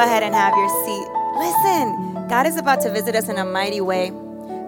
ahead 0.00 0.22
and 0.22 0.34
have 0.34 0.56
your 0.56 0.68
seat. 0.84 1.06
Listen, 1.38 2.28
God 2.28 2.46
is 2.46 2.56
about 2.56 2.80
to 2.82 2.90
visit 2.90 3.14
us 3.14 3.28
in 3.28 3.38
a 3.38 3.44
mighty 3.44 3.80
way. 3.80 4.12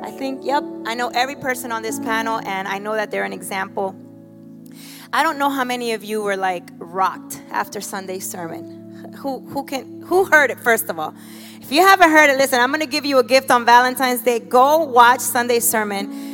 I 0.03 0.11
think, 0.11 0.45
yep, 0.45 0.65
I 0.87 0.95
know 0.95 1.09
every 1.15 1.37
person 1.37 1.73
on 1.73 1.83
this 1.83 1.99
panel, 2.01 2.41
and 2.41 2.67
I 2.67 2.79
know 2.79 2.95
that 2.95 3.11
they're 3.11 3.25
an 3.25 3.33
example. 3.33 3.95
I 5.13 5.23
don't 5.23 5.39
know 5.39 5.51
how 5.51 5.65
many 5.65 5.93
of 5.93 6.03
you 6.03 6.23
were 6.23 6.37
like 6.37 6.65
rocked 6.79 7.41
after 7.51 7.81
Sunday's 7.81 8.29
sermon. 8.29 9.15
Who, 9.19 9.41
who 9.41 9.65
can 9.65 10.03
who 10.03 10.25
heard 10.25 10.51
it 10.51 10.59
first 10.61 10.89
of 10.89 10.99
all? 10.99 11.15
If 11.61 11.71
you 11.71 11.83
haven't 11.83 12.11
heard 12.11 12.31
it, 12.31 12.39
listen, 12.39 12.61
I'm 12.61 12.71
gonna 12.71 12.87
give 12.87 13.05
you 13.05 13.19
a 13.19 13.25
gift 13.25 13.51
on 13.51 13.65
Valentine's 13.65 14.23
Day. 14.23 14.39
Go 14.41 14.85
watch 14.85 15.21
Sunday's 15.21 15.69
sermon. 15.69 16.32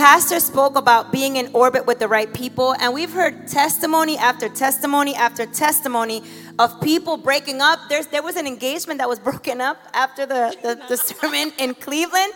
Pastor 0.00 0.40
spoke 0.40 0.76
about 0.76 1.12
being 1.12 1.36
in 1.36 1.50
orbit 1.52 1.84
with 1.84 1.98
the 1.98 2.08
right 2.08 2.32
people, 2.32 2.74
and 2.80 2.94
we've 2.94 3.12
heard 3.12 3.46
testimony 3.46 4.16
after 4.16 4.48
testimony 4.48 5.14
after 5.14 5.44
testimony 5.44 6.22
of 6.58 6.80
people 6.80 7.18
breaking 7.18 7.60
up. 7.60 7.78
There's, 7.90 8.06
there 8.06 8.22
was 8.22 8.36
an 8.36 8.46
engagement 8.46 8.96
that 8.96 9.10
was 9.10 9.18
broken 9.28 9.60
up 9.60 9.76
after 9.92 10.24
the, 10.24 10.56
the, 10.62 10.80
the 10.88 10.96
sermon 10.96 11.52
in 11.58 11.74
Cleveland. 11.74 12.32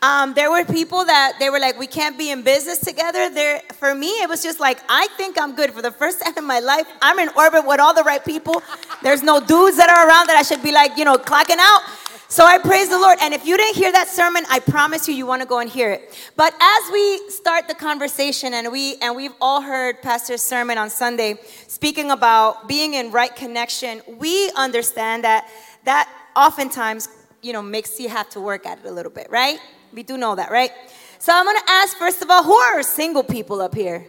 Um, 0.00 0.32
there 0.32 0.50
were 0.50 0.64
people 0.64 1.04
that 1.04 1.34
they 1.38 1.50
were 1.50 1.60
like, 1.60 1.78
we 1.78 1.86
can't 1.86 2.16
be 2.16 2.30
in 2.30 2.40
business 2.40 2.78
together. 2.78 3.28
There, 3.28 3.60
for 3.74 3.94
me, 3.94 4.08
it 4.22 4.28
was 4.30 4.42
just 4.42 4.58
like, 4.58 4.78
I 4.88 5.06
think 5.18 5.38
I'm 5.38 5.54
good. 5.54 5.70
For 5.72 5.82
the 5.82 5.92
first 5.92 6.22
time 6.22 6.32
in 6.38 6.46
my 6.46 6.60
life, 6.60 6.86
I'm 7.02 7.18
in 7.18 7.28
orbit 7.36 7.66
with 7.66 7.78
all 7.78 7.92
the 7.92 8.04
right 8.04 8.24
people. 8.24 8.62
There's 9.02 9.22
no 9.22 9.38
dudes 9.38 9.76
that 9.76 9.90
are 9.90 10.08
around 10.08 10.28
that 10.28 10.36
I 10.38 10.42
should 10.42 10.62
be 10.62 10.72
like, 10.72 10.96
you 10.96 11.04
know, 11.04 11.18
clocking 11.18 11.58
out. 11.60 11.82
So 12.32 12.46
I 12.46 12.56
praise 12.56 12.88
the 12.88 12.98
Lord. 12.98 13.18
And 13.20 13.34
if 13.34 13.44
you 13.44 13.58
didn't 13.58 13.76
hear 13.76 13.92
that 13.92 14.08
sermon, 14.08 14.44
I 14.48 14.58
promise 14.58 15.06
you, 15.06 15.12
you 15.12 15.26
want 15.26 15.42
to 15.42 15.46
go 15.46 15.58
and 15.58 15.68
hear 15.68 15.90
it. 15.90 16.18
But 16.34 16.54
as 16.58 16.90
we 16.90 17.28
start 17.28 17.68
the 17.68 17.74
conversation, 17.74 18.54
and 18.54 18.72
we 18.72 18.96
and 19.02 19.14
we've 19.14 19.34
all 19.38 19.60
heard 19.60 20.00
Pastor's 20.00 20.40
sermon 20.40 20.78
on 20.78 20.88
Sunday, 20.88 21.34
speaking 21.68 22.10
about 22.10 22.68
being 22.68 22.94
in 22.94 23.12
right 23.12 23.36
connection, 23.36 24.00
we 24.16 24.50
understand 24.56 25.24
that 25.24 25.46
that 25.84 26.08
oftentimes, 26.34 27.10
you 27.42 27.52
know, 27.52 27.60
makes 27.60 28.00
you 28.00 28.08
have 28.08 28.30
to 28.30 28.40
work 28.40 28.64
at 28.64 28.78
it 28.78 28.86
a 28.86 28.90
little 28.90 29.12
bit, 29.12 29.26
right? 29.28 29.58
We 29.92 30.02
do 30.02 30.16
know 30.16 30.34
that, 30.34 30.50
right? 30.50 30.70
So 31.18 31.34
I'm 31.36 31.44
gonna 31.44 31.60
ask 31.68 31.98
first 31.98 32.22
of 32.22 32.30
all, 32.30 32.42
who 32.42 32.54
are 32.54 32.82
single 32.82 33.24
people 33.24 33.60
up 33.60 33.74
here? 33.74 34.06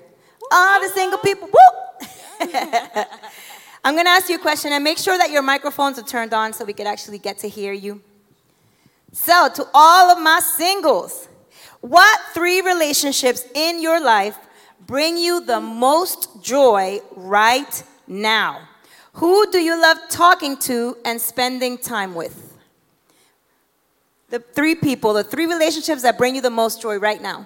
All 0.49 0.79
the 0.79 0.87
single 0.87 1.19
people. 1.19 1.49
I'm 3.83 3.97
gonna 3.97 4.11
ask 4.11 4.29
you 4.29 4.37
a 4.37 4.39
question 4.39 4.71
and 4.71 4.81
make 4.81 4.97
sure 4.97 5.17
that 5.17 5.29
your 5.29 5.41
microphones 5.41 5.99
are 5.99 6.03
turned 6.03 6.33
on 6.33 6.53
so 6.53 6.63
we 6.63 6.71
could 6.71 6.87
actually 6.87 7.17
get 7.17 7.39
to 7.39 7.49
hear 7.49 7.73
you. 7.73 8.01
So, 9.13 9.47
to 9.47 9.67
all 9.75 10.09
of 10.09 10.19
my 10.21 10.39
singles, 10.39 11.29
what 11.81 12.19
three 12.33 12.61
relationships 12.61 13.45
in 13.53 13.79
your 13.79 14.03
life 14.03 14.35
bring 14.87 15.17
you 15.17 15.45
the 15.45 15.61
most 15.61 16.43
joy 16.43 16.99
right 17.15 17.83
now? 18.07 18.67
Who 19.13 19.51
do 19.51 19.59
you 19.59 19.79
love 19.79 19.99
talking 20.09 20.57
to 20.61 20.97
and 21.05 21.21
spending 21.21 21.77
time 21.77 22.15
with? 22.15 22.57
The 24.29 24.39
three 24.39 24.73
people, 24.73 25.13
the 25.13 25.23
three 25.23 25.45
relationships 25.45 26.01
that 26.01 26.17
bring 26.17 26.33
you 26.33 26.41
the 26.41 26.49
most 26.49 26.81
joy 26.81 26.97
right 26.97 27.21
now. 27.21 27.45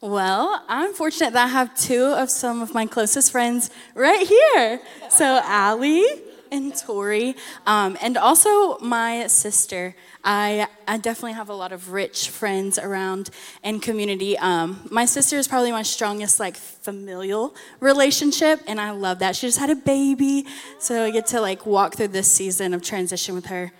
Well, 0.00 0.64
I'm 0.66 0.94
fortunate 0.94 1.34
that 1.34 1.44
I 1.44 1.48
have 1.48 1.78
two 1.78 2.06
of 2.06 2.30
some 2.30 2.62
of 2.62 2.72
my 2.72 2.86
closest 2.86 3.32
friends 3.32 3.70
right 3.94 4.26
here. 4.26 4.80
So, 5.10 5.42
Allie 5.44 6.06
and 6.50 6.74
Tori, 6.76 7.36
um, 7.66 7.96
and 8.00 8.16
also 8.16 8.78
my 8.78 9.26
sister. 9.26 9.94
I, 10.24 10.66
I 10.88 10.98
definitely 10.98 11.34
have 11.34 11.48
a 11.48 11.54
lot 11.54 11.72
of 11.72 11.92
rich 11.92 12.30
friends 12.30 12.78
around 12.78 13.30
and 13.62 13.80
community. 13.80 14.36
Um, 14.38 14.88
my 14.90 15.04
sister 15.04 15.36
is 15.36 15.46
probably 15.46 15.70
my 15.70 15.82
strongest, 15.82 16.40
like, 16.40 16.56
familial 16.56 17.54
relationship, 17.80 18.60
and 18.66 18.80
I 18.80 18.90
love 18.90 19.20
that. 19.20 19.36
She 19.36 19.46
just 19.46 19.58
had 19.58 19.70
a 19.70 19.76
baby, 19.76 20.46
so 20.78 21.04
I 21.04 21.10
get 21.10 21.26
to, 21.28 21.40
like, 21.40 21.64
walk 21.64 21.94
through 21.94 22.08
this 22.08 22.30
season 22.30 22.74
of 22.74 22.82
transition 22.82 23.34
with 23.34 23.46
her. 23.46 23.72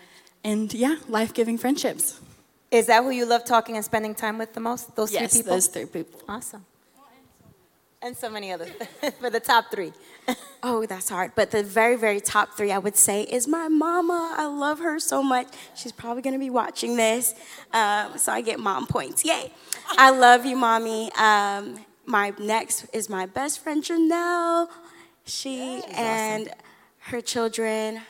And 0.44 0.72
yeah, 0.72 0.96
life 1.08 1.34
giving 1.34 1.58
friendships. 1.58 2.20
Is 2.70 2.86
that 2.86 3.02
who 3.02 3.10
you 3.10 3.26
love 3.26 3.44
talking 3.44 3.76
and 3.76 3.84
spending 3.84 4.14
time 4.14 4.38
with 4.38 4.54
the 4.54 4.60
most? 4.60 4.94
Those 4.94 5.12
yes, 5.12 5.32
three 5.32 5.40
people? 5.40 5.54
Yes, 5.54 5.66
those 5.66 5.74
three 5.74 5.86
people. 5.86 6.20
Awesome. 6.28 6.64
And 8.02 8.16
so 8.16 8.30
many 8.30 8.52
others 8.52 8.70
for 9.20 9.30
the 9.30 9.40
top 9.40 9.70
three. 9.70 9.92
Oh, 10.62 10.86
that's 10.86 11.08
hard. 11.08 11.32
But 11.34 11.50
the 11.50 11.62
very, 11.62 11.96
very 11.96 12.20
top 12.20 12.56
three, 12.56 12.72
I 12.72 12.78
would 12.78 12.96
say, 12.96 13.22
is 13.22 13.46
my 13.46 13.68
mama. 13.68 14.34
I 14.36 14.46
love 14.46 14.78
her 14.80 14.98
so 14.98 15.22
much. 15.22 15.48
She's 15.74 15.92
probably 15.92 16.22
going 16.22 16.34
to 16.34 16.40
be 16.40 16.50
watching 16.50 16.96
this. 16.96 17.34
Um, 17.72 18.18
so 18.18 18.32
I 18.32 18.40
get 18.40 18.58
mom 18.58 18.86
points. 18.86 19.24
Yay. 19.24 19.52
I 19.98 20.10
love 20.10 20.44
you, 20.44 20.56
mommy. 20.56 21.12
Um, 21.12 21.84
my 22.04 22.32
next 22.38 22.86
is 22.92 23.08
my 23.08 23.26
best 23.26 23.60
friend, 23.60 23.82
Janelle. 23.82 24.68
She 25.24 25.82
and 25.92 26.48
awesome. 26.48 26.58
her 26.98 27.20
children 27.20 28.00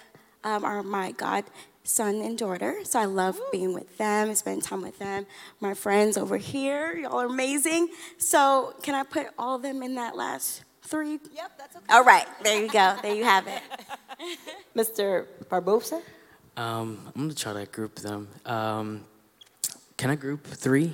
um, 0.44 0.64
are 0.64 0.82
my 0.82 1.12
God 1.12 1.44
son 1.86 2.16
and 2.16 2.36
daughter. 2.36 2.78
So 2.84 2.98
I 2.98 3.04
love 3.04 3.40
being 3.52 3.72
with 3.72 3.96
them, 3.96 4.34
spending 4.34 4.62
time 4.62 4.82
with 4.82 4.98
them. 4.98 5.26
My 5.60 5.74
friends 5.74 6.16
over 6.16 6.36
here, 6.36 6.96
y'all 6.96 7.20
are 7.20 7.26
amazing. 7.26 7.88
So 8.18 8.74
can 8.82 8.94
I 8.94 9.02
put 9.02 9.28
all 9.38 9.56
of 9.56 9.62
them 9.62 9.82
in 9.82 9.94
that 9.94 10.16
last 10.16 10.64
three? 10.86 11.18
Yep, 11.34 11.52
that's 11.58 11.76
okay. 11.76 11.84
All 11.90 12.04
right, 12.04 12.26
there 12.42 12.62
you 12.62 12.70
go. 12.70 12.96
There 13.02 13.14
you 13.14 13.24
have 13.24 13.46
it. 13.46 13.62
Mr. 14.76 15.26
Barbosa? 15.50 16.02
Um, 16.56 16.98
I'm 17.14 17.22
gonna 17.22 17.34
try 17.34 17.52
to 17.52 17.66
group 17.66 17.96
them. 17.96 18.28
Um, 18.44 19.04
can 19.96 20.10
I 20.10 20.14
group 20.14 20.46
three? 20.46 20.92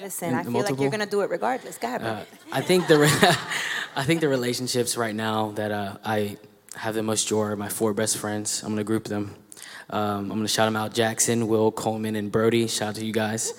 Listen, 0.00 0.34
I 0.34 0.42
feel 0.42 0.52
multiple? 0.52 0.76
like 0.76 0.82
you're 0.82 0.90
gonna 0.90 1.06
do 1.06 1.22
it 1.22 1.30
regardless. 1.30 1.78
Go 1.78 1.88
ahead. 1.88 2.02
Uh, 2.02 2.24
I 2.52 2.60
think 2.60 2.86
the 2.86 2.98
re- 2.98 3.08
I 3.96 4.04
think 4.04 4.20
the 4.20 4.28
relationships 4.28 4.96
right 4.96 5.14
now 5.14 5.52
that 5.52 5.70
uh, 5.70 5.96
I 6.04 6.36
have 6.76 6.94
the 6.94 7.02
most 7.02 7.26
joy 7.26 7.42
are 7.44 7.56
my 7.56 7.68
four 7.68 7.94
best 7.94 8.18
friends. 8.18 8.62
I'm 8.62 8.70
gonna 8.70 8.84
group 8.84 9.04
them. 9.04 9.34
Um, 9.90 10.24
I'm 10.24 10.28
going 10.28 10.42
to 10.42 10.48
shout 10.48 10.66
them 10.66 10.76
out 10.76 10.92
Jackson, 10.92 11.48
Will, 11.48 11.72
Coleman, 11.72 12.14
and 12.14 12.30
Brody. 12.30 12.66
Shout 12.66 12.90
out 12.90 12.94
to 12.96 13.06
you 13.06 13.12
guys. 13.12 13.54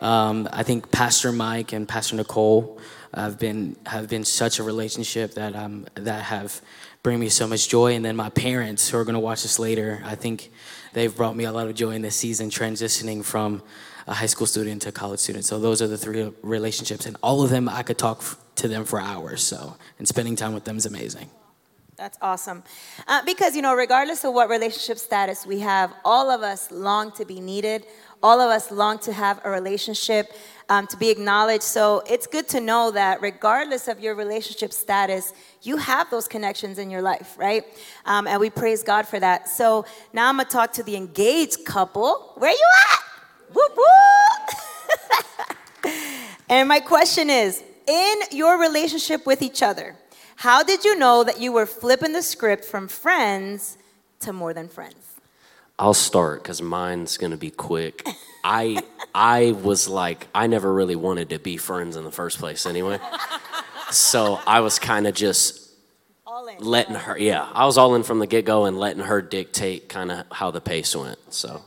Um, 0.00 0.48
I 0.52 0.62
think 0.62 0.92
Pastor 0.92 1.32
Mike 1.32 1.72
and 1.72 1.88
Pastor 1.88 2.14
Nicole 2.14 2.80
have 3.14 3.38
been 3.38 3.76
have 3.86 4.08
been 4.08 4.24
such 4.24 4.58
a 4.58 4.62
relationship 4.62 5.34
that 5.34 5.54
um, 5.54 5.86
that 5.94 6.22
have 6.24 6.60
bring 7.02 7.18
me 7.18 7.28
so 7.28 7.46
much 7.46 7.68
joy. 7.68 7.94
And 7.94 8.04
then 8.04 8.16
my 8.16 8.30
parents, 8.30 8.88
who 8.88 8.98
are 8.98 9.04
going 9.04 9.14
to 9.14 9.20
watch 9.20 9.42
this 9.42 9.58
later, 9.58 10.00
I 10.04 10.14
think 10.14 10.50
they've 10.92 11.14
brought 11.14 11.36
me 11.36 11.44
a 11.44 11.52
lot 11.52 11.66
of 11.66 11.74
joy 11.74 11.90
in 11.90 12.02
this 12.02 12.16
season, 12.16 12.48
transitioning 12.50 13.24
from 13.24 13.62
a 14.06 14.14
high 14.14 14.26
school 14.26 14.46
student 14.46 14.82
to 14.82 14.88
a 14.90 14.92
college 14.92 15.20
student. 15.20 15.44
So 15.44 15.58
those 15.58 15.82
are 15.82 15.88
the 15.88 15.98
three 15.98 16.32
relationships, 16.42 17.06
and 17.06 17.16
all 17.22 17.42
of 17.42 17.50
them 17.50 17.68
I 17.68 17.82
could 17.82 17.98
talk 17.98 18.22
to 18.56 18.68
them 18.68 18.84
for 18.84 19.00
hours. 19.00 19.42
So 19.42 19.76
and 19.98 20.06
spending 20.06 20.36
time 20.36 20.54
with 20.54 20.64
them 20.64 20.76
is 20.76 20.86
amazing. 20.86 21.28
That's 21.96 22.18
awesome. 22.20 22.64
Uh, 23.06 23.22
because, 23.24 23.54
you 23.54 23.62
know, 23.62 23.74
regardless 23.74 24.24
of 24.24 24.34
what 24.34 24.48
relationship 24.48 24.98
status 24.98 25.46
we 25.46 25.60
have, 25.60 25.92
all 26.04 26.30
of 26.30 26.42
us 26.42 26.72
long 26.72 27.12
to 27.12 27.24
be 27.24 27.38
needed. 27.38 27.86
All 28.22 28.40
of 28.40 28.50
us 28.50 28.70
long 28.70 28.98
to 29.00 29.12
have 29.12 29.40
a 29.44 29.50
relationship, 29.50 30.32
um, 30.68 30.86
to 30.86 30.96
be 30.96 31.10
acknowledged. 31.10 31.64
So 31.64 32.02
it's 32.08 32.26
good 32.26 32.48
to 32.48 32.60
know 32.60 32.90
that 32.92 33.20
regardless 33.20 33.88
of 33.88 34.00
your 34.00 34.14
relationship 34.14 34.72
status, 34.72 35.32
you 35.62 35.76
have 35.76 36.08
those 36.10 36.28
connections 36.28 36.78
in 36.78 36.90
your 36.90 37.02
life, 37.02 37.36
right? 37.36 37.64
Um, 38.06 38.26
and 38.26 38.40
we 38.40 38.50
praise 38.50 38.82
God 38.82 39.06
for 39.06 39.20
that. 39.20 39.48
So 39.48 39.84
now 40.12 40.28
I'm 40.28 40.36
going 40.36 40.46
to 40.46 40.52
talk 40.52 40.72
to 40.74 40.82
the 40.82 40.96
engaged 40.96 41.64
couple. 41.64 42.32
Where 42.36 42.50
you 42.50 42.68
at? 42.92 42.98
Whoop, 43.54 43.76
whoop. 43.76 45.92
and 46.48 46.68
my 46.68 46.80
question 46.80 47.28
is 47.28 47.62
in 47.86 48.16
your 48.30 48.58
relationship 48.58 49.26
with 49.26 49.42
each 49.42 49.62
other, 49.62 49.96
how 50.36 50.62
did 50.62 50.84
you 50.84 50.96
know 50.96 51.24
that 51.24 51.40
you 51.40 51.52
were 51.52 51.66
flipping 51.66 52.12
the 52.12 52.22
script 52.22 52.64
from 52.64 52.88
friends 52.88 53.76
to 54.20 54.32
more 54.32 54.54
than 54.54 54.68
friends? 54.68 55.01
I'll 55.82 55.94
start 55.94 56.44
because 56.44 56.62
mine's 56.62 57.16
gonna 57.16 57.36
be 57.36 57.50
quick. 57.50 58.06
I 58.44 58.84
I 59.12 59.50
was 59.50 59.88
like 59.88 60.28
I 60.32 60.46
never 60.46 60.72
really 60.72 60.94
wanted 60.94 61.30
to 61.30 61.40
be 61.40 61.56
friends 61.56 61.96
in 61.96 62.04
the 62.04 62.12
first 62.12 62.38
place 62.38 62.66
anyway. 62.66 63.00
so 63.90 64.38
I 64.46 64.60
was 64.60 64.78
kind 64.78 65.08
of 65.08 65.14
just 65.16 65.72
letting 66.60 66.94
her 66.94 67.18
yeah, 67.18 67.48
I 67.52 67.66
was 67.66 67.78
all 67.78 67.96
in 67.96 68.04
from 68.04 68.20
the 68.20 68.28
get 68.28 68.44
go 68.44 68.64
and 68.66 68.78
letting 68.78 69.02
her 69.02 69.20
dictate 69.20 69.88
kind 69.88 70.12
of 70.12 70.26
how 70.30 70.52
the 70.52 70.60
pace 70.60 70.94
went. 70.94 71.18
So 71.30 71.62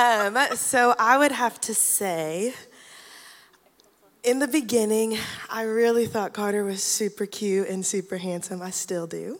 um, 0.00 0.36
so 0.56 0.96
I 0.98 1.16
would 1.16 1.30
have 1.30 1.60
to 1.60 1.74
say 1.76 2.54
in 4.26 4.40
the 4.40 4.48
beginning, 4.48 5.16
I 5.48 5.62
really 5.62 6.06
thought 6.06 6.32
Carter 6.32 6.64
was 6.64 6.82
super 6.82 7.26
cute 7.26 7.68
and 7.68 7.86
super 7.86 8.16
handsome. 8.16 8.60
I 8.60 8.70
still 8.70 9.06
do. 9.06 9.38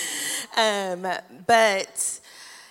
um, 0.56 1.06
but 1.46 2.20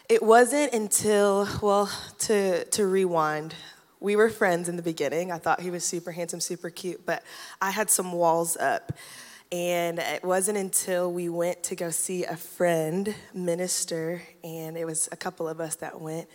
it 0.07 0.21
wasn't 0.21 0.71
until, 0.73 1.49
well, 1.63 1.91
to, 2.19 2.63
to 2.63 2.85
rewind, 2.85 3.55
we 3.99 4.15
were 4.15 4.29
friends 4.29 4.69
in 4.69 4.75
the 4.75 4.83
beginning. 4.83 5.31
I 5.31 5.39
thought 5.39 5.59
he 5.59 5.71
was 5.71 5.83
super 5.83 6.11
handsome, 6.11 6.41
super 6.41 6.69
cute, 6.69 7.03
but 7.07 7.23
I 7.59 7.71
had 7.71 7.89
some 7.89 8.11
walls 8.11 8.55
up. 8.57 8.91
And 9.51 9.97
it 9.97 10.23
wasn't 10.23 10.59
until 10.59 11.11
we 11.11 11.27
went 11.27 11.63
to 11.63 11.75
go 11.75 11.89
see 11.89 12.23
a 12.25 12.35
friend 12.35 13.15
minister, 13.33 14.21
and 14.43 14.77
it 14.77 14.85
was 14.85 15.09
a 15.11 15.15
couple 15.15 15.49
of 15.49 15.59
us 15.59 15.77
that 15.77 15.99
went, 15.99 16.27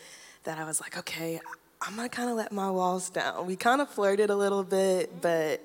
that 0.43 0.59
I 0.59 0.65
was 0.65 0.81
like, 0.81 0.99
okay, 0.99 1.39
I'm 1.85 1.97
gonna 1.97 2.09
kind 2.09 2.31
of 2.31 2.37
let 2.37 2.53
my 2.53 2.71
walls 2.71 3.11
down. 3.11 3.45
We 3.45 3.57
kind 3.57 3.81
of 3.81 3.89
flirted 3.89 4.31
a 4.31 4.37
little 4.37 4.63
bit, 4.63 5.21
but 5.21 5.61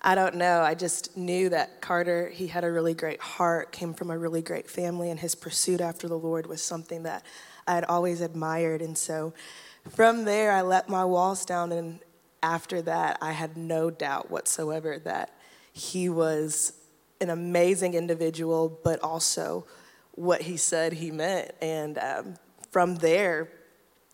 I 0.00 0.14
don't 0.14 0.36
know. 0.36 0.60
I 0.60 0.76
just 0.76 1.16
knew 1.16 1.48
that 1.48 1.80
Carter, 1.80 2.28
he 2.28 2.46
had 2.46 2.62
a 2.62 2.70
really 2.70 2.94
great 2.94 3.20
heart, 3.20 3.72
came 3.72 3.92
from 3.92 4.12
a 4.12 4.16
really 4.16 4.40
great 4.40 4.70
family, 4.70 5.10
and 5.10 5.18
his 5.18 5.34
pursuit 5.34 5.80
after 5.80 6.06
the 6.06 6.16
Lord 6.16 6.46
was 6.46 6.62
something 6.62 7.02
that 7.02 7.26
I 7.66 7.74
had 7.74 7.84
always 7.86 8.20
admired. 8.20 8.82
And 8.82 8.96
so 8.96 9.34
from 9.90 10.24
there, 10.24 10.52
I 10.52 10.62
let 10.62 10.88
my 10.88 11.04
walls 11.04 11.44
down. 11.44 11.72
And 11.72 11.98
after 12.40 12.80
that, 12.82 13.18
I 13.20 13.32
had 13.32 13.56
no 13.56 13.90
doubt 13.90 14.30
whatsoever 14.30 15.00
that 15.00 15.36
he 15.72 16.08
was 16.08 16.72
an 17.20 17.30
amazing 17.30 17.94
individual, 17.94 18.78
but 18.84 19.00
also 19.00 19.66
what 20.12 20.42
he 20.42 20.56
said 20.56 20.92
he 20.92 21.10
meant. 21.10 21.50
And 21.60 21.98
um, 21.98 22.34
from 22.70 22.94
there, 22.96 23.48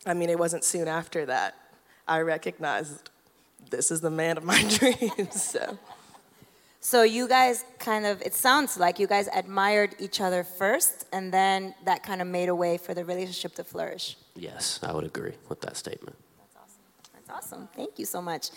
I 0.06 0.14
mean, 0.14 0.30
it 0.30 0.38
wasn't 0.38 0.64
soon 0.64 0.88
after 0.88 1.26
that 1.26 1.54
I 2.06 2.20
recognized 2.20 3.10
this 3.70 3.90
is 3.90 4.00
the 4.00 4.10
man 4.10 4.36
of 4.36 4.44
my 4.44 4.62
dreams. 4.78 5.42
So. 5.42 5.78
So 6.80 7.02
you 7.02 7.26
guys 7.26 7.64
kind 7.78 8.04
of, 8.04 8.20
it 8.20 8.34
sounds 8.34 8.76
like 8.76 8.98
you 8.98 9.06
guys 9.06 9.26
admired 9.34 9.94
each 9.98 10.20
other 10.20 10.44
first, 10.44 11.06
and 11.14 11.32
then 11.32 11.74
that 11.86 12.02
kind 12.02 12.20
of 12.20 12.28
made 12.28 12.50
a 12.50 12.54
way 12.54 12.76
for 12.76 12.92
the 12.92 13.06
relationship 13.06 13.54
to 13.54 13.64
flourish. 13.64 14.18
Yes, 14.36 14.80
I 14.82 14.92
would 14.92 15.04
agree 15.04 15.32
with 15.48 15.62
that 15.62 15.78
statement. 15.78 16.14
That's 16.38 16.56
awesome. 16.56 16.82
That's 17.14 17.30
awesome. 17.30 17.68
Thank 17.74 17.98
you 17.98 18.04
so 18.04 18.20
much. 18.20 18.50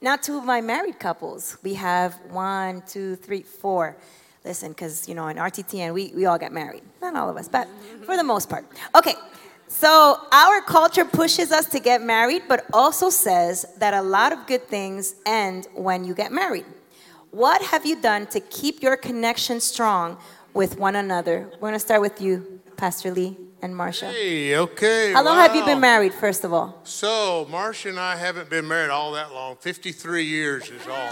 Now, 0.00 0.14
two 0.14 0.38
of 0.38 0.44
my 0.44 0.60
married 0.60 1.00
couples. 1.00 1.58
We 1.64 1.74
have 1.74 2.14
one, 2.30 2.84
two, 2.86 3.16
three, 3.16 3.42
four. 3.42 3.96
Listen, 4.44 4.68
because, 4.70 5.08
you 5.08 5.16
know, 5.16 5.26
in 5.26 5.36
RTTN, 5.36 5.92
we, 5.92 6.12
we 6.14 6.26
all 6.26 6.38
get 6.38 6.52
married. 6.52 6.82
Not 7.00 7.16
all 7.16 7.28
of 7.28 7.36
us, 7.36 7.48
but 7.48 7.66
for 8.04 8.16
the 8.16 8.24
most 8.24 8.48
part. 8.48 8.64
Okay, 8.94 9.14
so 9.82 10.16
our 10.30 10.60
culture 10.60 11.04
pushes 11.04 11.50
us 11.50 11.66
to 11.66 11.80
get 11.80 12.02
married, 12.02 12.42
but 12.46 12.64
also 12.72 13.10
says 13.10 13.66
that 13.78 13.94
a 13.94 14.00
lot 14.00 14.32
of 14.32 14.46
good 14.46 14.68
things 14.68 15.16
end 15.26 15.66
when 15.74 16.04
you 16.04 16.14
get 16.14 16.30
married. 16.30 16.66
What 17.32 17.60
have 17.62 17.84
you 17.84 18.00
done 18.00 18.28
to 18.28 18.38
keep 18.38 18.80
your 18.80 18.96
connection 18.96 19.58
strong 19.58 20.18
with 20.54 20.78
one 20.78 20.94
another? 20.94 21.48
We're 21.54 21.70
going 21.70 21.72
to 21.72 21.80
start 21.80 22.00
with 22.00 22.20
you, 22.20 22.60
Pastor 22.76 23.10
Lee 23.10 23.36
and 23.60 23.76
Marcia. 23.76 24.06
Hey, 24.06 24.56
okay. 24.56 25.14
How 25.14 25.24
long 25.24 25.38
have 25.38 25.56
you 25.56 25.64
been 25.64 25.80
married, 25.80 26.14
first 26.14 26.44
of 26.44 26.52
all? 26.52 26.80
So, 26.84 27.48
Marcia 27.50 27.88
and 27.88 27.98
I 27.98 28.14
haven't 28.14 28.48
been 28.48 28.68
married 28.68 28.90
all 28.90 29.10
that 29.14 29.32
long. 29.32 29.56
53 29.56 30.22
years 30.22 30.70
is 30.70 30.86
all. 30.86 31.10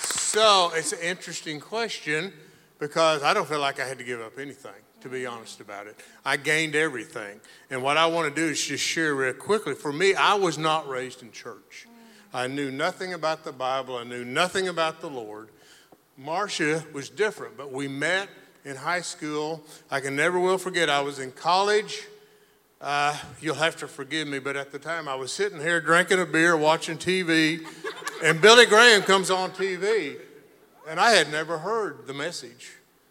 so, 0.00 0.70
it's 0.74 0.92
an 0.92 0.98
interesting 1.00 1.60
question 1.60 2.30
because 2.78 3.22
I 3.22 3.34
don't 3.34 3.48
feel 3.48 3.60
like 3.60 3.80
I 3.80 3.86
had 3.86 3.98
to 3.98 4.04
give 4.04 4.20
up 4.20 4.38
anything, 4.38 4.72
to 5.00 5.08
be 5.08 5.26
honest 5.26 5.60
about 5.60 5.86
it. 5.86 5.98
I 6.24 6.36
gained 6.36 6.74
everything. 6.74 7.40
And 7.70 7.82
what 7.82 7.96
I 7.96 8.06
want 8.06 8.34
to 8.34 8.40
do 8.40 8.48
is 8.48 8.62
just 8.62 8.84
share 8.84 9.14
real 9.14 9.32
quickly. 9.32 9.74
For 9.74 9.92
me, 9.92 10.14
I 10.14 10.34
was 10.34 10.58
not 10.58 10.88
raised 10.88 11.22
in 11.22 11.32
church. 11.32 11.86
I 12.34 12.48
knew 12.48 12.70
nothing 12.70 13.14
about 13.14 13.44
the 13.44 13.52
Bible, 13.52 13.96
I 13.96 14.04
knew 14.04 14.24
nothing 14.24 14.68
about 14.68 15.00
the 15.00 15.08
Lord. 15.08 15.48
Marcia 16.18 16.84
was 16.92 17.10
different, 17.10 17.56
but 17.56 17.72
we 17.72 17.88
met 17.88 18.28
in 18.64 18.76
high 18.76 19.02
school. 19.02 19.62
I 19.90 20.00
can 20.00 20.16
never 20.16 20.38
will 20.38 20.58
forget, 20.58 20.90
I 20.90 21.00
was 21.00 21.18
in 21.18 21.30
college. 21.32 22.06
Uh, 22.80 23.16
you'll 23.40 23.54
have 23.54 23.76
to 23.76 23.88
forgive 23.88 24.28
me, 24.28 24.38
but 24.38 24.54
at 24.56 24.70
the 24.70 24.78
time 24.78 25.08
I 25.08 25.14
was 25.14 25.32
sitting 25.32 25.60
here 25.60 25.80
drinking 25.80 26.20
a 26.20 26.26
beer, 26.26 26.56
watching 26.56 26.98
TV, 26.98 27.66
and 28.22 28.40
Billy 28.40 28.66
Graham 28.66 29.02
comes 29.02 29.30
on 29.30 29.50
TV. 29.52 30.16
And 30.88 31.00
I 31.00 31.10
had 31.10 31.32
never 31.32 31.58
heard 31.58 32.06
the 32.06 32.14
message. 32.14 32.70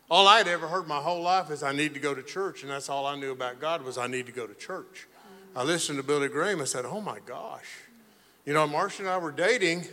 All 0.09 0.27
I 0.27 0.37
had 0.37 0.47
ever 0.47 0.67
heard 0.67 0.87
my 0.87 0.99
whole 0.99 1.21
life 1.21 1.51
is 1.51 1.63
I 1.63 1.73
need 1.73 1.93
to 1.93 1.99
go 1.99 2.13
to 2.13 2.23
church, 2.23 2.61
and 2.61 2.71
that's 2.71 2.89
all 2.89 3.05
I 3.05 3.15
knew 3.15 3.31
about 3.31 3.59
God 3.59 3.83
was 3.83 3.97
I 3.97 4.07
need 4.07 4.27
to 4.27 4.31
go 4.31 4.47
to 4.47 4.53
church. 4.53 5.07
I 5.55 5.63
listened 5.63 5.97
to 5.97 6.03
Billy 6.03 6.27
Graham 6.27 6.59
and 6.59 6.69
said, 6.69 6.85
"Oh 6.85 7.01
my 7.01 7.19
gosh." 7.25 7.67
You 8.45 8.53
know, 8.53 8.67
Marcia 8.67 9.01
and 9.01 9.09
I 9.09 9.17
were 9.17 9.31
dating, 9.31 9.85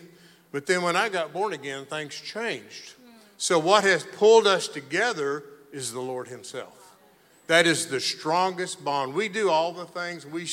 but 0.53 0.67
then 0.67 0.83
when 0.83 0.97
I 0.97 1.09
got 1.09 1.33
born 1.33 1.55
again, 1.55 1.87
things 1.87 2.15
changed. 2.15 2.95
So 3.39 3.59
what 3.59 3.85
has 3.85 4.05
pulled 4.05 4.47
us 4.47 4.69
together 4.69 5.43
is 5.73 5.93
the 5.93 6.01
Lord 6.01 6.29
himself. 6.29 6.95
That 7.47 7.67
is 7.67 7.87
the 7.87 8.01
strongest 8.01 8.85
bond. 8.85 9.15
We 9.15 9.29
do 9.29 9.51
all 9.51 9.73
the 9.73 9.87
things 9.87 10.27
we 10.27 10.47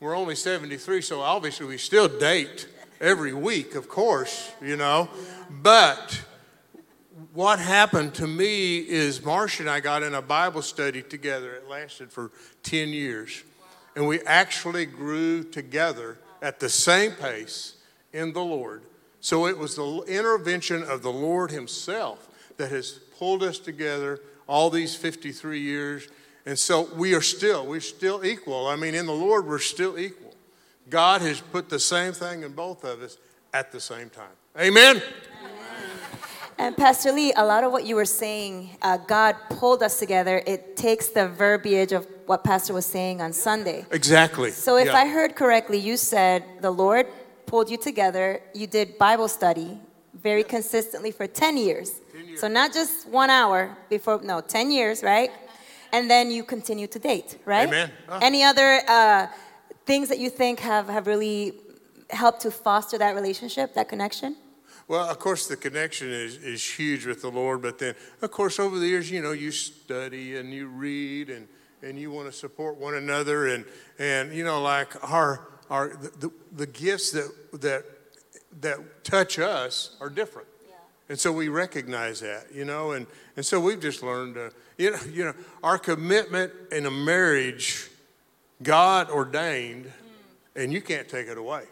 we're 0.00 0.16
only 0.16 0.34
73, 0.34 1.00
so 1.00 1.20
obviously 1.20 1.64
we 1.64 1.78
still 1.78 2.08
date 2.08 2.68
every 3.00 3.32
week, 3.32 3.76
of 3.76 3.88
course, 3.88 4.50
you 4.60 4.76
know. 4.76 5.08
But 5.48 6.20
what 7.34 7.58
happened 7.58 8.14
to 8.14 8.26
me 8.26 8.78
is 8.78 9.24
Marcia 9.24 9.62
and 9.62 9.70
I 9.70 9.80
got 9.80 10.02
in 10.02 10.14
a 10.14 10.22
Bible 10.22 10.62
study 10.62 11.02
together. 11.02 11.54
It 11.54 11.68
lasted 11.68 12.12
for 12.12 12.30
10 12.62 12.90
years. 12.90 13.42
And 13.96 14.06
we 14.06 14.20
actually 14.22 14.86
grew 14.86 15.44
together 15.44 16.18
at 16.40 16.60
the 16.60 16.68
same 16.68 17.12
pace 17.12 17.76
in 18.12 18.32
the 18.32 18.42
Lord. 18.42 18.82
So 19.20 19.46
it 19.46 19.56
was 19.56 19.76
the 19.76 20.02
intervention 20.08 20.82
of 20.82 21.02
the 21.02 21.12
Lord 21.12 21.50
Himself 21.50 22.28
that 22.56 22.70
has 22.70 22.92
pulled 23.18 23.42
us 23.42 23.58
together 23.58 24.20
all 24.46 24.68
these 24.68 24.94
53 24.94 25.60
years. 25.60 26.08
And 26.44 26.58
so 26.58 26.88
we 26.96 27.14
are 27.14 27.22
still, 27.22 27.66
we're 27.66 27.80
still 27.80 28.24
equal. 28.24 28.66
I 28.66 28.76
mean, 28.76 28.94
in 28.94 29.06
the 29.06 29.12
Lord, 29.12 29.46
we're 29.46 29.58
still 29.58 29.98
equal. 29.98 30.34
God 30.90 31.22
has 31.22 31.40
put 31.40 31.68
the 31.68 31.78
same 31.78 32.12
thing 32.12 32.42
in 32.42 32.52
both 32.52 32.84
of 32.84 33.00
us 33.00 33.16
at 33.54 33.72
the 33.72 33.80
same 33.80 34.10
time. 34.10 34.34
Amen? 34.58 35.00
And 36.58 36.76
Pastor 36.76 37.12
Lee, 37.12 37.32
a 37.34 37.44
lot 37.44 37.64
of 37.64 37.72
what 37.72 37.84
you 37.84 37.96
were 37.96 38.04
saying, 38.04 38.76
uh, 38.82 38.96
God 38.98 39.36
pulled 39.50 39.82
us 39.82 39.98
together. 39.98 40.42
It 40.46 40.76
takes 40.76 41.08
the 41.08 41.28
verbiage 41.28 41.92
of 41.92 42.06
what 42.26 42.44
Pastor 42.44 42.72
was 42.72 42.86
saying 42.86 43.20
on 43.20 43.32
Sunday. 43.32 43.84
Exactly. 43.90 44.50
So 44.50 44.76
if 44.76 44.86
Yeah. 44.86 44.96
I 44.96 45.06
heard 45.06 45.34
correctly, 45.34 45.78
you 45.78 45.96
said 45.96 46.44
the 46.60 46.70
Lord 46.70 47.06
pulled 47.46 47.68
you 47.70 47.76
together. 47.76 48.40
You 48.54 48.66
did 48.66 48.96
Bible 48.98 49.28
study 49.28 49.78
very 50.14 50.44
consistently 50.44 51.10
for 51.10 51.26
10 51.26 51.56
years. 51.56 52.00
10 52.12 52.28
years. 52.28 52.40
So 52.40 52.48
not 52.48 52.72
just 52.72 53.08
one 53.08 53.30
hour 53.30 53.76
before, 53.88 54.20
no, 54.22 54.40
10 54.40 54.70
years, 54.70 55.02
right? 55.02 55.30
And 55.92 56.08
then 56.10 56.30
you 56.30 56.44
continue 56.44 56.86
to 56.86 56.98
date, 56.98 57.38
right? 57.44 57.68
Amen. 57.68 57.90
Ah. 58.08 58.18
Any 58.22 58.44
other 58.44 58.82
uh, 58.88 59.26
things 59.84 60.08
that 60.08 60.18
you 60.18 60.30
think 60.30 60.60
have, 60.60 60.88
have 60.88 61.06
really 61.06 61.54
helped 62.10 62.40
to 62.42 62.50
foster 62.50 62.98
that 62.98 63.14
relationship, 63.14 63.74
that 63.74 63.88
connection? 63.88 64.36
Well, 64.92 65.08
of 65.08 65.18
course, 65.18 65.46
the 65.46 65.56
connection 65.56 66.10
is, 66.10 66.36
is 66.36 66.62
huge 66.62 67.06
with 67.06 67.22
the 67.22 67.30
Lord, 67.30 67.62
but 67.62 67.78
then, 67.78 67.94
of 68.20 68.30
course, 68.30 68.60
over 68.60 68.78
the 68.78 68.86
years, 68.86 69.10
you 69.10 69.22
know, 69.22 69.32
you 69.32 69.50
study 69.50 70.36
and 70.36 70.52
you 70.52 70.66
read 70.66 71.30
and, 71.30 71.48
and 71.80 71.98
you 71.98 72.10
want 72.10 72.26
to 72.26 72.32
support 72.32 72.76
one 72.76 72.96
another. 72.96 73.46
And, 73.46 73.64
and 73.98 74.34
you 74.34 74.44
know, 74.44 74.60
like 74.60 75.10
our, 75.10 75.48
our 75.70 75.96
the, 75.96 76.30
the 76.54 76.66
gifts 76.66 77.10
that, 77.12 77.32
that, 77.62 77.86
that 78.60 79.02
touch 79.02 79.38
us 79.38 79.96
are 79.98 80.10
different. 80.10 80.46
And 81.08 81.18
so 81.18 81.32
we 81.32 81.48
recognize 81.48 82.20
that, 82.20 82.48
you 82.54 82.66
know, 82.66 82.90
and, 82.90 83.06
and 83.38 83.46
so 83.46 83.58
we've 83.58 83.80
just 83.80 84.02
learned, 84.02 84.36
uh, 84.36 84.50
you 84.76 84.90
know, 84.90 84.98
you 85.10 85.24
know, 85.24 85.34
our 85.62 85.78
commitment 85.78 86.52
in 86.70 86.84
a 86.84 86.90
marriage, 86.90 87.88
God 88.62 89.08
ordained, 89.08 89.90
and 90.54 90.70
you 90.70 90.82
can't 90.82 91.08
take 91.08 91.28
it 91.28 91.38
away. 91.38 91.62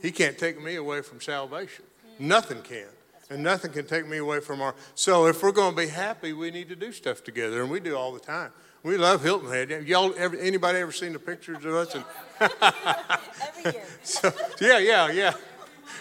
He 0.00 0.10
can't 0.10 0.38
take 0.38 0.58
me 0.58 0.76
away 0.76 1.02
from 1.02 1.20
salvation. 1.20 1.84
Nothing 2.22 2.62
can. 2.62 2.86
And 3.30 3.42
nothing 3.42 3.72
can 3.72 3.84
take 3.84 4.06
me 4.06 4.18
away 4.18 4.38
from 4.38 4.60
our. 4.60 4.76
So 4.94 5.26
if 5.26 5.42
we're 5.42 5.50
going 5.50 5.74
to 5.74 5.76
be 5.76 5.88
happy, 5.88 6.32
we 6.32 6.52
need 6.52 6.68
to 6.68 6.76
do 6.76 6.92
stuff 6.92 7.24
together, 7.24 7.62
and 7.62 7.70
we 7.70 7.80
do 7.80 7.96
all 7.96 8.12
the 8.12 8.20
time. 8.20 8.52
We 8.84 8.96
love 8.96 9.24
Hilton 9.24 9.50
Head. 9.50 9.70
Y'all, 9.88 10.14
ever, 10.16 10.36
anybody 10.36 10.78
ever 10.78 10.92
seen 10.92 11.14
the 11.14 11.18
pictures 11.18 11.64
of 11.64 11.74
us? 11.74 11.94
And 11.96 12.04
Every 12.40 13.72
year. 13.72 13.82
so, 14.04 14.32
yeah, 14.60 14.78
yeah, 14.78 15.10
yeah. 15.10 15.32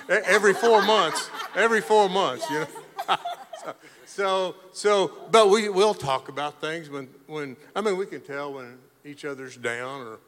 Every 0.09 0.53
four 0.53 0.83
months. 0.83 1.29
Every 1.55 1.81
four 1.81 2.07
months, 2.07 2.47
you 2.51 2.59
know. 2.59 3.17
so, 4.05 4.55
so, 4.73 5.11
but 5.31 5.49
we 5.49 5.69
will 5.69 5.95
talk 5.95 6.29
about 6.29 6.61
things 6.61 6.87
when, 6.87 7.07
when, 7.25 7.57
I 7.75 7.81
mean, 7.81 7.97
we 7.97 8.05
can 8.05 8.21
tell 8.21 8.53
when 8.53 8.77
each 9.03 9.25
other's 9.25 9.57
down 9.57 10.01
or 10.01 10.19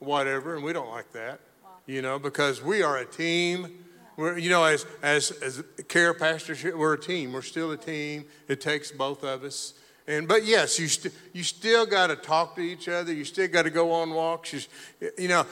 whatever, 0.00 0.56
and 0.56 0.64
we 0.64 0.72
don't 0.72 0.90
like 0.90 1.12
that, 1.12 1.38
you 1.86 2.02
know, 2.02 2.18
because 2.18 2.60
we 2.62 2.82
are 2.82 2.98
a 2.98 3.04
team. 3.04 3.85
We're, 4.16 4.38
you 4.38 4.50
know, 4.50 4.64
as, 4.64 4.86
as, 5.02 5.30
as 5.42 5.62
care 5.88 6.14
pastors, 6.14 6.64
we're 6.64 6.94
a 6.94 7.00
team. 7.00 7.32
We're 7.32 7.42
still 7.42 7.70
a 7.72 7.76
team. 7.76 8.24
It 8.48 8.60
takes 8.60 8.90
both 8.90 9.22
of 9.24 9.44
us. 9.44 9.74
And, 10.08 10.28
but 10.28 10.44
yes, 10.44 10.78
you, 10.78 10.88
st- 10.88 11.12
you 11.32 11.42
still 11.42 11.84
got 11.84 12.06
to 12.08 12.16
talk 12.16 12.54
to 12.56 12.60
each 12.60 12.88
other. 12.88 13.12
You 13.12 13.24
still 13.24 13.48
got 13.48 13.62
to 13.62 13.70
go 13.70 13.92
on 13.92 14.10
walks. 14.10 14.52
You, 14.52 15.10
you 15.18 15.28
know, 15.28 15.44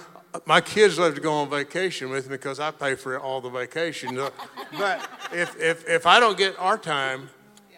my 0.47 0.61
kids 0.61 0.99
love 0.99 1.15
to 1.15 1.21
go 1.21 1.33
on 1.33 1.51
vacation 1.51 2.09
with 2.09 2.27
me 2.27 2.37
because 2.37 2.61
I 2.61 2.71
pay 2.71 2.95
for 2.95 3.19
all 3.19 3.41
the 3.41 3.51
vacation. 3.51 4.19
Uh, 4.19 4.31
but 4.79 5.09
if, 5.33 5.61
if, 5.61 5.89
if 5.89 6.07
I 6.07 6.21
don't 6.21 6.39
get 6.39 6.59
our 6.59 6.79
time, 6.79 7.31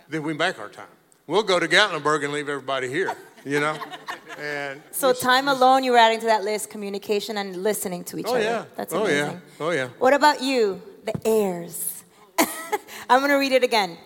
then 0.08 0.22
we 0.22 0.34
make 0.34 0.58
our 0.58 0.68
time. 0.68 0.86
We'll 1.26 1.42
go 1.42 1.58
to 1.58 1.66
Gatlinburg 1.66 2.24
and 2.24 2.32
leave 2.32 2.48
everybody 2.48 2.88
here, 2.88 3.16
you 3.46 3.60
know? 3.60 3.76
And 4.38 4.82
So 4.90 5.12
time 5.12 5.48
alone, 5.48 5.84
you 5.84 5.92
were 5.92 5.98
adding 5.98 6.20
to 6.20 6.26
that 6.26 6.44
list 6.44 6.68
communication 6.68 7.38
and 7.38 7.62
listening 7.62 8.04
to 8.04 8.18
each 8.18 8.26
Oh, 8.28 8.34
other. 8.34 8.44
yeah. 8.44 8.64
That's 8.76 8.92
Oh, 8.92 9.06
yeah. 9.06 9.38
Oh, 9.60 9.70
yeah. 9.70 9.88
What 9.98 10.12
about 10.12 10.42
you, 10.42 10.82
the 11.04 11.14
heirs? 11.24 12.04
I'm 13.08 13.20
going 13.20 13.30
to 13.30 13.36
read 13.36 13.52
it 13.52 13.64
again. 13.64 13.96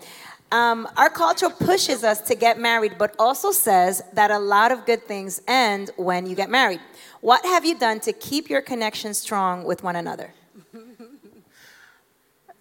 Um, 0.53 0.89
our 0.97 1.09
culture 1.11 1.49
pushes 1.49 2.03
us 2.05 2.21
to 2.23 2.35
get 2.35 2.59
married, 2.59 2.97
but 2.99 3.15
also 3.19 3.53
says 3.53 4.03
that 4.15 4.31
a 4.31 4.39
lot 4.39 4.73
of 4.73 4.85
good 4.85 5.05
things 5.07 5.41
end 5.49 5.91
when 5.97 6.27
you 6.27 6.35
get 6.35 6.51
married. 6.51 6.81
What 7.21 7.45
have 7.45 7.65
you 7.65 7.77
done 7.79 8.01
to 8.01 8.13
keep 8.13 8.51
your 8.51 8.61
connection 8.61 9.15
strong 9.15 9.65
with 9.65 9.83
one 9.85 9.95
another? 9.97 10.33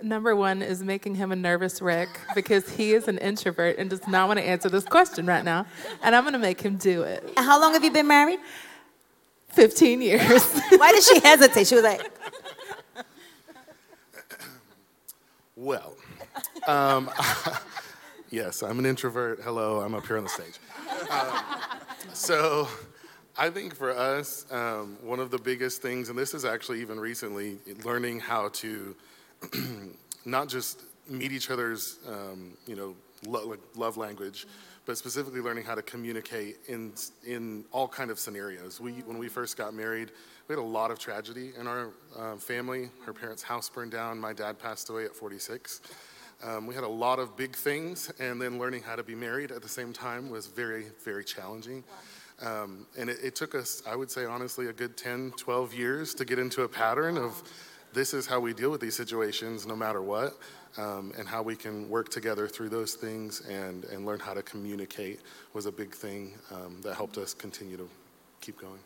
Number 0.01 0.33
one 0.33 0.61
is 0.61 0.81
making 0.81 1.15
him 1.15 1.33
a 1.33 1.35
nervous 1.35 1.81
wreck 1.81 2.07
because 2.33 2.69
he 2.69 2.93
is 2.93 3.09
an 3.09 3.17
introvert 3.17 3.77
and 3.77 3.89
does 3.89 4.07
not 4.07 4.29
want 4.29 4.39
to 4.39 4.45
answer 4.45 4.69
this 4.69 4.85
question 4.85 5.25
right 5.25 5.43
now. 5.43 5.65
And 6.01 6.15
I'm 6.15 6.23
going 6.23 6.33
to 6.33 6.39
make 6.39 6.61
him 6.61 6.77
do 6.77 7.01
it. 7.01 7.33
How 7.35 7.59
long 7.59 7.73
have 7.73 7.83
you 7.83 7.91
been 7.91 8.07
married? 8.07 8.39
15 9.49 10.01
years. 10.01 10.59
Why 10.69 10.93
did 10.93 11.03
she 11.03 11.19
hesitate? 11.19 11.67
She 11.67 11.75
was 11.75 11.83
like, 11.83 12.09
Well, 15.57 15.97
um, 16.65 17.09
yes, 18.29 18.63
I'm 18.63 18.79
an 18.79 18.85
introvert. 18.85 19.41
Hello, 19.43 19.81
I'm 19.81 19.93
up 19.93 20.07
here 20.07 20.17
on 20.17 20.23
the 20.23 20.29
stage. 20.29 20.59
Um, 21.11 21.43
so, 22.13 22.69
I 23.37 23.49
think 23.49 23.75
for 23.75 23.91
us, 23.91 24.45
um, 24.51 24.97
one 25.01 25.19
of 25.19 25.31
the 25.31 25.37
biggest 25.37 25.81
things, 25.81 26.07
and 26.07 26.17
this 26.17 26.33
is 26.33 26.45
actually 26.45 26.79
even 26.79 26.97
recently, 26.99 27.57
learning 27.83 28.21
how 28.21 28.47
to 28.49 28.95
not 30.25 30.49
just 30.49 30.81
meet 31.07 31.31
each 31.31 31.49
other's, 31.49 31.99
um, 32.07 32.53
you 32.67 32.75
know, 32.75 32.95
lo- 33.25 33.55
love 33.75 33.97
language, 33.97 34.47
but 34.85 34.97
specifically 34.97 35.41
learning 35.41 35.63
how 35.63 35.75
to 35.75 35.81
communicate 35.81 36.57
in 36.67 36.93
in 37.25 37.63
all 37.71 37.87
kind 37.87 38.11
of 38.11 38.19
scenarios. 38.19 38.79
We, 38.79 38.93
when 39.05 39.17
we 39.17 39.27
first 39.27 39.57
got 39.57 39.73
married, 39.73 40.11
we 40.47 40.53
had 40.55 40.61
a 40.61 40.65
lot 40.65 40.91
of 40.91 40.99
tragedy 40.99 41.51
in 41.59 41.67
our 41.67 41.89
uh, 42.17 42.35
family. 42.35 42.89
Her 43.05 43.13
parents' 43.13 43.43
house 43.43 43.69
burned 43.69 43.91
down. 43.91 44.19
My 44.19 44.33
dad 44.33 44.57
passed 44.59 44.89
away 44.89 45.05
at 45.05 45.15
46. 45.15 45.81
Um, 46.41 46.65
we 46.65 46.73
had 46.73 46.85
a 46.85 46.87
lot 46.87 47.19
of 47.19 47.35
big 47.35 47.55
things, 47.55 48.11
and 48.19 48.41
then 48.41 48.57
learning 48.57 48.81
how 48.81 48.95
to 48.95 49.03
be 49.03 49.13
married 49.13 49.51
at 49.51 49.61
the 49.61 49.67
same 49.67 49.91
time 49.91 50.29
was 50.29 50.47
very, 50.47 50.85
very 51.03 51.23
challenging. 51.23 51.83
Um, 52.41 52.85
and 52.97 53.09
it, 53.09 53.17
it 53.21 53.35
took 53.35 53.53
us, 53.55 53.83
I 53.85 53.95
would 53.95 54.09
say 54.09 54.23
honestly, 54.23 54.67
a 54.67 54.73
good 54.73 54.95
10, 54.95 55.33
12 55.37 55.73
years 55.73 56.13
to 56.15 56.23
get 56.23 56.39
into 56.39 56.63
a 56.63 56.67
pattern 56.67 57.17
of 57.17 57.43
this 57.93 58.13
is 58.13 58.25
how 58.25 58.39
we 58.39 58.53
deal 58.53 58.69
with 58.69 58.81
these 58.81 58.95
situations 58.95 59.65
no 59.65 59.75
matter 59.75 60.01
what, 60.01 60.37
um, 60.77 61.11
and 61.17 61.27
how 61.27 61.41
we 61.41 61.55
can 61.55 61.89
work 61.89 62.09
together 62.09 62.47
through 62.47 62.69
those 62.69 62.93
things 62.93 63.41
and, 63.41 63.85
and 63.85 64.05
learn 64.05 64.19
how 64.19 64.33
to 64.33 64.43
communicate 64.43 65.21
was 65.53 65.65
a 65.65 65.71
big 65.71 65.93
thing 65.93 66.33
um, 66.51 66.81
that 66.81 66.95
helped 66.95 67.17
us 67.17 67.33
continue 67.33 67.77
to 67.77 67.89
keep 68.41 68.59
going. 68.59 68.79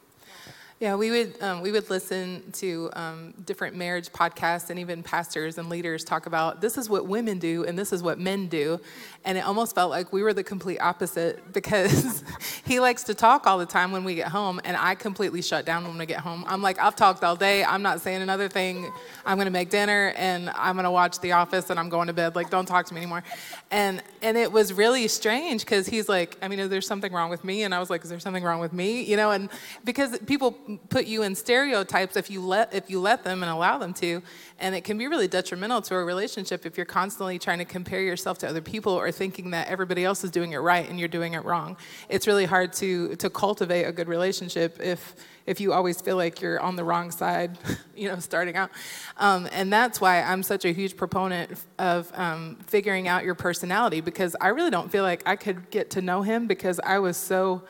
Yeah, 0.79 0.95
we 0.95 1.11
would 1.11 1.41
um, 1.41 1.61
we 1.61 1.71
would 1.71 1.89
listen 1.89 2.43
to 2.53 2.89
um, 2.93 3.33
different 3.45 3.75
marriage 3.75 4.09
podcasts 4.09 4.69
and 4.69 4.79
even 4.79 5.03
pastors 5.03 5.57
and 5.57 5.69
leaders 5.69 6.03
talk 6.03 6.25
about 6.25 6.61
this 6.61 6.77
is 6.77 6.89
what 6.89 7.07
women 7.07 7.37
do 7.37 7.63
and 7.63 7.77
this 7.77 7.93
is 7.93 8.01
what 8.01 8.19
men 8.19 8.47
do, 8.47 8.79
and 9.23 9.37
it 9.37 9.41
almost 9.41 9.75
felt 9.75 9.91
like 9.91 10.11
we 10.11 10.23
were 10.23 10.33
the 10.33 10.43
complete 10.43 10.79
opposite 10.79 11.53
because 11.53 12.23
he 12.65 12.79
likes 12.79 13.03
to 13.03 13.13
talk 13.13 13.45
all 13.45 13.59
the 13.59 13.67
time 13.67 13.91
when 13.91 14.03
we 14.03 14.15
get 14.15 14.27
home, 14.27 14.59
and 14.65 14.75
I 14.75 14.95
completely 14.95 15.41
shut 15.41 15.63
down 15.65 15.87
when 15.87 15.97
we 15.97 16.05
get 16.07 16.19
home. 16.19 16.43
I'm 16.47 16.61
like, 16.61 16.79
I've 16.79 16.95
talked 16.95 17.23
all 17.23 17.35
day. 17.35 17.63
I'm 17.63 17.83
not 17.83 18.01
saying 18.01 18.21
another 18.21 18.49
thing. 18.49 18.91
I'm 19.25 19.37
gonna 19.37 19.51
make 19.51 19.69
dinner 19.69 20.11
and 20.17 20.49
I'm 20.49 20.75
gonna 20.75 20.91
watch 20.91 21.19
The 21.19 21.33
Office 21.33 21.69
and 21.69 21.79
I'm 21.79 21.89
going 21.89 22.07
to 22.07 22.13
bed. 22.13 22.35
Like, 22.35 22.49
don't 22.49 22.65
talk 22.65 22.87
to 22.87 22.93
me 22.93 23.01
anymore. 23.01 23.23
And 23.69 24.01
and 24.21 24.37
it 24.37 24.51
was 24.51 24.73
really 24.73 25.07
strange 25.07 25.61
because 25.63 25.87
he's 25.87 26.09
like, 26.09 26.35
I 26.41 26.47
mean, 26.47 26.59
is 26.59 26.69
there 26.69 26.81
something 26.81 27.13
wrong 27.13 27.29
with 27.29 27.43
me? 27.43 27.63
And 27.63 27.73
I 27.73 27.79
was 27.79 27.89
like, 27.89 28.03
is 28.03 28.09
there 28.09 28.19
something 28.19 28.43
wrong 28.43 28.59
with 28.59 28.73
me? 28.73 29.03
You 29.03 29.15
know, 29.15 29.31
and 29.31 29.49
because 29.85 30.17
people 30.19 30.57
put 30.77 31.05
you 31.05 31.23
in 31.23 31.35
stereotypes 31.35 32.15
if 32.15 32.29
you 32.29 32.41
let 32.41 32.73
if 32.73 32.89
you 32.89 32.99
let 32.99 33.23
them 33.23 33.43
and 33.43 33.51
allow 33.51 33.77
them 33.77 33.93
to. 33.95 34.21
And 34.59 34.75
it 34.75 34.83
can 34.83 34.97
be 34.97 35.07
really 35.07 35.27
detrimental 35.27 35.81
to 35.83 35.95
a 35.95 36.03
relationship 36.03 36.65
if 36.65 36.77
you're 36.77 36.85
constantly 36.85 37.39
trying 37.39 37.57
to 37.57 37.65
compare 37.65 38.01
yourself 38.01 38.37
to 38.39 38.47
other 38.47 38.61
people 38.61 38.93
or 38.93 39.11
thinking 39.11 39.51
that 39.51 39.67
everybody 39.67 40.05
else 40.05 40.23
is 40.23 40.31
doing 40.31 40.53
it 40.53 40.57
right 40.57 40.87
and 40.89 40.99
you're 40.99 41.07
doing 41.09 41.33
it 41.33 41.43
wrong. 41.43 41.75
It's 42.09 42.27
really 42.27 42.45
hard 42.45 42.73
to 42.73 43.15
to 43.17 43.29
cultivate 43.29 43.83
a 43.83 43.91
good 43.91 44.07
relationship 44.07 44.79
if 44.79 45.15
if 45.45 45.59
you 45.59 45.73
always 45.73 45.99
feel 45.99 46.15
like 46.15 46.41
you're 46.41 46.59
on 46.59 46.75
the 46.75 46.83
wrong 46.83 47.11
side 47.11 47.57
you 47.95 48.07
know 48.07 48.19
starting 48.19 48.55
out. 48.55 48.71
Um, 49.17 49.47
and 49.51 49.71
that's 49.71 49.99
why 50.01 50.21
i'm 50.21 50.43
such 50.43 50.65
a 50.65 50.71
huge 50.71 50.95
proponent 50.97 51.51
of 51.79 52.11
um, 52.15 52.57
figuring 52.67 53.07
out 53.07 53.23
your 53.23 53.35
personality 53.35 54.01
because 54.01 54.35
i 54.41 54.49
really 54.49 54.71
don't 54.71 54.91
feel 54.91 55.03
like 55.03 55.21
i 55.25 55.35
could 55.35 55.69
get 55.69 55.89
to 55.91 56.01
know 56.01 56.21
him 56.21 56.47
because 56.47 56.79
i 56.83 56.99
was 56.99 57.17
so 57.17 57.63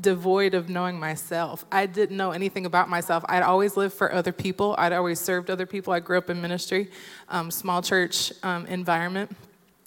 devoid 0.00 0.54
of 0.54 0.68
knowing 0.68 0.98
myself. 0.98 1.64
I 1.72 1.86
didn't 1.86 2.16
know 2.16 2.30
anything 2.32 2.66
about 2.66 2.88
myself. 2.88 3.24
I'd 3.28 3.42
always 3.42 3.76
lived 3.76 3.94
for 3.94 4.12
other 4.12 4.32
people. 4.32 4.74
I'd 4.78 4.92
always 4.92 5.20
served 5.20 5.50
other 5.50 5.66
people. 5.66 5.92
I 5.92 6.00
grew 6.00 6.18
up 6.18 6.30
in 6.30 6.40
ministry, 6.40 6.90
um, 7.28 7.50
small 7.50 7.82
church 7.82 8.32
um, 8.42 8.66
environment, 8.66 9.34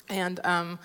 and 0.09 0.39
um, 0.43 0.79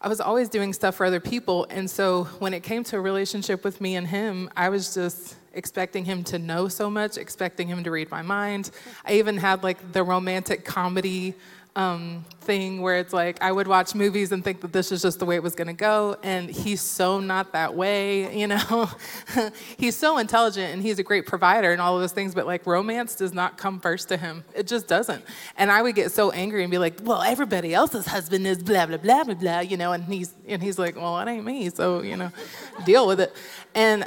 I 0.00 0.08
was 0.08 0.20
always 0.20 0.48
doing 0.48 0.72
stuff 0.72 0.96
for 0.96 1.06
other 1.06 1.20
people. 1.20 1.66
And 1.70 1.90
so 1.90 2.24
when 2.38 2.52
it 2.54 2.62
came 2.62 2.84
to 2.84 2.96
a 2.96 3.00
relationship 3.00 3.64
with 3.64 3.80
me 3.80 3.96
and 3.96 4.06
him, 4.06 4.50
I 4.56 4.68
was 4.68 4.94
just 4.94 5.36
expecting 5.54 6.04
him 6.04 6.24
to 6.24 6.38
know 6.38 6.68
so 6.68 6.90
much, 6.90 7.16
expecting 7.16 7.68
him 7.68 7.84
to 7.84 7.90
read 7.90 8.10
my 8.10 8.22
mind. 8.22 8.70
I 9.04 9.14
even 9.14 9.36
had 9.36 9.62
like 9.62 9.92
the 9.92 10.02
romantic 10.02 10.64
comedy 10.64 11.34
um, 11.76 12.24
thing 12.40 12.82
where 12.82 12.98
it's 12.98 13.12
like 13.12 13.42
I 13.42 13.50
would 13.50 13.66
watch 13.66 13.94
movies 13.94 14.30
and 14.30 14.44
think 14.44 14.60
that 14.60 14.72
this 14.72 14.92
is 14.92 15.02
just 15.02 15.18
the 15.18 15.24
way 15.24 15.34
it 15.34 15.42
was 15.42 15.54
going 15.54 15.66
to 15.66 15.72
go, 15.72 16.16
and 16.22 16.48
he's 16.48 16.80
so 16.80 17.18
not 17.18 17.52
that 17.52 17.74
way, 17.74 18.38
you 18.38 18.46
know. 18.46 18.88
he's 19.76 19.96
so 19.96 20.18
intelligent 20.18 20.72
and 20.72 20.82
he's 20.82 20.98
a 20.98 21.02
great 21.02 21.26
provider 21.26 21.72
and 21.72 21.80
all 21.80 21.94
of 21.96 22.00
those 22.00 22.12
things, 22.12 22.34
but 22.34 22.46
like 22.46 22.66
romance 22.66 23.16
does 23.16 23.32
not 23.32 23.58
come 23.58 23.80
first 23.80 24.08
to 24.08 24.16
him. 24.16 24.44
It 24.54 24.66
just 24.66 24.86
doesn't. 24.86 25.24
And 25.56 25.70
I 25.70 25.82
would 25.82 25.94
get 25.94 26.12
so 26.12 26.30
angry 26.30 26.62
and 26.62 26.70
be 26.70 26.78
like, 26.78 26.98
"Well, 27.02 27.22
everybody 27.22 27.74
else's 27.74 28.06
husband 28.06 28.46
is 28.46 28.62
blah 28.62 28.86
blah 28.86 28.98
blah 28.98 29.24
blah 29.24 29.34
blah," 29.34 29.60
you 29.60 29.76
know, 29.76 29.92
and 29.92 30.04
he's 30.04 30.32
and 30.46 30.62
he's 30.62 30.78
like, 30.78 30.96
"Well, 30.96 31.18
it 31.18 31.28
ain't 31.28 31.44
me, 31.44 31.70
so 31.70 32.02
you 32.02 32.16
know, 32.16 32.30
deal 32.86 33.06
with 33.06 33.20
it." 33.20 33.34
And 33.74 34.06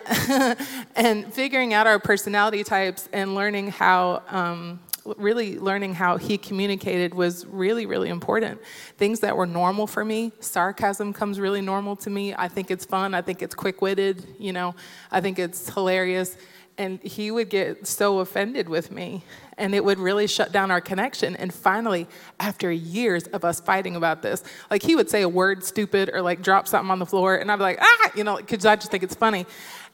and 0.95 1.33
figuring 1.33 1.73
out 1.73 1.87
our 1.87 1.99
personality 1.99 2.63
types 2.63 3.09
and 3.11 3.35
learning 3.35 3.71
how. 3.71 4.23
Um, 4.29 4.79
really 5.17 5.57
learning 5.57 5.93
how 5.93 6.17
he 6.17 6.37
communicated 6.37 7.13
was 7.13 7.45
really, 7.45 7.85
really 7.85 8.09
important. 8.09 8.61
Things 8.97 9.19
that 9.21 9.35
were 9.37 9.45
normal 9.45 9.87
for 9.87 10.03
me, 10.03 10.31
sarcasm 10.39 11.13
comes 11.13 11.39
really 11.39 11.61
normal 11.61 11.95
to 11.97 12.09
me. 12.09 12.33
I 12.33 12.47
think 12.47 12.71
it's 12.71 12.85
fun. 12.85 13.13
I 13.13 13.21
think 13.21 13.41
it's 13.41 13.55
quick 13.55 13.81
witted, 13.81 14.25
you 14.39 14.53
know, 14.53 14.75
I 15.11 15.21
think 15.21 15.39
it's 15.39 15.69
hilarious. 15.73 16.37
And 16.79 17.01
he 17.01 17.31
would 17.31 17.49
get 17.49 17.87
so 17.87 18.19
offended 18.19 18.69
with 18.69 18.91
me, 18.91 19.23
and 19.57 19.73
it 19.73 19.83
would 19.83 19.97
really 19.97 20.27
shut 20.27 20.51
down 20.51 20.69
our 20.69 20.79
connection. 20.79 21.35
And 21.35 21.51
finally, 21.51 22.07
after 22.39 22.71
years 22.71 23.23
of 23.29 23.43
us 23.43 23.59
fighting 23.59 23.95
about 23.95 24.21
this, 24.21 24.43
like 24.69 24.83
he 24.83 24.95
would 24.95 25.09
say 25.09 25.23
a 25.23 25.29
word 25.29 25.63
stupid 25.63 26.11
or 26.13 26.21
like 26.21 26.43
drop 26.43 26.67
something 26.67 26.91
on 26.91 26.99
the 26.99 27.05
floor, 27.07 27.35
and 27.35 27.51
I'd 27.51 27.55
be 27.55 27.63
like, 27.63 27.79
ah, 27.81 28.11
you 28.15 28.23
know, 28.23 28.37
because 28.37 28.63
I 28.63 28.75
just 28.75 28.91
think 28.91 29.01
it's 29.01 29.15
funny. 29.15 29.47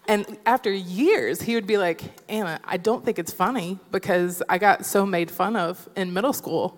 And 0.08 0.38
after 0.46 0.72
years, 0.72 1.42
he 1.42 1.56
would 1.56 1.68
be 1.68 1.78
like, 1.78 2.02
Anna, 2.28 2.60
I 2.64 2.78
don't 2.78 3.06
think 3.06 3.20
it's 3.20 3.32
funny 3.32 3.80
because 3.92 4.44
I 4.50 4.58
got 4.58 4.86
so 4.86 5.06
made 5.06 5.32
fun 5.32 5.56
of 5.56 5.88
in 5.96 6.14
middle 6.14 6.34
school. 6.34 6.78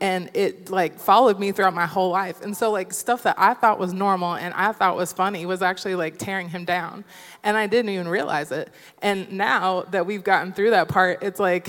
And 0.00 0.30
it 0.34 0.68
like 0.68 0.98
followed 0.98 1.38
me 1.38 1.52
throughout 1.52 1.74
my 1.74 1.86
whole 1.86 2.10
life. 2.10 2.42
And 2.42 2.56
so 2.56 2.72
like 2.72 2.92
stuff 2.92 3.22
that 3.22 3.36
I 3.38 3.54
thought 3.54 3.78
was 3.78 3.92
normal 3.92 4.34
and 4.34 4.52
I 4.54 4.72
thought 4.72 4.96
was 4.96 5.12
funny 5.12 5.46
was 5.46 5.62
actually 5.62 5.94
like 5.94 6.18
tearing 6.18 6.48
him 6.48 6.64
down. 6.64 7.04
And 7.44 7.56
I 7.56 7.66
didn't 7.68 7.90
even 7.90 8.08
realize 8.08 8.50
it. 8.50 8.70
And 9.00 9.30
now 9.32 9.82
that 9.90 10.04
we've 10.04 10.24
gotten 10.24 10.52
through 10.52 10.70
that 10.70 10.88
part, 10.88 11.22
it's 11.22 11.38
like 11.38 11.68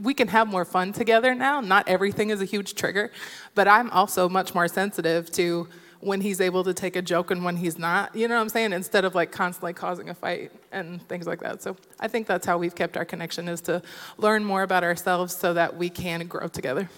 we 0.00 0.14
can 0.14 0.28
have 0.28 0.48
more 0.48 0.64
fun 0.64 0.92
together 0.92 1.34
now. 1.34 1.60
Not 1.60 1.88
everything 1.88 2.30
is 2.30 2.40
a 2.40 2.44
huge 2.44 2.74
trigger, 2.74 3.12
but 3.54 3.68
I'm 3.68 3.90
also 3.90 4.28
much 4.28 4.54
more 4.54 4.66
sensitive 4.66 5.30
to 5.32 5.68
when 6.00 6.20
he's 6.20 6.40
able 6.40 6.64
to 6.64 6.72
take 6.72 6.96
a 6.96 7.02
joke 7.02 7.30
and 7.30 7.44
when 7.44 7.56
he's 7.56 7.78
not. 7.78 8.14
You 8.16 8.26
know 8.26 8.36
what 8.36 8.40
I'm 8.42 8.48
saying? 8.48 8.72
Instead 8.72 9.04
of 9.04 9.14
like 9.14 9.32
constantly 9.32 9.72
causing 9.72 10.08
a 10.08 10.14
fight 10.14 10.50
and 10.72 11.06
things 11.08 11.26
like 11.26 11.40
that. 11.40 11.62
So 11.62 11.76
I 11.98 12.08
think 12.08 12.26
that's 12.26 12.46
how 12.46 12.58
we've 12.58 12.74
kept 12.74 12.96
our 12.96 13.04
connection 13.04 13.48
is 13.48 13.60
to 13.62 13.82
learn 14.16 14.44
more 14.44 14.62
about 14.62 14.82
ourselves 14.82 15.36
so 15.36 15.54
that 15.54 15.76
we 15.76 15.90
can 15.90 16.26
grow 16.26 16.48
together. 16.48 16.88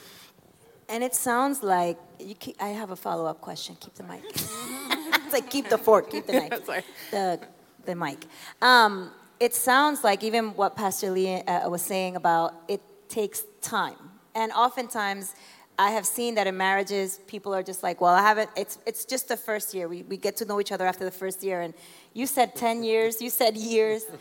And 0.88 1.02
it 1.02 1.14
sounds 1.14 1.62
like 1.62 1.98
you 2.20 2.34
keep, 2.34 2.56
I 2.62 2.68
have 2.68 2.90
a 2.90 2.96
follow 2.96 3.26
up 3.26 3.40
question. 3.40 3.76
Keep 3.80 3.94
the 3.94 4.02
mic. 4.04 4.22
it's 4.32 5.32
like 5.32 5.50
keep 5.50 5.68
the 5.68 5.78
fork, 5.78 6.10
keep 6.10 6.26
the 6.26 6.32
knife. 6.48 6.64
Sorry. 6.64 6.82
The 7.10 7.40
the 7.84 7.94
mic. 7.94 8.26
Um, 8.60 9.10
it 9.40 9.54
sounds 9.54 10.04
like 10.04 10.22
even 10.22 10.54
what 10.54 10.76
Pastor 10.76 11.10
Lee 11.10 11.36
uh, 11.36 11.68
was 11.68 11.82
saying 11.82 12.16
about 12.16 12.54
it 12.68 12.80
takes 13.08 13.42
time, 13.60 13.96
and 14.34 14.52
oftentimes 14.52 15.34
I 15.78 15.90
have 15.90 16.06
seen 16.06 16.34
that 16.34 16.46
in 16.46 16.56
marriages, 16.56 17.18
people 17.26 17.54
are 17.54 17.62
just 17.62 17.82
like, 17.82 18.00
well, 18.00 18.12
I 18.12 18.20
haven't, 18.20 18.50
it's, 18.56 18.78
it's 18.86 19.04
just 19.04 19.28
the 19.28 19.36
first 19.36 19.72
year. 19.74 19.88
We, 19.88 20.02
we 20.02 20.16
get 20.16 20.36
to 20.36 20.44
know 20.44 20.60
each 20.60 20.70
other 20.70 20.86
after 20.86 21.04
the 21.04 21.10
first 21.10 21.42
year. 21.42 21.62
And 21.62 21.72
you 22.12 22.26
said 22.26 22.54
10 22.54 22.82
years, 22.90 23.20
you 23.20 23.30
said 23.30 23.56
years. 23.56 24.04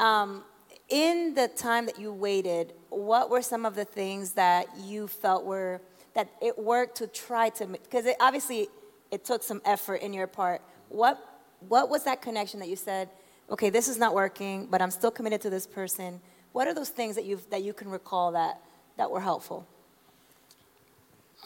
Um, 0.00 0.42
in 0.88 1.34
the 1.34 1.46
time 1.46 1.86
that 1.86 2.00
you 2.00 2.12
waited, 2.12 2.72
what 2.88 3.30
were 3.30 3.42
some 3.42 3.64
of 3.64 3.76
the 3.76 3.84
things 3.84 4.32
that 4.32 4.66
you 4.82 5.06
felt 5.06 5.44
were, 5.44 5.80
that 6.14 6.28
it 6.42 6.58
worked 6.58 6.96
to 6.96 7.06
try 7.06 7.48
to, 7.50 7.66
because 7.66 8.04
it, 8.06 8.16
obviously 8.18 8.66
it 9.12 9.24
took 9.24 9.44
some 9.44 9.62
effort 9.64 10.02
in 10.02 10.12
your 10.12 10.26
part. 10.26 10.62
What, 10.88 11.24
what 11.60 11.90
was 11.90 12.02
that 12.04 12.22
connection 12.22 12.58
that 12.58 12.68
you 12.68 12.74
said, 12.74 13.08
okay, 13.50 13.70
this 13.70 13.86
is 13.86 13.98
not 13.98 14.14
working, 14.14 14.66
but 14.66 14.82
I'm 14.82 14.90
still 14.90 15.12
committed 15.12 15.40
to 15.42 15.50
this 15.50 15.64
person? 15.64 16.20
What 16.50 16.66
are 16.66 16.74
those 16.74 16.88
things 16.88 17.14
that, 17.14 17.24
you've, 17.24 17.48
that 17.50 17.62
you 17.62 17.72
can 17.72 17.88
recall 17.88 18.32
that, 18.32 18.60
that 18.96 19.10
were 19.10 19.20
helpful? 19.20 19.68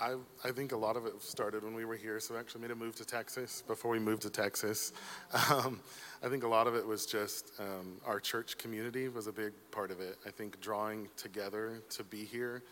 I, 0.01 0.15
I 0.45 0.53
think 0.53 0.73
a 0.73 0.77
lot 0.77 0.97
of 0.97 1.07
it 1.07 1.21
started 1.23 1.65
when 1.65 1.75
we 1.75 1.85
were 1.85 1.97
here. 1.97 2.21
So 2.21 2.37
I 2.37 2.41
actually 2.41 2.63
made 2.63 2.71
a 2.71 2.77
move 2.77 2.95
to 2.97 3.05
Texas 3.05 3.63
before 3.67 3.91
we 3.91 3.99
moved 3.99 4.23
to 4.23 4.31
Texas. 4.31 4.93
Um, 5.51 5.81
I 6.23 6.29
think 6.29 6.43
a 6.43 6.49
lot 6.49 6.67
of 6.67 6.75
it 6.75 6.87
was 6.87 7.07
just 7.07 7.53
um, 7.59 8.01
our 8.05 8.21
church 8.21 8.59
community 8.59 9.09
was 9.09 9.29
a 9.29 9.33
big 9.33 9.53
part 9.71 9.91
of 9.91 10.01
it. 10.01 10.17
I 10.27 10.31
think 10.31 10.61
drawing 10.61 11.09
together 11.17 11.83
to 11.91 12.05
be 12.05 12.25
here 12.25 12.63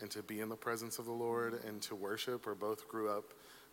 and 0.00 0.10
to 0.10 0.22
be 0.22 0.40
in 0.40 0.48
the 0.48 0.56
presence 0.56 0.98
of 0.98 1.04
the 1.04 1.12
Lord 1.12 1.60
and 1.66 1.80
to 1.82 1.94
worship. 1.94 2.46
We 2.46 2.54
both 2.54 2.88
grew 2.88 3.10
up 3.10 3.24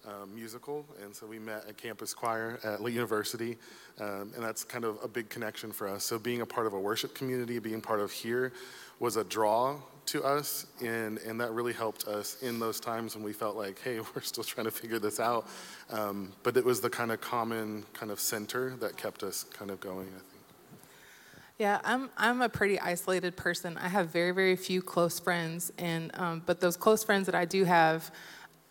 um, 0.06 0.34
musical, 0.36 0.86
and 1.02 1.16
so 1.16 1.26
we 1.26 1.40
met 1.40 1.66
at 1.68 1.78
campus 1.78 2.14
choir 2.14 2.60
at 2.64 2.82
Lee 2.82 2.94
University, 2.94 3.58
um, 4.00 4.32
and 4.36 4.44
that's 4.44 4.64
kind 4.64 4.84
of 4.84 4.98
a 5.04 5.08
big 5.08 5.30
connection 5.30 5.72
for 5.72 5.88
us. 5.88 6.04
So 6.04 6.20
being 6.20 6.42
a 6.42 6.46
part 6.46 6.68
of 6.68 6.74
a 6.74 6.80
worship 6.80 7.16
community, 7.16 7.60
being 7.60 7.82
part 7.82 8.00
of 8.00 8.12
here, 8.12 8.52
was 9.00 9.16
a 9.16 9.24
draw 9.24 9.78
to 10.08 10.24
us, 10.24 10.66
and, 10.82 11.18
and 11.20 11.40
that 11.40 11.52
really 11.52 11.74
helped 11.74 12.08
us 12.08 12.42
in 12.42 12.60
those 12.60 12.80
times 12.80 13.16
when 13.16 13.24
we 13.24 13.34
felt 13.34 13.56
like, 13.56 13.80
hey, 13.82 14.00
we're 14.16 14.22
still 14.22 14.44
trying 14.44 14.66
to 14.66 14.72
figure 14.72 15.00
this 15.00 15.20
out. 15.20 15.48
Um, 15.90 16.34
but 16.44 16.58
it 16.58 16.66
was 16.66 16.82
the 16.82 16.90
kind 16.90 17.12
of 17.12 17.22
common 17.22 17.86
kind 17.94 18.12
of 18.12 18.20
center 18.20 18.76
that 18.78 18.98
kept 18.98 19.24
us 19.24 19.46
kind 19.54 19.72
of 19.72 19.80
going, 19.80 20.08
I 20.08 20.20
think. 20.20 20.28
Yeah, 21.58 21.80
I'm 21.84 22.10
I'm 22.18 22.42
a 22.42 22.50
pretty 22.50 22.80
isolated 22.80 23.38
person. 23.38 23.78
I 23.78 23.88
have 23.88 24.10
very 24.10 24.32
very 24.32 24.56
few 24.56 24.82
close 24.82 25.20
friends, 25.20 25.72
and 25.78 26.10
um, 26.16 26.42
but 26.48 26.60
those 26.60 26.76
close 26.76 27.04
friends 27.04 27.28
that 27.28 27.36
I 27.36 27.46
do 27.46 27.66
have, 27.66 28.10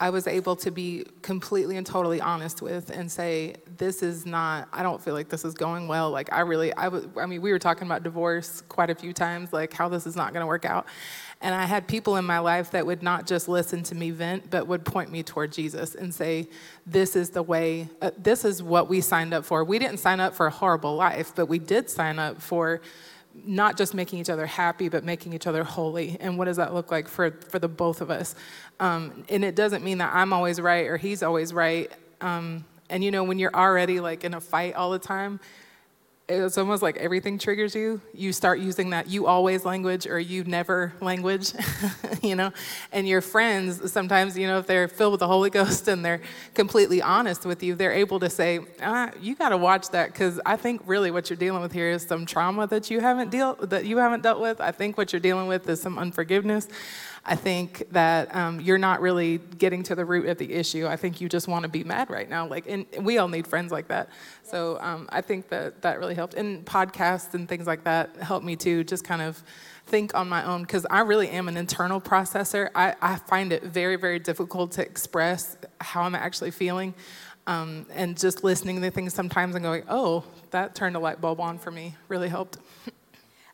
I 0.00 0.11
was 0.11 0.26
able 0.26 0.57
to 0.57 0.71
be 0.71 1.04
completely 1.21 1.76
and 1.76 1.87
totally 1.87 2.21
honest 2.21 2.62
with 2.62 2.90
and 2.90 3.12
say 3.12 3.57
this 3.76 4.02
is 4.02 4.25
not. 4.25 4.69
I 4.73 4.83
don't 4.83 5.00
feel 5.00 5.14
like 5.14 5.28
this 5.28 5.45
is 5.45 5.54
going 5.54 5.88
well. 5.88 6.11
Like 6.11 6.33
I 6.33 6.40
really 6.40 6.73
I 6.73 6.88
was. 6.88 7.07
I 7.16 7.26
mean, 7.26 7.42
we 7.42 7.52
were 7.52 7.59
talking 7.59 7.87
about 7.87 8.02
divorce 8.02 8.62
quite 8.62 8.88
a 8.88 8.95
few 8.95 9.12
times, 9.12 9.52
like 9.52 9.73
how 9.73 9.88
this 9.88 10.07
is 10.07 10.16
not 10.16 10.33
going 10.33 10.42
to 10.42 10.47
work 10.47 10.64
out, 10.64 10.87
and 11.42 11.54
I 11.54 11.64
had 11.64 11.87
people 11.88 12.16
in 12.16 12.25
my 12.26 12.38
life 12.38 12.71
that 12.73 12.85
would 12.85 13.02
not 13.02 13.26
just 13.26 13.49
listen 13.49 13.83
to 13.85 13.95
me 13.95 14.11
vent, 14.11 14.50
but 14.50 14.66
would 14.66 14.85
point 14.85 15.11
me 15.11 15.23
toward 15.23 15.52
Jesus 15.52 15.95
and 15.95 16.14
say, 16.14 16.49
This 16.87 17.16
is 17.16 17.30
the 17.30 17.42
way, 17.42 17.88
uh, 18.02 18.11
this 18.19 18.45
is 18.45 18.62
what 18.62 18.90
we 18.90 19.00
signed 19.00 19.33
up 19.33 19.47
for. 19.47 19.64
We 19.64 19.78
didn't 19.78 19.99
sign 19.99 20.21
up 20.21 20.35
for 20.35 20.47
a 20.47 20.50
horrible 20.50 20.97
life, 20.97 21.33
but 21.35 21.47
we 21.47 21.59
did 21.59 21.88
sign 21.88 22.19
up 22.19 22.42
for 22.42 22.83
not 23.35 23.77
just 23.77 23.95
making 23.95 24.19
each 24.19 24.31
other 24.31 24.47
happy, 24.47 24.89
but 24.89 25.05
making 25.05 25.33
each 25.33 25.47
other 25.47 25.65
holy. 25.65 26.17
And 26.21 26.37
what 26.39 26.47
does 26.47 26.57
that 26.57 26.75
look 26.75 26.91
like 26.91 27.09
for, 27.09 27.31
for 27.49 27.59
the 27.59 27.69
both 27.69 28.01
of 28.01 28.11
us? 28.11 28.35
Um, 28.81 29.25
and 29.29 29.45
it 29.45 29.55
doesn't 29.55 29.85
mean 29.85 29.99
that 29.99 30.15
I'm 30.15 30.33
always 30.33 30.61
right 30.61 30.87
or 30.87 30.97
he's 30.97 31.23
always 31.23 31.53
right. 31.53 31.91
Um, 32.21 32.65
and 32.89 33.05
you 33.05 33.11
know, 33.11 33.25
when 33.25 33.39
you're 33.39 33.55
already 33.55 34.01
like 34.01 34.25
in 34.25 34.35
a 34.35 34.41
fight 34.41 34.75
all 34.75 34.91
the 34.91 34.99
time, 34.99 35.41
it's 36.31 36.57
almost 36.57 36.83
like 36.83 36.97
everything 36.97 37.39
triggers 37.39 37.75
you. 37.75 38.01
You 38.15 38.33
start 38.33 38.61
using 38.61 38.91
that 38.91 39.09
you 39.09 39.27
always 39.27 39.65
language 39.65 40.07
or 40.07 40.19
you 40.19 40.45
never 40.45 40.93
language, 41.01 41.53
you 42.23 42.37
know? 42.37 42.53
And 42.93 43.09
your 43.09 43.21
friends, 43.21 43.93
sometimes, 43.93 44.39
you 44.39 44.47
know, 44.47 44.59
if 44.59 44.67
they're 44.67 44.89
filled 44.89 45.13
with 45.13 45.21
the 45.21 45.27
Holy 45.27 45.51
Ghost 45.51 45.89
and 45.89 46.05
they're 46.05 46.21
completely 46.55 47.03
honest 47.03 47.45
with 47.45 47.63
you, 47.63 47.75
they're 47.75 47.93
able 47.93 48.21
to 48.21 48.31
say, 48.31 48.61
ah, 48.83 49.11
you 49.21 49.35
got 49.35 49.51
to 49.51 49.57
watch 49.57 49.91
that 49.91 50.13
because 50.13 50.41
I 50.47 50.57
think 50.57 50.83
really 50.87 51.11
what 51.11 51.29
you're 51.29 51.37
dealing 51.37 51.63
with 51.63 51.73
here 51.73 51.91
is 51.91 52.07
some 52.07 52.25
trauma 52.27 52.67
that 52.69 52.91
you 52.91 53.01
haven't 53.01 53.31
dealt 53.31 53.71
that 53.71 53.85
you 53.85 53.99
haven't 53.99 54.23
dealt 54.23 54.41
with. 54.41 54.61
I 54.61 54.71
think 54.71 54.97
what 54.97 55.13
you're 55.13 55.21
dealing 55.21 55.49
with 55.49 55.69
is 55.69 55.81
some 55.83 55.99
unforgiveness. 55.99 56.69
I 57.25 57.37
think 57.37 57.87
that 57.91 58.35
um, 58.35 58.61
you're 58.61 58.79
not 58.79 59.00
really 59.00 59.39
getting 59.39 59.83
to 59.85 59.95
the 59.95 60.05
root 60.05 60.27
of 60.27 60.39
the 60.39 60.53
issue. 60.53 60.87
I 60.87 60.97
think 60.97 61.21
you 61.21 61.29
just 61.29 61.49
want 61.49 61.65
to 61.65 61.69
be 61.69 61.85
mad 61.85 62.09
right 62.09 62.29
now. 62.29 62.47
Like, 62.47 62.67
and 62.67 62.87
we 63.03 63.19
all 63.19 63.29
need 63.29 63.47
friends 63.47 63.71
like 63.71 63.89
that. 63.89 64.09
So 64.43 64.79
um, 64.81 65.09
I 65.11 65.21
think 65.21 65.49
that 65.50 65.83
that 65.83 65.99
really 65.99 66.15
helped. 66.15 66.35
And 66.35 66.65
podcasts 66.65 67.35
and 67.35 67.49
things 67.49 67.67
like 67.67 67.85
that 67.85 68.17
helped 68.17 68.47
me 68.47 68.57
too, 68.57 68.85
just 68.85 69.05
kind 69.05 69.21
of 69.21 69.43
think 69.87 70.15
on 70.15 70.29
my 70.29 70.45
own 70.45 70.62
because 70.62 70.87
I 70.91 71.00
really 71.00 71.29
am 71.29 71.49
an 71.49 71.57
internal 71.57 72.00
processor. 72.00 72.71
I, 72.75 72.95
I, 73.03 73.17
find 73.17 73.53
it 73.53 73.65
very, 73.65 73.97
very 73.97 74.21
difficult 74.21 74.73
to 74.73 74.83
express 74.83 75.57
how 75.81 76.03
I'm 76.03 76.15
actually 76.15 76.53
feeling. 76.53 76.95
Um, 77.47 77.87
and 77.93 78.17
just 78.17 78.45
listening 78.45 78.81
to 78.81 78.91
things 78.91 79.12
sometimes 79.12 79.57
and 79.57 79.65
going, 79.65 79.83
oh, 79.89 80.25
that 80.50 80.75
turned 80.75 80.95
a 80.95 81.00
light 81.00 81.21
bulb 81.21 81.41
on 81.41 81.59
for 81.59 81.71
me 81.71 81.97
really 82.09 82.29
helped. 82.29 82.59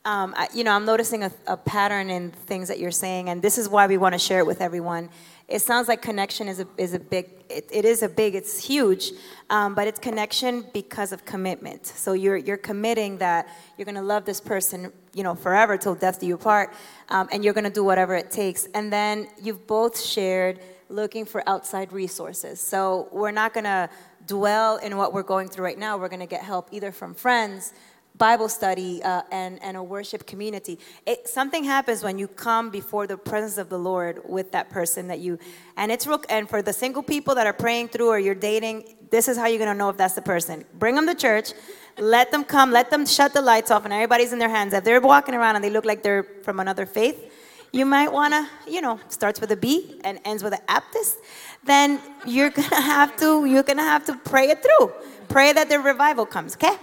Um, 0.06 0.34
I, 0.36 0.46
you 0.54 0.62
know, 0.62 0.70
I'm 0.70 0.84
noticing 0.84 1.24
a, 1.24 1.32
a, 1.48 1.56
pattern 1.56 2.10
in 2.10 2.30
things 2.30 2.68
that 2.68 2.78
you're 2.78 2.92
saying, 2.92 3.28
and 3.28 3.42
this 3.42 3.58
is 3.58 3.68
why 3.68 3.88
we 3.88 3.96
want 3.96 4.12
to 4.12 4.20
share 4.20 4.38
it 4.38 4.46
with 4.46 4.60
everyone. 4.60 5.08
It 5.48 5.62
sounds 5.62 5.88
like 5.88 6.00
connection 6.00 6.46
is 6.46 6.60
a, 6.60 6.68
is 6.78 6.94
a 6.94 7.00
big, 7.00 7.28
it, 7.50 7.68
it 7.72 7.84
is 7.84 8.04
a 8.04 8.08
big, 8.08 8.36
it's 8.36 8.64
huge, 8.64 9.10
um, 9.50 9.74
but 9.74 9.88
it's 9.88 9.98
connection 9.98 10.64
because 10.72 11.10
of 11.10 11.24
commitment. 11.24 11.86
So 11.86 12.12
you're, 12.12 12.36
you're 12.36 12.56
committing 12.56 13.18
that 13.18 13.48
you're 13.76 13.84
going 13.84 13.96
to 13.96 14.00
love 14.00 14.24
this 14.24 14.40
person, 14.40 14.92
you 15.12 15.24
know, 15.24 15.34
forever 15.34 15.76
till 15.76 15.96
death 15.96 16.20
do 16.20 16.26
you 16.26 16.38
part, 16.38 16.72
um, 17.08 17.28
and 17.32 17.44
you're 17.44 17.54
going 17.54 17.64
to 17.64 17.70
do 17.70 17.82
whatever 17.82 18.14
it 18.14 18.30
takes. 18.30 18.66
And 18.74 18.92
then 18.92 19.26
you've 19.42 19.66
both 19.66 20.00
shared 20.00 20.60
looking 20.88 21.24
for 21.24 21.42
outside 21.48 21.92
resources. 21.92 22.60
So 22.60 23.08
we're 23.10 23.32
not 23.32 23.52
going 23.52 23.64
to 23.64 23.90
dwell 24.28 24.76
in 24.76 24.96
what 24.96 25.12
we're 25.12 25.24
going 25.24 25.48
through 25.48 25.64
right 25.64 25.78
now. 25.78 25.96
We're 25.96 26.08
going 26.08 26.20
to 26.20 26.26
get 26.26 26.42
help 26.42 26.68
either 26.70 26.92
from 26.92 27.12
friends, 27.14 27.72
Bible 28.18 28.48
study 28.48 29.02
uh, 29.02 29.22
and, 29.30 29.62
and 29.62 29.76
a 29.76 29.82
worship 29.82 30.26
community. 30.26 30.78
It, 31.06 31.28
something 31.28 31.64
happens 31.64 32.02
when 32.02 32.18
you 32.18 32.28
come 32.28 32.70
before 32.70 33.06
the 33.06 33.16
presence 33.16 33.58
of 33.58 33.68
the 33.68 33.78
Lord 33.78 34.22
with 34.26 34.52
that 34.52 34.70
person 34.70 35.08
that 35.08 35.18
you, 35.18 35.38
and 35.76 35.92
it's 35.92 36.06
real, 36.06 36.22
and 36.28 36.48
for 36.48 36.62
the 36.62 36.72
single 36.72 37.02
people 37.02 37.34
that 37.34 37.46
are 37.46 37.52
praying 37.52 37.88
through 37.88 38.08
or 38.08 38.18
you're 38.18 38.34
dating, 38.34 38.96
this 39.10 39.28
is 39.28 39.36
how 39.36 39.46
you're 39.46 39.58
gonna 39.58 39.74
know 39.74 39.90
if 39.90 39.96
that's 39.96 40.14
the 40.14 40.22
person. 40.22 40.64
Bring 40.74 40.94
them 40.94 41.06
to 41.06 41.14
church, 41.14 41.52
let 41.98 42.30
them 42.30 42.44
come, 42.44 42.70
let 42.70 42.90
them 42.90 43.06
shut 43.06 43.32
the 43.32 43.42
lights 43.42 43.70
off, 43.70 43.84
and 43.84 43.92
everybody's 43.92 44.32
in 44.32 44.38
their 44.38 44.48
hands. 44.48 44.72
If 44.72 44.84
they're 44.84 45.00
walking 45.00 45.34
around 45.34 45.56
and 45.56 45.64
they 45.64 45.70
look 45.70 45.84
like 45.84 46.02
they're 46.02 46.26
from 46.42 46.60
another 46.60 46.86
faith, 46.86 47.32
you 47.72 47.84
might 47.84 48.10
wanna, 48.10 48.48
you 48.66 48.80
know, 48.80 48.98
starts 49.08 49.40
with 49.40 49.50
a 49.52 49.56
B 49.56 50.00
and 50.04 50.20
ends 50.24 50.42
with 50.42 50.54
an 50.54 50.60
Baptist, 50.66 51.18
then 51.64 52.00
you're 52.26 52.50
gonna 52.50 52.80
have 52.80 53.16
to, 53.16 53.44
you're 53.44 53.62
gonna 53.62 53.82
have 53.82 54.04
to 54.06 54.14
pray 54.24 54.50
it 54.50 54.62
through. 54.62 54.92
Pray 55.28 55.52
that 55.52 55.68
the 55.68 55.78
revival 55.78 56.24
comes, 56.24 56.54
okay? 56.54 56.76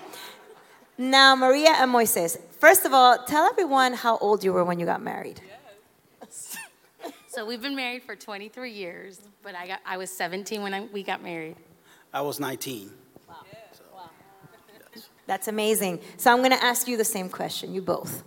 Now, 0.97 1.35
Maria 1.35 1.71
and 1.71 1.91
Moises, 1.91 2.39
first 2.59 2.85
of 2.85 2.93
all, 2.93 3.17
tell 3.25 3.49
everyone 3.49 3.93
how 3.93 4.17
old 4.19 4.43
you 4.43 4.53
were 4.53 4.63
when 4.63 4.79
you 4.79 4.85
got 4.85 5.01
married. 5.01 5.41
Yes. 6.21 6.55
so 7.27 7.47
we've 7.47 7.61
been 7.61 7.75
married 7.75 8.03
for 8.03 8.15
23 8.15 8.71
years, 8.71 9.19
but 9.41 9.55
I, 9.55 9.67
got, 9.67 9.79
I 9.87 9.97
was 9.97 10.11
17 10.11 10.61
when 10.61 10.71
I, 10.71 10.81
we 10.81 11.01
got 11.01 11.23
married. 11.23 11.55
I 12.13 12.21
was 12.21 12.39
19. 12.39 12.91
Wow. 13.27 13.37
So, 13.71 13.83
wow. 13.91 14.09
Yes. 14.95 15.09
That's 15.25 15.47
amazing. 15.47 15.99
So 16.17 16.31
I'm 16.31 16.39
going 16.39 16.51
to 16.51 16.63
ask 16.63 16.87
you 16.87 16.95
the 16.95 17.03
same 17.03 17.27
question, 17.27 17.73
you 17.73 17.81
both. 17.81 18.23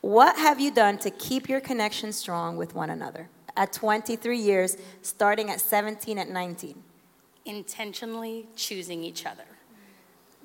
What 0.00 0.36
have 0.36 0.60
you 0.60 0.70
done 0.70 0.98
to 0.98 1.10
keep 1.10 1.48
your 1.48 1.60
connection 1.60 2.12
strong 2.12 2.56
with 2.56 2.76
one 2.76 2.90
another 2.90 3.28
at 3.56 3.72
23 3.72 4.38
years, 4.38 4.76
starting 5.02 5.50
at 5.50 5.60
17 5.60 6.16
at 6.16 6.28
19? 6.28 6.80
Intentionally 7.44 8.46
choosing 8.54 9.02
each 9.02 9.26
other 9.26 9.57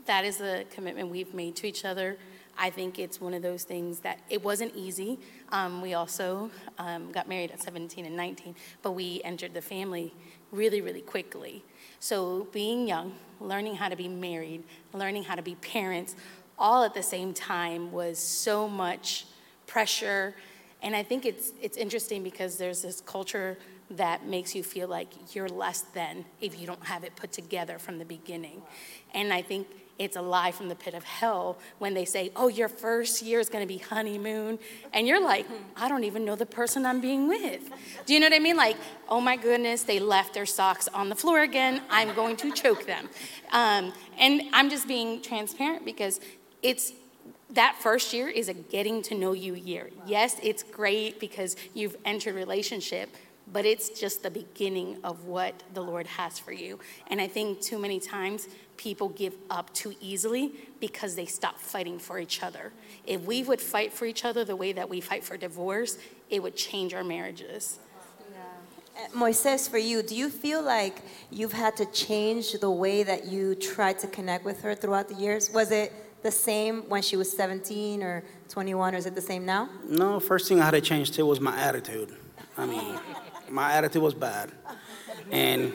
that 0.05 0.25
is 0.25 0.41
a 0.41 0.65
commitment 0.71 1.09
we've 1.09 1.33
made 1.33 1.55
to 1.57 1.67
each 1.67 1.85
other. 1.85 2.17
I 2.57 2.69
think 2.69 2.99
it's 2.99 3.19
one 3.19 3.33
of 3.33 3.41
those 3.41 3.63
things 3.63 3.99
that 3.99 4.19
it 4.29 4.43
wasn't 4.43 4.75
easy. 4.75 5.19
Um, 5.51 5.81
we 5.81 5.93
also 5.93 6.51
um, 6.77 7.11
got 7.11 7.27
married 7.27 7.51
at 7.51 7.61
17 7.61 8.05
and 8.05 8.15
19, 8.15 8.55
but 8.81 8.91
we 8.91 9.21
entered 9.23 9.53
the 9.53 9.61
family 9.61 10.13
really, 10.51 10.81
really 10.81 11.01
quickly. 11.01 11.63
So 11.99 12.47
being 12.51 12.87
young, 12.87 13.13
learning 13.39 13.75
how 13.75 13.89
to 13.89 13.95
be 13.95 14.07
married, 14.07 14.63
learning 14.93 15.23
how 15.23 15.35
to 15.35 15.41
be 15.41 15.55
parents, 15.55 16.15
all 16.59 16.83
at 16.83 16.93
the 16.93 17.03
same 17.03 17.33
time 17.33 17.91
was 17.91 18.19
so 18.19 18.67
much 18.67 19.25
pressure. 19.65 20.35
And 20.83 20.95
I 20.95 21.01
think 21.01 21.25
it's, 21.25 21.53
it's 21.61 21.77
interesting 21.77 22.23
because 22.23 22.57
there's 22.57 22.83
this 22.83 23.01
culture 23.01 23.57
that 23.89 24.25
makes 24.25 24.55
you 24.55 24.63
feel 24.63 24.87
like 24.87 25.35
you're 25.35 25.49
less 25.49 25.81
than 25.93 26.25
if 26.39 26.59
you 26.59 26.67
don't 26.67 26.83
have 26.85 27.03
it 27.03 27.15
put 27.15 27.31
together 27.31 27.79
from 27.79 27.97
the 27.97 28.05
beginning. 28.05 28.61
And 29.13 29.33
I 29.33 29.41
think 29.41 29.67
it's 29.99 30.15
a 30.15 30.21
lie 30.21 30.51
from 30.51 30.69
the 30.69 30.75
pit 30.75 30.93
of 30.93 31.03
hell 31.03 31.57
when 31.79 31.93
they 31.93 32.05
say, 32.05 32.31
oh, 32.35 32.47
your 32.47 32.67
first 32.67 33.21
year 33.21 33.39
is 33.39 33.49
going 33.49 33.63
to 33.63 33.67
be 33.67 33.77
honeymoon. 33.77 34.59
And 34.93 35.07
you're 35.07 35.23
like, 35.23 35.45
I 35.75 35.87
don't 35.87 36.03
even 36.03 36.25
know 36.25 36.35
the 36.35 36.45
person 36.45 36.85
I'm 36.85 36.99
being 36.99 37.27
with. 37.27 37.69
Do 38.05 38.13
you 38.13 38.19
know 38.19 38.25
what 38.25 38.33
I 38.33 38.39
mean? 38.39 38.57
Like, 38.57 38.77
oh 39.07 39.21
my 39.21 39.35
goodness, 39.35 39.83
they 39.83 39.99
left 39.99 40.33
their 40.33 40.45
socks 40.45 40.87
on 40.87 41.09
the 41.09 41.15
floor 41.15 41.41
again. 41.41 41.81
I'm 41.89 42.13
going 42.15 42.35
to 42.37 42.51
choke 42.51 42.85
them. 42.85 43.09
Um, 43.51 43.93
and 44.17 44.43
I'm 44.51 44.69
just 44.69 44.87
being 44.87 45.21
transparent 45.21 45.85
because 45.85 46.19
it's 46.61 46.93
that 47.51 47.77
first 47.79 48.13
year 48.13 48.27
is 48.27 48.49
a 48.49 48.53
getting 48.53 49.01
to 49.03 49.15
know 49.15 49.33
you 49.33 49.53
year. 49.53 49.91
Yes, 50.07 50.37
it's 50.41 50.63
great 50.63 51.19
because 51.19 51.55
you've 51.73 51.95
entered 52.03 52.35
relationship, 52.35 53.15
but 53.51 53.65
it's 53.65 53.89
just 53.89 54.23
the 54.23 54.31
beginning 54.31 54.97
of 55.03 55.25
what 55.25 55.63
the 55.73 55.81
Lord 55.81 56.07
has 56.07 56.39
for 56.39 56.51
you. 56.51 56.79
And 57.07 57.19
I 57.19 57.27
think 57.27 57.61
too 57.61 57.77
many 57.77 57.99
times 57.99 58.47
people 58.77 59.09
give 59.09 59.35
up 59.49 59.73
too 59.73 59.93
easily 59.99 60.53
because 60.79 61.15
they 61.15 61.25
stop 61.25 61.59
fighting 61.59 61.99
for 61.99 62.19
each 62.19 62.41
other. 62.41 62.71
If 63.05 63.21
we 63.21 63.43
would 63.43 63.61
fight 63.61 63.93
for 63.93 64.05
each 64.05 64.25
other 64.25 64.43
the 64.43 64.55
way 64.55 64.71
that 64.73 64.89
we 64.89 65.01
fight 65.01 65.23
for 65.23 65.37
divorce, 65.37 65.97
it 66.29 66.41
would 66.41 66.55
change 66.55 66.93
our 66.93 67.03
marriages. 67.03 67.79
Uh, 68.95 69.07
Moises, 69.17 69.67
for 69.67 69.79
you, 69.79 70.03
do 70.03 70.15
you 70.15 70.29
feel 70.29 70.61
like 70.61 71.01
you've 71.31 71.53
had 71.53 71.75
to 71.77 71.85
change 71.87 72.53
the 72.53 72.69
way 72.69 73.01
that 73.01 73.25
you 73.25 73.55
tried 73.55 73.97
to 73.99 74.07
connect 74.07 74.45
with 74.45 74.61
her 74.61 74.75
throughout 74.75 75.09
the 75.09 75.15
years? 75.15 75.49
Was 75.51 75.71
it 75.71 75.91
the 76.21 76.31
same 76.31 76.83
when 76.89 77.01
she 77.01 77.17
was 77.17 77.35
17 77.35 78.03
or 78.03 78.23
21, 78.49 78.93
or 78.93 78.97
is 78.97 79.07
it 79.07 79.15
the 79.15 79.21
same 79.21 79.45
now? 79.45 79.67
No, 79.87 80.19
first 80.19 80.47
thing 80.47 80.61
I 80.61 80.65
had 80.65 80.71
to 80.71 80.81
change 80.81 81.11
too 81.11 81.25
was 81.25 81.39
my 81.39 81.57
attitude. 81.59 82.15
I 82.55 82.67
mean, 82.67 82.99
my 83.53 83.73
attitude 83.73 84.01
was 84.01 84.15
bad. 84.15 84.51
And 85.31 85.71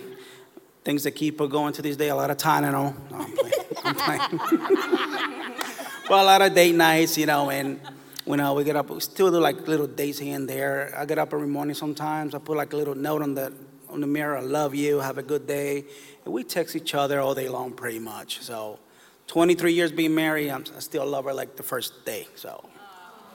things 0.85 1.05
that 1.05 1.13
keep 1.13 1.39
her 1.39 1.47
going 1.47 1.73
to 1.75 1.83
this 1.83 1.97
day, 1.97 2.09
a 2.09 2.15
lot 2.15 2.31
of 2.31 2.37
time 2.37 2.65
Tylenol. 2.65 3.11
No, 3.11 3.17
I'm 3.17 3.33
playing. 3.33 3.55
I'm 3.85 3.95
playing. 3.95 4.41
well, 6.11 6.25
a 6.25 6.27
lot 6.27 6.43
of 6.43 6.55
date 6.55 6.75
nights, 6.75 7.17
you 7.17 7.27
know, 7.27 7.51
and 7.51 7.81
you 8.27 8.37
know, 8.37 8.55
we 8.55 8.65
get 8.65 8.77
up, 8.77 8.91
we 8.91 9.01
still 9.01 9.31
do 9.31 9.39
like 9.39 9.67
little 9.69 9.87
dates 9.87 10.19
here 10.19 10.35
and 10.35 10.49
there. 10.49 10.93
I 10.97 11.05
get 11.07 11.19
up 11.19 11.33
every 11.33 11.47
morning 11.47 11.75
sometimes. 11.75 12.35
I 12.35 12.39
put 12.39 12.57
like 12.57 12.73
a 12.73 12.77
little 12.77 12.97
note 12.97 13.23
on 13.23 13.35
the 13.35 13.53
on 13.89 14.01
the 14.01 14.07
mirror. 14.07 14.37
I 14.37 14.43
love 14.43 14.75
you. 14.75 14.99
Have 14.99 15.17
a 15.17 15.23
good 15.23 15.47
day. 15.47 15.85
And 16.25 16.35
we 16.35 16.45
text 16.45 16.75
each 16.77 16.95
other 16.95 17.21
all 17.21 17.35
day 17.35 17.49
long, 17.49 17.73
pretty 17.73 18.01
much. 18.01 18.41
So, 18.43 18.81
23 19.29 19.73
years 19.73 19.93
being 19.93 20.15
married, 20.15 20.51
I'm, 20.51 20.65
I 20.77 20.81
still 20.81 21.07
love 21.07 21.25
her 21.25 21.33
like 21.33 21.57
the 21.57 21.63
first 21.63 22.05
day. 22.05 22.27
So, 22.35 22.69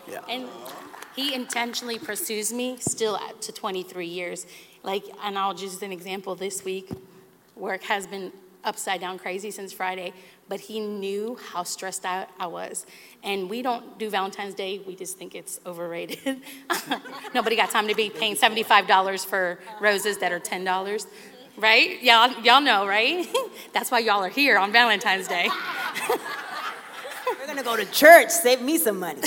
yeah. 0.08 0.20
And 0.30 0.48
he 1.16 1.34
intentionally 1.34 2.00
pursues 2.00 2.52
me 2.52 2.78
still 2.80 3.18
at, 3.18 3.42
to 3.44 3.52
23 3.52 4.06
years. 4.06 4.46
Like, 4.82 5.06
and 5.24 5.38
I'll 5.38 5.54
just 5.54 5.82
an 5.84 5.92
example 5.92 6.36
this 6.36 6.66
week. 6.66 6.90
Work 7.56 7.84
has 7.84 8.08
been 8.08 8.32
upside 8.64 9.02
down 9.02 9.20
crazy 9.20 9.52
since 9.52 9.74
Friday, 9.74 10.14
but 10.48 10.60
he 10.60 10.80
knew 10.80 11.38
how 11.52 11.64
stressed 11.64 12.06
out 12.06 12.30
I 12.40 12.48
was. 12.48 12.86
And 13.24 13.50
we 13.50 13.62
don't 13.62 13.98
do 14.00 14.10
Valentine's 14.10 14.54
Day, 14.54 14.82
we 14.86 14.96
just 14.96 15.18
think 15.18 15.36
it's 15.36 15.60
overrated. 15.66 16.42
Nobody 17.34 17.56
got 17.56 17.70
time 17.70 17.88
to 17.88 17.96
be 17.96 18.10
paying 18.10 18.36
$75 18.36 19.26
for 19.26 19.60
roses 19.80 20.18
that 20.20 20.32
are 20.32 20.40
$10, 20.40 21.06
right? 21.58 22.02
Y'all, 22.02 22.32
y'all 22.42 22.62
know, 22.62 22.88
right? 22.88 23.28
That's 23.74 23.92
why 23.92 24.00
y'all 24.00 24.24
are 24.24 24.30
here 24.30 24.58
on 24.58 24.72
Valentine's 24.72 25.28
Day. 25.28 25.50
We're 27.40 27.48
gonna 27.48 27.64
go 27.64 27.76
to 27.76 27.86
church, 27.86 28.30
save 28.30 28.62
me 28.62 28.78
some 28.78 29.00
money. 29.00 29.22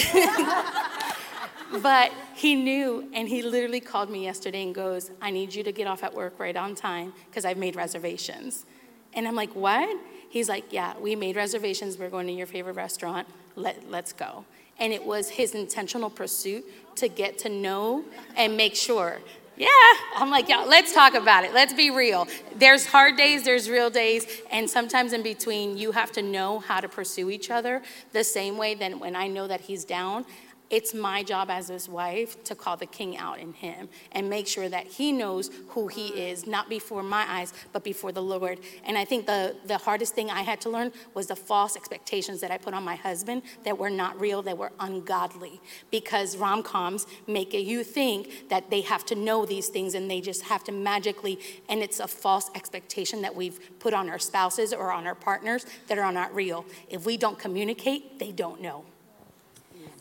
But 1.83 2.12
he 2.35 2.55
knew, 2.55 3.09
and 3.12 3.29
he 3.29 3.42
literally 3.42 3.81
called 3.81 4.11
me 4.11 4.24
yesterday 4.24 4.62
and 4.62 4.74
goes, 4.74 5.11
I 5.20 5.31
need 5.31 5.55
you 5.55 5.62
to 5.64 5.72
get 5.72 5.87
off 5.87 6.02
at 6.02 6.14
work 6.14 6.38
right 6.38 6.57
on 6.57 6.74
time 6.74 7.12
because 7.29 7.44
I've 7.44 7.57
made 7.57 7.76
reservations. 7.76 8.66
And 9.14 9.26
I'm 9.26 9.35
like, 9.35 9.55
What? 9.55 9.96
He's 10.29 10.48
like, 10.48 10.72
Yeah, 10.72 10.94
we 10.98 11.16
made 11.16 11.37
reservations. 11.37 11.98
We're 11.98 12.11
going 12.11 12.26
to 12.29 12.33
your 12.33 12.46
favorite 12.46 12.76
restaurant. 12.76 13.26
Let, 13.57 13.90
let's 13.90 14.12
go. 14.12 14.44
And 14.79 14.92
it 14.92 15.05
was 15.05 15.31
his 15.31 15.55
intentional 15.55 16.11
pursuit 16.11 16.64
to 16.96 17.09
get 17.09 17.38
to 17.40 17.48
know 17.48 18.05
and 18.37 18.57
make 18.57 18.74
sure. 18.74 19.20
Yeah, 19.59 19.68
I'm 20.16 20.29
like, 20.29 20.50
yeah, 20.50 20.66
let's 20.68 20.92
talk 20.92 21.14
about 21.14 21.44
it. 21.44 21.55
Let's 21.55 21.72
be 21.72 21.90
real. 21.90 22.29
There's 22.57 22.85
hard 22.85 23.16
days, 23.16 23.42
there's 23.42 23.70
real 23.70 23.88
days, 23.88 24.26
and 24.50 24.68
sometimes 24.68 25.14
in 25.14 25.22
between, 25.22 25.79
you 25.79 25.92
have 25.92 26.12
to 26.12 26.22
know 26.22 26.59
how 26.59 26.81
to 26.81 26.90
pursue 26.90 27.31
each 27.31 27.50
other 27.50 27.81
the 28.12 28.22
same 28.22 28.59
way 28.59 28.74
that 28.74 29.00
when 29.00 29.16
I 29.16 29.29
know 29.29 29.46
that 29.46 29.62
he's 29.62 29.87
down, 29.87 30.26
it's 30.68 30.92
my 30.92 31.22
job 31.22 31.48
as 31.50 31.68
his 31.68 31.88
wife 31.88 32.42
to 32.44 32.55
call 32.55 32.76
the 32.76 32.87
king 32.87 33.16
out 33.16 33.38
in 33.38 33.52
him 33.52 33.88
and 34.12 34.29
make 34.29 34.48
sure 34.48 34.68
that 34.68 34.87
he 34.87 35.12
knows 35.12 35.50
who 35.68 35.87
he 35.87 36.09
is, 36.09 36.46
not 36.46 36.68
before 36.68 37.02
my 37.02 37.24
eyes, 37.29 37.52
but 37.72 37.85
before 37.85 38.11
the 38.12 38.22
Lord. 38.22 38.59
And 38.85 38.98
I 38.98 39.05
think 39.05 39.26
the, 39.26 39.57
the 39.66 39.79
hardest 39.79 40.14
thing 40.14 40.31
I 40.31 40.42
had 40.42 40.61
to 40.62 40.70
learn 40.70 40.92
was 41.14 41.29
the 41.29 41.37
false 41.37 41.76
expectations 41.76 42.40
that 42.40 42.50
I 42.50 42.59
put 42.59 42.74
on 42.74 42.83
my 42.83 42.96
husband 42.96 43.42
that 43.64 43.79
were 43.79 43.90
not 43.90 44.20
real, 44.20 44.42
that 44.42 44.59
were 44.59 44.72
ungodly. 44.81 45.61
Because 45.90 46.37
rom 46.37 46.62
coms 46.62 47.07
make 47.26 47.52
you 47.52 47.85
think 47.85 48.48
that 48.48 48.70
they 48.70 48.81
have 48.81 49.07
to 49.07 49.14
know 49.14 49.46
these 49.46 49.68
things 49.68 49.94
and 49.94 50.11
they 50.11 50.20
just 50.20 50.42
have 50.42 50.64
to 50.64 50.72
magically, 50.72 51.38
and 51.68 51.81
it's 51.81 52.00
a 52.00 52.09
false 52.09 52.50
expectation 52.55 53.22
that 53.22 53.35
we've 53.35 53.61
put 53.79 53.94
on 53.94 54.09
our 54.09 54.18
spouses 54.18 54.72
or 54.72 54.90
on 54.90 55.07
our 55.07 55.14
partners 55.14 55.64
that 55.87 55.98
are 55.98 56.12
not 56.12 56.35
real. 56.35 56.66
If 56.88 57.07
we 57.07 57.16
don't 57.16 57.38
communicate, 57.38 58.18
they 58.18 58.33
don't 58.33 58.61
know. 58.61 58.85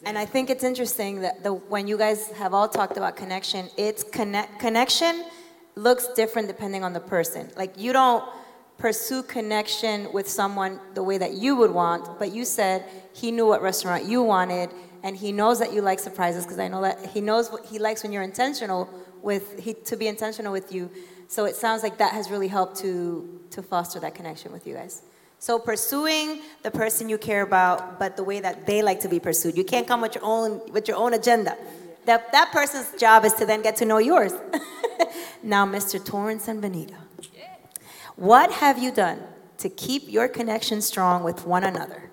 And 0.06 0.18
I 0.18 0.26
think 0.26 0.50
it's 0.50 0.64
interesting 0.64 1.22
that 1.22 1.44
the, 1.44 1.54
when 1.54 1.88
you 1.88 1.98
guys 1.98 2.30
have 2.32 2.54
all 2.54 2.70
talked 2.70 2.96
about 2.98 3.16
connection, 3.16 3.70
it's 3.76 4.04
connect, 4.04 4.60
connection 4.60 5.26
looks 5.76 6.08
different 6.16 6.48
depending 6.48 6.84
on 6.84 6.94
the 6.94 7.00
person. 7.00 7.50
Like 7.58 7.78
you 7.78 7.92
don't 7.92 8.24
pursue 8.78 9.24
connection 9.24 10.12
with 10.14 10.28
someone 10.28 10.80
the 10.94 11.02
way 11.02 11.18
that 11.18 11.34
you 11.34 11.56
would 11.56 11.72
want, 11.72 12.20
but 12.20 12.32
you 12.32 12.46
said 12.46 12.86
he 13.14 13.32
knew 13.32 13.48
what 13.48 13.62
restaurant 13.62 14.06
you 14.06 14.22
wanted, 14.22 14.70
and 15.04 15.16
he 15.16 15.32
knows 15.32 15.60
that 15.60 15.74
you 15.74 15.82
like 15.82 16.00
surprises 16.00 16.44
because 16.46 16.60
I 16.60 16.68
know 16.68 16.82
that 16.82 17.06
he 17.08 17.22
knows 17.22 17.50
what 17.50 17.66
he 17.66 17.80
likes 17.80 18.04
when 18.04 18.12
you're 18.12 18.24
intentional 18.24 18.90
with 19.22 19.60
he, 19.60 19.74
to 19.74 19.96
be 19.96 20.08
intentional 20.08 20.52
with 20.52 20.74
you. 20.74 20.92
So 21.28 21.46
it 21.46 21.56
sounds 21.56 21.84
like 21.84 21.98
that 21.98 22.14
has 22.14 22.30
really 22.30 22.48
helped 22.48 22.78
to 22.78 23.42
to 23.52 23.64
foster 23.64 24.00
that 24.02 24.14
connection 24.14 24.52
with 24.52 24.68
you 24.68 24.76
guys. 24.76 25.02
So 25.40 25.60
pursuing 25.60 26.42
the 26.64 26.72
person 26.72 27.08
you 27.10 27.18
care 27.18 27.42
about, 27.42 28.00
but 28.00 28.18
the 28.18 28.24
way 28.24 28.40
that 28.40 28.66
they 28.66 28.82
like 28.82 29.00
to 29.02 29.08
be 29.08 29.20
pursued. 29.20 29.56
You 29.58 29.64
can't 29.64 29.88
come 29.88 30.02
with 30.02 30.16
your 30.16 30.24
own 30.24 30.62
with 30.72 30.88
your 30.88 30.98
own 30.98 31.14
agenda. 31.14 31.58
That 32.06 32.32
that 32.32 32.52
person's 32.52 33.00
job 33.00 33.26
is 33.26 33.34
to 33.36 33.46
then 33.46 33.62
get 33.62 33.76
to 33.78 33.86
know 33.86 33.98
yours. 33.98 34.34
now, 35.44 35.66
Mr. 35.66 36.04
Torrance 36.04 36.48
and 36.48 36.62
Benita, 36.62 36.96
what 38.16 38.52
have 38.52 38.80
you 38.80 38.92
done 38.92 39.20
to 39.58 39.70
keep 39.70 40.04
your 40.12 40.28
connection 40.28 40.82
strong 40.82 41.24
with 41.24 41.46
one 41.46 41.64
another? 41.64 42.10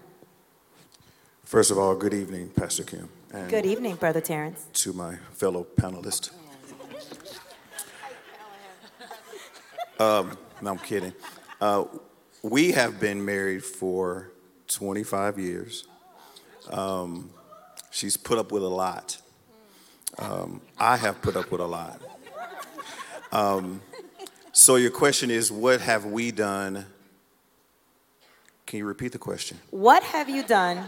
First 1.45 1.71
of 1.71 1.79
all, 1.79 1.95
good 1.95 2.15
evening, 2.15 2.49
Pastor 2.51 2.83
Kim. 2.83 3.09
And 3.33 3.49
Good 3.51 3.67
evening, 3.67 3.97
Brother 3.97 4.21
Terrence. 4.21 4.67
to 4.75 4.93
my 4.93 5.17
fellow 5.33 5.67
panelists. 5.77 6.31
Um, 9.99 10.37
no, 10.61 10.71
I'm 10.73 10.79
kidding. 10.79 11.13
Uh, 11.61 11.85
we 12.43 12.73
have 12.73 12.99
been 12.99 13.25
married 13.25 13.65
for 13.65 14.31
25 14.69 15.39
years. 15.39 15.87
Um, 16.71 17.31
she's 17.91 18.17
put 18.17 18.39
up 18.39 18.53
with 18.53 18.63
a 18.63 18.69
lot. 18.69 19.21
Um, 20.19 20.61
I 20.79 20.97
have 20.97 21.23
put 21.23 21.37
up 21.37 21.51
with 21.51 21.61
a 21.61 21.67
lot. 21.67 22.01
Um, 23.31 23.81
so 24.53 24.77
your 24.77 24.91
question 24.91 25.31
is, 25.31 25.51
what 25.51 25.81
have 25.81 26.05
we 26.05 26.31
done? 26.31 26.85
Can 28.67 28.79
you 28.79 28.87
repeat 28.87 29.13
the 29.13 29.19
question? 29.19 29.59
What 29.71 30.03
have 30.03 30.29
you 30.29 30.43
done 30.43 30.85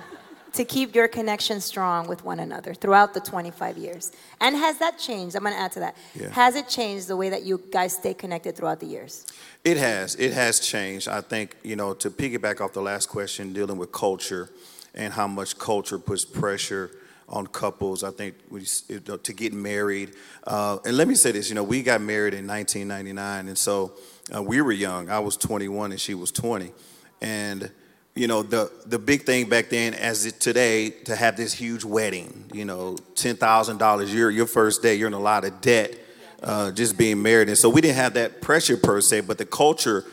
to 0.54 0.64
keep 0.64 0.94
your 0.94 1.08
connection 1.08 1.60
strong 1.60 2.06
with 2.06 2.24
one 2.24 2.40
another 2.40 2.74
throughout 2.74 3.14
the 3.14 3.20
25 3.20 3.76
years? 3.76 4.12
And 4.40 4.56
has 4.56 4.78
that 4.78 4.98
changed? 4.98 5.36
I'm 5.36 5.42
going 5.42 5.54
to 5.54 5.60
add 5.60 5.72
to 5.72 5.80
that. 5.80 5.96
Yeah. 6.18 6.30
Has 6.30 6.56
it 6.56 6.68
changed 6.68 7.08
the 7.08 7.16
way 7.16 7.28
that 7.28 7.42
you 7.42 7.60
guys 7.70 7.94
stay 7.94 8.14
connected 8.14 8.56
throughout 8.56 8.80
the 8.80 8.86
years? 8.86 9.26
It 9.64 9.76
has. 9.76 10.14
It 10.16 10.32
has 10.32 10.60
changed. 10.60 11.08
I 11.08 11.20
think, 11.20 11.56
you 11.62 11.76
know, 11.76 11.94
to 11.94 12.10
piggyback 12.10 12.60
off 12.60 12.72
the 12.72 12.82
last 12.82 13.08
question, 13.08 13.52
dealing 13.52 13.78
with 13.78 13.92
culture 13.92 14.50
and 14.94 15.12
how 15.12 15.26
much 15.26 15.58
culture 15.58 15.98
puts 15.98 16.24
pressure 16.24 16.90
on 17.28 17.46
couples. 17.46 18.04
I 18.04 18.10
think 18.10 18.34
we, 18.48 18.64
you 18.88 19.00
know, 19.08 19.16
to 19.16 19.32
get 19.32 19.52
married. 19.52 20.12
Uh, 20.46 20.78
and 20.84 20.96
let 20.96 21.08
me 21.08 21.14
say 21.14 21.32
this, 21.32 21.48
you 21.48 21.54
know, 21.54 21.64
we 21.64 21.82
got 21.82 22.00
married 22.00 22.34
in 22.34 22.46
1999. 22.46 23.48
And 23.48 23.58
so 23.58 23.94
uh, 24.34 24.42
we 24.42 24.60
were 24.60 24.72
young. 24.72 25.10
I 25.10 25.18
was 25.18 25.36
21 25.36 25.92
and 25.92 26.00
she 26.00 26.14
was 26.14 26.30
20. 26.30 26.72
And, 27.20 27.70
you 28.16 28.28
know, 28.28 28.42
the, 28.42 28.70
the 28.86 28.98
big 28.98 29.22
thing 29.22 29.48
back 29.48 29.70
then, 29.70 29.92
as 29.94 30.24
it 30.24 30.38
today, 30.38 30.90
to 30.90 31.16
have 31.16 31.36
this 31.36 31.52
huge 31.52 31.84
wedding, 31.84 32.44
you 32.52 32.64
know, 32.64 32.96
$10,000, 33.14 34.14
your, 34.14 34.30
your 34.30 34.46
first 34.46 34.82
day, 34.82 34.94
you're 34.94 35.08
in 35.08 35.14
a 35.14 35.18
lot 35.18 35.44
of 35.44 35.60
debt 35.60 35.98
uh, 36.42 36.70
just 36.70 36.96
being 36.96 37.22
married. 37.22 37.48
And 37.48 37.58
so 37.58 37.68
we 37.68 37.80
didn't 37.80 37.96
have 37.96 38.14
that 38.14 38.40
pressure 38.40 38.76
per 38.76 39.00
se, 39.00 39.22
but 39.22 39.38
the 39.38 39.46
culture, 39.46 40.04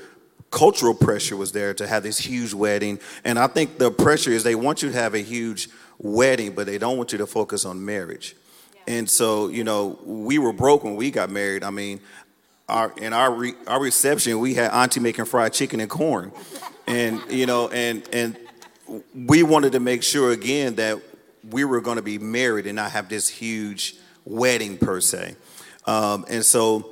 cultural 0.49 0.95
pressure 0.95 1.37
was 1.37 1.51
there 1.51 1.73
to 1.75 1.85
have 1.85 2.01
this 2.01 2.17
huge 2.17 2.53
wedding. 2.53 2.99
And 3.23 3.37
I 3.37 3.47
think 3.47 3.77
the 3.77 3.91
pressure 3.91 4.31
is 4.31 4.43
they 4.43 4.55
want 4.55 4.81
you 4.81 4.91
to 4.91 4.97
have 4.97 5.13
a 5.13 5.21
huge 5.21 5.69
wedding, 5.99 6.55
but 6.55 6.65
they 6.65 6.79
don't 6.79 6.97
want 6.97 7.11
you 7.11 7.19
to 7.19 7.27
focus 7.27 7.65
on 7.65 7.85
marriage. 7.85 8.35
And 8.87 9.07
so, 9.07 9.49
you 9.49 9.63
know, 9.63 9.99
we 10.03 10.39
were 10.39 10.53
broke 10.53 10.83
when 10.83 10.95
we 10.95 11.11
got 11.11 11.29
married. 11.29 11.63
I 11.63 11.69
mean, 11.69 11.99
our 12.67 12.93
in 12.97 13.13
our 13.13 13.31
re, 13.31 13.53
our 13.67 13.79
reception, 13.79 14.39
we 14.39 14.55
had 14.55 14.71
auntie 14.71 14.99
making 14.99 15.25
fried 15.25 15.53
chicken 15.53 15.79
and 15.79 15.89
corn, 15.89 16.31
and 16.87 17.21
you 17.29 17.45
know, 17.45 17.69
and 17.69 18.07
and 18.13 18.37
we 19.13 19.43
wanted 19.43 19.73
to 19.73 19.79
make 19.79 20.03
sure 20.03 20.31
again 20.31 20.75
that 20.75 20.99
we 21.49 21.63
were 21.63 21.81
going 21.81 21.97
to 21.97 22.03
be 22.03 22.17
married 22.17 22.67
and 22.67 22.75
not 22.75 22.91
have 22.91 23.09
this 23.09 23.27
huge 23.27 23.95
wedding 24.25 24.77
per 24.77 25.01
se. 25.01 25.35
Um, 25.85 26.25
and 26.29 26.45
so 26.45 26.89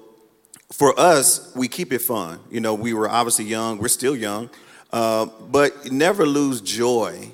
for 0.71 0.99
us, 0.99 1.54
we 1.56 1.67
keep 1.67 1.93
it 1.93 1.99
fun. 1.99 2.39
You 2.49 2.60
know, 2.60 2.73
we 2.73 2.93
were 2.93 3.10
obviously 3.10 3.45
young, 3.45 3.78
we're 3.78 3.88
still 3.88 4.15
young, 4.15 4.49
uh, 4.91 5.25
but 5.25 5.91
never 5.91 6.25
lose 6.25 6.62
joy 6.62 7.32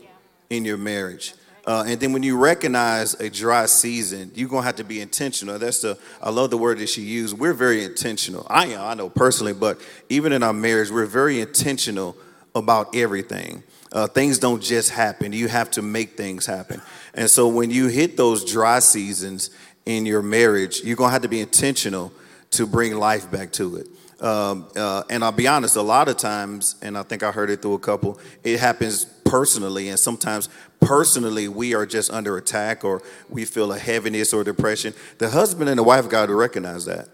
in 0.50 0.65
your 0.65 0.78
marriage. 0.78 1.34
Uh, 1.65 1.84
and 1.88 2.00
then 2.00 2.13
when 2.13 2.22
you 2.22 2.38
recognize 2.38 3.15
a 3.15 3.30
dry 3.30 3.65
season, 3.65 4.32
you're 4.36 4.48
gonna 4.48 4.62
have 4.62 4.76
to 4.76 4.84
be 4.84 5.02
intentional. 5.02 5.58
That's 5.58 5.82
the 5.82 5.98
I 6.22 6.30
love 6.30 6.52
the 6.52 6.58
word 6.58 6.78
that 6.78 6.89
she 6.89 7.02
used. 7.02 7.38
We're 7.38 7.54
very 7.54 7.84
intentional. 7.84 8.46
I 8.50 8.68
am, 8.68 8.82
I 8.82 8.94
know 8.94 9.10
personally, 9.10 9.54
but 9.54 9.82
even 10.08 10.32
in 10.32 10.44
our 10.44 10.54
marriage, 10.54 10.91
we're 10.91 11.08
very 11.08 11.41
intentional 11.41 12.15
about 12.56 12.96
everything. 12.96 13.62
Uh, 13.91 14.08
things 14.08 14.39
don't 14.39 14.63
just 14.63 14.89
happen. 14.89 15.32
You 15.32 15.48
have 15.48 15.70
to 15.72 15.82
make 15.82 16.18
things 16.18 16.46
happen. 16.46 16.82
And 17.13 17.30
so 17.30 17.48
when 17.48 17.70
you 17.70 17.88
hit 17.88 18.18
those 18.18 18.50
dry 18.50 18.80
seasons 18.80 19.52
in 19.86 20.06
your 20.06 20.22
marriage, 20.22 20.82
you're 20.84 20.96
gonna 20.96 21.12
have 21.12 21.22
to 21.22 21.30
be 21.30 21.41
intentional 21.41 22.12
to 22.52 22.65
bring 22.65 22.96
life 22.96 23.30
back 23.30 23.52
to 23.54 23.78
it. 23.78 23.88
Um, 24.22 24.68
uh, 24.76 25.04
and 25.10 25.24
I'll 25.24 25.32
be 25.32 25.48
honest, 25.48 25.76
a 25.76 25.82
lot 25.82 26.08
of 26.08 26.18
times, 26.18 26.76
and 26.82 26.98
I 26.98 27.04
think 27.04 27.22
I 27.22 27.32
heard 27.32 27.50
it 27.50 27.62
through 27.62 27.74
a 27.74 27.80
couple, 27.80 28.20
it 28.44 28.60
happens 28.60 29.06
personally, 29.06 29.89
and 29.89 30.00
sometimes 30.00 30.50
personally 30.80 31.48
we 31.48 31.74
are 31.74 31.86
just 31.86 32.12
under 32.12 32.38
attack 32.38 32.84
or 32.84 33.02
we 33.30 33.44
feel 33.46 33.72
a 33.74 33.80
heaviness 33.80 34.34
or 34.34 34.44
depression. 34.44 34.94
The 35.18 35.30
husband 35.30 35.70
and 35.70 35.78
the 35.78 35.84
wife 35.84 36.10
got 36.10 36.28
to 36.28 36.36
recognize 36.36 36.86
that. 36.86 37.10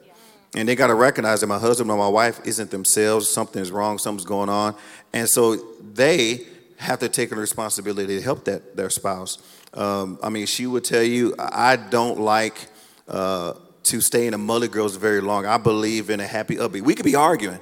And 0.53 0.67
they 0.67 0.75
got 0.75 0.87
to 0.87 0.95
recognize 0.95 1.39
that 1.41 1.47
my 1.47 1.57
husband 1.57 1.89
or 1.89 1.97
my 1.97 2.09
wife 2.09 2.41
isn't 2.45 2.71
themselves, 2.71 3.29
something's 3.29 3.71
wrong, 3.71 3.97
something's 3.97 4.25
going 4.25 4.49
on. 4.49 4.75
And 5.13 5.27
so 5.27 5.55
they 5.93 6.45
have 6.77 6.99
to 6.99 7.09
take 7.09 7.29
the 7.29 7.35
responsibility 7.35 8.17
to 8.17 8.21
help 8.21 8.45
that 8.45 8.75
their 8.75 8.89
spouse. 8.89 9.37
Um, 9.73 10.19
I 10.21 10.29
mean, 10.29 10.45
she 10.47 10.67
would 10.67 10.83
tell 10.83 11.03
you, 11.03 11.35
I 11.37 11.75
don't 11.75 12.19
like 12.19 12.67
uh, 13.07 13.53
to 13.83 14.01
stay 14.01 14.27
in 14.27 14.33
a 14.33 14.37
mulligrubs 14.37 14.97
very 14.97 15.21
long. 15.21 15.45
I 15.45 15.57
believe 15.57 16.09
in 16.09 16.19
a 16.19 16.27
happy 16.27 16.55
upbeat. 16.55 16.81
We 16.81 16.95
could 16.95 17.05
be 17.05 17.15
arguing, 17.15 17.59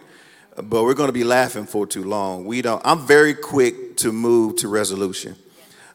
but 0.55 0.83
we're 0.83 0.93
going 0.93 1.09
to 1.09 1.13
be 1.13 1.23
laughing 1.23 1.65
for 1.65 1.85
too 1.85 2.03
long. 2.03 2.45
We 2.45 2.61
don't. 2.61 2.81
I'm 2.85 3.05
very 3.05 3.33
quick 3.33 3.97
to 3.97 4.11
move 4.11 4.57
to 4.57 4.67
resolution. 4.67 5.35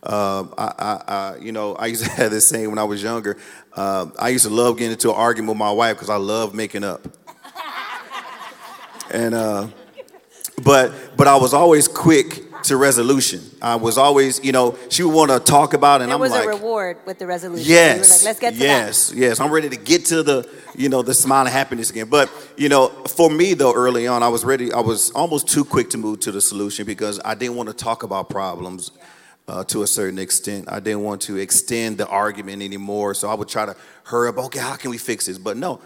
Um, 0.03 0.53
I, 0.59 0.73
I, 0.79 1.03
I, 1.09 1.37
you 1.38 1.53
know, 1.53 1.75
I 1.77 1.87
used 1.87 2.05
to 2.05 2.11
have 2.11 2.31
this 2.31 2.49
saying 2.49 2.69
when 2.69 2.79
I 2.79 2.85
was 2.85 3.03
younger. 3.03 3.38
Uh, 3.73 4.07
I 4.19 4.29
used 4.29 4.45
to 4.45 4.51
love 4.51 4.77
getting 4.77 4.93
into 4.93 5.09
an 5.09 5.17
argument 5.17 5.51
with 5.51 5.59
my 5.59 5.73
wife 5.73 5.97
because 5.97 6.11
I 6.11 6.17
love 6.17 6.55
making 6.55 6.85
up. 6.85 7.09
and 9.11 9.35
uh, 9.35 9.69
but 10.62 11.17
but 11.17 11.27
I 11.27 11.37
was 11.37 11.55
always 11.55 11.88
quick 11.88 12.43
to 12.64 12.77
resolution. 12.79 13.43
I 13.61 13.77
was 13.77 13.99
always, 13.99 14.43
you 14.43 14.53
know, 14.53 14.79
she 14.88 15.03
would 15.03 15.14
want 15.14 15.31
to 15.31 15.38
talk 15.38 15.75
about, 15.75 16.01
it, 16.01 16.05
and 16.05 16.11
There 16.11 16.14
I'm 16.14 16.21
was 16.21 16.31
like, 16.31 16.47
a 16.47 16.49
reward 16.49 16.97
with 17.05 17.19
the 17.19 17.27
resolution. 17.27 17.71
Yes. 17.71 18.23
Like, 18.23 18.29
let's 18.31 18.40
get 18.40 18.55
to 18.55 18.61
yes, 18.61 19.12
yes. 19.14 19.38
I'm 19.38 19.51
ready 19.51 19.69
to 19.69 19.77
get 19.77 20.07
to 20.07 20.23
the, 20.23 20.49
you 20.75 20.88
know, 20.88 21.03
the 21.03 21.12
smile 21.12 21.47
of 21.47 21.53
happiness 21.53 21.90
again. 21.90 22.09
But, 22.09 22.31
you 22.57 22.71
know, 22.71 22.88
for 22.88 23.29
me 23.31 23.53
though, 23.53 23.75
early 23.75 24.07
on, 24.07 24.23
I 24.23 24.29
was 24.29 24.47
ready, 24.47 24.73
I 24.73 24.81
was 24.81 25.11
almost 25.11 25.47
too 25.47 25.64
quick 25.64 25.90
to 25.90 25.99
move 25.99 26.21
to 26.21 26.33
the 26.33 26.40
solution 26.40 26.87
because 26.87 27.21
I 27.23 27.35
didn't 27.35 27.57
want 27.57 27.69
to 27.69 27.75
talk 27.75 28.03
about 28.03 28.31
problems 28.31 28.93
uh, 29.47 29.62
to 29.64 29.83
a 29.83 29.87
certain 29.87 30.19
extent. 30.19 30.67
I 30.71 30.81
didn't 30.81 31.03
want 31.03 31.21
to 31.23 31.37
extend 31.37 31.99
the 31.99 32.07
argument 32.09 32.62
anymore. 32.62 33.12
So 33.12 33.29
I 33.29 33.35
would 33.35 33.49
try 33.49 33.67
to 33.67 33.77
hurry 34.05 34.31
up, 34.31 34.38
okay, 34.38 34.61
how 34.61 34.77
can 34.77 34.90
we 34.90 34.97
fix 34.97 35.27
this? 35.27 35.37
But 35.37 35.59
no. 35.59 35.83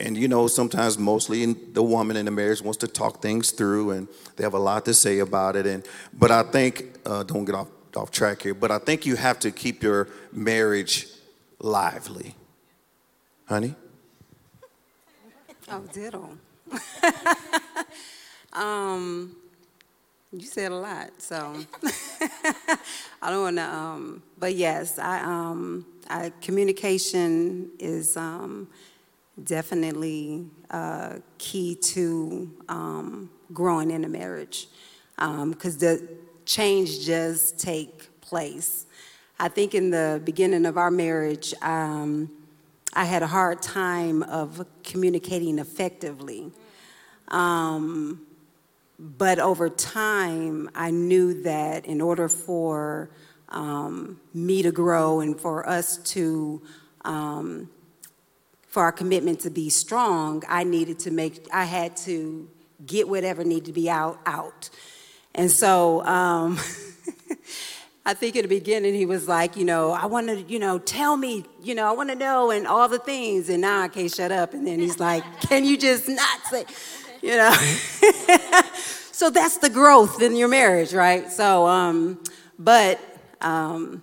And 0.00 0.16
you 0.16 0.28
know, 0.28 0.48
sometimes 0.48 0.98
mostly 0.98 1.44
the 1.52 1.82
woman 1.82 2.16
in 2.16 2.24
the 2.24 2.30
marriage 2.30 2.60
wants 2.60 2.78
to 2.78 2.88
talk 2.88 3.22
things 3.22 3.52
through 3.52 3.90
and 3.90 4.08
they 4.36 4.44
have 4.44 4.54
a 4.54 4.58
lot 4.58 4.84
to 4.86 4.94
say 4.94 5.20
about 5.20 5.56
it. 5.56 5.66
And 5.66 5.86
but 6.12 6.30
I 6.30 6.42
think 6.42 6.98
uh, 7.06 7.22
don't 7.22 7.44
get 7.44 7.54
off 7.54 7.68
off 7.96 8.10
track 8.10 8.42
here, 8.42 8.54
but 8.54 8.70
I 8.70 8.78
think 8.78 9.06
you 9.06 9.16
have 9.16 9.38
to 9.40 9.50
keep 9.50 9.82
your 9.82 10.08
marriage 10.32 11.06
lively. 11.60 12.34
Honey? 13.46 13.74
Oh, 15.68 15.82
ditto. 15.92 16.36
um, 18.52 19.36
you 20.32 20.46
said 20.46 20.72
a 20.72 20.76
lot, 20.76 21.10
so 21.18 21.54
I 23.22 23.30
don't 23.30 23.42
want 23.42 23.56
to. 23.56 23.62
Um, 23.62 24.22
but 24.38 24.54
yes, 24.54 24.98
I, 24.98 25.20
um, 25.20 25.86
I 26.08 26.32
communication 26.40 27.70
is 27.78 28.16
um, 28.16 28.68
definitely 29.42 30.46
uh, 30.70 31.14
key 31.38 31.74
to 31.74 32.50
um, 32.68 33.30
growing 33.52 33.90
in 33.90 34.04
a 34.04 34.08
marriage 34.08 34.68
because 35.16 35.78
the 35.78 36.08
change 36.44 37.06
does 37.06 37.52
take 37.52 38.20
place. 38.20 38.86
I 39.38 39.48
think 39.48 39.74
in 39.74 39.90
the 39.90 40.20
beginning 40.24 40.66
of 40.66 40.78
our 40.78 40.90
marriage, 40.90 41.54
um, 41.62 42.30
I 42.92 43.04
had 43.04 43.22
a 43.22 43.26
hard 43.26 43.60
time 43.62 44.22
of 44.22 44.64
communicating 44.84 45.58
effectively. 45.58 46.52
Um, 47.28 48.26
but 48.98 49.40
over 49.40 49.68
time, 49.68 50.70
I 50.74 50.92
knew 50.92 51.42
that 51.42 51.86
in 51.86 52.00
order 52.00 52.28
for 52.28 53.10
um, 53.48 54.20
me 54.32 54.62
to 54.62 54.70
grow 54.70 55.20
and 55.20 55.38
for 55.38 55.68
us 55.68 55.98
to, 56.12 56.62
um, 57.04 57.68
for 58.74 58.82
our 58.82 58.90
commitment 58.90 59.38
to 59.38 59.50
be 59.50 59.70
strong, 59.70 60.42
I 60.48 60.64
needed 60.64 60.98
to 61.00 61.12
make, 61.12 61.46
I 61.52 61.62
had 61.62 61.96
to 61.98 62.50
get 62.84 63.08
whatever 63.08 63.44
needed 63.44 63.66
to 63.66 63.72
be 63.72 63.88
out, 63.88 64.18
out. 64.26 64.68
And 65.32 65.48
so, 65.48 66.04
um, 66.04 66.58
I 68.04 68.14
think 68.14 68.34
in 68.34 68.42
the 68.42 68.48
beginning 68.48 68.92
he 68.94 69.06
was 69.06 69.28
like, 69.28 69.56
you 69.56 69.64
know, 69.64 69.92
I 69.92 70.06
want 70.06 70.26
to, 70.26 70.42
you 70.42 70.58
know, 70.58 70.80
tell 70.80 71.16
me, 71.16 71.44
you 71.62 71.76
know, 71.76 71.86
I 71.86 71.92
want 71.92 72.08
to 72.10 72.16
know 72.16 72.50
and 72.50 72.66
all 72.66 72.88
the 72.88 72.98
things. 72.98 73.48
And 73.48 73.60
now 73.60 73.80
I 73.80 73.86
can't 73.86 74.12
shut 74.12 74.32
up. 74.32 74.54
And 74.54 74.66
then 74.66 74.80
he's 74.80 74.98
like, 74.98 75.22
can 75.48 75.64
you 75.64 75.78
just 75.78 76.08
not 76.08 76.40
say, 76.50 76.64
you 77.22 77.36
know? 77.36 77.52
so 79.12 79.30
that's 79.30 79.58
the 79.58 79.70
growth 79.70 80.20
in 80.20 80.34
your 80.34 80.48
marriage, 80.48 80.92
right? 80.92 81.30
So, 81.30 81.68
um, 81.68 82.24
but 82.58 82.98
um, 83.40 84.02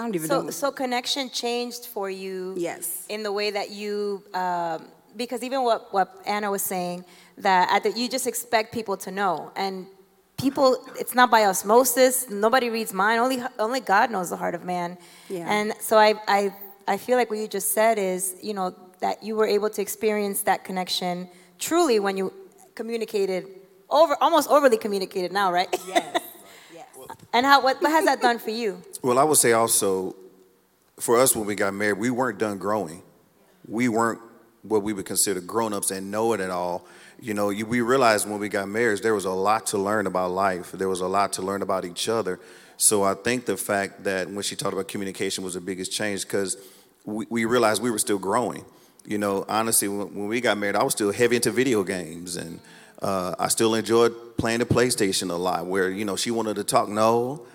I 0.00 0.04
don't 0.04 0.14
even 0.14 0.28
So, 0.28 0.42
know. 0.42 0.50
so 0.50 0.70
connection 0.72 1.28
changed 1.28 1.84
for 1.86 2.08
you. 2.08 2.54
Yes. 2.56 3.04
In 3.10 3.22
the 3.22 3.30
way 3.32 3.50
that 3.50 3.70
you, 3.70 4.24
um, 4.32 4.88
because 5.14 5.42
even 5.42 5.62
what, 5.62 5.92
what 5.92 6.08
Anna 6.24 6.50
was 6.50 6.62
saying, 6.62 7.04
that 7.36 7.68
at 7.70 7.82
the, 7.82 7.90
you 7.92 8.08
just 8.08 8.26
expect 8.26 8.72
people 8.72 8.96
to 8.96 9.10
know, 9.10 9.52
and 9.56 9.86
people, 10.38 10.82
it's 10.98 11.14
not 11.14 11.30
by 11.30 11.44
osmosis. 11.44 12.30
Nobody 12.30 12.70
reads 12.70 12.94
mind. 12.94 13.20
Only, 13.20 13.42
only 13.58 13.80
God 13.80 14.10
knows 14.10 14.30
the 14.30 14.36
heart 14.38 14.54
of 14.54 14.64
man. 14.64 14.96
Yeah. 15.28 15.46
And 15.46 15.74
so 15.80 15.98
I, 15.98 16.14
I, 16.26 16.54
I 16.88 16.96
feel 16.96 17.18
like 17.18 17.28
what 17.28 17.38
you 17.38 17.46
just 17.48 17.72
said 17.72 17.98
is, 17.98 18.36
you 18.42 18.54
know, 18.54 18.74
that 19.00 19.22
you 19.22 19.36
were 19.36 19.46
able 19.46 19.68
to 19.68 19.82
experience 19.82 20.42
that 20.42 20.64
connection 20.64 21.28
truly 21.58 22.00
when 22.00 22.16
you 22.16 22.32
communicated 22.74 23.46
over, 23.90 24.16
almost 24.22 24.48
overly 24.48 24.78
communicated 24.78 25.30
now, 25.30 25.52
right? 25.52 25.68
Yes. 25.86 26.22
And 27.32 27.46
how, 27.46 27.62
what, 27.62 27.80
what 27.80 27.90
has 27.90 28.04
that 28.04 28.20
done 28.20 28.38
for 28.38 28.50
you? 28.50 28.82
Well, 29.02 29.18
I 29.18 29.24
would 29.24 29.38
say 29.38 29.52
also, 29.52 30.14
for 30.98 31.18
us 31.18 31.34
when 31.34 31.46
we 31.46 31.54
got 31.54 31.72
married, 31.72 31.96
we 31.96 32.10
weren't 32.10 32.38
done 32.38 32.58
growing. 32.58 33.02
We 33.66 33.88
weren't 33.88 34.20
what 34.62 34.82
we 34.82 34.92
would 34.92 35.06
consider 35.06 35.40
grown-ups 35.40 35.90
and 35.90 36.10
know 36.10 36.34
it 36.34 36.40
at 36.40 36.50
all. 36.50 36.86
You 37.18 37.32
know, 37.32 37.48
you, 37.48 37.64
we 37.64 37.80
realized 37.80 38.28
when 38.28 38.38
we 38.38 38.50
got 38.50 38.68
married, 38.68 39.02
there 39.02 39.14
was 39.14 39.24
a 39.24 39.30
lot 39.30 39.66
to 39.68 39.78
learn 39.78 40.06
about 40.06 40.32
life. 40.32 40.72
There 40.72 40.90
was 40.90 41.00
a 41.00 41.06
lot 41.06 41.32
to 41.34 41.42
learn 41.42 41.62
about 41.62 41.86
each 41.86 42.10
other. 42.10 42.40
So 42.76 43.02
I 43.02 43.14
think 43.14 43.46
the 43.46 43.56
fact 43.56 44.04
that 44.04 44.28
when 44.28 44.42
she 44.42 44.56
talked 44.56 44.74
about 44.74 44.88
communication 44.88 45.44
was 45.44 45.54
the 45.54 45.60
biggest 45.60 45.92
change 45.92 46.22
because 46.22 46.56
we, 47.04 47.26
we 47.30 47.44
realized 47.44 47.82
we 47.82 47.90
were 47.90 47.98
still 47.98 48.18
growing. 48.18 48.64
You 49.04 49.18
know, 49.18 49.44
honestly, 49.48 49.88
when, 49.88 50.14
when 50.14 50.28
we 50.28 50.40
got 50.40 50.58
married, 50.58 50.76
I 50.76 50.82
was 50.82 50.92
still 50.92 51.12
heavy 51.12 51.36
into 51.36 51.50
video 51.50 51.82
games 51.84 52.36
and 52.36 52.60
uh, 53.02 53.34
I 53.38 53.48
still 53.48 53.74
enjoyed 53.74 54.36
playing 54.36 54.60
the 54.60 54.66
PlayStation 54.66 55.30
a 55.30 55.34
lot. 55.34 55.66
Where 55.66 55.90
you 55.90 56.04
know 56.04 56.16
she 56.16 56.30
wanted 56.30 56.56
to 56.56 56.64
talk, 56.64 56.88
no, 56.88 57.46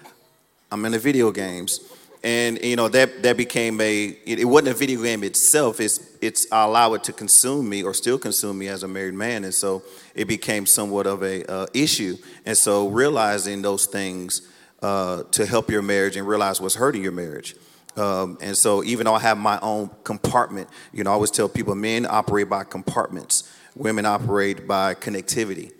I'm 0.71 0.83
in 0.85 0.91
the 0.91 0.99
video 0.99 1.31
games, 1.31 1.79
and 2.23 2.61
you 2.63 2.75
know 2.75 2.87
that 2.89 3.23
that 3.23 3.37
became 3.37 3.79
a. 3.81 4.17
It, 4.25 4.39
it 4.39 4.45
wasn't 4.45 4.69
a 4.69 4.73
video 4.73 5.01
game 5.03 5.23
itself. 5.23 5.79
It's 5.79 5.99
it's 6.21 6.51
I 6.51 6.63
allow 6.63 6.93
it 6.93 7.03
to 7.05 7.13
consume 7.13 7.69
me 7.69 7.83
or 7.83 7.93
still 7.93 8.17
consume 8.17 8.57
me 8.57 8.67
as 8.67 8.83
a 8.83 8.87
married 8.87 9.13
man, 9.13 9.43
and 9.43 9.53
so 9.53 9.83
it 10.15 10.25
became 10.25 10.65
somewhat 10.65 11.07
of 11.07 11.23
a 11.23 11.49
uh, 11.51 11.67
issue. 11.73 12.17
And 12.45 12.57
so 12.57 12.87
realizing 12.87 13.61
those 13.61 13.85
things 13.85 14.41
uh, 14.81 15.23
to 15.31 15.45
help 15.45 15.69
your 15.69 15.81
marriage 15.81 16.17
and 16.17 16.27
realize 16.27 16.59
what's 16.61 16.75
hurting 16.75 17.03
your 17.03 17.11
marriage. 17.11 17.55
Um, 17.97 18.37
and 18.41 18.57
so 18.57 18.83
even 18.83 19.05
though 19.05 19.13
I 19.13 19.19
have 19.19 19.37
my 19.37 19.59
own 19.61 19.89
compartment, 20.03 20.69
you 20.91 21.03
know, 21.03 21.11
I 21.11 21.13
always 21.13 21.31
tell 21.31 21.47
people 21.47 21.75
men 21.75 22.05
operate 22.09 22.49
by 22.49 22.63
compartments, 22.63 23.51
women 23.75 24.05
operate 24.05 24.67
by 24.67 24.95
connectivity. 24.95 25.71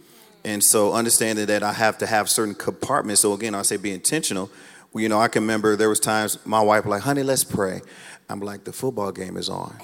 And 0.43 0.63
so 0.63 0.93
understanding 0.93 1.47
that 1.47 1.63
I 1.63 1.73
have 1.73 1.97
to 1.99 2.05
have 2.05 2.29
certain 2.29 2.53
compartments. 2.53 3.21
So 3.21 3.34
again, 3.34 3.55
I 3.55 3.63
say 3.63 3.77
be 3.77 3.91
intentional. 3.91 4.51
Well, 4.93 5.01
you 5.01 5.10
know, 5.10 5.19
I 5.19 5.27
can 5.27 5.43
remember 5.43 5.75
there 5.75 5.89
was 5.89 5.99
times 5.99 6.38
my 6.45 6.62
wife 6.62 6.86
like, 6.86 7.01
honey, 7.01 7.23
let's 7.23 7.43
pray. 7.43 7.81
I'm 8.29 8.39
like, 8.39 8.63
the 8.63 8.73
football 8.73 9.12
game 9.12 9.38
is 9.38 9.49
on. 9.49 9.75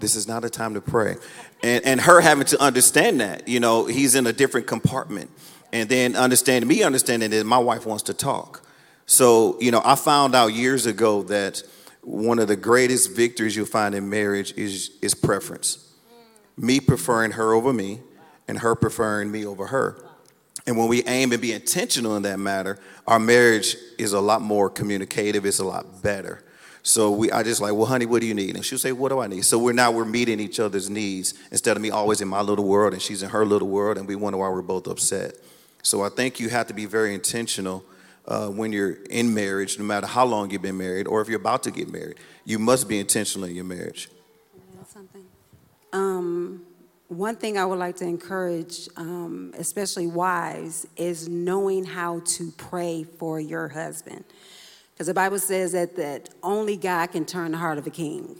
This 0.00 0.16
is 0.16 0.26
not 0.26 0.44
a 0.44 0.50
time 0.50 0.74
to 0.74 0.80
pray. 0.80 1.16
And, 1.62 1.84
and 1.84 2.00
her 2.00 2.20
having 2.20 2.46
to 2.46 2.60
understand 2.60 3.20
that, 3.20 3.46
you 3.46 3.60
know, 3.60 3.86
he's 3.86 4.14
in 4.14 4.26
a 4.26 4.32
different 4.32 4.66
compartment. 4.66 5.30
And 5.72 5.88
then 5.88 6.16
understanding, 6.16 6.68
me 6.68 6.82
understanding 6.82 7.30
that 7.30 7.44
my 7.44 7.58
wife 7.58 7.86
wants 7.86 8.04
to 8.04 8.14
talk. 8.14 8.62
So, 9.06 9.58
you 9.60 9.70
know, 9.70 9.82
I 9.84 9.94
found 9.94 10.34
out 10.34 10.48
years 10.48 10.86
ago 10.86 11.22
that 11.24 11.62
one 12.02 12.38
of 12.38 12.48
the 12.48 12.56
greatest 12.56 13.14
victories 13.14 13.56
you'll 13.56 13.66
find 13.66 13.94
in 13.94 14.08
marriage 14.08 14.54
is, 14.56 14.90
is 15.02 15.14
preference. 15.14 15.93
Me 16.56 16.80
preferring 16.80 17.32
her 17.32 17.52
over 17.52 17.72
me, 17.72 18.00
and 18.46 18.58
her 18.58 18.74
preferring 18.74 19.30
me 19.30 19.44
over 19.46 19.66
her. 19.66 19.96
And 20.66 20.78
when 20.78 20.88
we 20.88 21.02
aim 21.04 21.32
and 21.32 21.42
be 21.42 21.52
intentional 21.52 22.16
in 22.16 22.22
that 22.22 22.38
matter, 22.38 22.78
our 23.06 23.18
marriage 23.18 23.76
is 23.98 24.12
a 24.12 24.20
lot 24.20 24.40
more 24.40 24.70
communicative, 24.70 25.44
it's 25.44 25.58
a 25.58 25.64
lot 25.64 26.02
better. 26.02 26.42
So 26.82 27.10
we, 27.10 27.30
I 27.30 27.42
just 27.42 27.60
like, 27.60 27.72
well, 27.72 27.86
honey, 27.86 28.04
what 28.06 28.20
do 28.20 28.26
you 28.26 28.34
need? 28.34 28.56
And 28.56 28.64
she'll 28.64 28.78
say, 28.78 28.92
what 28.92 29.08
do 29.08 29.18
I 29.18 29.26
need? 29.26 29.44
So 29.44 29.58
we're 29.58 29.72
now 29.72 29.90
we're 29.90 30.04
meeting 30.04 30.38
each 30.38 30.60
other's 30.60 30.90
needs 30.90 31.34
instead 31.50 31.76
of 31.76 31.82
me 31.82 31.90
always 31.90 32.20
in 32.20 32.28
my 32.28 32.42
little 32.42 32.66
world 32.66 32.92
and 32.92 33.00
she's 33.00 33.22
in 33.22 33.30
her 33.30 33.44
little 33.44 33.68
world, 33.68 33.98
and 33.98 34.06
we 34.06 34.16
wonder 34.16 34.38
why 34.38 34.48
we're 34.48 34.62
both 34.62 34.86
upset. 34.86 35.34
So 35.82 36.02
I 36.02 36.08
think 36.08 36.40
you 36.40 36.50
have 36.50 36.66
to 36.68 36.74
be 36.74 36.86
very 36.86 37.14
intentional 37.14 37.84
uh, 38.26 38.48
when 38.48 38.72
you're 38.72 38.98
in 39.10 39.34
marriage, 39.34 39.78
no 39.78 39.84
matter 39.84 40.06
how 40.06 40.24
long 40.24 40.50
you've 40.50 40.62
been 40.62 40.78
married 40.78 41.06
or 41.06 41.20
if 41.20 41.28
you're 41.28 41.40
about 41.40 41.62
to 41.64 41.70
get 41.70 41.90
married. 41.90 42.16
You 42.44 42.58
must 42.58 42.88
be 42.88 42.98
intentional 42.98 43.48
in 43.48 43.54
your 43.54 43.64
marriage. 43.64 44.08
Um, 45.94 46.62
one 47.08 47.36
thing 47.36 47.56
I 47.56 47.64
would 47.64 47.78
like 47.78 47.96
to 47.96 48.04
encourage, 48.04 48.88
um, 48.96 49.54
especially 49.56 50.08
wives, 50.08 50.86
is 50.96 51.28
knowing 51.28 51.84
how 51.84 52.20
to 52.20 52.50
pray 52.56 53.04
for 53.04 53.38
your 53.38 53.68
husband. 53.68 54.24
Because 54.92 55.06
the 55.06 55.14
Bible 55.14 55.38
says 55.38 55.72
that, 55.72 55.96
that 55.96 56.30
only 56.42 56.76
God 56.76 57.12
can 57.12 57.24
turn 57.24 57.52
the 57.52 57.58
heart 57.58 57.78
of 57.78 57.86
a 57.86 57.90
king. 57.90 58.36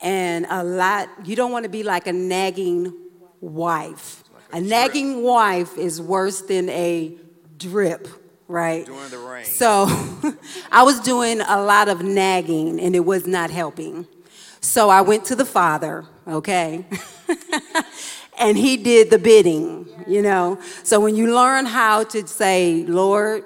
And 0.00 0.46
a 0.48 0.62
lot, 0.62 1.08
you 1.24 1.36
don't 1.36 1.52
want 1.52 1.64
to 1.64 1.68
be 1.68 1.82
like 1.82 2.06
a 2.06 2.12
nagging 2.12 2.94
wife. 3.40 4.22
a 4.52 4.60
nagging 4.60 5.22
wife 5.22 5.76
is 5.76 6.00
worse 6.00 6.40
than 6.42 6.68
a 6.70 7.16
drip 7.58 8.08
right? 8.50 8.84
During 8.84 9.10
the 9.10 9.18
rain. 9.18 9.44
So 9.44 9.86
I 10.72 10.82
was 10.82 10.98
doing 11.00 11.40
a 11.40 11.62
lot 11.62 11.88
of 11.88 12.02
nagging 12.02 12.80
and 12.80 12.96
it 12.96 13.04
was 13.04 13.24
not 13.24 13.48
helping. 13.48 14.08
So 14.60 14.90
I 14.90 15.00
went 15.00 15.24
to 15.26 15.34
the 15.34 15.44
Father, 15.44 16.04
okay? 16.28 16.84
and 18.38 18.56
he 18.56 18.76
did 18.76 19.10
the 19.10 19.18
bidding, 19.18 19.88
you 20.06 20.22
know? 20.22 20.58
So 20.82 21.00
when 21.00 21.16
you 21.16 21.34
learn 21.34 21.66
how 21.66 22.04
to 22.04 22.26
say, 22.26 22.84
Lord, 22.84 23.44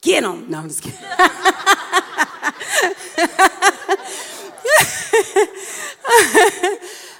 get 0.00 0.24
him. 0.24 0.50
No, 0.50 0.58
I'm 0.58 0.68
just 0.68 0.82
kidding. 0.82 0.98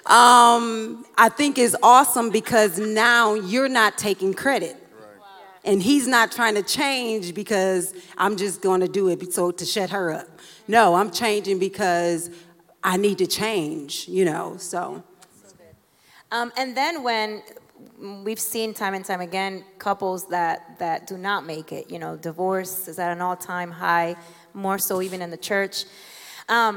um, 0.07 1.05
I 1.17 1.29
think 1.29 1.59
is 1.59 1.77
awesome 1.83 2.31
because 2.31 2.79
now 2.79 3.35
you're 3.35 3.69
not 3.69 3.99
taking 3.99 4.33
credit. 4.33 4.77
And 5.65 5.83
he's 5.83 6.07
not 6.07 6.33
trying 6.33 6.55
to 6.55 6.63
change 6.63 7.35
because 7.35 7.93
I'm 8.17 8.37
just 8.37 8.63
going 8.63 8.81
to 8.81 8.89
do 8.89 9.09
it 9.09 9.33
so 9.35 9.51
to 9.51 9.67
shut 9.67 9.91
her 9.91 10.13
up. 10.13 10.27
No, 10.67 10.95
I'm 10.95 11.11
changing 11.11 11.59
because 11.59 12.31
I 12.93 12.97
need 12.97 13.19
to 13.19 13.27
change, 13.27 14.09
you 14.09 14.25
know. 14.31 14.57
So 14.57 14.81
Um, 16.31 16.53
and 16.61 16.77
then 16.77 17.03
when 17.03 17.43
we've 18.27 18.41
seen 18.41 18.75
time 18.75 18.95
and 18.95 19.05
time 19.05 19.23
again 19.31 19.65
couples 19.79 20.21
that 20.29 20.79
that 20.79 21.07
do 21.07 21.17
not 21.29 21.41
make 21.45 21.69
it, 21.79 21.85
you 21.93 21.99
know, 21.99 22.17
divorce 22.17 22.89
is 22.89 22.99
at 22.99 23.11
an 23.17 23.21
all-time 23.21 23.71
high, 23.71 24.17
more 24.55 24.79
so 24.79 24.95
even 25.07 25.21
in 25.23 25.31
the 25.31 25.43
church. 25.51 25.85
Um, 26.49 26.75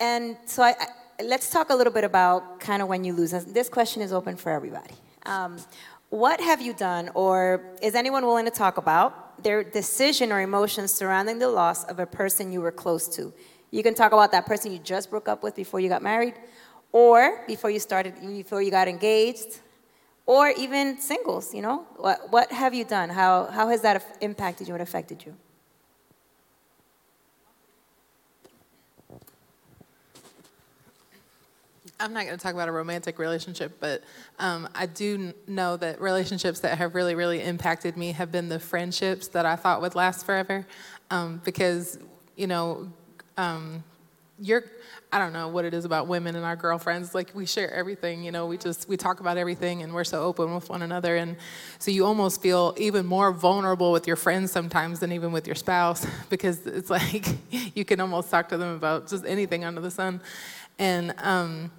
and 0.00 0.36
so 0.44 0.62
I, 0.62 0.72
I, 0.84 0.86
let's 1.22 1.48
talk 1.50 1.70
a 1.70 1.74
little 1.74 1.92
bit 1.92 2.04
about 2.04 2.60
kind 2.60 2.80
of 2.82 2.88
when 2.88 3.04
you 3.06 3.12
lose. 3.14 3.30
This 3.30 3.68
question 3.68 4.02
is 4.02 4.12
open 4.12 4.36
for 4.36 4.50
everybody. 4.52 4.96
Um, 5.34 5.52
what 6.10 6.40
have 6.40 6.60
you 6.66 6.74
done, 6.74 7.10
or 7.14 7.38
is 7.82 7.94
anyone 7.94 8.22
willing 8.26 8.44
to 8.44 8.56
talk 8.64 8.76
about 8.76 9.42
their 9.42 9.64
decision 9.64 10.26
or 10.30 10.40
emotions 10.40 10.92
surrounding 10.92 11.38
the 11.38 11.48
loss 11.48 11.84
of 11.84 11.98
a 11.98 12.06
person 12.06 12.52
you 12.52 12.60
were 12.60 12.76
close 12.84 13.08
to? 13.16 13.32
You 13.74 13.82
can 13.82 13.94
talk 13.94 14.12
about 14.12 14.30
that 14.30 14.46
person 14.46 14.70
you 14.70 14.78
just 14.78 15.10
broke 15.10 15.26
up 15.26 15.42
with 15.42 15.56
before 15.56 15.80
you 15.80 15.88
got 15.88 16.00
married, 16.00 16.34
or 16.92 17.42
before 17.48 17.70
you 17.70 17.80
started, 17.80 18.14
before 18.20 18.62
you 18.62 18.70
got 18.70 18.86
engaged, 18.86 19.58
or 20.26 20.50
even 20.50 21.00
singles. 21.00 21.52
You 21.52 21.62
know, 21.62 21.78
what 21.96 22.30
what 22.30 22.52
have 22.52 22.72
you 22.72 22.84
done? 22.84 23.10
How 23.10 23.46
how 23.46 23.68
has 23.70 23.82
that 23.82 24.16
impacted 24.20 24.68
you 24.68 24.74
and 24.74 24.82
affected 24.82 25.26
you? 25.26 25.34
I'm 31.98 32.12
not 32.12 32.26
going 32.26 32.38
to 32.38 32.42
talk 32.42 32.54
about 32.54 32.68
a 32.68 32.72
romantic 32.72 33.18
relationship, 33.18 33.78
but 33.80 34.04
um, 34.38 34.68
I 34.72 34.86
do 34.86 35.34
know 35.48 35.76
that 35.78 36.00
relationships 36.00 36.60
that 36.60 36.78
have 36.78 36.94
really, 36.94 37.16
really 37.16 37.42
impacted 37.42 37.96
me 37.96 38.12
have 38.12 38.30
been 38.30 38.48
the 38.48 38.60
friendships 38.60 39.26
that 39.28 39.46
I 39.46 39.56
thought 39.56 39.80
would 39.80 39.96
last 39.96 40.26
forever. 40.26 40.64
Um, 41.10 41.40
because, 41.44 41.98
you 42.36 42.46
know, 42.46 42.92
um, 43.36 43.82
you're, 44.38 44.64
I 45.12 45.18
don't 45.18 45.32
know 45.32 45.48
what 45.48 45.64
it 45.64 45.74
is 45.74 45.84
about 45.84 46.08
women 46.08 46.34
and 46.34 46.44
our 46.44 46.56
girlfriends. 46.56 47.14
Like, 47.14 47.30
we 47.34 47.46
share 47.46 47.72
everything, 47.72 48.24
you 48.24 48.32
know, 48.32 48.46
we 48.46 48.58
just, 48.58 48.88
we 48.88 48.96
talk 48.96 49.20
about 49.20 49.36
everything 49.36 49.82
and 49.82 49.94
we're 49.94 50.04
so 50.04 50.22
open 50.22 50.54
with 50.54 50.68
one 50.68 50.82
another. 50.82 51.16
And 51.16 51.36
so 51.78 51.90
you 51.90 52.04
almost 52.04 52.42
feel 52.42 52.74
even 52.76 53.06
more 53.06 53.30
vulnerable 53.32 53.92
with 53.92 54.06
your 54.06 54.16
friends 54.16 54.50
sometimes 54.50 55.00
than 55.00 55.12
even 55.12 55.30
with 55.30 55.46
your 55.46 55.54
spouse 55.54 56.06
because 56.30 56.66
it's 56.66 56.90
like 56.90 57.26
you 57.76 57.84
can 57.84 58.00
almost 58.00 58.30
talk 58.30 58.48
to 58.48 58.56
them 58.56 58.74
about 58.74 59.08
just 59.08 59.24
anything 59.24 59.64
under 59.64 59.80
the 59.80 59.90
sun. 59.90 60.20
And, 60.78 61.14
um, 61.18 61.70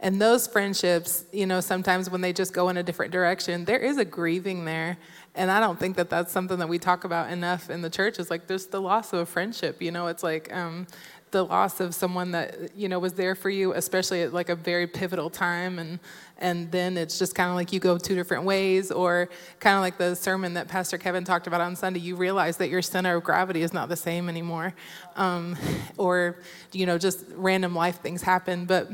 and 0.00 0.20
those 0.20 0.46
friendships, 0.46 1.24
you 1.32 1.46
know, 1.46 1.60
sometimes 1.60 2.08
when 2.08 2.20
they 2.20 2.32
just 2.32 2.52
go 2.52 2.68
in 2.68 2.76
a 2.76 2.82
different 2.84 3.10
direction, 3.10 3.64
there 3.64 3.80
is 3.80 3.98
a 3.98 4.04
grieving 4.04 4.64
there. 4.64 4.96
And 5.38 5.50
I 5.50 5.60
don't 5.60 5.78
think 5.78 5.96
that 5.96 6.10
that's 6.10 6.32
something 6.32 6.58
that 6.58 6.68
we 6.68 6.78
talk 6.78 7.04
about 7.04 7.30
enough 7.30 7.70
in 7.70 7.80
the 7.80 7.88
church. 7.88 8.18
Is 8.18 8.30
like 8.30 8.46
there's 8.46 8.66
the 8.66 8.80
loss 8.80 9.12
of 9.12 9.20
a 9.20 9.26
friendship. 9.26 9.80
You 9.80 9.90
know, 9.90 10.08
it's 10.08 10.22
like 10.22 10.52
um, 10.52 10.86
the 11.30 11.44
loss 11.44 11.80
of 11.80 11.94
someone 11.94 12.32
that 12.32 12.76
you 12.76 12.88
know 12.88 12.98
was 12.98 13.14
there 13.14 13.34
for 13.34 13.48
you, 13.48 13.72
especially 13.72 14.22
at 14.22 14.34
like 14.34 14.48
a 14.48 14.56
very 14.56 14.86
pivotal 14.86 15.30
time, 15.30 15.78
and 15.78 16.00
and 16.38 16.70
then 16.72 16.96
it's 16.96 17.18
just 17.18 17.34
kind 17.34 17.48
of 17.48 17.56
like 17.56 17.72
you 17.72 17.80
go 17.80 17.96
two 17.96 18.14
different 18.14 18.44
ways, 18.44 18.90
or 18.90 19.30
kind 19.60 19.76
of 19.76 19.80
like 19.80 19.96
the 19.96 20.14
sermon 20.14 20.54
that 20.54 20.68
Pastor 20.68 20.98
Kevin 20.98 21.24
talked 21.24 21.46
about 21.46 21.60
on 21.60 21.76
Sunday. 21.76 22.00
You 22.00 22.16
realize 22.16 22.56
that 22.58 22.68
your 22.68 22.82
center 22.82 23.16
of 23.16 23.24
gravity 23.24 23.62
is 23.62 23.72
not 23.72 23.88
the 23.88 23.96
same 23.96 24.28
anymore, 24.28 24.74
um, 25.16 25.56
or 25.96 26.36
you 26.72 26.84
know, 26.84 26.98
just 26.98 27.24
random 27.34 27.74
life 27.74 28.00
things 28.02 28.22
happen, 28.22 28.64
but 28.64 28.90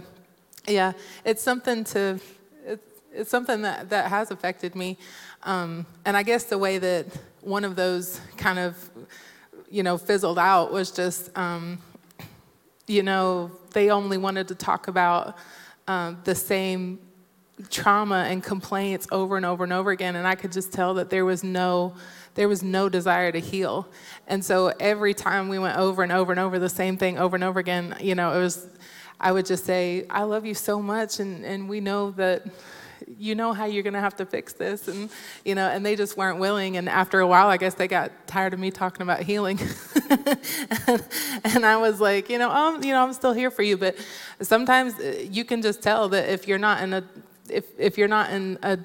yeah, 0.66 0.92
it's 1.24 1.42
something 1.42 1.84
to, 1.84 2.18
it's, 2.64 2.86
it's 3.12 3.30
something 3.30 3.62
that, 3.62 3.90
that 3.90 4.08
has 4.08 4.30
affected 4.30 4.74
me. 4.74 4.98
Um, 5.44 5.86
and 6.04 6.16
I 6.16 6.22
guess 6.22 6.44
the 6.44 6.58
way 6.58 6.78
that 6.78 7.06
one 7.42 7.64
of 7.64 7.76
those 7.76 8.20
kind 8.36 8.58
of, 8.58 8.90
you 9.70 9.82
know, 9.82 9.98
fizzled 9.98 10.38
out 10.38 10.72
was 10.72 10.90
just, 10.90 11.36
um, 11.36 11.78
you 12.86 13.02
know, 13.02 13.50
they 13.72 13.90
only 13.90 14.16
wanted 14.16 14.48
to 14.48 14.54
talk 14.54 14.88
about 14.88 15.36
um, 15.86 16.18
the 16.24 16.34
same 16.34 16.98
trauma 17.70 18.26
and 18.28 18.42
complaints 18.42 19.06
over 19.12 19.36
and 19.36 19.46
over 19.46 19.64
and 19.64 19.72
over 19.72 19.90
again. 19.90 20.16
And 20.16 20.26
I 20.26 20.34
could 20.34 20.52
just 20.52 20.72
tell 20.72 20.94
that 20.94 21.10
there 21.10 21.24
was 21.24 21.44
no, 21.44 21.94
there 22.34 22.48
was 22.48 22.62
no 22.62 22.88
desire 22.88 23.30
to 23.30 23.38
heal. 23.38 23.86
And 24.26 24.44
so 24.44 24.72
every 24.80 25.14
time 25.14 25.48
we 25.48 25.58
went 25.58 25.78
over 25.78 26.02
and 26.02 26.10
over 26.10 26.32
and 26.32 26.40
over 26.40 26.58
the 26.58 26.68
same 26.68 26.96
thing 26.96 27.18
over 27.18 27.36
and 27.36 27.44
over 27.44 27.60
again, 27.60 27.96
you 28.00 28.14
know, 28.14 28.32
it 28.32 28.40
was, 28.40 28.66
I 29.20 29.30
would 29.30 29.46
just 29.46 29.64
say, 29.64 30.06
I 30.10 30.22
love 30.24 30.44
you 30.44 30.54
so 30.54 30.82
much, 30.82 31.20
and, 31.20 31.44
and 31.44 31.68
we 31.68 31.80
know 31.80 32.10
that 32.12 32.44
you 33.18 33.34
know 33.34 33.52
how 33.52 33.64
you're 33.64 33.82
going 33.82 33.94
to 33.94 34.00
have 34.00 34.16
to 34.16 34.26
fix 34.26 34.52
this. 34.52 34.88
And, 34.88 35.10
you 35.44 35.54
know, 35.54 35.68
and 35.68 35.84
they 35.84 35.96
just 35.96 36.16
weren't 36.16 36.38
willing. 36.38 36.76
And 36.76 36.88
after 36.88 37.20
a 37.20 37.26
while, 37.26 37.48
I 37.48 37.56
guess 37.56 37.74
they 37.74 37.88
got 37.88 38.26
tired 38.26 38.54
of 38.54 38.60
me 38.60 38.70
talking 38.70 39.02
about 39.02 39.22
healing. 39.22 39.58
and, 41.44 41.64
I 41.64 41.76
was 41.76 42.00
like, 42.00 42.28
you 42.28 42.38
know, 42.38 42.50
um, 42.50 42.82
you 42.82 42.92
know, 42.92 43.02
I'm 43.02 43.12
still 43.12 43.32
here 43.32 43.50
for 43.50 43.62
you. 43.62 43.76
But 43.76 43.96
sometimes 44.40 44.98
uh, 44.98 45.24
you 45.30 45.44
can 45.44 45.62
just 45.62 45.82
tell 45.82 46.08
that 46.10 46.28
if 46.28 46.46
you're 46.46 46.58
not 46.58 46.82
in 46.82 46.92
a, 46.92 47.04
if, 47.48 47.64
if 47.78 47.98
you're 47.98 48.08
not 48.08 48.30
in 48.30 48.58
a, 48.62 48.78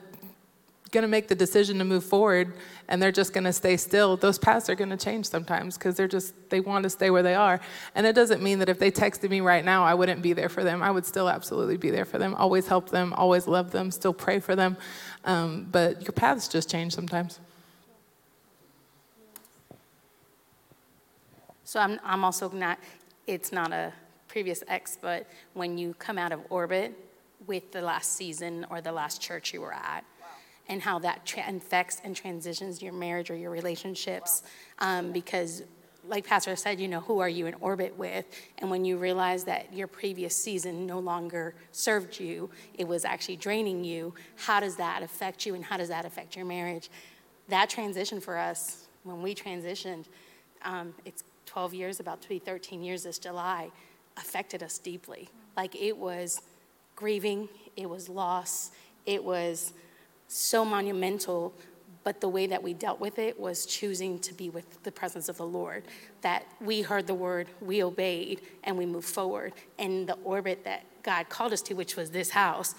going 0.91 1.03
to 1.03 1.07
make 1.07 1.27
the 1.27 1.35
decision 1.35 1.77
to 1.77 1.83
move 1.83 2.03
forward 2.03 2.53
and 2.89 3.01
they're 3.01 3.11
just 3.11 3.31
going 3.31 3.45
to 3.45 3.53
stay 3.53 3.77
still. 3.77 4.17
Those 4.17 4.37
paths 4.37 4.69
are 4.69 4.75
going 4.75 4.89
to 4.89 4.97
change 4.97 5.27
sometimes 5.27 5.77
because 5.77 5.95
they're 5.95 6.07
just 6.07 6.33
they 6.49 6.59
want 6.59 6.83
to 6.83 6.89
stay 6.89 7.09
where 7.09 7.23
they 7.23 7.35
are. 7.35 7.61
And 7.95 8.05
it 8.05 8.13
doesn't 8.13 8.43
mean 8.43 8.59
that 8.59 8.67
if 8.67 8.79
they 8.79 8.91
texted 8.91 9.29
me 9.29 9.39
right 9.39 9.63
now 9.63 9.85
i 9.85 9.93
wouldn't 9.93 10.21
be 10.21 10.33
there 10.33 10.49
for 10.49 10.63
them. 10.63 10.83
I 10.83 10.91
would 10.91 11.05
still 11.05 11.29
absolutely 11.29 11.77
be 11.77 11.91
there 11.91 12.05
for 12.05 12.17
them 12.17 12.35
always 12.35 12.67
help 12.67 12.89
them 12.89 13.13
always 13.13 13.47
love 13.47 13.71
them 13.71 13.91
still 13.91 14.13
pray 14.13 14.39
for 14.39 14.55
them. 14.55 14.75
Um, 15.23 15.67
but 15.71 16.01
your 16.01 16.13
paths 16.13 16.47
just 16.47 16.69
change 16.69 16.93
sometimes. 16.93 17.39
So 21.69 21.79
I'm, 21.79 21.99
I'm 22.03 22.23
also 22.23 22.49
not, 22.49 22.79
it's 23.27 23.51
not 23.51 23.71
a 23.71 23.93
previous 24.27 24.63
ex, 24.67 24.97
but 24.99 25.27
when 25.53 25.77
you 25.77 25.93
come 25.99 26.17
out 26.17 26.31
of 26.31 26.39
orbit 26.49 26.97
with 27.45 27.71
the 27.71 27.81
last 27.81 28.13
season 28.13 28.65
or 28.71 28.81
the 28.81 28.91
last 28.91 29.21
church 29.21 29.53
you 29.53 29.61
were 29.61 29.73
at, 29.73 30.03
and 30.69 30.81
how 30.81 30.99
that 30.99 31.25
tra- 31.25 31.47
infects 31.49 31.99
and 32.03 32.15
transitions 32.15 32.81
your 32.81 32.93
marriage 32.93 33.29
or 33.31 33.35
your 33.35 33.49
relationships. 33.49 34.43
Um, 34.77 35.11
because, 35.11 35.63
like 36.07 36.25
Pastor 36.25 36.55
said, 36.55 36.79
you 36.79 36.87
know, 36.87 37.01
who 37.01 37.19
are 37.19 37.27
you 37.27 37.47
in 37.47 37.55
orbit 37.55 37.97
with? 37.97 38.25
And 38.59 38.69
when 38.69 38.85
you 38.85 38.97
realize 38.97 39.43
that 39.45 39.73
your 39.73 39.87
previous 39.87 40.35
season 40.35 40.85
no 40.85 40.99
longer 40.99 41.55
served 41.71 42.19
you, 42.19 42.49
it 42.75 42.87
was 42.87 43.03
actually 43.03 43.37
draining 43.37 43.83
you, 43.83 44.13
how 44.35 44.59
does 44.59 44.77
that 44.77 45.01
affect 45.01 45.45
you 45.45 45.55
and 45.55 45.65
how 45.65 45.75
does 45.75 45.89
that 45.89 46.05
affect 46.05 46.35
your 46.35 46.45
marriage? 46.45 46.89
That 47.49 47.69
transition 47.69 48.21
for 48.21 48.37
us, 48.37 48.87
when 49.03 49.23
we 49.23 49.33
transitioned, 49.33 50.05
um, 50.63 50.93
it's 51.03 51.23
12 51.47 51.73
years, 51.73 51.99
about 51.99 52.21
to 52.21 52.29
be 52.29 52.37
13 52.37 52.83
years 52.83 53.03
this 53.03 53.17
July, 53.17 53.71
affected 54.17 54.61
us 54.61 54.77
deeply. 54.77 55.29
Like 55.57 55.75
it 55.75 55.97
was 55.97 56.41
grieving, 56.95 57.49
it 57.75 57.89
was 57.89 58.07
loss, 58.07 58.71
it 59.05 59.23
was 59.23 59.73
so 60.29 60.63
monumental, 60.63 61.53
but 62.03 62.21
the 62.21 62.29
way 62.29 62.47
that 62.47 62.63
we 62.63 62.73
dealt 62.73 62.99
with 62.99 63.19
it 63.19 63.37
was 63.37 63.65
choosing 63.65 64.19
to 64.19 64.33
be 64.33 64.49
with 64.49 64.83
the 64.83 64.91
presence 64.91 65.27
of 65.27 65.37
the 65.37 65.45
Lord. 65.45 65.83
That 66.21 66.45
we 66.61 66.81
heard 66.81 67.07
the 67.07 67.13
word, 67.13 67.47
we 67.59 67.83
obeyed, 67.83 68.41
and 68.63 68.77
we 68.77 68.85
moved 68.85 69.09
forward. 69.09 69.53
And 69.77 70.07
the 70.07 70.17
orbit 70.23 70.63
that 70.63 70.85
God 71.03 71.29
called 71.29 71.51
us 71.51 71.61
to, 71.63 71.73
which 71.73 71.95
was 71.95 72.11
this 72.11 72.29
house, 72.29 72.75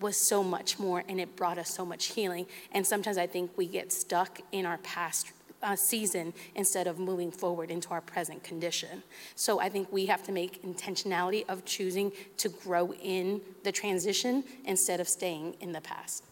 was 0.00 0.16
so 0.16 0.42
much 0.42 0.78
more, 0.78 1.04
and 1.08 1.20
it 1.20 1.36
brought 1.36 1.58
us 1.58 1.70
so 1.70 1.84
much 1.84 2.06
healing. 2.06 2.46
And 2.72 2.86
sometimes 2.86 3.18
I 3.18 3.26
think 3.26 3.50
we 3.56 3.66
get 3.66 3.92
stuck 3.92 4.40
in 4.52 4.66
our 4.66 4.78
past 4.78 5.32
uh, 5.62 5.74
season 5.74 6.34
instead 6.54 6.86
of 6.86 6.98
moving 6.98 7.30
forward 7.30 7.70
into 7.70 7.90
our 7.90 8.00
present 8.00 8.42
condition. 8.42 9.02
So 9.34 9.58
I 9.60 9.68
think 9.68 9.90
we 9.90 10.06
have 10.06 10.22
to 10.24 10.32
make 10.32 10.62
intentionality 10.62 11.44
of 11.48 11.64
choosing 11.64 12.12
to 12.38 12.48
grow 12.48 12.92
in 12.94 13.40
the 13.64 13.72
transition 13.72 14.44
instead 14.64 15.00
of 15.00 15.08
staying 15.08 15.56
in 15.60 15.72
the 15.72 15.80
past. 15.80 16.25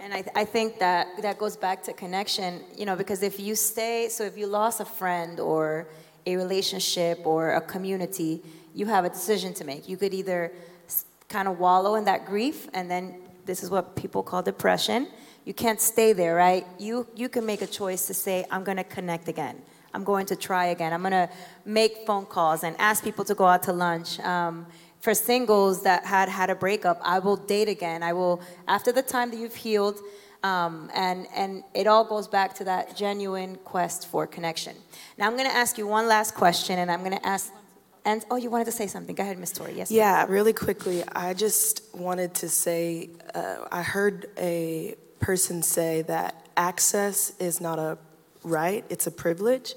And 0.00 0.12
I, 0.12 0.24
I 0.34 0.44
think 0.44 0.78
that 0.78 1.08
that 1.22 1.38
goes 1.38 1.56
back 1.56 1.82
to 1.84 1.92
connection, 1.92 2.60
you 2.76 2.84
know, 2.86 2.96
because 2.96 3.22
if 3.22 3.40
you 3.40 3.54
stay, 3.54 4.08
so 4.08 4.24
if 4.24 4.36
you 4.36 4.46
lost 4.46 4.80
a 4.80 4.84
friend 4.84 5.40
or 5.40 5.86
a 6.26 6.36
relationship 6.36 7.20
or 7.24 7.54
a 7.54 7.60
community, 7.60 8.42
you 8.74 8.86
have 8.86 9.04
a 9.04 9.08
decision 9.08 9.54
to 9.54 9.64
make. 9.64 9.88
You 9.88 9.96
could 9.96 10.14
either 10.14 10.52
kind 11.28 11.48
of 11.48 11.58
wallow 11.58 11.94
in 11.94 12.04
that 12.04 12.26
grief, 12.26 12.68
and 12.74 12.90
then 12.90 13.14
this 13.44 13.62
is 13.62 13.70
what 13.70 13.96
people 13.96 14.22
call 14.22 14.42
depression. 14.42 15.08
you 15.44 15.52
can't 15.52 15.80
stay 15.80 16.12
there, 16.14 16.34
right? 16.34 16.66
You 16.78 17.06
you 17.14 17.28
can 17.28 17.44
make 17.44 17.60
a 17.62 17.66
choice 17.66 18.06
to 18.06 18.14
say, 18.14 18.44
I'm 18.50 18.64
gonna 18.64 18.84
connect 18.84 19.28
again. 19.28 19.56
I'm 19.92 20.02
going 20.02 20.26
to 20.26 20.36
try 20.36 20.66
again. 20.66 20.92
I'm 20.92 21.02
gonna 21.02 21.28
make 21.64 22.06
phone 22.06 22.26
calls 22.26 22.64
and 22.64 22.74
ask 22.78 23.04
people 23.04 23.24
to 23.26 23.34
go 23.34 23.44
out 23.44 23.62
to 23.64 23.72
lunch. 23.72 24.18
Um, 24.20 24.66
for 25.04 25.12
singles 25.12 25.82
that 25.82 26.06
had 26.06 26.30
had 26.30 26.48
a 26.48 26.54
breakup, 26.54 26.98
I 27.04 27.18
will 27.18 27.36
date 27.36 27.68
again. 27.68 28.02
I 28.02 28.14
will 28.14 28.40
after 28.66 28.90
the 28.90 29.02
time 29.02 29.30
that 29.30 29.38
you've 29.38 29.54
healed. 29.54 30.00
Um, 30.42 30.90
and, 30.94 31.26
and 31.34 31.62
it 31.74 31.86
all 31.86 32.04
goes 32.04 32.28
back 32.28 32.54
to 32.56 32.64
that 32.64 32.96
genuine 32.96 33.56
quest 33.64 34.08
for 34.08 34.26
connection. 34.26 34.76
Now, 35.16 35.26
I'm 35.26 35.36
going 35.38 35.48
to 35.48 35.56
ask 35.56 35.78
you 35.78 35.86
one 35.86 36.06
last 36.06 36.34
question, 36.34 36.78
and 36.78 36.90
I'm 36.90 37.00
going 37.00 37.16
to 37.16 37.26
ask, 37.26 37.50
and 38.04 38.22
oh, 38.30 38.36
you 38.36 38.50
wanted 38.50 38.66
to 38.66 38.72
say 38.72 38.86
something. 38.86 39.14
Go 39.14 39.22
ahead, 39.22 39.38
Miss 39.38 39.52
Tori. 39.52 39.72
Yes. 39.72 39.90
Yeah, 39.90 40.26
really 40.28 40.52
quickly, 40.52 41.02
I 41.14 41.32
just 41.32 41.82
wanted 41.94 42.34
to 42.34 42.50
say 42.50 43.08
uh, 43.34 43.56
I 43.72 43.80
heard 43.80 44.26
a 44.36 44.96
person 45.18 45.62
say 45.62 46.02
that 46.02 46.46
access 46.58 47.32
is 47.38 47.62
not 47.62 47.78
a 47.78 47.96
right, 48.42 48.84
it's 48.90 49.06
a 49.06 49.10
privilege. 49.10 49.74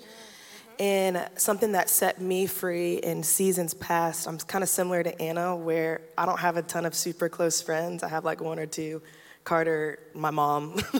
And 0.79 1.27
something 1.37 1.71
that 1.71 1.89
set 1.89 2.21
me 2.21 2.45
free 2.45 2.97
in 2.97 3.23
seasons 3.23 3.73
past, 3.73 4.27
I'm 4.27 4.37
kind 4.37 4.63
of 4.63 4.69
similar 4.69 5.01
to 5.01 5.21
Anna, 5.21 5.55
where 5.55 6.01
I 6.17 6.25
don't 6.25 6.39
have 6.39 6.55
a 6.57 6.61
ton 6.61 6.85
of 6.85 6.93
super 6.93 7.29
close 7.29 7.61
friends. 7.61 8.03
I 8.03 8.09
have 8.09 8.25
like 8.25 8.41
one 8.41 8.59
or 8.59 8.67
two. 8.67 9.01
Carter, 9.43 9.97
my 10.13 10.29
mom. 10.29 10.75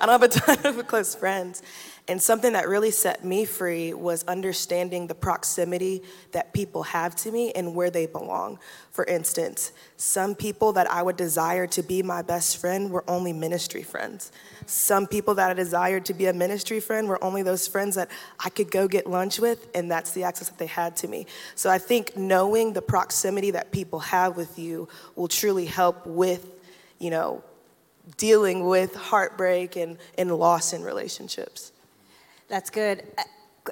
I 0.00 0.06
don't 0.06 0.20
have 0.20 0.22
a 0.22 0.28
ton 0.28 0.66
of 0.66 0.86
close 0.86 1.14
friends. 1.14 1.62
And 2.08 2.20
something 2.20 2.54
that 2.54 2.68
really 2.68 2.90
set 2.90 3.24
me 3.24 3.44
free 3.44 3.94
was 3.94 4.24
understanding 4.24 5.06
the 5.06 5.14
proximity 5.14 6.02
that 6.32 6.52
people 6.52 6.82
have 6.82 7.14
to 7.16 7.30
me 7.30 7.52
and 7.52 7.76
where 7.76 7.90
they 7.90 8.06
belong. 8.06 8.58
For 8.90 9.04
instance, 9.04 9.70
some 9.96 10.34
people 10.34 10.72
that 10.72 10.90
I 10.90 11.00
would 11.00 11.16
desire 11.16 11.68
to 11.68 11.82
be 11.82 12.02
my 12.02 12.22
best 12.22 12.58
friend 12.58 12.90
were 12.90 13.08
only 13.08 13.32
ministry 13.32 13.84
friends. 13.84 14.32
Some 14.66 15.06
people 15.06 15.36
that 15.36 15.52
I 15.52 15.54
desired 15.54 16.04
to 16.06 16.14
be 16.14 16.26
a 16.26 16.32
ministry 16.32 16.80
friend 16.80 17.08
were 17.08 17.22
only 17.22 17.44
those 17.44 17.68
friends 17.68 17.94
that 17.94 18.10
I 18.40 18.50
could 18.50 18.72
go 18.72 18.88
get 18.88 19.06
lunch 19.06 19.38
with, 19.38 19.68
and 19.72 19.88
that's 19.88 20.10
the 20.10 20.24
access 20.24 20.48
that 20.48 20.58
they 20.58 20.66
had 20.66 20.96
to 20.98 21.08
me. 21.08 21.26
So 21.54 21.70
I 21.70 21.78
think 21.78 22.16
knowing 22.16 22.72
the 22.72 22.82
proximity 22.82 23.52
that 23.52 23.70
people 23.70 24.00
have 24.00 24.36
with 24.36 24.58
you 24.58 24.88
will 25.14 25.28
truly 25.28 25.66
help 25.66 26.04
with, 26.04 26.50
you 26.98 27.10
know, 27.10 27.44
dealing 28.16 28.66
with 28.66 28.96
heartbreak 28.96 29.76
and, 29.76 29.98
and 30.18 30.36
loss 30.36 30.72
in 30.72 30.82
relationships. 30.82 31.70
That's 32.52 32.68
good. 32.68 33.04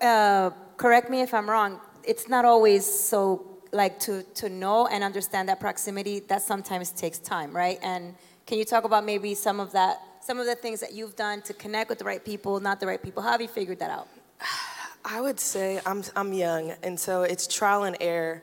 Uh, 0.00 0.48
correct 0.78 1.10
me 1.10 1.20
if 1.20 1.34
I'm 1.34 1.50
wrong. 1.50 1.80
It's 2.02 2.30
not 2.30 2.46
always 2.46 2.86
so 2.86 3.44
like 3.72 4.00
to 4.00 4.22
to 4.36 4.48
know 4.48 4.86
and 4.86 5.04
understand 5.04 5.50
that 5.50 5.60
proximity. 5.60 6.20
That 6.20 6.40
sometimes 6.40 6.90
takes 6.90 7.18
time, 7.18 7.54
right? 7.54 7.78
And 7.82 8.14
can 8.46 8.56
you 8.56 8.64
talk 8.64 8.84
about 8.84 9.04
maybe 9.04 9.34
some 9.34 9.60
of 9.60 9.70
that, 9.72 10.00
some 10.22 10.38
of 10.38 10.46
the 10.46 10.54
things 10.54 10.80
that 10.80 10.94
you've 10.94 11.14
done 11.14 11.42
to 11.42 11.52
connect 11.52 11.90
with 11.90 11.98
the 11.98 12.06
right 12.06 12.24
people, 12.24 12.58
not 12.58 12.80
the 12.80 12.86
right 12.86 13.02
people? 13.02 13.22
How 13.22 13.32
have 13.32 13.42
you 13.42 13.48
figured 13.48 13.80
that 13.80 13.90
out? 13.90 14.08
I 15.04 15.20
would 15.20 15.40
say 15.40 15.78
I'm, 15.84 16.02
I'm 16.16 16.32
young, 16.32 16.72
and 16.82 16.98
so 16.98 17.24
it's 17.24 17.46
trial 17.46 17.82
and 17.82 17.98
error. 18.00 18.42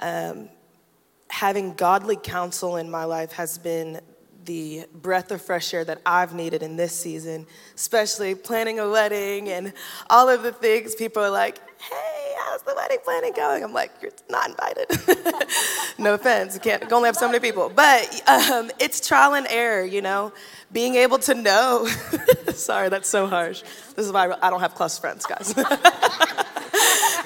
Um, 0.00 0.48
having 1.30 1.74
godly 1.74 2.16
counsel 2.16 2.74
in 2.74 2.90
my 2.90 3.04
life 3.04 3.30
has 3.34 3.56
been 3.56 4.00
the 4.46 4.86
breath 4.94 5.30
of 5.30 5.42
fresh 5.42 5.74
air 5.74 5.84
that 5.84 6.00
I've 6.06 6.34
needed 6.34 6.62
in 6.62 6.76
this 6.76 6.92
season, 6.92 7.46
especially 7.74 8.34
planning 8.34 8.78
a 8.78 8.88
wedding 8.88 9.48
and 9.48 9.72
all 10.08 10.28
of 10.28 10.42
the 10.42 10.52
things. 10.52 10.94
People 10.94 11.22
are 11.22 11.30
like, 11.30 11.58
hey, 11.80 12.34
how's 12.44 12.62
the 12.62 12.74
wedding 12.74 12.98
planning 13.04 13.32
going? 13.34 13.62
I'm 13.62 13.72
like, 13.72 13.90
you're 14.00 14.12
not 14.30 14.48
invited. 14.48 14.88
no 15.98 16.14
offense, 16.14 16.54
you 16.54 16.60
can't, 16.60 16.90
only 16.92 17.08
have 17.08 17.16
so 17.16 17.26
many 17.26 17.40
people. 17.40 17.70
But 17.74 18.22
um, 18.28 18.70
it's 18.78 19.06
trial 19.06 19.34
and 19.34 19.46
error, 19.50 19.84
you 19.84 20.00
know, 20.00 20.32
being 20.72 20.94
able 20.94 21.18
to 21.20 21.34
know. 21.34 21.86
Sorry, 22.54 22.88
that's 22.88 23.08
so 23.08 23.26
harsh. 23.26 23.62
This 23.94 24.06
is 24.06 24.12
why 24.12 24.32
I 24.40 24.50
don't 24.50 24.60
have 24.60 24.74
close 24.74 24.98
friends, 24.98 25.26
guys. 25.26 25.54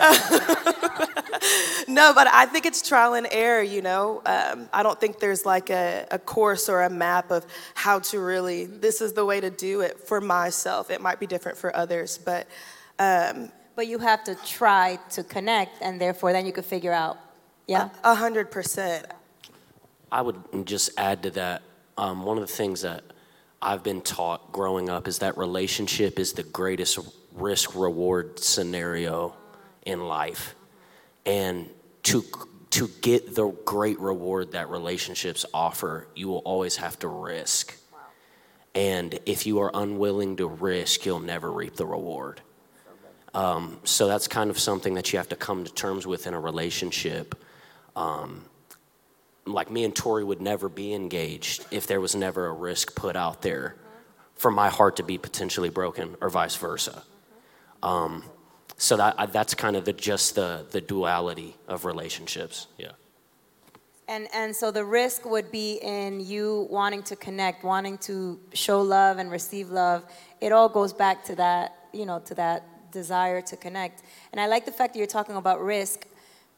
no, 1.89 2.13
but 2.15 2.27
I 2.29 2.47
think 2.47 2.67
it's 2.67 2.87
trial 2.87 3.15
and 3.15 3.27
error, 3.31 3.63
you 3.63 3.83
know. 3.83 4.23
Um, 4.25 4.69
I 4.73 4.83
don't 4.83 5.01
think 5.01 5.19
there's 5.21 5.45
like 5.47 5.71
a, 5.71 6.07
a 6.11 6.19
course 6.19 6.69
or 6.69 6.83
a 6.83 6.91
map 6.91 7.31
of 7.31 7.47
how 7.75 7.99
to 8.01 8.21
really, 8.21 8.67
this 8.67 9.01
is 9.01 9.13
the 9.13 9.25
way 9.25 9.41
to 9.41 9.51
do 9.51 9.81
it 9.81 9.99
for 10.01 10.21
myself. 10.21 10.91
It 10.91 11.01
might 11.01 11.21
be 11.21 11.27
different 11.27 11.59
for 11.59 11.75
others, 11.75 12.19
but. 12.19 12.47
Um, 12.99 13.51
but 13.77 13.87
you 13.87 13.99
have 13.99 14.25
to 14.25 14.35
try 14.35 14.99
to 15.11 15.25
connect, 15.25 15.81
and 15.81 15.99
therefore 15.99 16.35
then 16.35 16.45
you 16.45 16.53
could 16.53 16.67
figure 16.67 16.93
out. 16.93 17.17
Yeah? 17.67 17.89
A 18.05 18.15
hundred 18.15 18.51
percent. 18.51 19.07
I 20.13 20.21
would 20.21 20.67
just 20.67 20.91
add 20.99 21.23
to 21.23 21.31
that. 21.31 21.63
Um, 21.97 22.25
one 22.25 22.37
of 22.37 22.43
the 22.43 22.53
things 22.53 22.83
that 22.83 23.05
I've 23.63 23.83
been 23.83 24.01
taught 24.03 24.53
growing 24.53 24.91
up 24.91 25.09
is 25.09 25.21
that 25.21 25.39
relationship 25.39 26.19
is 26.19 26.33
the 26.33 26.43
greatest 26.43 26.99
risk 27.33 27.75
reward 27.75 28.39
scenario 28.39 29.35
in 29.85 30.01
life. 30.07 30.55
And 31.27 31.69
to, 32.05 32.25
to 32.71 32.89
get 33.01 33.35
the 33.35 33.49
great 33.65 33.99
reward 34.01 34.53
that 34.53 34.71
relationships 34.71 35.45
offer, 35.53 36.09
you 36.15 36.29
will 36.29 36.39
always 36.39 36.77
have 36.77 36.99
to 37.01 37.09
risk. 37.09 37.77
And 38.75 39.19
if 39.27 39.47
you 39.47 39.61
are 39.61 39.71
unwilling 39.75 40.37
to 40.37 40.47
risk, 40.47 41.05
you'll 41.05 41.21
never 41.21 41.51
reap 41.51 41.77
the 41.77 41.87
reward. 41.87 42.41
Um, 43.35 43.79
so 43.85 44.09
that's 44.09 44.29
kind 44.29 44.51
of 44.51 44.59
something 44.59 44.95
that 44.95 45.13
you 45.13 45.19
have 45.19 45.29
to 45.29 45.37
come 45.37 45.65
to 45.65 45.73
terms 45.73 46.07
with 46.07 46.27
in 46.27 46.35
a 46.35 46.41
relationship. 46.41 47.35
Um, 47.97 48.45
like 49.47 49.71
me 49.71 49.85
and 49.85 49.95
Tori 49.95 50.25
would 50.25 50.41
never 50.41 50.69
be 50.69 50.95
engaged 50.95 51.67
if 51.71 51.87
there 51.87 52.01
was 52.01 52.15
never 52.15 52.47
a 52.47 52.53
risk 52.53 52.95
put 52.95 53.17
out 53.17 53.43
there 53.43 53.77
for 54.35 54.51
my 54.51 54.69
heart 54.69 54.97
to 54.97 55.03
be 55.03 55.19
potentially 55.19 55.69
broken 55.69 56.17
or 56.21 56.31
vice 56.31 56.57
versa. 56.57 57.03
Um, 57.83 58.25
so 58.81 58.97
that, 58.97 59.31
that's 59.31 59.55
kind 59.55 59.77
of 59.77 59.85
the, 59.85 59.93
just 59.93 60.37
the, 60.37 60.65
the 60.71 60.81
duality 60.81 61.55
of 61.69 61.85
relationships. 61.85 62.67
Yeah. 62.79 62.93
And, 64.09 64.27
and 64.33 64.57
so 64.57 64.71
the 64.71 64.87
risk 64.87 65.27
would 65.27 65.53
be 65.53 65.75
in 65.83 66.21
you 66.21 66.67
wanting 66.71 67.03
to 67.05 67.15
connect, 67.15 67.63
wanting 67.63 67.99
to 67.99 68.41
show 68.55 68.81
love 68.81 69.19
and 69.19 69.31
receive 69.31 69.69
love. 69.69 70.03
It 70.41 70.51
all 70.51 70.71
goes 70.71 70.95
back 70.95 71.23
to 71.25 71.37
that, 71.37 71.77
you 71.93 72.07
know, 72.07 72.21
to 72.21 72.35
that 72.37 72.91
desire 72.91 73.43
to 73.43 73.57
connect. 73.57 74.03
And 74.33 74.41
I 74.41 74.47
like 74.47 74.65
the 74.65 74.73
fact 74.73 74.95
that 74.95 74.99
you're 74.99 75.07
talking 75.07 75.37
about 75.37 75.63
risk 75.63 76.07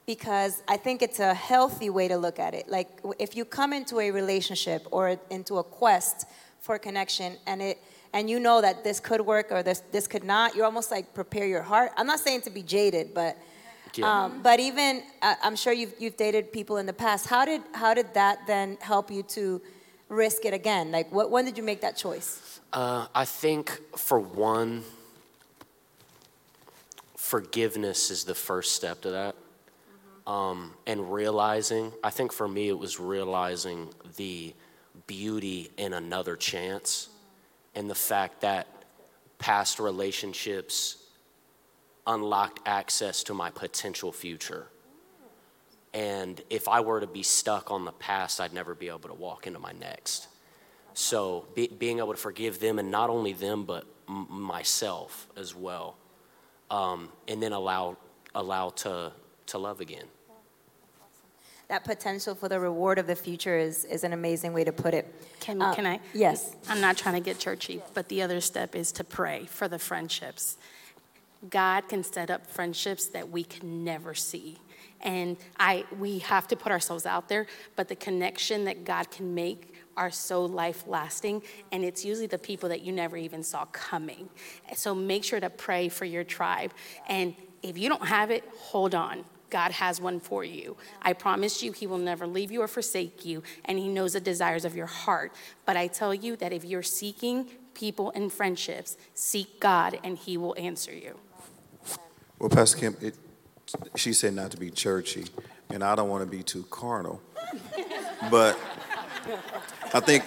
because 0.06 0.62
I 0.68 0.76
think 0.76 1.02
it's 1.02 1.18
a 1.18 1.34
healthy 1.34 1.90
way 1.90 2.06
to 2.06 2.16
look 2.16 2.38
at 2.38 2.54
it. 2.54 2.68
Like 2.68 3.00
if 3.18 3.36
you 3.36 3.44
come 3.44 3.72
into 3.72 3.98
a 3.98 4.12
relationship 4.12 4.86
or 4.92 5.18
into 5.28 5.58
a 5.58 5.64
quest 5.64 6.26
for 6.60 6.78
connection 6.78 7.36
and 7.48 7.60
it 7.60 7.78
and 8.12 8.28
you 8.28 8.38
know 8.38 8.60
that 8.60 8.84
this 8.84 9.00
could 9.00 9.20
work 9.22 9.50
or 9.50 9.62
this 9.62 9.82
this 9.92 10.06
could 10.06 10.24
not, 10.24 10.54
you're 10.54 10.64
almost 10.66 10.90
like 10.90 11.14
prepare 11.14 11.46
your 11.46 11.62
heart. 11.62 11.92
I'm 11.96 12.06
not 12.06 12.20
saying 12.20 12.42
to 12.42 12.50
be 12.50 12.62
jaded, 12.62 13.14
but 13.14 13.36
Yeah. 13.94 14.24
um, 14.24 14.42
but 14.42 14.58
even 14.60 15.02
I- 15.20 15.36
I'm 15.42 15.56
sure 15.56 15.72
you've 15.72 15.94
you've 15.98 16.16
dated 16.16 16.52
people 16.52 16.76
in 16.78 16.86
the 16.86 16.92
past. 16.92 17.26
How 17.26 17.44
did 17.44 17.62
how 17.72 17.94
did 17.94 18.14
that 18.14 18.46
then 18.46 18.78
help 18.80 19.10
you 19.10 19.22
to 19.36 19.60
risk 20.08 20.44
it 20.44 20.54
again? 20.54 20.90
Like 20.92 21.10
what 21.12 21.30
when 21.30 21.44
did 21.44 21.56
you 21.56 21.62
make 21.64 21.80
that 21.80 21.96
choice? 21.96 22.60
Uh, 22.72 23.06
I 23.14 23.24
think 23.26 23.80
for 23.96 24.18
one, 24.18 24.82
forgiveness 27.16 28.10
is 28.10 28.24
the 28.24 28.34
first 28.34 28.72
step 28.72 29.00
to 29.02 29.10
that. 29.10 29.34
Um, 30.26 30.72
and 30.86 31.12
realizing, 31.12 31.92
I 32.04 32.10
think 32.10 32.32
for 32.32 32.46
me, 32.46 32.68
it 32.68 32.78
was 32.78 33.00
realizing 33.00 33.88
the 34.16 34.54
beauty 35.06 35.70
in 35.76 35.92
another 35.94 36.36
chance 36.36 37.08
and 37.74 37.88
the 37.88 37.94
fact 37.94 38.40
that 38.42 38.66
past 39.38 39.78
relationships 39.78 40.98
unlocked 42.06 42.60
access 42.66 43.22
to 43.24 43.34
my 43.34 43.50
potential 43.50 44.12
future. 44.12 44.66
And 45.94 46.40
if 46.48 46.68
I 46.68 46.80
were 46.80 47.00
to 47.00 47.06
be 47.06 47.22
stuck 47.22 47.70
on 47.70 47.84
the 47.84 47.92
past, 47.92 48.40
I'd 48.40 48.52
never 48.52 48.74
be 48.74 48.88
able 48.88 49.08
to 49.08 49.14
walk 49.14 49.46
into 49.46 49.58
my 49.58 49.72
next. 49.72 50.28
So 50.94 51.46
be, 51.54 51.68
being 51.68 51.98
able 51.98 52.12
to 52.12 52.18
forgive 52.18 52.60
them, 52.60 52.78
and 52.78 52.90
not 52.90 53.10
only 53.10 53.32
them, 53.32 53.64
but 53.64 53.84
m- 54.08 54.26
myself 54.30 55.28
as 55.36 55.54
well, 55.54 55.96
um, 56.70 57.08
and 57.28 57.42
then 57.42 57.52
allow 57.52 57.96
allow 58.34 58.70
to 58.70 59.12
to 59.46 59.58
love 59.58 59.80
again. 59.80 60.06
That 61.72 61.84
potential 61.84 62.34
for 62.34 62.50
the 62.50 62.60
reward 62.60 62.98
of 62.98 63.06
the 63.06 63.16
future 63.16 63.56
is 63.56 63.86
is 63.86 64.04
an 64.04 64.12
amazing 64.12 64.52
way 64.52 64.62
to 64.62 64.72
put 64.72 64.92
it. 64.92 65.06
Can, 65.40 65.62
Uh, 65.62 65.74
can 65.74 65.86
I? 65.86 66.00
Yes. 66.12 66.54
I'm 66.68 66.82
not 66.82 66.98
trying 66.98 67.14
to 67.14 67.20
get 67.20 67.38
churchy, 67.38 67.80
but 67.94 68.08
the 68.08 68.20
other 68.20 68.42
step 68.42 68.74
is 68.76 68.92
to 68.92 69.04
pray 69.04 69.46
for 69.46 69.68
the 69.68 69.78
friendships. 69.78 70.58
God 71.48 71.88
can 71.88 72.04
set 72.04 72.28
up 72.30 72.46
friendships 72.46 73.06
that 73.06 73.30
we 73.30 73.42
can 73.42 73.84
never 73.84 74.12
see. 74.12 74.58
And 75.00 75.38
I, 75.58 75.86
we 75.98 76.18
have 76.18 76.46
to 76.48 76.56
put 76.56 76.72
ourselves 76.72 77.06
out 77.06 77.30
there, 77.30 77.46
but 77.74 77.88
the 77.88 77.96
connection 77.96 78.66
that 78.66 78.84
God 78.84 79.10
can 79.10 79.34
make 79.34 79.74
are 79.96 80.10
so 80.10 80.44
life 80.44 80.84
lasting. 80.86 81.42
And 81.72 81.84
it's 81.86 82.04
usually 82.04 82.28
the 82.28 82.38
people 82.50 82.68
that 82.68 82.82
you 82.82 82.92
never 82.92 83.16
even 83.16 83.42
saw 83.42 83.64
coming. 83.72 84.28
So 84.74 84.94
make 84.94 85.24
sure 85.24 85.40
to 85.40 85.48
pray 85.48 85.88
for 85.88 86.04
your 86.04 86.22
tribe. 86.22 86.72
And 87.08 87.34
if 87.62 87.78
you 87.78 87.88
don't 87.88 88.06
have 88.06 88.30
it, 88.30 88.44
hold 88.58 88.94
on. 88.94 89.24
God 89.53 89.70
has 89.72 90.00
one 90.00 90.18
for 90.18 90.42
you. 90.42 90.76
I 91.03 91.12
promise 91.12 91.62
you, 91.62 91.72
He 91.72 91.86
will 91.86 91.98
never 91.98 92.26
leave 92.26 92.50
you 92.50 92.62
or 92.62 92.68
forsake 92.68 93.24
you, 93.24 93.42
and 93.66 93.78
He 93.78 93.86
knows 93.86 94.14
the 94.14 94.20
desires 94.20 94.64
of 94.64 94.74
your 94.74 94.86
heart. 94.86 95.32
But 95.66 95.76
I 95.76 95.86
tell 95.86 96.14
you 96.14 96.34
that 96.36 96.53
if 96.53 96.64
you're 96.64 96.82
seeking, 96.82 97.48
people 97.74 98.11
and 98.14 98.32
friendships. 98.32 98.96
Seek 99.14 99.61
God, 99.61 99.98
and 100.03 100.16
He 100.16 100.36
will 100.36 100.55
answer 100.59 100.92
you. 100.92 101.18
Well, 102.38 102.48
Pastor 102.48 102.78
Kim, 102.78 102.96
it, 103.00 103.14
she 103.94 104.14
said 104.14 104.34
not 104.34 104.50
to 104.53 104.57
be 104.57 104.70
churchy, 104.70 105.26
and 105.70 105.84
I 105.84 105.94
don't 105.94 106.09
want 106.09 106.24
to 106.24 106.30
be 106.30 106.42
too 106.42 106.64
carnal. 106.70 107.20
But 108.30 108.59
I 109.92 110.00
think, 110.00 110.24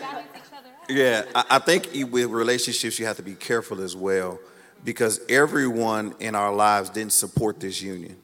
yeah, 0.87 1.23
I, 1.33 1.45
I 1.49 1.59
think 1.59 1.89
with 2.11 2.29
relationships, 2.29 2.99
you 2.99 3.07
have 3.07 3.17
to 3.17 3.23
be 3.23 3.33
careful 3.33 3.81
as 3.81 3.95
well 3.95 4.39
because 4.83 5.19
everyone 5.29 6.13
in 6.19 6.35
our 6.35 6.53
lives 6.53 6.91
didn't 6.91 7.13
support 7.13 7.59
this 7.59 7.81
union. 7.81 8.17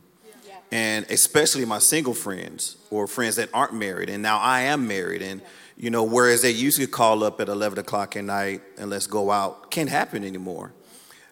And 0.72 1.06
especially 1.10 1.66
my 1.66 1.80
single 1.80 2.14
friends 2.14 2.78
or 2.90 3.08
friends 3.08 3.36
that 3.36 3.50
aren't 3.54 3.74
married. 3.74 4.10
And 4.10 4.24
now 4.24 4.40
I 4.40 4.62
am 4.62 4.88
married. 4.88 5.22
And, 5.22 5.42
you 5.76 5.90
know, 5.90 6.04
whereas 6.04 6.42
they 6.42 6.52
used 6.52 6.80
to 6.80 6.88
call 6.88 7.24
up 7.24 7.42
at 7.42 7.50
11 7.50 7.80
o'clock 7.80 8.16
at 8.16 8.24
night 8.24 8.62
and 8.78 8.90
let's 8.90 9.08
go 9.08 9.32
out, 9.32 9.70
can't 9.70 9.90
happen 9.90 10.24
anymore. 10.24 10.72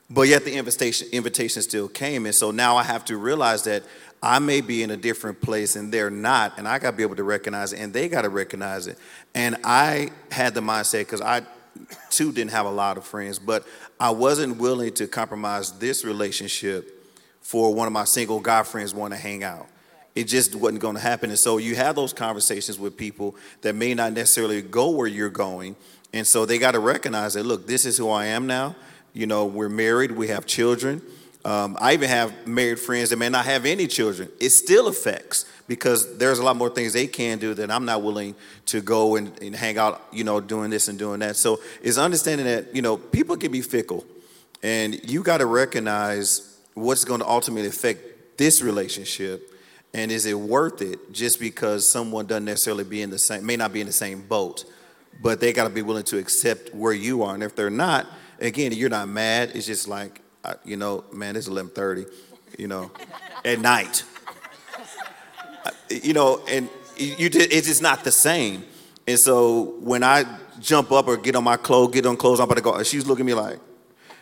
But 0.10 0.28
yet 0.28 0.44
the 0.44 0.56
invitation, 0.56 1.08
invitation 1.12 1.62
still 1.62 1.88
came. 1.88 2.26
And 2.26 2.36
so 2.36 2.52
now 2.52 2.76
I 2.76 2.84
have 2.84 3.06
to 3.06 3.18
realize 3.18 3.64
that 3.64 3.84
I 4.22 4.40
may 4.40 4.60
be 4.60 4.84
in 4.84 4.92
a 4.92 4.98
different 4.98 5.40
place 5.40 5.76
and 5.76 5.94
they're 5.94 6.10
not. 6.10 6.58
And 6.58 6.68
I 6.68 6.80
got 6.80 6.92
to 6.92 6.98
be 6.98 7.04
able 7.04 7.16
to 7.16 7.24
recognize 7.24 7.74
it 7.74 7.80
and 7.80 7.94
they 7.94 8.10
got 8.10 8.24
to 8.24 8.30
recognize 8.30 8.88
it. 8.88 8.98
And 9.36 9.56
I 9.64 10.10
had 10.32 10.54
the 10.56 10.62
mindset 10.62 11.02
because 11.02 11.22
I 11.22 11.44
too 12.10 12.32
didn't 12.32 12.52
have 12.52 12.66
a 12.66 12.72
lot 12.72 12.98
of 12.98 13.06
friends, 13.06 13.40
but 13.40 13.66
I 14.00 14.10
wasn't 14.10 14.58
willing 14.58 14.94
to 14.96 15.08
compromise 15.08 15.72
this 15.74 16.04
relationship 16.04 16.99
for 17.50 17.74
one 17.74 17.88
of 17.88 17.94
my 17.94 18.04
single 18.04 18.40
guy 18.40 18.62
friends 18.62 18.94
want 18.94 19.12
to 19.12 19.18
hang 19.18 19.44
out. 19.44 19.66
It 20.14 20.26
just 20.26 20.54
wasn't 20.54 20.82
going 20.82 20.94
to 20.94 21.02
happen. 21.02 21.32
And 21.32 21.40
so 21.40 21.58
you 21.58 21.74
have 21.74 21.96
those 21.96 22.14
conversations 22.14 22.78
with 22.78 22.96
people 22.96 23.36
that 23.62 23.74
may 23.74 23.96
not 23.96 24.14
necessarily 24.14 24.62
go 24.62 24.92
where 24.92 25.08
you're 25.08 25.32
going. 25.32 25.76
And 26.14 26.28
so 26.28 26.46
they 26.46 26.60
got 26.60 26.74
to 26.74 26.80
recognize 26.80 27.34
that, 27.34 27.48
look, 27.48 27.66
this 27.66 27.88
is 27.88 27.98
who 27.98 28.12
I 28.12 28.28
am 28.28 28.46
now. 28.46 28.76
You 29.14 29.26
know, 29.26 29.48
we're 29.48 29.68
married, 29.68 30.12
we 30.12 30.28
have 30.28 30.46
children. 30.46 31.02
Um, 31.44 31.76
I 31.82 31.94
even 31.94 32.08
have 32.08 32.46
married 32.46 32.80
friends 32.80 33.10
that 33.10 33.18
may 33.18 33.30
not 33.30 33.46
have 33.46 33.66
any 33.66 33.88
children. 33.88 34.30
It 34.40 34.52
still 34.52 34.88
affects 34.88 35.46
because 35.68 36.20
there's 36.20 36.38
a 36.38 36.44
lot 36.44 36.56
more 36.56 36.70
things 36.70 36.94
they 36.94 37.08
can 37.08 37.40
do 37.40 37.56
that 37.56 37.72
I'm 37.72 37.86
not 37.86 38.04
willing 38.04 38.36
to 38.68 38.80
go 38.80 39.16
and, 39.16 39.36
and 39.42 39.56
hang 39.56 39.80
out, 39.80 40.06
you 40.12 40.24
know, 40.24 40.40
doing 40.40 40.70
this 40.70 40.88
and 40.88 41.00
doing 41.00 41.22
that. 41.22 41.36
So 41.36 41.60
it's 41.82 41.98
understanding 41.98 42.46
that, 42.46 42.76
you 42.76 42.84
know, 42.84 42.96
people 42.96 43.38
can 43.38 43.52
be 43.52 43.62
fickle 43.62 44.06
and 44.62 45.10
you 45.10 45.24
got 45.24 45.40
to 45.40 45.48
recognize 45.48 46.49
what's 46.74 47.04
going 47.06 47.20
to 47.20 47.28
ultimately 47.28 47.68
affect 47.68 48.38
this 48.38 48.62
relationship 48.62 49.54
and 49.94 50.12
is 50.12 50.26
it 50.26 50.34
worth 50.34 50.82
it 50.82 51.12
just 51.12 51.40
because 51.40 51.90
someone 51.90 52.26
doesn't 52.26 52.46
necessarily 52.46 52.84
be 52.84 53.02
in 53.02 53.10
the 53.10 53.20
same 53.20 53.46
may 53.46 53.56
not 53.56 53.74
be 53.74 53.82
in 53.82 53.88
the 53.88 53.94
same 53.94 54.22
boat 54.22 54.66
but 55.22 55.40
they 55.40 55.52
got 55.52 55.66
to 55.66 55.70
be 55.70 55.82
willing 55.82 56.04
to 56.04 56.18
accept 56.18 56.74
where 56.74 56.94
you 56.94 57.24
are 57.24 57.34
and 57.34 57.44
if 57.44 57.56
they're 57.56 57.70
not 57.70 58.08
again 58.40 58.72
you're 58.72 58.90
not 58.90 59.08
mad 59.08 59.52
it's 59.54 59.66
just 59.66 59.88
like 59.88 60.22
you 60.64 60.78
know 60.78 61.04
man 61.12 61.36
it's 61.36 61.50
11:30 61.50 62.10
you 62.58 62.68
know 62.68 62.92
at 63.46 63.60
night. 63.60 64.04
You 65.90 66.14
know 66.14 66.42
and 66.48 66.70
you 66.96 67.30
did 67.30 67.52
it's 67.52 67.68
just 67.68 67.82
not 67.82 68.04
the 68.04 68.12
same 68.12 68.64
and 69.08 69.18
so 69.18 69.76
when 69.80 70.04
i 70.04 70.24
jump 70.60 70.92
up 70.92 71.08
or 71.08 71.18
get 71.18 71.36
on 71.36 71.44
my 71.44 71.58
clothes 71.58 71.94
get 71.94 72.06
on 72.06 72.16
clothes 72.16 72.40
i'm 72.40 72.44
about 72.44 72.56
to 72.56 72.62
go 72.62 72.74
and 72.74 72.86
she's 72.86 73.08
looking 73.08 73.24
at 73.24 73.28
me 73.28 73.34
like 73.34 73.60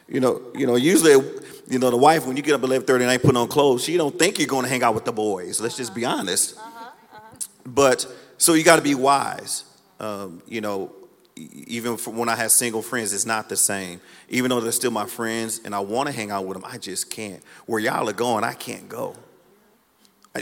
you 0.08 0.20
know 0.20 0.42
you 0.56 0.66
know 0.66 0.76
usually 0.76 1.16
you 1.68 1.80
know, 1.80 1.90
the 1.90 1.98
wife, 1.98 2.26
when 2.26 2.38
you 2.38 2.44
get 2.44 2.54
up 2.54 2.64
at 2.64 2.70
11:30 2.70 3.02
and 3.02 3.12
ain't 3.12 3.22
putting 3.22 3.38
on 3.38 3.48
clothes, 3.48 3.84
she 3.84 3.98
don't 3.98 4.18
think 4.18 4.40
you're 4.40 4.48
going 4.48 4.64
to 4.64 4.70
hang 4.70 4.84
out 4.84 4.96
with 4.96 5.06
the 5.06 5.12
boys. 5.12 5.60
Let's 5.60 5.76
just 5.76 5.94
be 5.94 6.06
honest. 6.06 6.58
Uh-huh, 6.58 6.90
uh-huh. 7.14 7.48
But 7.66 8.08
so 8.38 8.54
you 8.54 8.64
got 8.64 8.78
to 8.78 8.82
be 8.82 8.96
wise. 8.96 9.66
Um, 10.00 10.42
you 10.48 10.62
know, 10.62 10.94
even 11.36 11.96
when 11.98 12.30
I 12.30 12.36
have 12.36 12.52
single 12.52 12.82
friends, 12.82 13.14
it's 13.14 13.26
not 13.26 13.50
the 13.50 13.58
same. 13.58 14.00
Even 14.30 14.50
though 14.50 14.60
they're 14.60 14.72
still 14.72 14.92
my 14.92 15.06
friends 15.06 15.62
and 15.64 15.76
I 15.76 15.80
want 15.80 16.08
to 16.08 16.14
hang 16.14 16.32
out 16.32 16.46
with 16.46 16.60
them, 16.60 16.70
I 16.70 16.78
just 16.78 17.10
can't. 17.10 17.44
Where 17.66 17.80
y'all 17.80 18.08
are 18.10 18.14
going, 18.14 18.44
I 18.44 18.54
can't 18.54 18.88
go. 18.88 19.16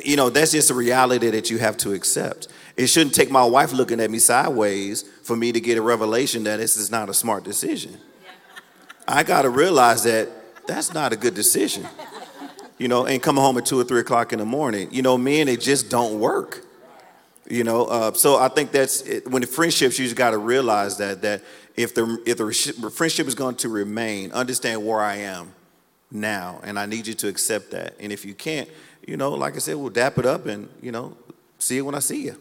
You 0.04 0.18
know, 0.18 0.30
that's 0.30 0.52
just 0.52 0.70
a 0.70 0.74
reality 0.74 1.30
that 1.30 1.50
you 1.50 1.58
have 1.58 1.78
to 1.78 1.94
accept. 1.94 2.50
It 2.76 2.88
shouldn't 2.88 3.16
take 3.16 3.32
my 3.32 3.46
wife 3.46 3.72
looking 3.72 4.02
at 4.02 4.12
me 4.12 4.20
sideways 4.20 5.04
for 5.24 5.36
me 5.38 5.54
to 5.54 5.62
get 5.62 5.78
a 5.78 5.82
revelation 5.82 6.44
that 6.44 6.58
this 6.58 6.76
is 6.76 6.92
not 6.92 7.10
a 7.10 7.14
smart 7.14 7.46
decision. 7.46 7.98
I 9.08 9.24
got 9.24 9.44
to 9.44 9.50
realize 9.50 10.04
that 10.04 10.30
that's 10.68 10.94
not 10.94 11.14
a 11.14 11.16
good 11.16 11.34
decision. 11.34 11.88
You 12.78 12.88
know, 12.88 13.06
and 13.06 13.22
coming 13.22 13.42
home 13.42 13.58
at 13.58 13.66
two 13.66 13.80
or 13.80 13.84
three 13.84 14.02
o'clock 14.02 14.34
in 14.34 14.40
the 14.40 14.46
morning. 14.46 14.90
You 14.92 15.02
know, 15.02 15.18
men, 15.18 15.48
it 15.48 15.62
just 15.62 15.90
don't 15.90 16.20
work. 16.20 16.66
You 17.48 17.64
know, 17.64 17.86
uh, 17.86 18.14
so 18.14 18.38
I 18.38 18.48
think 18.48 18.72
that's 18.72 19.02
it, 19.02 19.30
when 19.30 19.42
the 19.42 19.48
friendships, 19.48 20.00
you 20.00 20.06
just 20.06 20.16
got 20.16 20.32
to 20.32 20.38
realize 20.40 20.98
that 20.98 21.22
that 21.22 21.44
if 21.76 21.94
the 21.94 22.22
if 22.26 22.38
the 22.38 22.92
friendship 22.92 23.28
is 23.28 23.36
going 23.36 23.56
to 23.58 23.70
remain, 23.70 24.32
understand 24.32 24.86
where 24.86 25.00
I 25.00 25.18
am 25.18 25.54
now, 26.12 26.60
and 26.64 26.80
I 26.80 26.86
need 26.86 27.06
you 27.08 27.14
to 27.14 27.28
accept 27.28 27.72
that. 27.72 27.94
And 28.00 28.12
if 28.12 28.26
you 28.26 28.34
can't, 28.34 28.68
you 29.06 29.16
know, 29.16 29.32
like 29.32 29.56
I 29.56 29.60
said, 29.60 29.76
we'll 29.76 29.92
dap 29.92 30.18
it 30.18 30.26
up 30.26 30.48
and 30.48 30.70
you 30.82 30.92
know, 30.92 31.16
see 31.60 31.76
you 31.76 31.86
when 31.86 31.96
I 31.96 32.00
see 32.00 32.26
you. 32.26 32.36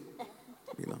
You 0.79 0.87
know. 0.87 0.99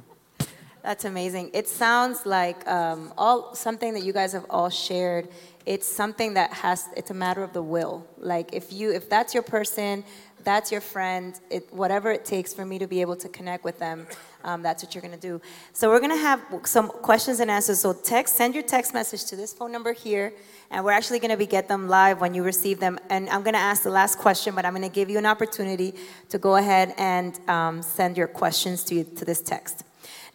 That's 0.83 1.03
amazing. 1.03 1.49
It 1.53 1.67
sounds 1.67 2.27
like 2.27 2.67
um, 2.69 3.11
all 3.17 3.55
something 3.55 3.95
that 3.95 4.03
you 4.03 4.13
guys 4.13 4.33
have 4.33 4.45
all 4.51 4.69
shared 4.69 5.27
it's 5.65 5.87
something 5.87 6.35
that 6.35 6.53
has 6.53 6.87
it's 6.95 7.11
a 7.11 7.13
matter 7.13 7.43
of 7.43 7.53
the 7.53 7.61
will. 7.61 8.05
Like 8.17 8.53
if 8.53 8.71
you 8.71 8.91
if 8.91 9.09
that's 9.09 9.33
your 9.33 9.43
person 9.43 10.03
that's 10.45 10.71
your 10.71 10.79
friend 10.79 11.39
it, 11.49 11.73
whatever 11.73 12.11
it 12.11 12.23
takes 12.23 12.53
for 12.53 12.63
me 12.65 12.77
to 12.77 12.85
be 12.85 13.01
able 13.01 13.15
to 13.15 13.27
connect 13.27 13.63
with 13.63 13.79
them 13.79 14.07
um, 14.43 14.61
that's 14.61 14.83
what 14.83 14.93
you're 14.93 15.01
going 15.01 15.19
to 15.19 15.19
do. 15.19 15.41
So 15.73 15.89
we're 15.89 15.99
going 15.99 16.11
to 16.11 16.17
have 16.17 16.39
some 16.65 16.87
questions 16.87 17.39
and 17.39 17.49
answers. 17.49 17.79
So 17.79 17.93
text 17.93 18.35
send 18.35 18.53
your 18.53 18.61
text 18.61 18.93
message 18.93 19.25
to 19.25 19.35
this 19.35 19.51
phone 19.53 19.71
number 19.71 19.91
here 19.91 20.33
and 20.69 20.85
we're 20.85 20.91
actually 20.91 21.19
going 21.19 21.31
to 21.31 21.37
be 21.37 21.47
get 21.47 21.67
them 21.67 21.87
live 21.87 22.21
when 22.21 22.35
you 22.35 22.43
receive 22.43 22.79
them. 22.79 22.99
And 23.09 23.27
i'm 23.29 23.41
going 23.41 23.55
to 23.55 23.59
ask 23.59 23.83
the 23.83 23.89
last 23.89 24.19
question 24.19 24.53
but 24.53 24.65
i'm 24.65 24.73
going 24.73 24.87
to 24.87 24.95
give 24.95 25.09
you 25.09 25.17
an 25.17 25.25
opportunity 25.25 25.95
to 26.29 26.37
go 26.37 26.55
ahead 26.57 26.93
and 26.97 27.39
um, 27.49 27.81
send 27.81 28.15
your 28.15 28.27
questions 28.27 28.83
to, 28.85 29.03
to 29.03 29.25
this 29.25 29.41
text. 29.41 29.83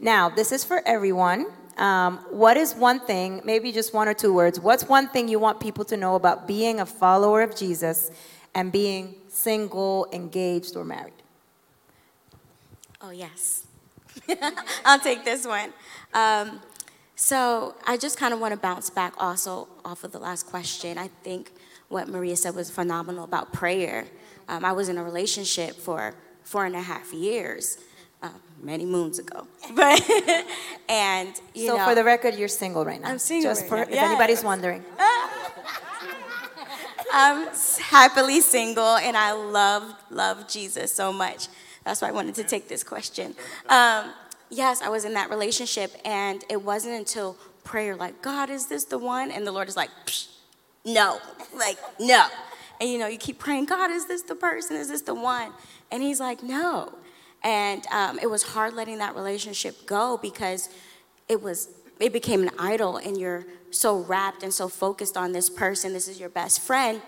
Now 0.00 0.28
this 0.28 0.50
is 0.50 0.64
for 0.64 0.82
everyone 0.86 1.46
um, 1.78 2.18
what 2.30 2.56
is 2.56 2.74
one 2.74 3.00
thing, 3.00 3.40
maybe 3.44 3.72
just 3.72 3.94
one 3.94 4.08
or 4.08 4.14
two 4.14 4.32
words, 4.32 4.60
what's 4.60 4.84
one 4.84 5.08
thing 5.08 5.28
you 5.28 5.38
want 5.38 5.60
people 5.60 5.84
to 5.86 5.96
know 5.96 6.14
about 6.14 6.46
being 6.46 6.80
a 6.80 6.86
follower 6.86 7.42
of 7.42 7.56
Jesus 7.56 8.10
and 8.54 8.70
being 8.72 9.14
single, 9.28 10.08
engaged, 10.12 10.76
or 10.76 10.84
married? 10.84 11.12
Oh, 13.00 13.10
yes. 13.10 13.66
I'll 14.84 15.00
take 15.00 15.24
this 15.24 15.46
one. 15.46 15.72
Um, 16.12 16.60
so 17.16 17.74
I 17.86 17.96
just 17.96 18.18
kind 18.18 18.34
of 18.34 18.40
want 18.40 18.52
to 18.52 18.60
bounce 18.60 18.90
back 18.90 19.14
also 19.18 19.68
off 19.84 20.04
of 20.04 20.12
the 20.12 20.18
last 20.18 20.46
question. 20.46 20.98
I 20.98 21.08
think 21.22 21.52
what 21.88 22.08
Maria 22.08 22.36
said 22.36 22.54
was 22.54 22.70
phenomenal 22.70 23.24
about 23.24 23.52
prayer. 23.52 24.06
Um, 24.48 24.64
I 24.64 24.72
was 24.72 24.88
in 24.88 24.98
a 24.98 25.04
relationship 25.04 25.76
for 25.76 26.14
four 26.44 26.64
and 26.64 26.74
a 26.74 26.80
half 26.80 27.12
years 27.12 27.78
uh, 28.22 28.28
many 28.62 28.84
moons 28.84 29.18
ago. 29.18 29.46
But 29.74 30.02
and 30.88 31.32
you 31.54 31.68
so 31.68 31.76
know, 31.76 31.84
for 31.86 31.94
the 31.94 32.02
record, 32.02 32.34
you're 32.34 32.48
single 32.48 32.84
right 32.84 33.00
now. 33.00 33.10
I'm 33.10 33.18
single. 33.20 33.50
Just 33.50 33.62
right 33.62 33.68
for 33.68 33.76
now. 33.76 33.82
if 33.82 33.92
anybody's 33.92 34.42
wondering. 34.42 34.84
I'm 37.12 37.48
happily 37.80 38.40
single, 38.40 38.96
and 38.96 39.16
I 39.16 39.32
love 39.32 39.94
love 40.10 40.48
Jesus 40.48 40.92
so 40.92 41.12
much. 41.12 41.48
That's 41.84 42.02
why 42.02 42.08
I 42.08 42.12
wanted 42.12 42.34
to 42.36 42.44
take 42.44 42.68
this 42.68 42.84
question. 42.84 43.34
Um, 43.68 44.12
yes, 44.48 44.82
I 44.82 44.88
was 44.88 45.04
in 45.04 45.14
that 45.14 45.30
relationship, 45.30 45.92
and 46.04 46.44
it 46.50 46.62
wasn't 46.62 46.94
until 46.94 47.36
prayer, 47.64 47.96
like, 47.96 48.20
God, 48.22 48.50
is 48.50 48.66
this 48.66 48.84
the 48.84 48.98
one? 48.98 49.30
And 49.30 49.46
the 49.46 49.52
Lord 49.52 49.68
is 49.68 49.76
like, 49.76 49.90
no, 50.84 51.18
like, 51.56 51.78
no. 51.98 52.26
And 52.80 52.90
you 52.90 52.98
know, 52.98 53.06
you 53.06 53.18
keep 53.18 53.38
praying, 53.38 53.66
God, 53.66 53.90
is 53.90 54.06
this 54.06 54.22
the 54.22 54.34
person? 54.34 54.76
Is 54.76 54.88
this 54.88 55.02
the 55.02 55.14
one? 55.14 55.52
And 55.90 56.02
He's 56.02 56.20
like, 56.20 56.42
no. 56.42 56.92
And 57.42 57.86
um, 57.88 58.18
it 58.18 58.28
was 58.28 58.42
hard 58.42 58.74
letting 58.74 58.98
that 58.98 59.14
relationship 59.14 59.86
go 59.86 60.18
because 60.20 60.68
it 61.28 61.40
was 61.42 61.68
it 61.98 62.12
became 62.12 62.42
an 62.42 62.50
idol 62.58 62.96
and 62.96 63.18
you're 63.18 63.46
so 63.70 63.98
wrapped 63.98 64.42
and 64.42 64.52
so 64.52 64.68
focused 64.68 65.16
on 65.16 65.32
this 65.32 65.50
person 65.50 65.92
this 65.92 66.08
is 66.08 66.18
your 66.18 66.30
best 66.30 66.60
friend 66.60 67.00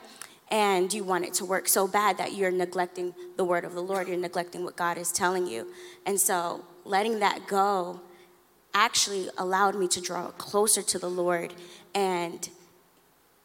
and 0.51 0.93
you 0.93 1.03
want 1.03 1.25
it 1.25 1.33
to 1.33 1.47
work 1.47 1.67
so 1.67 1.89
bad 1.89 2.19
that 2.19 2.35
you're 2.35 2.51
neglecting 2.51 3.15
the 3.37 3.45
word 3.45 3.65
of 3.65 3.73
the 3.73 3.81
lord 3.81 4.07
you're 4.07 4.17
neglecting 4.17 4.65
what 4.65 4.77
god 4.77 4.97
is 4.97 5.11
telling 5.11 5.47
you. 5.47 5.67
And 6.07 6.21
so 6.21 6.65
letting 6.85 7.21
that 7.21 7.47
go 7.47 8.01
actually 8.75 9.29
allowed 9.39 9.75
me 9.75 9.89
to 9.89 10.01
draw 10.01 10.29
closer 10.33 10.83
to 10.83 10.99
the 10.99 11.11
lord 11.11 11.53
and 11.95 12.49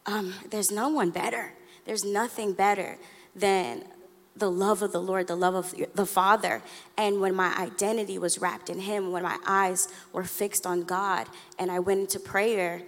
um, 0.07 0.33
there's 0.49 0.71
no 0.71 0.88
one 0.89 1.11
better. 1.11 1.53
There's 1.85 2.05
nothing 2.05 2.53
better 2.53 2.97
than 3.35 3.83
the 4.38 4.51
love 4.51 4.81
of 4.81 4.91
the 4.91 5.01
Lord, 5.01 5.27
the 5.27 5.35
love 5.35 5.55
of 5.55 5.73
the 5.95 6.05
Father. 6.05 6.61
And 6.97 7.19
when 7.21 7.35
my 7.35 7.55
identity 7.57 8.17
was 8.17 8.39
wrapped 8.39 8.69
in 8.69 8.79
Him, 8.79 9.11
when 9.11 9.23
my 9.23 9.38
eyes 9.45 9.88
were 10.13 10.23
fixed 10.23 10.65
on 10.65 10.83
God, 10.83 11.27
and 11.57 11.71
I 11.71 11.79
went 11.79 12.01
into 12.01 12.19
prayer 12.19 12.83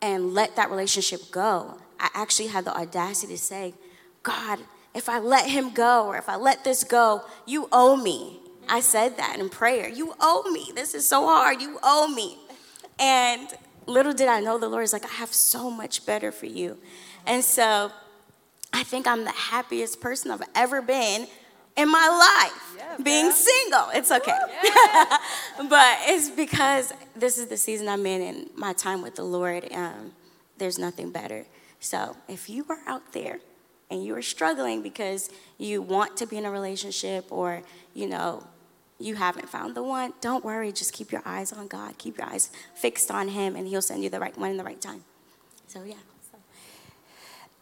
and 0.00 0.34
let 0.34 0.56
that 0.56 0.70
relationship 0.70 1.30
go, 1.30 1.78
I 1.98 2.10
actually 2.14 2.48
had 2.48 2.64
the 2.64 2.76
audacity 2.76 3.34
to 3.34 3.38
say, 3.38 3.74
God, 4.22 4.60
if 4.94 5.08
I 5.08 5.18
let 5.18 5.48
Him 5.48 5.70
go 5.70 6.06
or 6.06 6.16
if 6.16 6.28
I 6.28 6.36
let 6.36 6.64
this 6.64 6.84
go, 6.84 7.22
you 7.46 7.68
owe 7.72 7.96
me. 7.96 8.40
I 8.68 8.80
said 8.80 9.16
that 9.18 9.38
in 9.38 9.48
prayer. 9.48 9.88
You 9.88 10.14
owe 10.20 10.50
me. 10.50 10.72
This 10.74 10.94
is 10.94 11.08
so 11.08 11.26
hard. 11.26 11.60
You 11.60 11.78
owe 11.82 12.08
me. 12.08 12.38
And 12.98 13.48
little 13.86 14.12
did 14.12 14.28
I 14.28 14.40
know 14.40 14.58
the 14.58 14.68
Lord 14.68 14.84
is 14.84 14.92
like, 14.92 15.04
I 15.04 15.14
have 15.14 15.32
so 15.32 15.70
much 15.70 16.04
better 16.04 16.32
for 16.32 16.46
you. 16.46 16.78
And 17.26 17.44
so 17.44 17.92
I 18.76 18.82
think 18.82 19.06
I'm 19.06 19.24
the 19.24 19.30
happiest 19.30 20.02
person 20.02 20.30
I've 20.30 20.42
ever 20.54 20.82
been 20.82 21.26
in 21.78 21.90
my 21.90 22.46
life 22.46 23.02
being 23.02 23.30
single. 23.32 23.86
It's 23.94 24.12
okay. 24.12 24.38
but 25.70 25.96
it's 26.02 26.28
because 26.28 26.92
this 27.14 27.38
is 27.38 27.46
the 27.46 27.56
season 27.56 27.88
I'm 27.88 28.04
in 28.04 28.20
and 28.20 28.50
my 28.54 28.74
time 28.74 29.00
with 29.00 29.14
the 29.14 29.24
Lord. 29.24 29.66
Um, 29.72 30.12
there's 30.58 30.78
nothing 30.78 31.10
better. 31.10 31.46
So 31.80 32.18
if 32.28 32.50
you 32.50 32.66
are 32.68 32.80
out 32.86 33.14
there 33.14 33.38
and 33.90 34.04
you 34.04 34.14
are 34.14 34.20
struggling 34.20 34.82
because 34.82 35.30
you 35.56 35.80
want 35.80 36.18
to 36.18 36.26
be 36.26 36.36
in 36.36 36.44
a 36.44 36.50
relationship 36.50 37.24
or, 37.30 37.62
you 37.94 38.06
know, 38.06 38.46
you 38.98 39.14
haven't 39.14 39.48
found 39.48 39.74
the 39.74 39.82
one, 39.82 40.12
don't 40.20 40.44
worry. 40.44 40.70
Just 40.70 40.92
keep 40.92 41.12
your 41.12 41.22
eyes 41.24 41.50
on 41.50 41.66
God. 41.66 41.96
Keep 41.96 42.18
your 42.18 42.26
eyes 42.26 42.50
fixed 42.74 43.10
on 43.10 43.28
Him, 43.28 43.56
and 43.56 43.66
He'll 43.66 43.82
send 43.82 44.02
you 44.02 44.10
the 44.10 44.20
right 44.20 44.36
one 44.38 44.50
in 44.50 44.56
the 44.58 44.64
right 44.64 44.80
time. 44.80 45.04
So, 45.66 45.82
yeah. 45.82 45.96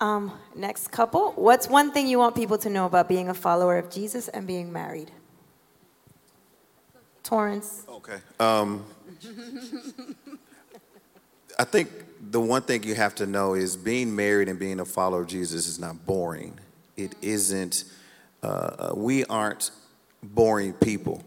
Um, 0.05 0.33
next 0.55 0.89
couple. 0.89 1.33
What's 1.33 1.67
one 1.67 1.91
thing 1.91 2.07
you 2.09 2.19
want 2.19 2.37
people 2.37 2.59
to 2.59 2.69
know 2.69 2.85
about 2.85 3.09
being 3.09 3.31
a 3.31 3.35
follower 3.35 3.79
of 3.79 3.89
Jesus 3.89 4.29
and 4.29 4.47
being 4.47 4.71
married? 4.71 5.11
Torrance. 7.23 7.87
Okay. 7.89 8.19
Um, 8.39 8.85
I 11.59 11.65
think 11.65 11.89
the 12.21 12.39
one 12.39 12.61
thing 12.61 12.83
you 12.83 12.95
have 12.95 13.15
to 13.15 13.27
know 13.27 13.55
is 13.55 13.79
being 13.79 14.15
married 14.15 14.51
and 14.51 14.59
being 14.59 14.79
a 14.79 14.85
follower 14.85 15.23
of 15.23 15.27
Jesus 15.27 15.67
is 15.67 15.79
not 15.79 16.05
boring. 16.05 16.59
It 16.99 17.15
isn't, 17.23 17.85
uh, 18.43 18.47
uh, 18.47 18.93
we 18.95 19.25
aren't 19.25 19.71
boring 20.23 20.75
people. 20.75 21.23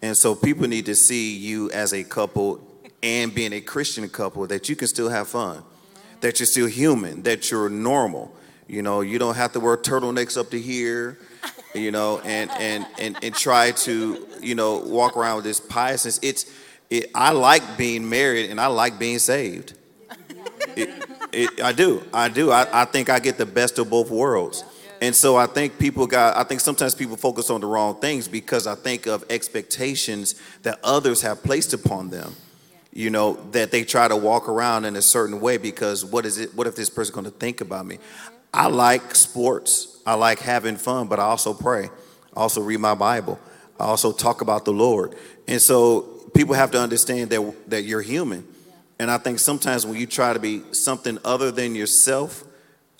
And 0.00 0.16
so 0.16 0.34
people 0.34 0.66
need 0.68 0.86
to 0.86 0.94
see 0.94 1.36
you 1.36 1.70
as 1.70 1.92
a 1.92 2.02
couple 2.02 2.66
and 3.02 3.34
being 3.34 3.52
a 3.52 3.60
Christian 3.60 4.08
couple 4.08 4.46
that 4.46 4.70
you 4.70 4.76
can 4.76 4.88
still 4.88 5.10
have 5.10 5.28
fun, 5.28 5.62
that 6.20 6.40
you're 6.40 6.46
still 6.46 6.66
human, 6.66 7.22
that 7.22 7.50
you're 7.50 7.68
normal. 7.68 8.34
You 8.66 8.82
know, 8.82 9.00
you 9.00 9.18
don't 9.18 9.36
have 9.36 9.52
to 9.52 9.60
wear 9.60 9.76
turtlenecks 9.76 10.36
up 10.36 10.50
to 10.50 10.60
here, 10.60 11.18
you 11.74 11.92
know, 11.92 12.20
and 12.24 12.50
and 12.52 12.86
and, 12.98 13.16
and 13.22 13.34
try 13.34 13.70
to, 13.72 14.26
you 14.40 14.54
know, 14.54 14.78
walk 14.78 15.16
around 15.16 15.36
with 15.36 15.44
this 15.44 15.60
piousness. 15.60 16.18
It's 16.22 16.46
it, 16.90 17.10
I 17.14 17.32
like 17.32 17.76
being 17.76 18.08
married 18.08 18.50
and 18.50 18.60
I 18.60 18.66
like 18.66 18.98
being 18.98 19.18
saved. 19.18 19.74
It, 20.76 20.90
it, 21.32 21.62
I 21.62 21.72
do. 21.72 22.02
I 22.12 22.28
do. 22.28 22.50
I, 22.50 22.82
I 22.82 22.84
think 22.84 23.08
I 23.08 23.18
get 23.18 23.38
the 23.38 23.46
best 23.46 23.78
of 23.78 23.90
both 23.90 24.10
worlds. 24.10 24.64
And 25.00 25.14
so 25.14 25.36
I 25.36 25.46
think 25.46 25.78
people 25.78 26.06
got, 26.06 26.36
I 26.36 26.44
think 26.44 26.60
sometimes 26.60 26.94
people 26.94 27.16
focus 27.16 27.50
on 27.50 27.60
the 27.60 27.66
wrong 27.66 28.00
things 28.00 28.28
because 28.28 28.66
I 28.66 28.74
think 28.74 29.06
of 29.06 29.24
expectations 29.28 30.40
that 30.62 30.78
others 30.82 31.22
have 31.22 31.42
placed 31.42 31.74
upon 31.74 32.10
them. 32.10 32.34
You 32.96 33.10
know, 33.10 33.34
that 33.50 33.72
they 33.72 33.84
try 33.84 34.08
to 34.08 34.16
walk 34.16 34.48
around 34.48 34.86
in 34.86 34.96
a 34.96 35.02
certain 35.02 35.38
way 35.38 35.58
because 35.58 36.02
what 36.02 36.24
is 36.24 36.38
it, 36.38 36.54
what 36.54 36.66
if 36.66 36.76
this 36.76 36.88
person's 36.88 37.14
going 37.14 37.26
to 37.26 37.30
think 37.30 37.60
about 37.60 37.84
me? 37.84 37.98
I 38.54 38.68
like 38.68 39.14
sports. 39.14 40.00
I 40.06 40.14
like 40.14 40.38
having 40.38 40.76
fun, 40.76 41.06
but 41.06 41.18
I 41.18 41.24
also 41.24 41.52
pray. 41.52 41.90
I 42.34 42.40
also 42.40 42.62
read 42.62 42.80
my 42.80 42.94
Bible. 42.94 43.38
I 43.78 43.84
also 43.84 44.12
talk 44.12 44.40
about 44.40 44.64
the 44.64 44.72
Lord. 44.72 45.14
And 45.46 45.60
so 45.60 46.30
people 46.34 46.54
have 46.54 46.70
to 46.70 46.80
understand 46.80 47.28
that, 47.32 47.54
that 47.68 47.82
you're 47.82 48.00
human. 48.00 48.48
And 48.98 49.10
I 49.10 49.18
think 49.18 49.40
sometimes 49.40 49.84
when 49.84 50.00
you 50.00 50.06
try 50.06 50.32
to 50.32 50.38
be 50.38 50.62
something 50.72 51.18
other 51.22 51.50
than 51.50 51.74
yourself, 51.74 52.44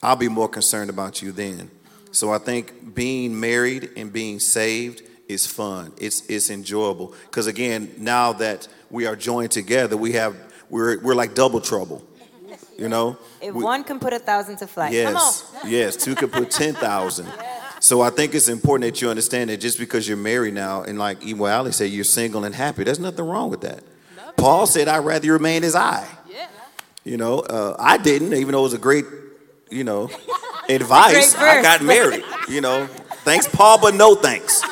I'll 0.03 0.15
be 0.15 0.29
more 0.29 0.49
concerned 0.49 0.91
about 0.91 1.23
you 1.23 1.33
then. 1.33 1.71
So 2.13 2.31
I 2.31 2.37
think 2.37 2.95
being 2.95 3.41
married 3.41 3.93
and 3.97 4.13
being 4.13 4.41
saved 4.41 5.03
is 5.29 5.47
fun. 5.47 5.93
It's 5.99 6.23
it's 6.29 6.51
enjoyable 6.51 7.15
because 7.25 7.47
again, 7.47 7.93
now 7.99 8.33
that 8.35 8.69
we 8.91 9.07
are 9.07 9.17
joined 9.17 9.51
together, 9.51 9.97
we 9.97 10.13
have 10.13 10.37
we're 10.71 10.99
we're 11.01 11.15
like 11.15 11.35
double 11.35 11.61
trouble. 11.61 12.03
You 12.79 12.89
know, 12.91 13.17
If 13.41 13.55
We- 13.55 13.65
one 13.65 13.85
can 13.85 13.99
put 13.99 14.13
a 14.13 14.19
thousand 14.19 14.59
to 14.59 14.67
flight. 14.67 14.93
Come 14.93 15.17
on. 15.17 15.23
Yes, 15.23 15.55
yes, 15.67 15.97
two 15.97 16.15
can 16.15 16.29
put 16.29 16.51
ten 16.51 16.75
thousand. 16.75 17.27
So 17.81 18.01
I 18.03 18.11
think 18.11 18.35
it's 18.35 18.49
important 18.49 18.93
that 18.93 19.01
you 19.01 19.09
understand 19.11 19.51
that 19.51 19.59
just 19.59 19.79
because 19.79 20.07
you're 20.09 20.17
married 20.17 20.55
now, 20.55 20.83
and 20.83 20.99
like 20.99 21.23
Eva 21.23 21.45
Ali 21.45 21.73
said, 21.73 21.91
you're 21.91 22.05
single 22.05 22.45
and 22.45 22.55
happy. 22.55 22.85
There's 22.85 22.99
nothing 23.01 23.25
wrong 23.27 23.51
with 23.51 23.63
that. 23.63 23.83
Paul 24.37 24.67
said, 24.67 24.89
"I'd 24.89 25.05
rather 25.05 25.33
remain 25.33 25.65
as 25.65 25.75
I." 25.75 26.07
Yeah. 26.31 26.47
You 27.05 27.17
know, 27.17 27.41
uh, 27.41 27.77
I 27.79 27.97
didn't, 27.97 28.35
even 28.35 28.53
though 28.53 28.61
it 28.61 28.63
was 28.65 28.75
a 28.75 28.79
great, 28.79 29.05
you 29.71 29.85
know, 29.85 30.11
advice. 30.69 31.35
Great. 31.35 31.59
I 31.59 31.63
got 31.63 31.83
married. 31.83 32.25
You 32.49 32.61
know, 32.61 32.87
thanks 33.25 33.47
Paul, 33.49 33.79
but 33.81 33.95
no 33.95 34.15
thanks. 34.15 34.63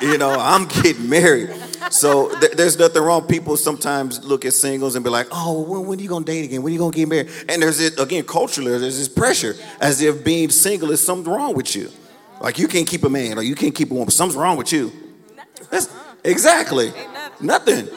You 0.00 0.18
know, 0.18 0.30
I'm 0.30 0.66
getting 0.66 1.08
married. 1.08 1.50
So 1.90 2.34
th- 2.40 2.52
there's 2.52 2.78
nothing 2.78 3.02
wrong. 3.02 3.26
People 3.26 3.56
sometimes 3.56 4.24
look 4.24 4.44
at 4.44 4.52
singles 4.52 4.94
and 4.94 5.04
be 5.04 5.10
like, 5.10 5.28
"Oh, 5.30 5.62
when, 5.62 5.86
when 5.86 5.98
are 5.98 6.02
you 6.02 6.08
gonna 6.08 6.24
date 6.24 6.44
again? 6.44 6.62
When 6.62 6.70
are 6.70 6.74
you 6.74 6.78
gonna 6.78 6.92
get 6.92 7.08
married?" 7.08 7.30
And 7.48 7.62
there's 7.62 7.80
it, 7.80 7.98
again 7.98 8.24
culturally, 8.24 8.70
there's 8.78 8.98
this 8.98 9.08
pressure 9.08 9.54
as 9.80 10.00
if 10.00 10.24
being 10.24 10.50
single 10.50 10.90
is 10.90 11.04
something 11.04 11.32
wrong 11.32 11.54
with 11.54 11.74
you. 11.74 11.90
Like 12.40 12.58
you 12.58 12.68
can't 12.68 12.86
keep 12.86 13.04
a 13.04 13.08
man 13.08 13.38
or 13.38 13.42
you 13.42 13.54
can't 13.54 13.74
keep 13.74 13.90
a 13.90 13.94
woman. 13.94 14.10
Something's 14.10 14.36
wrong 14.36 14.56
with 14.56 14.72
you. 14.72 14.92
That's, 15.70 15.88
exactly. 16.24 16.92
Nothing. 17.40 17.88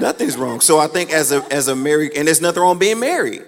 Nothing's 0.00 0.36
wrong. 0.36 0.60
So 0.60 0.78
I 0.78 0.86
think 0.86 1.12
as 1.12 1.32
a 1.32 1.44
as 1.52 1.68
a 1.68 1.76
married, 1.76 2.12
and 2.16 2.26
there's 2.26 2.40
nothing 2.40 2.62
wrong 2.62 2.78
being 2.78 3.00
married. 3.00 3.44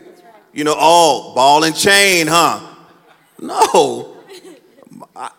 You 0.52 0.64
know, 0.64 0.74
oh, 0.76 1.34
ball 1.34 1.64
and 1.64 1.76
chain, 1.76 2.26
huh? 2.26 2.60
No. 3.38 4.15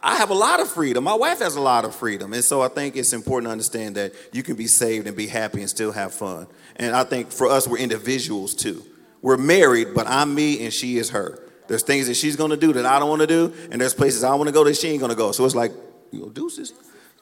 I- 0.03 0.15
have 0.17 0.29
a 0.29 0.35
lot 0.35 0.59
of 0.59 0.69
freedom. 0.69 1.03
My 1.03 1.13
wife 1.13 1.39
has 1.39 1.55
a 1.55 1.61
lot 1.61 1.85
of 1.85 1.95
freedom. 1.95 2.33
And 2.33 2.43
so 2.43 2.61
I 2.61 2.67
think 2.67 2.95
it's 2.95 3.13
important 3.13 3.47
to 3.47 3.51
understand 3.51 3.95
that 3.95 4.13
you 4.33 4.43
can 4.43 4.55
be 4.55 4.67
saved 4.67 5.07
and 5.07 5.15
be 5.15 5.27
happy 5.27 5.61
and 5.61 5.69
still 5.69 5.91
have 5.91 6.13
fun. 6.13 6.47
And 6.75 6.95
I 6.95 7.03
think 7.03 7.31
for 7.31 7.47
us, 7.47 7.67
we're 7.67 7.77
individuals 7.77 8.55
too. 8.55 8.83
We're 9.21 9.37
married, 9.37 9.89
but 9.93 10.07
I'm 10.07 10.33
me 10.33 10.63
and 10.63 10.73
she 10.73 10.97
is 10.97 11.11
her. 11.11 11.39
There's 11.67 11.83
things 11.83 12.07
that 12.07 12.15
she's 12.15 12.35
gonna 12.35 12.57
do 12.57 12.73
that 12.73 12.85
I 12.85 12.97
don't 12.99 13.09
wanna 13.09 13.27
do, 13.27 13.53
and 13.71 13.81
there's 13.81 13.93
places 13.93 14.23
I 14.23 14.33
wanna 14.35 14.51
go 14.51 14.63
that 14.63 14.75
she 14.75 14.87
ain't 14.89 15.01
gonna 15.01 15.15
go. 15.15 15.31
So 15.31 15.45
it's 15.45 15.55
like, 15.55 15.71
you 16.11 16.21
know, 16.21 16.29
deuces. 16.29 16.73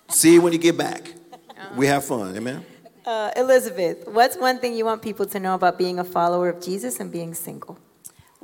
See 0.09 0.33
you 0.33 0.41
when 0.41 0.53
you 0.53 0.59
get 0.59 0.77
back. 0.77 1.11
We 1.75 1.87
have 1.87 2.05
fun, 2.05 2.35
amen? 2.35 2.65
Uh, 3.05 3.31
Elizabeth, 3.35 4.07
what's 4.07 4.37
one 4.37 4.59
thing 4.59 4.73
you 4.73 4.85
want 4.85 5.01
people 5.01 5.25
to 5.25 5.39
know 5.39 5.55
about 5.55 5.77
being 5.77 5.99
a 5.99 6.03
follower 6.03 6.49
of 6.49 6.61
Jesus 6.61 6.99
and 6.99 7.11
being 7.11 7.33
single? 7.33 7.77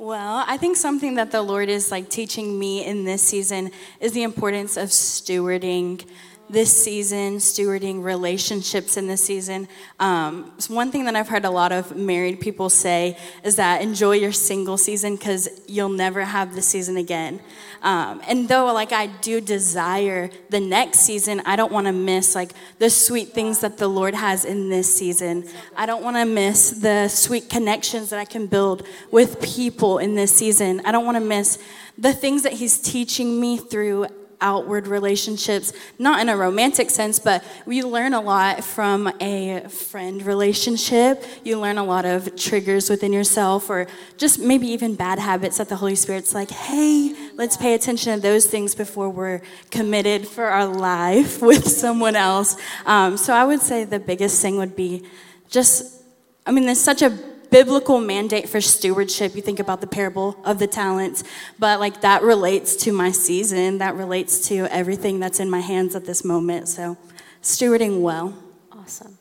Well, 0.02 0.42
I 0.48 0.56
think 0.56 0.76
something 0.76 1.14
that 1.14 1.30
the 1.30 1.42
Lord 1.42 1.68
is 1.68 1.92
like 1.92 2.08
teaching 2.08 2.58
me 2.58 2.84
in 2.84 3.04
this 3.04 3.22
season 3.22 3.70
is 4.00 4.10
the 4.10 4.24
importance 4.24 4.76
of 4.76 4.88
stewarding 4.88 6.04
this 6.52 6.70
season, 6.70 7.38
stewarding 7.38 8.02
relationships 8.02 8.96
in 8.96 9.06
this 9.06 9.24
season. 9.24 9.66
Um, 9.98 10.52
so 10.58 10.74
one 10.74 10.92
thing 10.92 11.06
that 11.06 11.16
I've 11.16 11.28
heard 11.28 11.44
a 11.46 11.50
lot 11.50 11.72
of 11.72 11.96
married 11.96 12.40
people 12.40 12.68
say 12.68 13.16
is 13.42 13.56
that 13.56 13.80
enjoy 13.80 14.16
your 14.16 14.32
single 14.32 14.76
season 14.76 15.16
because 15.16 15.48
you'll 15.66 15.88
never 15.88 16.24
have 16.24 16.54
this 16.54 16.68
season 16.68 16.98
again. 16.98 17.40
Um, 17.82 18.20
and 18.28 18.48
though 18.48 18.72
like 18.72 18.92
I 18.92 19.06
do 19.06 19.40
desire 19.40 20.30
the 20.50 20.60
next 20.60 21.00
season, 21.00 21.40
I 21.46 21.56
don't 21.56 21.72
want 21.72 21.86
to 21.86 21.92
miss 21.92 22.34
like 22.34 22.52
the 22.78 22.90
sweet 22.90 23.32
things 23.32 23.60
that 23.60 23.78
the 23.78 23.88
Lord 23.88 24.14
has 24.14 24.44
in 24.44 24.68
this 24.68 24.94
season. 24.94 25.48
I 25.76 25.86
don't 25.86 26.04
want 26.04 26.16
to 26.16 26.24
miss 26.24 26.70
the 26.70 27.08
sweet 27.08 27.48
connections 27.48 28.10
that 28.10 28.20
I 28.20 28.24
can 28.24 28.46
build 28.46 28.86
with 29.10 29.40
people 29.40 29.98
in 29.98 30.14
this 30.14 30.34
season. 30.36 30.82
I 30.84 30.92
don't 30.92 31.04
want 31.04 31.16
to 31.16 31.24
miss 31.24 31.58
the 31.98 32.12
things 32.12 32.42
that 32.42 32.52
He's 32.52 32.78
teaching 32.78 33.40
me 33.40 33.56
through 33.56 34.06
outward 34.42 34.86
relationships, 34.86 35.72
not 35.98 36.20
in 36.20 36.28
a 36.28 36.36
romantic 36.36 36.90
sense, 36.90 37.18
but 37.18 37.42
we 37.64 37.82
learn 37.82 38.12
a 38.12 38.20
lot 38.20 38.62
from 38.62 39.10
a 39.20 39.60
friend 39.68 40.22
relationship. 40.26 41.24
You 41.44 41.58
learn 41.58 41.78
a 41.78 41.84
lot 41.84 42.04
of 42.04 42.36
triggers 42.36 42.90
within 42.90 43.12
yourself, 43.12 43.70
or 43.70 43.86
just 44.18 44.38
maybe 44.40 44.66
even 44.66 44.94
bad 44.94 45.18
habits 45.18 45.56
that 45.58 45.70
the 45.70 45.76
Holy 45.76 45.94
Spirit's 45.94 46.34
like, 46.34 46.50
hey, 46.50 47.14
let's 47.36 47.56
pay 47.56 47.72
attention 47.72 48.14
to 48.14 48.20
those 48.20 48.46
things 48.46 48.74
before 48.74 49.08
we're 49.08 49.40
committed 49.70 50.28
for 50.28 50.44
our 50.44 50.66
life 50.66 51.40
with 51.50 51.66
someone 51.66 52.16
else. 52.16 52.56
Um, 52.84 53.16
so 53.16 53.32
I 53.32 53.44
would 53.44 53.60
say 53.60 53.84
the 53.84 54.00
biggest 54.00 54.42
thing 54.42 54.58
would 54.58 54.76
be 54.76 55.06
just, 55.48 56.02
I 56.44 56.50
mean, 56.50 56.66
there's 56.66 56.80
such 56.80 57.02
a 57.02 57.31
biblical 57.52 58.00
mandate 58.00 58.48
for 58.48 58.60
stewardship. 58.60 59.36
You 59.36 59.42
think 59.42 59.60
about 59.60 59.80
the 59.80 59.86
parable 59.86 60.36
of 60.42 60.58
the 60.58 60.66
talents, 60.66 61.22
but 61.58 61.78
like 61.78 62.00
that 62.00 62.22
relates 62.22 62.74
to 62.76 62.92
my 62.92 63.12
season, 63.12 63.78
that 63.78 63.94
relates 63.94 64.48
to 64.48 64.66
everything 64.72 65.20
that's 65.20 65.38
in 65.38 65.48
my 65.50 65.60
hands 65.60 65.94
at 65.94 66.06
this 66.06 66.24
moment. 66.24 66.68
So, 66.68 66.96
stewarding 67.42 68.00
well. 68.00 68.34
Awesome. 68.72 69.18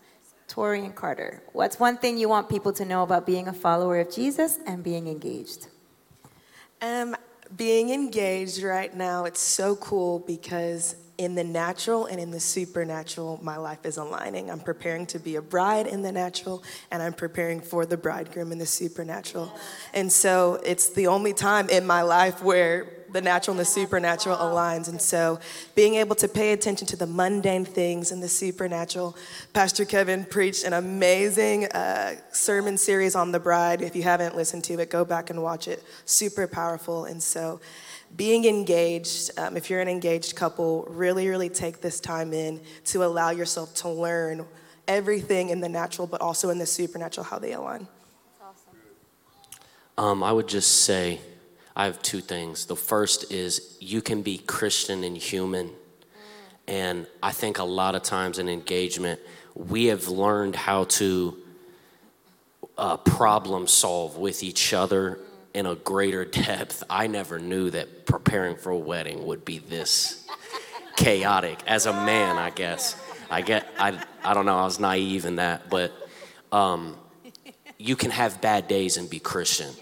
Tori 0.48 0.84
and 0.84 0.96
Carter, 0.96 1.44
what's 1.54 1.80
one 1.80 1.98
thing 1.98 2.18
you 2.18 2.28
want 2.28 2.50
people 2.50 2.74
to 2.74 2.86
know 2.86 3.04
about 3.04 3.26
being 3.26 3.48
a 3.48 3.54
follower 3.54 4.00
of 4.00 4.12
Jesus 4.12 4.60
and 4.66 4.84
being 4.84 5.08
engaged? 5.08 5.68
Um, 6.82 7.16
being 7.56 7.90
engaged 7.90 8.64
right 8.64 8.94
now, 8.96 9.26
it's 9.26 9.42
so 9.42 9.76
cool 9.76 10.20
because 10.20 10.96
in 11.22 11.36
the 11.36 11.44
natural 11.44 12.08
and 12.08 12.20
in 12.20 12.32
the 12.32 12.40
supernatural, 12.40 13.40
my 13.44 13.56
life 13.56 13.86
is 13.86 13.98
aligning. 13.98 14.50
I'm 14.50 14.60
preparing 14.60 15.06
to 15.08 15.20
be 15.20 15.36
a 15.36 15.42
bride 15.42 15.86
in 15.86 16.02
the 16.02 16.12
natural, 16.12 16.64
and 16.90 17.04
I'm 17.04 17.14
preparing 17.14 17.62
for 17.62 17.86
the 17.86 17.96
bridegroom 17.96 18.52
in 18.52 18.58
the 18.58 18.66
supernatural. 18.66 19.54
And 19.94 20.12
so 20.12 20.60
it's 20.66 20.90
the 20.90 21.06
only 21.06 21.34
time 21.34 21.70
in 21.70 21.86
my 21.86 22.02
life 22.02 22.42
where 22.42 22.88
the 23.12 23.22
natural 23.22 23.54
and 23.54 23.60
the 23.60 23.66
supernatural 23.66 24.38
aligns. 24.38 24.88
And 24.88 25.02
so 25.02 25.40
being 25.76 25.96
able 25.96 26.16
to 26.16 26.28
pay 26.28 26.54
attention 26.54 26.88
to 26.88 26.96
the 26.96 27.06
mundane 27.06 27.66
things 27.66 28.12
and 28.12 28.24
the 28.24 28.30
supernatural. 28.30 29.16
Pastor 29.54 29.86
Kevin 29.86 30.26
preached 30.26 30.64
an 30.64 30.74
amazing 30.74 31.66
uh, 31.68 32.16
sermon 32.32 32.78
series 32.78 33.16
on 33.16 33.32
the 33.32 33.40
bride. 33.40 33.82
If 33.82 33.96
you 33.96 34.04
haven't 34.04 34.36
listened 34.36 34.64
to 34.66 34.80
it, 34.80 34.90
go 34.90 35.06
back 35.06 35.30
and 35.30 35.44
watch 35.44 35.68
it. 35.68 35.84
Super 36.06 36.48
powerful. 36.48 37.06
And 37.06 37.22
so 37.22 37.60
being 38.16 38.46
engaged, 38.46 39.32
um, 39.38 39.56
if 39.56 39.70
you're 39.70 39.80
an 39.80 39.88
engaged 39.88 40.36
couple, 40.36 40.86
really, 40.90 41.28
really 41.28 41.50
take 41.50 41.82
this 41.82 42.00
time 42.00 42.34
in 42.34 42.62
to 42.86 43.04
allow 43.04 43.30
yourself 43.30 43.74
to 43.76 43.90
learn 43.90 44.46
everything 44.88 45.50
in 45.50 45.62
the 45.62 45.70
natural, 45.70 46.08
but 46.08 46.22
also 46.22 46.50
in 46.50 46.58
the 46.58 46.66
supernatural, 46.66 47.24
how 47.24 47.40
they 47.40 47.54
align. 47.54 47.88
Um, 49.98 50.24
I 50.24 50.32
would 50.32 50.48
just 50.48 50.84
say 50.84 51.20
I 51.76 51.86
have 51.86 52.02
two 52.02 52.22
things. 52.22 52.66
The 52.66 52.76
first 52.76 53.32
is 53.32 53.78
you 53.80 54.02
can 54.02 54.22
be 54.22 54.38
Christian 54.40 55.04
and 55.04 55.16
human. 55.16 55.72
And 56.68 57.08
I 57.22 57.32
think 57.32 57.60
a 57.60 57.64
lot 57.64 57.96
of 57.96 58.04
times 58.04 58.40
in 58.40 58.48
engagement, 58.50 59.20
we 59.56 59.86
have 59.86 60.08
learned 60.08 60.56
how 60.56 60.86
to 60.86 61.38
uh, 62.78 62.98
problem 62.98 63.68
solve 63.68 64.18
with 64.18 64.44
each 64.44 64.74
other 64.74 65.20
in 65.54 65.66
a 65.66 65.76
greater 65.76 66.26
depth. 66.26 66.84
I 66.90 67.08
never 67.08 67.40
knew 67.40 67.70
that 67.72 68.06
preparing 68.06 68.56
for 68.56 68.72
a 68.72 68.78
wedding 68.78 69.26
would 69.26 69.46
be 69.46 69.60
this 69.60 70.28
chaotic 70.96 71.60
as 71.68 71.86
a 71.86 71.94
man, 71.94 72.38
I 72.38 72.50
guess. 72.50 73.02
I 73.30 73.42
get, 73.42 73.68
I, 73.80 74.02
I 74.24 74.34
don't 74.34 74.46
know, 74.46 74.58
I 74.58 74.64
was 74.64 74.80
naive 74.80 75.26
in 75.26 75.38
that, 75.38 75.70
but 75.70 75.92
um, 76.52 76.98
you 77.78 77.96
can 77.96 78.12
have 78.12 78.42
bad 78.42 78.68
days 78.68 78.98
and 78.98 79.10
be 79.10 79.20
Christian. 79.20 79.74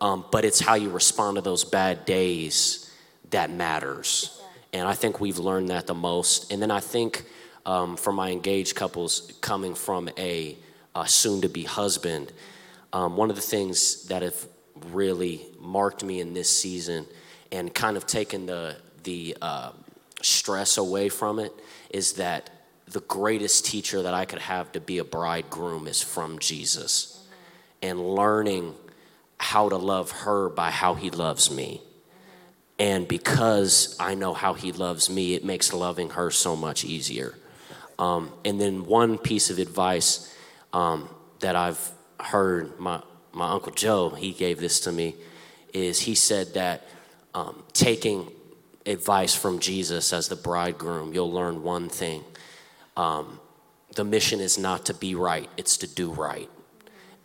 Um, 0.00 0.24
but 0.30 0.44
it's 0.44 0.60
how 0.60 0.74
you 0.74 0.90
respond 0.90 1.36
to 1.36 1.42
those 1.42 1.64
bad 1.64 2.04
days 2.04 2.90
that 3.30 3.50
matters. 3.50 4.40
And 4.72 4.88
I 4.88 4.94
think 4.94 5.20
we've 5.20 5.38
learned 5.38 5.68
that 5.68 5.86
the 5.86 5.94
most. 5.94 6.52
And 6.52 6.62
then 6.62 6.70
I 6.70 6.80
think 6.80 7.24
um, 7.66 7.96
for 7.96 8.12
my 8.12 8.30
engaged 8.30 8.74
couples 8.74 9.32
coming 9.40 9.74
from 9.74 10.08
a, 10.18 10.56
a 10.94 11.06
soon 11.06 11.42
to 11.42 11.48
be 11.48 11.64
husband, 11.64 12.32
um, 12.92 13.16
one 13.16 13.30
of 13.30 13.36
the 13.36 13.42
things 13.42 14.04
that 14.06 14.22
have 14.22 14.46
really 14.86 15.46
marked 15.60 16.02
me 16.02 16.20
in 16.20 16.34
this 16.34 16.48
season 16.48 17.06
and 17.50 17.74
kind 17.74 17.96
of 17.96 18.06
taken 18.06 18.46
the, 18.46 18.76
the 19.04 19.36
uh, 19.40 19.72
stress 20.22 20.78
away 20.78 21.08
from 21.08 21.38
it 21.38 21.52
is 21.90 22.14
that 22.14 22.50
the 22.86 23.00
greatest 23.00 23.64
teacher 23.66 24.02
that 24.02 24.14
I 24.14 24.24
could 24.24 24.40
have 24.40 24.72
to 24.72 24.80
be 24.80 24.98
a 24.98 25.04
bridegroom 25.04 25.86
is 25.86 26.02
from 26.02 26.38
Jesus 26.38 27.26
and 27.80 28.00
learning 28.00 28.74
how 29.38 29.68
to 29.68 29.76
love 29.76 30.10
her 30.10 30.48
by 30.48 30.70
how 30.70 30.94
he 30.94 31.10
loves 31.10 31.50
me. 31.50 31.80
And 32.78 33.06
because 33.06 33.96
I 34.00 34.14
know 34.14 34.34
how 34.34 34.54
he 34.54 34.72
loves 34.72 35.10
me, 35.10 35.34
it 35.34 35.44
makes 35.44 35.72
loving 35.72 36.10
her 36.10 36.30
so 36.30 36.56
much 36.56 36.84
easier. 36.84 37.34
Um, 37.98 38.32
and 38.44 38.60
then 38.60 38.86
one 38.86 39.18
piece 39.18 39.50
of 39.50 39.58
advice 39.58 40.34
um, 40.72 41.08
that 41.40 41.54
I've 41.54 41.90
heard 42.18 42.78
my, 42.78 43.02
my 43.32 43.50
Uncle 43.50 43.72
Joe, 43.72 44.10
he 44.10 44.32
gave 44.32 44.60
this 44.60 44.80
to 44.80 44.92
me, 44.92 45.14
is 45.72 46.00
he 46.00 46.14
said 46.14 46.54
that 46.54 46.86
um, 47.34 47.62
taking 47.72 48.30
advice 48.86 49.34
from 49.34 49.58
Jesus 49.58 50.12
as 50.12 50.28
the 50.28 50.36
bridegroom, 50.36 51.14
you'll 51.14 51.32
learn 51.32 51.62
one 51.62 51.88
thing. 51.88 52.24
Um, 52.96 53.40
the 53.94 54.04
mission 54.04 54.40
is 54.40 54.58
not 54.58 54.86
to 54.86 54.94
be 54.94 55.14
right, 55.14 55.48
it's 55.56 55.76
to 55.78 55.86
do 55.86 56.10
right. 56.10 56.48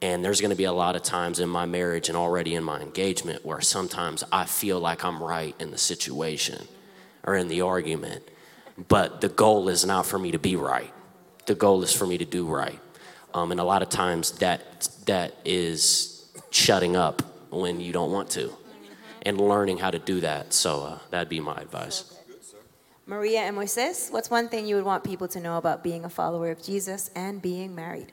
And 0.02 0.24
there's 0.24 0.42
gonna 0.42 0.56
be 0.56 0.66
a 0.66 0.74
lot 0.74 0.96
of 0.96 1.04
times 1.04 1.40
in 1.40 1.50
my 1.50 1.66
marriage 1.66 2.08
and 2.08 2.18
already 2.18 2.54
in 2.54 2.64
my 2.64 2.80
engagement 2.80 3.46
where 3.46 3.62
sometimes 3.62 4.24
I 4.32 4.46
feel 4.46 4.80
like 4.80 5.04
I'm 5.04 5.22
right 5.22 5.56
in 5.60 5.72
the 5.72 5.78
situation 5.78 6.68
or 7.24 7.36
in 7.36 7.48
the 7.48 7.62
argument. 7.62 8.24
But 8.88 9.22
the 9.22 9.30
goal 9.30 9.70
is 9.70 9.86
not 9.86 10.06
for 10.06 10.20
me 10.20 10.32
to 10.32 10.40
be 10.40 10.56
right, 10.56 10.94
the 11.48 11.56
goal 11.56 11.84
is 11.84 11.94
for 11.94 12.06
me 12.06 12.18
to 12.18 12.26
do 12.26 12.46
right. 12.46 12.80
Um, 13.34 13.52
and 13.52 13.60
a 13.60 13.64
lot 13.64 13.82
of 13.82 13.90
times 13.90 14.32
that, 14.40 14.88
that 15.06 15.36
is 15.46 16.32
shutting 16.52 16.96
up 16.96 17.22
when 17.52 17.80
you 17.80 17.94
don't 17.94 18.12
want 18.12 18.30
to 18.32 18.52
and 19.24 19.40
learning 19.40 19.78
how 19.78 19.92
to 19.92 20.00
do 20.00 20.22
that. 20.22 20.54
So 20.54 20.84
uh, 20.84 21.00
that'd 21.12 21.30
be 21.30 21.40
my 21.40 21.58
advice. 21.58 22.14
Maria 23.06 23.40
and 23.40 23.56
Moises, 23.56 24.12
what's 24.12 24.30
one 24.30 24.50
thing 24.50 24.68
you 24.68 24.76
would 24.76 24.84
want 24.84 25.04
people 25.04 25.30
to 25.30 25.40
know 25.40 25.58
about 25.58 25.82
being 25.82 26.04
a 26.04 26.10
follower 26.10 26.52
of 26.52 26.62
Jesus 26.62 27.10
and 27.16 27.42
being 27.42 27.74
married? 27.74 28.12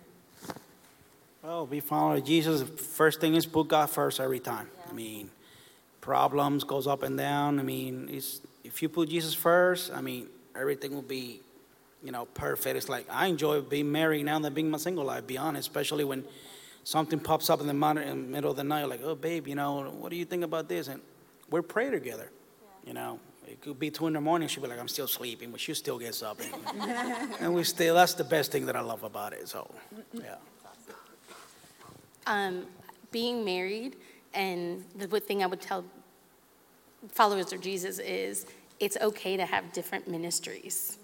Well, 1.43 1.67
be 1.67 1.81
following 1.81 2.25
Jesus. 2.25 2.63
First 2.63 3.21
thing 3.21 3.35
is 3.35 3.45
put 3.45 3.69
God 3.69 3.91
first 3.91 4.21
every 4.21 4.41
time. 4.41 4.69
I 4.89 4.93
mean, 4.93 5.31
problems 6.01 6.65
goes 6.65 6.87
up 6.87 7.03
and 7.03 7.19
down. 7.19 7.59
I 7.59 7.63
mean, 7.63 8.09
it's, 8.11 8.41
if 8.63 8.83
you 8.83 8.89
put 8.89 9.09
Jesus 9.09 9.35
first, 9.35 9.93
I 9.93 10.01
mean, 10.01 10.29
everything 10.55 10.95
will 10.95 11.03
be, 11.03 11.41
you 12.05 12.13
know, 12.13 12.27
perfect. 12.27 12.77
It's 12.77 12.89
like 12.89 13.07
I 13.11 13.27
enjoy 13.27 13.63
being 13.63 13.91
married 13.91 14.27
now 14.27 14.39
than 14.39 14.53
being 14.53 14.71
my 14.71 14.79
single 14.79 15.05
life. 15.05 15.27
Be 15.27 15.39
honest, 15.39 15.69
especially 15.69 16.05
when 16.05 16.25
something 16.85 17.19
pops 17.19 17.49
up 17.49 17.61
in 17.61 17.67
the, 17.67 17.73
in 17.73 18.07
the 18.07 18.15
middle 18.15 18.51
of 18.51 18.57
the 18.59 18.65
night, 18.65 18.85
like, 18.85 19.01
oh, 19.03 19.15
babe, 19.15 19.49
you 19.49 19.55
know, 19.55 19.91
what 19.99 20.11
do 20.11 20.17
you 20.17 20.27
think 20.27 20.45
about 20.45 20.69
this? 20.69 20.89
And 20.89 21.01
we're 21.51 21.63
pray 21.63 21.91
together. 21.91 22.31
You 22.87 22.93
know, 22.93 23.19
it 23.49 23.63
could 23.63 23.79
be 23.79 23.91
two 23.91 24.07
in 24.07 24.13
the 24.13 24.21
morning. 24.21 24.49
She'll 24.49 24.63
be 24.63 24.69
like, 24.69 24.79
I'm 24.79 24.89
still 24.89 25.09
sleeping, 25.09 25.51
but 25.51 25.61
she 25.61 25.73
still 25.73 25.99
gets 25.99 26.23
up. 26.23 26.39
And, 26.41 26.91
and 27.41 27.55
we 27.55 27.65
still, 27.65 27.95
that's 27.95 28.13
the 28.15 28.25
best 28.25 28.53
thing 28.53 28.67
that 28.67 28.77
I 28.77 28.83
love 28.83 29.03
about 29.03 29.33
it. 29.33 29.49
So, 29.49 29.73
yeah. 30.13 30.35
Um, 32.27 32.67
being 33.11 33.45
married, 33.45 33.97
and 34.35 34.85
the 34.97 35.07
good 35.07 35.25
thing 35.25 35.43
I 35.43 35.47
would 35.47 35.61
tell 35.61 35.85
followers 37.09 37.53
of 37.53 37.61
Jesus 37.63 37.99
is 37.99 38.47
it's 38.81 38.97
okay 39.01 39.37
to 39.37 39.47
have 39.47 39.73
different 39.73 40.09
ministries. 40.09 40.99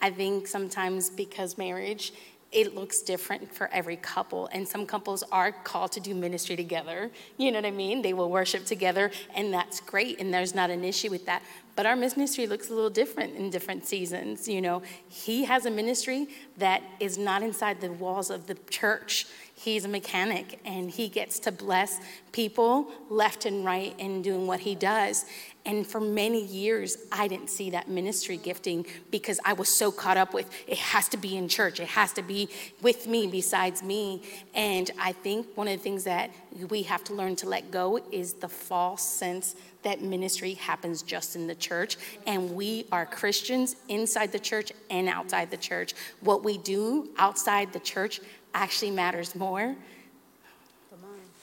I 0.00 0.10
think 0.10 0.46
sometimes 0.46 1.10
because 1.10 1.56
marriage, 1.56 2.12
it 2.54 2.74
looks 2.74 3.02
different 3.02 3.52
for 3.52 3.68
every 3.72 3.96
couple. 3.96 4.48
And 4.52 4.66
some 4.66 4.86
couples 4.86 5.24
are 5.32 5.50
called 5.50 5.90
to 5.92 6.00
do 6.00 6.14
ministry 6.14 6.54
together. 6.54 7.10
You 7.36 7.50
know 7.50 7.58
what 7.58 7.66
I 7.66 7.72
mean? 7.72 8.00
They 8.00 8.12
will 8.12 8.30
worship 8.30 8.64
together, 8.64 9.10
and 9.34 9.52
that's 9.52 9.80
great, 9.80 10.20
and 10.20 10.32
there's 10.32 10.54
not 10.54 10.70
an 10.70 10.84
issue 10.84 11.10
with 11.10 11.26
that. 11.26 11.42
But 11.74 11.86
our 11.86 11.96
ministry 11.96 12.46
looks 12.46 12.70
a 12.70 12.74
little 12.74 12.90
different 12.90 13.34
in 13.34 13.50
different 13.50 13.84
seasons. 13.86 14.46
You 14.46 14.62
know, 14.62 14.82
he 15.08 15.44
has 15.44 15.66
a 15.66 15.70
ministry 15.70 16.28
that 16.58 16.82
is 17.00 17.18
not 17.18 17.42
inside 17.42 17.80
the 17.80 17.90
walls 17.90 18.30
of 18.30 18.46
the 18.46 18.54
church. 18.70 19.26
He's 19.64 19.86
a 19.86 19.88
mechanic 19.88 20.60
and 20.66 20.90
he 20.90 21.08
gets 21.08 21.38
to 21.38 21.50
bless 21.50 21.98
people 22.32 22.92
left 23.08 23.46
and 23.46 23.64
right 23.64 23.94
in 23.96 24.20
doing 24.20 24.46
what 24.46 24.60
he 24.60 24.74
does. 24.74 25.24
And 25.64 25.86
for 25.86 26.00
many 26.00 26.44
years, 26.44 26.98
I 27.10 27.28
didn't 27.28 27.48
see 27.48 27.70
that 27.70 27.88
ministry 27.88 28.36
gifting 28.36 28.84
because 29.10 29.40
I 29.42 29.54
was 29.54 29.70
so 29.70 29.90
caught 29.90 30.18
up 30.18 30.34
with 30.34 30.50
it 30.66 30.76
has 30.76 31.08
to 31.08 31.16
be 31.16 31.38
in 31.38 31.48
church, 31.48 31.80
it 31.80 31.88
has 31.88 32.12
to 32.12 32.22
be 32.22 32.50
with 32.82 33.06
me 33.06 33.26
besides 33.26 33.82
me. 33.82 34.20
And 34.54 34.90
I 35.00 35.12
think 35.12 35.46
one 35.54 35.66
of 35.66 35.78
the 35.78 35.82
things 35.82 36.04
that 36.04 36.30
we 36.68 36.82
have 36.82 37.02
to 37.04 37.14
learn 37.14 37.34
to 37.36 37.48
let 37.48 37.70
go 37.70 37.98
is 38.12 38.34
the 38.34 38.50
false 38.50 39.02
sense 39.02 39.56
that 39.82 40.02
ministry 40.02 40.54
happens 40.54 41.00
just 41.00 41.36
in 41.36 41.46
the 41.46 41.54
church. 41.54 41.96
And 42.26 42.54
we 42.54 42.86
are 42.92 43.06
Christians 43.06 43.76
inside 43.88 44.30
the 44.30 44.38
church 44.38 44.72
and 44.90 45.08
outside 45.08 45.50
the 45.50 45.56
church. 45.56 45.94
What 46.20 46.44
we 46.44 46.58
do 46.58 47.08
outside 47.16 47.72
the 47.72 47.80
church 47.80 48.20
actually 48.54 48.90
matters 48.90 49.34
more. 49.34 49.76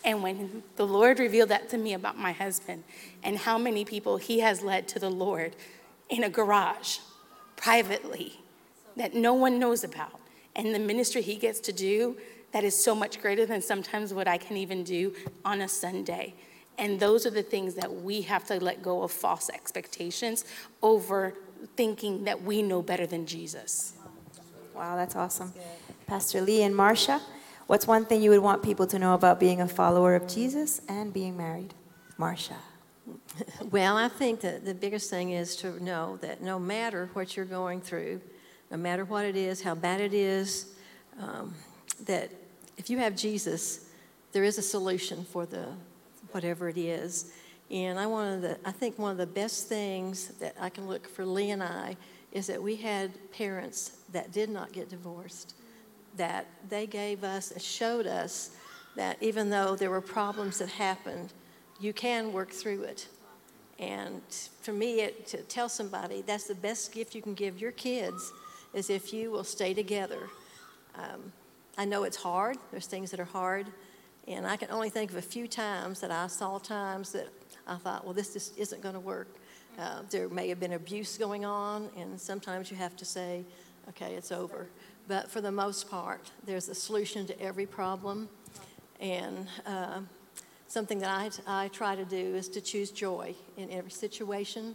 And 0.03 0.23
when 0.23 0.63
the 0.77 0.87
Lord 0.87 1.19
revealed 1.19 1.49
that 1.49 1.69
to 1.69 1.77
me 1.77 1.93
about 1.93 2.17
my 2.17 2.31
husband 2.31 2.83
and 3.21 3.37
how 3.37 3.59
many 3.59 3.85
people 3.85 4.17
he 4.17 4.39
has 4.39 4.63
led 4.63 4.87
to 4.89 4.99
the 4.99 5.11
Lord 5.11 5.55
in 6.09 6.23
a 6.23 6.29
garage, 6.29 6.99
privately, 7.55 8.39
that 8.97 9.13
no 9.13 9.33
one 9.33 9.59
knows 9.59 9.83
about, 9.83 10.19
and 10.55 10.73
the 10.73 10.79
ministry 10.79 11.21
he 11.21 11.35
gets 11.35 11.59
to 11.59 11.71
do 11.71 12.17
that 12.51 12.63
is 12.63 12.83
so 12.83 12.95
much 12.95 13.21
greater 13.21 13.45
than 13.45 13.61
sometimes 13.61 14.13
what 14.13 14.27
I 14.27 14.37
can 14.37 14.57
even 14.57 14.83
do 14.83 15.13
on 15.45 15.61
a 15.61 15.67
Sunday. 15.67 16.33
And 16.77 16.99
those 16.99 17.25
are 17.25 17.29
the 17.29 17.43
things 17.43 17.75
that 17.75 17.93
we 17.93 18.21
have 18.23 18.45
to 18.47 18.59
let 18.59 18.81
go 18.81 19.03
of 19.03 19.11
false 19.11 19.49
expectations 19.49 20.45
over 20.81 21.35
thinking 21.75 22.23
that 22.25 22.41
we 22.41 22.61
know 22.61 22.81
better 22.81 23.05
than 23.05 23.25
Jesus. 23.25 23.93
Wow, 24.73 24.95
that's 24.95 25.15
awesome. 25.15 25.53
Pastor 26.11 26.41
Lee 26.41 26.63
and 26.63 26.75
Marcia, 26.75 27.21
what's 27.67 27.87
one 27.87 28.03
thing 28.03 28.21
you 28.21 28.31
would 28.31 28.41
want 28.41 28.61
people 28.61 28.85
to 28.85 28.99
know 28.99 29.13
about 29.13 29.39
being 29.39 29.61
a 29.61 29.67
follower 29.69 30.13
of 30.13 30.27
Jesus 30.27 30.81
and 30.89 31.13
being 31.13 31.37
married? 31.37 31.73
Marcia. 32.17 32.57
Well, 33.71 33.95
I 33.95 34.09
think 34.09 34.41
that 34.41 34.65
the 34.65 34.73
biggest 34.73 35.09
thing 35.09 35.31
is 35.31 35.55
to 35.57 35.81
know 35.81 36.17
that 36.17 36.41
no 36.41 36.59
matter 36.59 37.09
what 37.13 37.37
you're 37.37 37.45
going 37.45 37.79
through, 37.79 38.19
no 38.69 38.75
matter 38.75 39.05
what 39.05 39.23
it 39.23 39.37
is, 39.37 39.61
how 39.61 39.73
bad 39.73 40.01
it 40.01 40.13
is, 40.13 40.73
um, 41.17 41.55
that 42.03 42.29
if 42.75 42.89
you 42.89 42.97
have 42.97 43.15
Jesus, 43.15 43.87
there 44.33 44.43
is 44.43 44.57
a 44.57 44.61
solution 44.61 45.23
for 45.23 45.45
the 45.45 45.69
whatever 46.31 46.67
it 46.67 46.77
is. 46.77 47.31
And 47.69 47.97
I 47.97 48.05
wanted 48.05 48.41
the, 48.41 48.57
I 48.65 48.73
think 48.73 48.99
one 48.99 49.11
of 49.11 49.17
the 49.17 49.25
best 49.25 49.69
things 49.69 50.27
that 50.39 50.57
I 50.59 50.67
can 50.67 50.89
look 50.89 51.07
for 51.07 51.25
Lee 51.25 51.51
and 51.51 51.63
I 51.63 51.95
is 52.33 52.47
that 52.47 52.61
we 52.61 52.75
had 52.75 53.11
parents 53.31 53.93
that 54.11 54.33
did 54.33 54.49
not 54.49 54.73
get 54.73 54.89
divorced, 54.89 55.53
that 56.17 56.45
they 56.69 56.87
gave 56.87 57.23
us, 57.23 57.51
and 57.51 57.61
showed 57.61 58.07
us 58.07 58.51
that 58.95 59.17
even 59.21 59.49
though 59.49 59.75
there 59.75 59.89
were 59.89 60.01
problems 60.01 60.59
that 60.59 60.69
happened, 60.69 61.33
you 61.79 61.93
can 61.93 62.33
work 62.33 62.51
through 62.51 62.83
it. 62.83 63.07
And 63.79 64.21
for 64.61 64.73
me, 64.73 65.01
it, 65.01 65.25
to 65.27 65.37
tell 65.37 65.69
somebody 65.69 66.21
that's 66.21 66.47
the 66.47 66.55
best 66.55 66.91
gift 66.91 67.15
you 67.15 67.21
can 67.21 67.33
give 67.33 67.59
your 67.59 67.71
kids 67.71 68.31
is 68.73 68.89
if 68.89 69.11
you 69.11 69.31
will 69.31 69.43
stay 69.43 69.73
together. 69.73 70.29
Um, 70.95 71.31
I 71.77 71.85
know 71.85 72.03
it's 72.03 72.17
hard. 72.17 72.57
There's 72.71 72.85
things 72.85 73.09
that 73.11 73.19
are 73.19 73.25
hard. 73.25 73.67
And 74.27 74.45
I 74.45 74.55
can 74.55 74.69
only 74.69 74.89
think 74.89 75.09
of 75.09 75.17
a 75.17 75.21
few 75.21 75.47
times 75.47 75.99
that 76.01 76.11
I 76.11 76.27
saw 76.27 76.59
times 76.59 77.11
that 77.13 77.29
I 77.65 77.75
thought, 77.75 78.05
well, 78.05 78.13
this 78.13 78.33
just 78.33 78.57
isn't 78.57 78.81
going 78.81 78.93
to 78.93 78.99
work. 78.99 79.35
Uh, 79.79 80.01
there 80.09 80.29
may 80.29 80.49
have 80.49 80.59
been 80.59 80.73
abuse 80.73 81.17
going 81.17 81.45
on, 81.45 81.89
and 81.97 82.19
sometimes 82.19 82.69
you 82.69 82.77
have 82.77 82.95
to 82.97 83.05
say, 83.05 83.43
okay, 83.89 84.13
it's 84.13 84.31
over. 84.31 84.67
But 85.11 85.29
for 85.29 85.41
the 85.41 85.51
most 85.51 85.89
part, 85.89 86.31
there's 86.45 86.69
a 86.69 86.73
solution 86.73 87.27
to 87.27 87.41
every 87.41 87.65
problem. 87.65 88.29
And 89.01 89.45
uh, 89.65 89.99
something 90.69 90.99
that 90.99 91.09
I, 91.45 91.65
I 91.65 91.67
try 91.67 91.97
to 91.97 92.05
do 92.05 92.15
is 92.15 92.47
to 92.47 92.61
choose 92.61 92.91
joy 92.91 93.35
in 93.57 93.69
every 93.71 93.91
situation. 93.91 94.73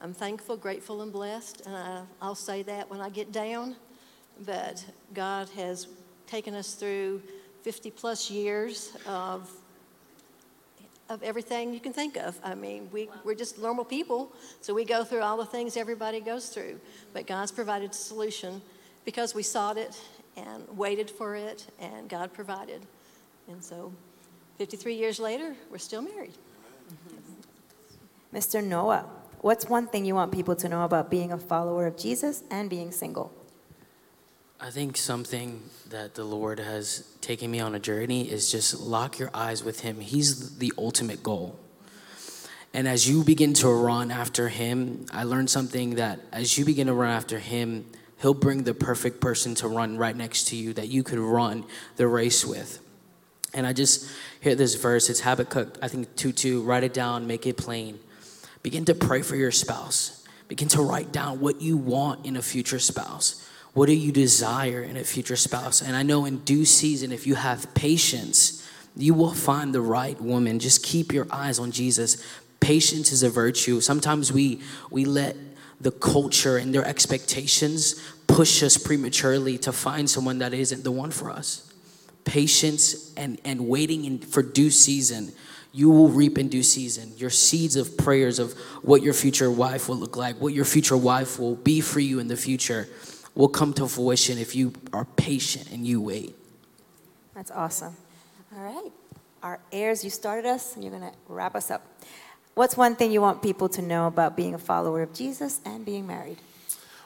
I'm 0.00 0.14
thankful, 0.14 0.56
grateful, 0.56 1.02
and 1.02 1.12
blessed, 1.12 1.62
and 1.66 1.74
I, 1.74 2.02
I'll 2.22 2.36
say 2.36 2.62
that 2.62 2.88
when 2.88 3.00
I 3.00 3.08
get 3.08 3.32
down. 3.32 3.74
But 4.46 4.84
God 5.12 5.48
has 5.56 5.88
taken 6.28 6.54
us 6.54 6.74
through 6.74 7.20
50 7.62 7.90
plus 7.90 8.30
years 8.30 8.96
of 9.08 9.50
of 11.10 11.22
everything 11.22 11.74
you 11.74 11.80
can 11.80 11.92
think 11.92 12.16
of. 12.16 12.38
I 12.42 12.54
mean, 12.54 12.88
we, 12.90 13.10
we're 13.24 13.34
just 13.34 13.58
normal 13.58 13.84
people, 13.84 14.32
so 14.62 14.72
we 14.72 14.86
go 14.86 15.04
through 15.04 15.20
all 15.20 15.36
the 15.36 15.44
things 15.44 15.76
everybody 15.76 16.18
goes 16.20 16.48
through. 16.48 16.80
But 17.12 17.26
God's 17.26 17.52
provided 17.52 17.90
a 17.90 17.94
solution 17.94 18.62
because 19.04 19.34
we 19.34 19.42
sought 19.42 19.76
it 19.76 20.00
and 20.36 20.64
waited 20.76 21.10
for 21.10 21.36
it, 21.36 21.66
and 21.80 22.08
God 22.08 22.32
provided. 22.32 22.82
And 23.48 23.62
so 23.62 23.92
53 24.58 24.94
years 24.94 25.18
later, 25.18 25.54
we're 25.70 25.78
still 25.78 26.02
married. 26.02 26.34
Mr. 28.32 28.64
Noah, 28.64 29.06
what's 29.42 29.68
one 29.68 29.86
thing 29.86 30.04
you 30.04 30.14
want 30.14 30.32
people 30.32 30.56
to 30.56 30.68
know 30.68 30.84
about 30.84 31.10
being 31.10 31.30
a 31.30 31.38
follower 31.38 31.86
of 31.86 31.96
Jesus 31.96 32.42
and 32.50 32.68
being 32.68 32.90
single? 32.90 33.32
I 34.60 34.70
think 34.70 34.96
something 34.96 35.62
that 35.90 36.14
the 36.14 36.24
Lord 36.24 36.58
has 36.58 37.06
taken 37.20 37.50
me 37.50 37.60
on 37.60 37.74
a 37.74 37.78
journey 37.78 38.30
is 38.30 38.50
just 38.50 38.80
lock 38.80 39.18
your 39.18 39.30
eyes 39.34 39.62
with 39.62 39.80
Him. 39.80 40.00
He's 40.00 40.58
the 40.58 40.72
ultimate 40.78 41.22
goal. 41.22 41.58
And 42.72 42.88
as 42.88 43.08
you 43.08 43.22
begin 43.22 43.54
to 43.54 43.68
run 43.68 44.10
after 44.10 44.48
Him, 44.48 45.06
I 45.12 45.24
learned 45.24 45.50
something 45.50 45.96
that 45.96 46.18
as 46.32 46.56
you 46.58 46.64
begin 46.64 46.86
to 46.86 46.94
run 46.94 47.10
after 47.10 47.38
Him, 47.38 47.84
He'll 48.20 48.34
bring 48.34 48.64
the 48.64 48.74
perfect 48.74 49.20
person 49.20 49.54
to 49.56 49.68
run 49.68 49.98
right 49.98 50.16
next 50.16 50.48
to 50.48 50.56
you 50.56 50.72
that 50.74 50.88
you 50.88 51.02
could 51.02 51.18
run 51.18 51.64
the 51.96 52.06
race 52.08 52.44
with. 52.44 52.80
And 53.52 53.66
I 53.66 53.72
just 53.72 54.10
hear 54.40 54.54
this 54.54 54.74
verse. 54.74 55.08
It's 55.08 55.20
Habakkuk, 55.20 55.78
I 55.80 55.88
think 55.88 56.14
2 56.16 56.32
2. 56.32 56.62
Write 56.62 56.82
it 56.82 56.94
down, 56.94 57.26
make 57.26 57.46
it 57.46 57.56
plain. 57.56 57.98
Begin 58.62 58.84
to 58.86 58.94
pray 58.94 59.22
for 59.22 59.36
your 59.36 59.52
spouse. 59.52 60.24
Begin 60.48 60.68
to 60.68 60.82
write 60.82 61.12
down 61.12 61.40
what 61.40 61.60
you 61.60 61.76
want 61.76 62.26
in 62.26 62.36
a 62.36 62.42
future 62.42 62.78
spouse. 62.78 63.48
What 63.74 63.86
do 63.86 63.92
you 63.92 64.12
desire 64.12 64.82
in 64.82 64.96
a 64.96 65.04
future 65.04 65.36
spouse? 65.36 65.82
And 65.82 65.96
I 65.96 66.02
know 66.02 66.24
in 66.24 66.38
due 66.38 66.64
season, 66.64 67.12
if 67.12 67.26
you 67.26 67.34
have 67.34 67.72
patience, 67.74 68.68
you 68.96 69.14
will 69.14 69.34
find 69.34 69.74
the 69.74 69.80
right 69.80 70.20
woman. 70.20 70.58
Just 70.58 70.82
keep 70.82 71.12
your 71.12 71.26
eyes 71.30 71.58
on 71.58 71.72
Jesus. 71.72 72.24
Patience 72.60 73.12
is 73.12 73.22
a 73.22 73.30
virtue. 73.30 73.80
Sometimes 73.80 74.32
we 74.32 74.60
we 74.90 75.04
let 75.04 75.36
the 75.84 75.92
culture 75.92 76.56
and 76.56 76.74
their 76.74 76.84
expectations 76.84 78.00
push 78.26 78.62
us 78.62 78.76
prematurely 78.76 79.58
to 79.58 79.72
find 79.72 80.10
someone 80.10 80.38
that 80.38 80.52
isn't 80.52 80.82
the 80.82 80.90
one 80.90 81.10
for 81.10 81.30
us. 81.30 81.72
Patience 82.24 83.12
and, 83.16 83.38
and 83.44 83.68
waiting 83.68 84.04
in, 84.04 84.18
for 84.18 84.42
due 84.42 84.70
season 84.70 85.32
you 85.74 85.90
will 85.90 86.08
reap 86.08 86.38
in 86.38 86.48
due 86.48 86.62
season. 86.62 87.12
Your 87.16 87.30
seeds 87.30 87.74
of 87.74 87.98
prayers 87.98 88.38
of 88.38 88.52
what 88.82 89.02
your 89.02 89.12
future 89.12 89.50
wife 89.50 89.88
will 89.88 89.96
look 89.96 90.16
like, 90.16 90.40
what 90.40 90.54
your 90.54 90.64
future 90.64 90.96
wife 90.96 91.40
will 91.40 91.56
be 91.56 91.80
for 91.80 91.98
you 91.98 92.20
in 92.20 92.28
the 92.28 92.36
future 92.36 92.88
will 93.34 93.48
come 93.48 93.72
to 93.74 93.88
fruition 93.88 94.38
if 94.38 94.54
you 94.54 94.72
are 94.92 95.04
patient 95.04 95.72
and 95.72 95.84
you 95.84 96.00
wait. 96.00 96.36
That's 97.34 97.50
awesome. 97.50 97.96
All 98.56 98.62
right. 98.62 98.92
Our 99.42 99.58
heirs, 99.72 100.04
you 100.04 100.10
started 100.10 100.46
us, 100.46 100.76
and 100.76 100.84
you're 100.84 100.96
going 100.96 101.10
to 101.10 101.18
wrap 101.28 101.56
us 101.56 101.72
up. 101.72 101.84
What's 102.54 102.76
one 102.76 102.94
thing 102.94 103.10
you 103.10 103.20
want 103.20 103.42
people 103.42 103.68
to 103.70 103.82
know 103.82 104.06
about 104.06 104.36
being 104.36 104.54
a 104.54 104.58
follower 104.58 105.02
of 105.02 105.12
Jesus 105.12 105.60
and 105.64 105.84
being 105.84 106.06
married? 106.06 106.38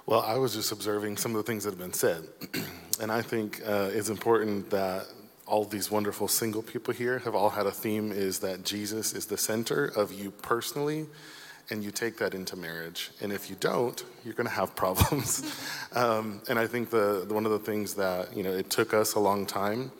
Well, 0.05 0.21
I 0.21 0.37
was 0.37 0.53
just 0.55 0.73
observing 0.73 1.17
some 1.17 1.35
of 1.35 1.39
the 1.39 1.43
things 1.43 1.65
that 1.65 1.71
have 1.71 1.79
been 1.79 1.95
said. 1.95 2.25
and 3.01 3.11
I 3.11 3.23
think 3.23 3.63
uh, 3.67 3.89
it's 3.93 4.11
important 4.11 4.69
that 4.71 5.07
all 5.47 5.65
these 5.65 5.91
wonderful 5.91 6.29
single 6.29 6.63
people 6.63 6.93
here 6.93 7.21
have 7.21 7.35
all 7.35 7.49
had 7.49 7.65
a 7.65 7.71
theme 7.71 8.13
is 8.13 8.41
that 8.41 8.63
Jesus 8.63 9.15
is 9.15 9.25
the 9.25 9.39
center 9.39 9.87
of 9.87 10.13
you 10.13 10.31
personally 10.31 11.07
and 11.71 11.83
you 11.83 11.91
take 11.91 12.19
that 12.19 12.35
into 12.35 12.55
marriage. 12.55 13.11
And 13.23 13.33
if 13.33 13.49
you 13.49 13.57
don't, 13.59 14.03
you're 14.25 14.35
going 14.35 14.49
to 14.49 14.55
have 14.55 14.77
problems. 14.85 15.43
um, 15.95 16.43
and 16.51 16.59
I 16.59 16.67
think 16.67 16.91
the, 16.91 17.27
one 17.29 17.47
of 17.47 17.53
the 17.53 17.59
things 17.59 17.95
that 17.95 18.37
you 18.37 18.43
know 18.43 18.53
it 18.53 18.69
took 18.69 18.93
us 18.93 19.15
a 19.15 19.21
long 19.21 19.47
time 19.47 19.93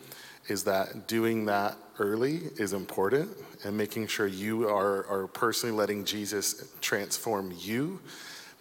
is 0.47 0.63
that 0.65 1.07
doing 1.07 1.45
that 1.45 1.75
early 1.99 2.41
is 2.57 2.73
important, 2.73 3.29
and 3.63 3.75
making 3.77 4.07
sure 4.07 4.27
you 4.27 4.67
are 4.67 5.05
are 5.07 5.27
personally 5.27 5.75
letting 5.75 6.05
Jesus 6.05 6.71
transform 6.81 7.53
you. 7.57 7.99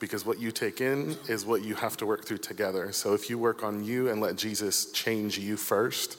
Because 0.01 0.25
what 0.25 0.39
you 0.39 0.53
take 0.53 0.81
in 0.81 1.17
is 1.29 1.45
what 1.45 1.65
you 1.65 1.75
have 1.75 1.97
to 1.97 2.07
work 2.07 2.25
through 2.25 2.39
together. 2.39 2.93
So 2.93 3.15
if 3.15 3.29
you 3.29 3.37
work 3.37 3.65
on 3.65 3.83
you 3.83 4.09
and 4.09 4.21
let 4.21 4.37
Jesus 4.37 4.93
change 4.93 5.39
you 5.39 5.57
first, 5.57 6.19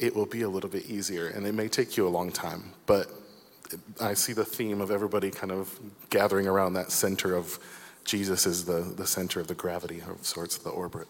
it 0.00 0.16
will 0.16 0.26
be 0.26 0.42
a 0.42 0.48
little 0.48 0.68
bit 0.68 0.86
easier. 0.86 1.28
And 1.28 1.46
it 1.46 1.54
may 1.54 1.68
take 1.68 1.96
you 1.96 2.08
a 2.08 2.10
long 2.10 2.32
time, 2.32 2.72
but 2.86 3.08
I 4.00 4.14
see 4.14 4.32
the 4.32 4.44
theme 4.44 4.80
of 4.80 4.90
everybody 4.90 5.30
kind 5.30 5.52
of 5.52 5.78
gathering 6.10 6.46
around 6.46 6.74
that 6.74 6.90
center 6.90 7.36
of 7.36 7.58
Jesus 8.04 8.46
is 8.46 8.64
the, 8.64 8.80
the 8.80 9.06
center 9.06 9.40
of 9.40 9.46
the 9.46 9.54
gravity 9.54 10.02
of 10.08 10.24
sorts 10.26 10.58
the 10.58 10.70
orbit. 10.70 11.06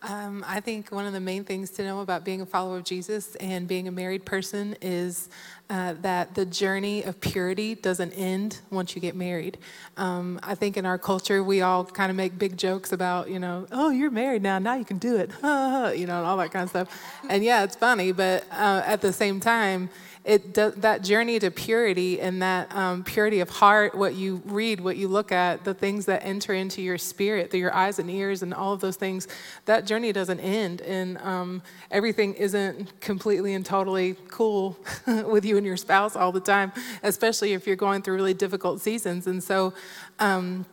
Um, 0.00 0.44
I 0.46 0.60
think 0.60 0.92
one 0.92 1.06
of 1.06 1.12
the 1.12 1.20
main 1.20 1.42
things 1.42 1.70
to 1.70 1.82
know 1.82 2.00
about 2.00 2.24
being 2.24 2.40
a 2.40 2.46
follower 2.46 2.76
of 2.76 2.84
Jesus 2.84 3.34
and 3.36 3.66
being 3.66 3.88
a 3.88 3.90
married 3.90 4.24
person 4.24 4.76
is 4.80 5.28
uh, 5.70 5.94
that 6.02 6.36
the 6.36 6.46
journey 6.46 7.02
of 7.02 7.20
purity 7.20 7.74
doesn't 7.74 8.12
end 8.12 8.60
once 8.70 8.94
you 8.94 9.00
get 9.00 9.16
married. 9.16 9.58
Um, 9.96 10.38
I 10.44 10.54
think 10.54 10.76
in 10.76 10.86
our 10.86 10.98
culture, 10.98 11.42
we 11.42 11.62
all 11.62 11.84
kind 11.84 12.10
of 12.10 12.16
make 12.16 12.38
big 12.38 12.56
jokes 12.56 12.92
about, 12.92 13.28
you 13.28 13.40
know, 13.40 13.66
oh, 13.72 13.90
you're 13.90 14.12
married 14.12 14.42
now, 14.42 14.60
now 14.60 14.74
you 14.74 14.84
can 14.84 14.98
do 14.98 15.16
it, 15.16 15.30
you 15.42 16.06
know, 16.06 16.18
and 16.18 16.26
all 16.26 16.36
that 16.36 16.52
kind 16.52 16.62
of 16.62 16.70
stuff. 16.70 17.02
And 17.28 17.42
yeah, 17.42 17.64
it's 17.64 17.74
funny, 17.74 18.12
but 18.12 18.44
uh, 18.52 18.82
at 18.86 19.00
the 19.00 19.12
same 19.12 19.40
time, 19.40 19.90
it 20.28 20.52
that 20.82 21.02
journey 21.02 21.38
to 21.38 21.50
purity 21.50 22.20
and 22.20 22.42
that 22.42 22.70
um, 22.74 23.02
purity 23.02 23.40
of 23.40 23.48
heart, 23.48 23.94
what 23.94 24.14
you 24.14 24.42
read, 24.44 24.78
what 24.78 24.98
you 24.98 25.08
look 25.08 25.32
at, 25.32 25.64
the 25.64 25.72
things 25.72 26.04
that 26.04 26.22
enter 26.22 26.52
into 26.52 26.82
your 26.82 26.98
spirit, 26.98 27.50
through 27.50 27.60
your 27.60 27.74
eyes 27.74 27.98
and 27.98 28.10
ears, 28.10 28.42
and 28.42 28.52
all 28.52 28.74
of 28.74 28.80
those 28.80 28.96
things, 28.96 29.26
that 29.64 29.86
journey 29.86 30.12
doesn't 30.12 30.40
end, 30.40 30.82
and 30.82 31.16
um, 31.18 31.62
everything 31.90 32.34
isn't 32.34 33.00
completely 33.00 33.54
and 33.54 33.64
totally 33.64 34.16
cool 34.28 34.76
with 35.06 35.46
you 35.46 35.56
and 35.56 35.64
your 35.64 35.78
spouse 35.78 36.14
all 36.14 36.30
the 36.30 36.40
time, 36.40 36.72
especially 37.02 37.54
if 37.54 37.66
you're 37.66 37.74
going 37.74 38.02
through 38.02 38.14
really 38.14 38.34
difficult 38.34 38.80
seasons. 38.80 39.26
And 39.26 39.42
so. 39.42 39.72
Um, 40.18 40.66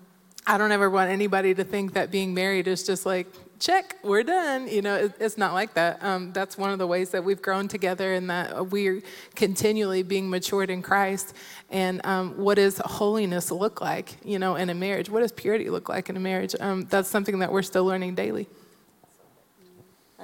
I 0.47 0.59
don't 0.59 0.71
ever 0.71 0.91
want 0.91 1.09
anybody 1.09 1.55
to 1.55 1.63
think 1.63 1.93
that 1.93 2.11
being 2.11 2.35
married 2.35 2.67
is 2.67 2.83
just 2.83 3.03
like 3.03 3.25
check, 3.59 3.97
we're 4.03 4.23
done. 4.23 4.67
You 4.67 4.81
know, 4.81 4.95
it, 4.95 5.13
it's 5.19 5.37
not 5.37 5.53
like 5.53 5.73
that. 5.75 6.03
Um, 6.03 6.31
that's 6.33 6.57
one 6.57 6.71
of 6.71 6.79
the 6.79 6.87
ways 6.87 7.09
that 7.11 7.23
we've 7.23 7.41
grown 7.41 7.67
together 7.67 8.13
and 8.13 8.29
that 8.29 8.69
we're 8.71 9.01
continually 9.35 10.03
being 10.03 10.29
matured 10.29 10.69
in 10.69 10.81
Christ. 10.81 11.33
And 11.69 12.05
um, 12.05 12.37
what 12.37 12.55
does 12.55 12.77
holiness 12.83 13.51
look 13.51 13.81
like, 13.81 14.17
you 14.23 14.39
know, 14.39 14.55
in 14.55 14.69
a 14.69 14.73
marriage? 14.75 15.09
What 15.09 15.21
does 15.21 15.31
purity 15.31 15.69
look 15.69 15.89
like 15.89 16.09
in 16.09 16.17
a 16.17 16.19
marriage? 16.19 16.55
Um, 16.59 16.85
that's 16.89 17.09
something 17.09 17.39
that 17.39 17.51
we're 17.51 17.61
still 17.61 17.85
learning 17.85 18.15
daily. 18.15 18.47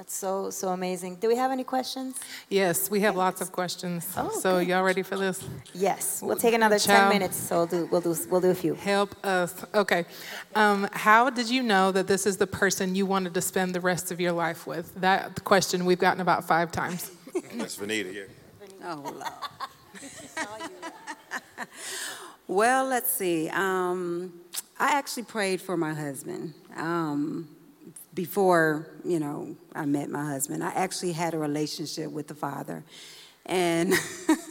That's 0.02 0.16
so, 0.16 0.50
so 0.50 0.70
amazing. 0.70 1.14
Do 1.20 1.28
we 1.28 1.36
have 1.36 1.52
any 1.52 1.62
questions? 1.62 2.18
Yes, 2.48 2.90
we 2.90 2.98
have 3.02 3.14
lots 3.14 3.40
of 3.40 3.52
questions. 3.52 4.12
Oh, 4.16 4.36
so 4.40 4.58
y'all 4.58 4.82
ready 4.82 5.02
for 5.02 5.16
this? 5.16 5.44
Yes. 5.74 6.20
We'll 6.20 6.36
take 6.36 6.54
another 6.54 6.80
Ciao. 6.80 7.02
10 7.02 7.08
minutes, 7.08 7.36
so 7.36 7.58
we'll 7.58 7.66
do, 7.66 7.86
we'll 7.86 8.00
do, 8.00 8.16
we'll 8.28 8.40
do 8.40 8.50
a 8.50 8.54
few. 8.56 8.74
Help 8.74 9.14
us. 9.24 9.64
Okay. 9.72 10.04
Um, 10.56 10.88
how 10.90 11.30
did 11.30 11.48
you 11.48 11.62
know 11.62 11.92
that 11.92 12.08
this 12.08 12.26
is 12.26 12.36
the 12.36 12.48
person 12.48 12.96
you 12.96 13.06
wanted 13.06 13.32
to 13.34 13.40
spend 13.40 13.76
the 13.76 13.80
rest 13.80 14.10
of 14.10 14.20
your 14.20 14.32
life 14.32 14.66
with? 14.66 14.92
That 15.00 15.44
question 15.44 15.84
we've 15.84 16.00
gotten 16.00 16.20
about 16.20 16.42
five 16.48 16.72
times. 16.72 17.08
That's 17.54 17.76
Vanita, 17.76 18.12
yeah. 18.12 18.22
Oh, 18.84 19.02
Lord. 19.04 19.22
well, 22.48 22.86
let's 22.86 23.12
see. 23.12 23.48
Um, 23.50 24.32
I 24.80 24.98
actually 24.98 25.22
prayed 25.22 25.60
for 25.60 25.76
my 25.76 25.94
husband. 25.94 26.54
Um, 26.74 27.46
before, 28.14 28.88
you 29.04 29.18
know, 29.18 29.56
I 29.74 29.86
met 29.86 30.10
my 30.10 30.24
husband. 30.24 30.62
I 30.62 30.70
actually 30.72 31.12
had 31.12 31.34
a 31.34 31.38
relationship 31.38 32.10
with 32.10 32.28
the 32.28 32.34
father. 32.34 32.84
And 33.46 33.94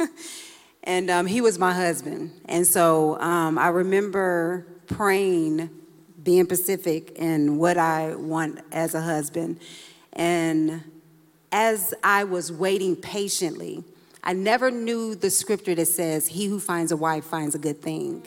and 0.83 1.09
um, 1.09 1.25
he 1.27 1.41
was 1.41 1.59
my 1.59 1.73
husband. 1.73 2.31
And 2.45 2.65
so 2.65 3.19
um, 3.19 3.57
I 3.57 3.67
remember 3.67 4.65
praying, 4.87 5.69
being 6.23 6.45
specific 6.45 7.11
in 7.11 7.57
what 7.57 7.77
I 7.77 8.15
want 8.15 8.59
as 8.71 8.95
a 8.95 9.01
husband. 9.01 9.59
And 10.13 10.83
as 11.51 11.93
I 12.03 12.23
was 12.23 12.51
waiting 12.51 12.95
patiently, 12.95 13.83
I 14.23 14.33
never 14.33 14.69
knew 14.71 15.15
the 15.15 15.29
scripture 15.29 15.75
that 15.75 15.87
says, 15.87 16.27
He 16.27 16.45
who 16.45 16.59
finds 16.59 16.91
a 16.91 16.97
wife 16.97 17.25
finds 17.25 17.55
a 17.55 17.59
good 17.59 17.81
thing. 17.81 18.25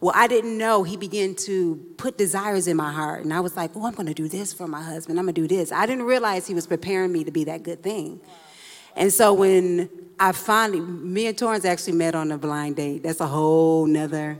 Well, 0.00 0.12
I 0.14 0.26
didn't 0.26 0.58
know 0.58 0.82
he 0.82 0.96
began 0.96 1.34
to 1.46 1.76
put 1.96 2.18
desires 2.18 2.68
in 2.68 2.76
my 2.76 2.92
heart. 2.92 3.24
And 3.24 3.32
I 3.32 3.40
was 3.40 3.56
like, 3.56 3.70
oh, 3.74 3.86
I'm 3.86 3.94
going 3.94 4.08
to 4.08 4.14
do 4.14 4.28
this 4.28 4.52
for 4.52 4.68
my 4.68 4.82
husband. 4.82 5.18
I'm 5.18 5.24
going 5.24 5.34
to 5.34 5.40
do 5.40 5.48
this. 5.48 5.72
I 5.72 5.86
didn't 5.86 6.04
realize 6.04 6.46
he 6.46 6.54
was 6.54 6.66
preparing 6.66 7.12
me 7.12 7.24
to 7.24 7.30
be 7.30 7.44
that 7.44 7.62
good 7.62 7.82
thing. 7.82 8.20
And 8.94 9.12
so 9.12 9.32
when 9.32 9.88
I 10.18 10.32
finally, 10.32 10.80
me 10.80 11.26
and 11.26 11.36
Torrance 11.36 11.64
actually 11.64 11.94
met 11.94 12.14
on 12.14 12.30
a 12.30 12.38
blind 12.38 12.76
date. 12.76 13.02
That's 13.02 13.20
a 13.20 13.26
whole 13.26 13.86
nother. 13.86 14.38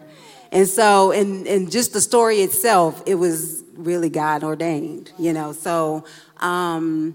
And 0.52 0.68
so, 0.68 1.10
and, 1.10 1.46
and 1.46 1.70
just 1.70 1.92
the 1.92 2.00
story 2.00 2.38
itself, 2.38 3.02
it 3.06 3.16
was 3.16 3.64
really 3.74 4.08
God 4.08 4.44
ordained, 4.44 5.12
you 5.18 5.32
know. 5.32 5.52
So 5.52 6.04
um, 6.38 7.14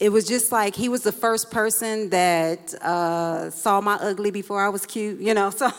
it 0.00 0.10
was 0.10 0.26
just 0.26 0.52
like 0.52 0.74
he 0.74 0.88
was 0.88 1.02
the 1.02 1.12
first 1.12 1.50
person 1.50 2.10
that 2.10 2.74
uh, 2.82 3.50
saw 3.50 3.80
my 3.80 3.94
ugly 3.94 4.30
before 4.30 4.60
I 4.60 4.68
was 4.68 4.86
cute, 4.86 5.20
you 5.20 5.34
know. 5.34 5.50
So 5.56 5.70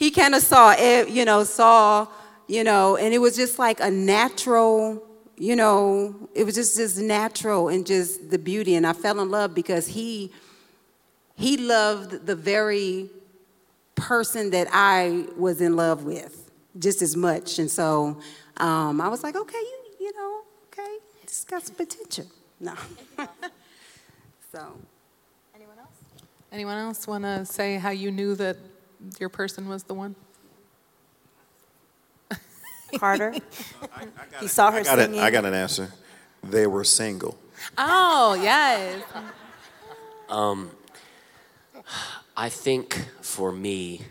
he 0.00 0.10
kind 0.10 0.34
of 0.34 0.42
saw 0.42 0.74
it, 0.78 1.10
you 1.10 1.26
know, 1.26 1.44
saw, 1.44 2.08
you 2.48 2.64
know, 2.64 2.96
and 2.96 3.12
it 3.12 3.18
was 3.18 3.36
just 3.36 3.58
like 3.58 3.80
a 3.80 3.90
natural, 3.90 5.06
you 5.36 5.54
know, 5.54 6.30
it 6.34 6.44
was 6.44 6.54
just 6.54 6.78
just 6.78 6.98
natural 6.98 7.68
and 7.68 7.86
just 7.86 8.30
the 8.30 8.38
beauty. 8.38 8.76
And 8.76 8.86
I 8.86 8.94
fell 8.94 9.20
in 9.20 9.30
love 9.30 9.54
because 9.54 9.86
he 9.86 10.32
he 11.36 11.58
loved 11.58 12.26
the 12.26 12.34
very 12.34 13.10
person 13.94 14.48
that 14.52 14.68
I 14.72 15.26
was 15.36 15.60
in 15.60 15.76
love 15.76 16.04
with 16.04 16.50
just 16.78 17.02
as 17.02 17.14
much. 17.14 17.58
And 17.58 17.70
so 17.70 18.18
um, 18.56 19.02
I 19.02 19.08
was 19.08 19.22
like, 19.22 19.36
okay, 19.36 19.58
you, 19.58 19.78
you 20.00 20.16
know, 20.16 20.40
okay, 20.68 20.96
this 21.20 21.44
got 21.44 21.62
some 21.62 21.76
potential. 21.76 22.24
No. 22.58 22.72
so. 24.50 24.78
Anyone 25.54 25.78
else? 25.78 25.98
Anyone 26.50 26.78
else 26.78 27.06
want 27.06 27.24
to 27.24 27.44
say 27.44 27.76
how 27.76 27.90
you 27.90 28.10
knew 28.10 28.34
that 28.36 28.56
your 29.18 29.28
person 29.28 29.68
was 29.68 29.84
the 29.84 29.94
one? 29.94 30.14
Carter. 32.98 33.34
he 34.40 34.48
saw 34.48 34.70
her 34.70 34.80
I 34.80 34.82
got, 34.82 34.98
singing. 34.98 35.20
I 35.20 35.30
got 35.30 35.44
an 35.44 35.54
answer. 35.54 35.92
They 36.42 36.66
were 36.66 36.84
single. 36.84 37.38
Oh, 37.78 38.34
yes. 38.40 39.02
Um, 40.28 40.70
I 42.36 42.48
think 42.48 43.06
for 43.20 43.52
me, 43.52 44.02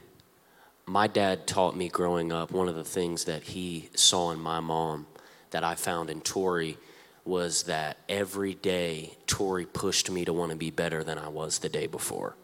my 0.86 1.08
dad 1.08 1.48
taught 1.48 1.76
me 1.76 1.90
growing 1.90 2.32
up, 2.32 2.52
one 2.52 2.68
of 2.68 2.76
the 2.76 2.84
things 2.84 3.26
that 3.26 3.44
he 3.44 3.90
saw 3.96 4.32
in 4.32 4.40
my 4.40 4.60
mom 4.60 5.08
that 5.52 5.64
I 5.64 5.76
found 5.76 6.10
in 6.10 6.22
Tori 6.22 6.78
was 7.26 7.64
that 7.64 7.98
every 8.08 8.56
day 8.56 9.14
Tori 9.28 9.66
pushed 9.66 10.10
me 10.10 10.26
to 10.26 10.34
want 10.34 10.52
to 10.52 10.58
be 10.58 10.72
better 10.72 11.04
than 11.04 11.18
I 11.18 11.28
was 11.28 11.60
the 11.60 11.70
day 11.70 11.86
before. 11.88 12.36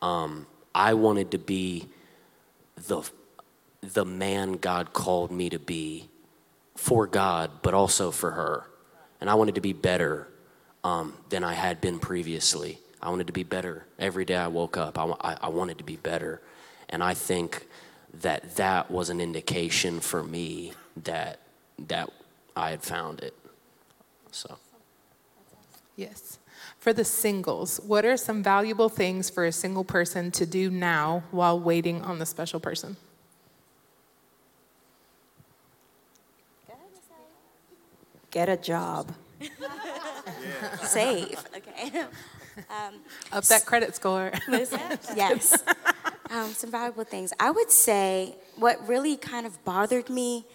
Um, 0.00 0.46
I 0.76 0.92
wanted 0.92 1.30
to 1.30 1.38
be 1.38 1.88
the, 2.86 3.02
the 3.80 4.04
man 4.04 4.58
God 4.58 4.92
called 4.92 5.30
me 5.30 5.48
to 5.48 5.58
be 5.58 6.10
for 6.74 7.06
God, 7.06 7.50
but 7.62 7.72
also 7.72 8.10
for 8.10 8.32
her. 8.32 8.68
And 9.18 9.30
I 9.30 9.34
wanted 9.36 9.54
to 9.54 9.62
be 9.62 9.72
better 9.72 10.28
um, 10.84 11.14
than 11.30 11.42
I 11.44 11.54
had 11.54 11.80
been 11.80 11.98
previously. 11.98 12.78
I 13.00 13.08
wanted 13.08 13.26
to 13.28 13.32
be 13.32 13.42
better 13.42 13.86
every 13.98 14.26
day 14.26 14.36
I 14.36 14.48
woke 14.48 14.76
up. 14.76 14.98
I, 14.98 15.06
I, 15.22 15.36
I 15.44 15.48
wanted 15.48 15.78
to 15.78 15.84
be 15.84 15.96
better. 15.96 16.42
And 16.90 17.02
I 17.02 17.14
think 17.14 17.66
that 18.20 18.56
that 18.56 18.90
was 18.90 19.08
an 19.08 19.18
indication 19.18 20.00
for 20.00 20.22
me 20.22 20.74
that, 21.04 21.40
that 21.88 22.10
I 22.54 22.68
had 22.68 22.82
found 22.82 23.20
it. 23.20 23.34
So. 24.30 24.58
Yes. 25.96 26.38
For 26.86 26.92
the 26.92 27.04
singles, 27.04 27.80
what 27.84 28.04
are 28.04 28.16
some 28.16 28.44
valuable 28.44 28.88
things 28.88 29.28
for 29.28 29.44
a 29.44 29.50
single 29.50 29.82
person 29.82 30.30
to 30.30 30.46
do 30.46 30.70
now 30.70 31.24
while 31.32 31.58
waiting 31.58 32.00
on 32.02 32.20
the 32.20 32.26
special 32.26 32.60
person? 32.60 32.96
Get 38.30 38.48
a 38.48 38.56
job. 38.56 39.12
Save. 40.84 41.44
Okay. 41.56 42.04
Um, 42.70 42.94
Up 43.32 43.44
that 43.46 43.66
credit 43.66 43.94
score. 43.96 44.32
Yes. 45.14 45.62
Um, 46.30 46.52
some 46.52 46.70
valuable 46.70 47.04
things. 47.04 47.32
I 47.38 47.50
would 47.50 47.70
say 47.70 48.36
what 48.54 48.86
really 48.88 49.16
kind 49.16 49.44
of 49.44 49.62
bothered 49.64 50.08
me, 50.08 50.46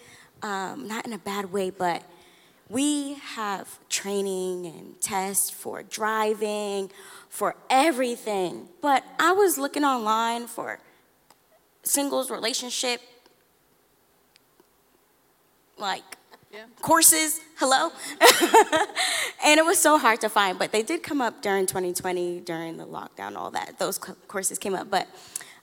um, 0.42 0.88
not 0.88 1.06
in 1.06 1.12
a 1.12 1.20
bad 1.20 1.52
way, 1.52 1.70
but 1.70 2.04
we 2.72 3.16
have 3.16 3.68
training 3.90 4.66
and 4.66 5.00
tests 5.02 5.50
for 5.50 5.84
driving, 5.84 6.90
for 7.28 7.56
everything. 7.70 8.70
But 8.82 9.04
I 9.20 9.34
was 9.34 9.58
looking 9.58 9.84
online 9.84 10.48
for 10.48 10.80
singles 11.84 12.32
relationship, 12.32 13.02
like 15.78 16.04
courses. 16.82 17.42
Hello? 17.58 17.90
and 19.44 19.60
it 19.60 19.66
was 19.66 19.78
so 19.78 19.98
hard 19.98 20.22
to 20.22 20.30
find, 20.30 20.58
but 20.58 20.72
they 20.72 20.82
did 20.82 21.04
come 21.04 21.20
up 21.20 21.42
during 21.42 21.66
2020, 21.66 22.40
during 22.40 22.78
the 22.78 22.86
lockdown, 22.86 23.36
all 23.36 23.52
that. 23.52 23.80
Those 23.80 23.98
courses 23.98 24.58
came 24.58 24.76
up. 24.76 24.90
But 24.90 25.08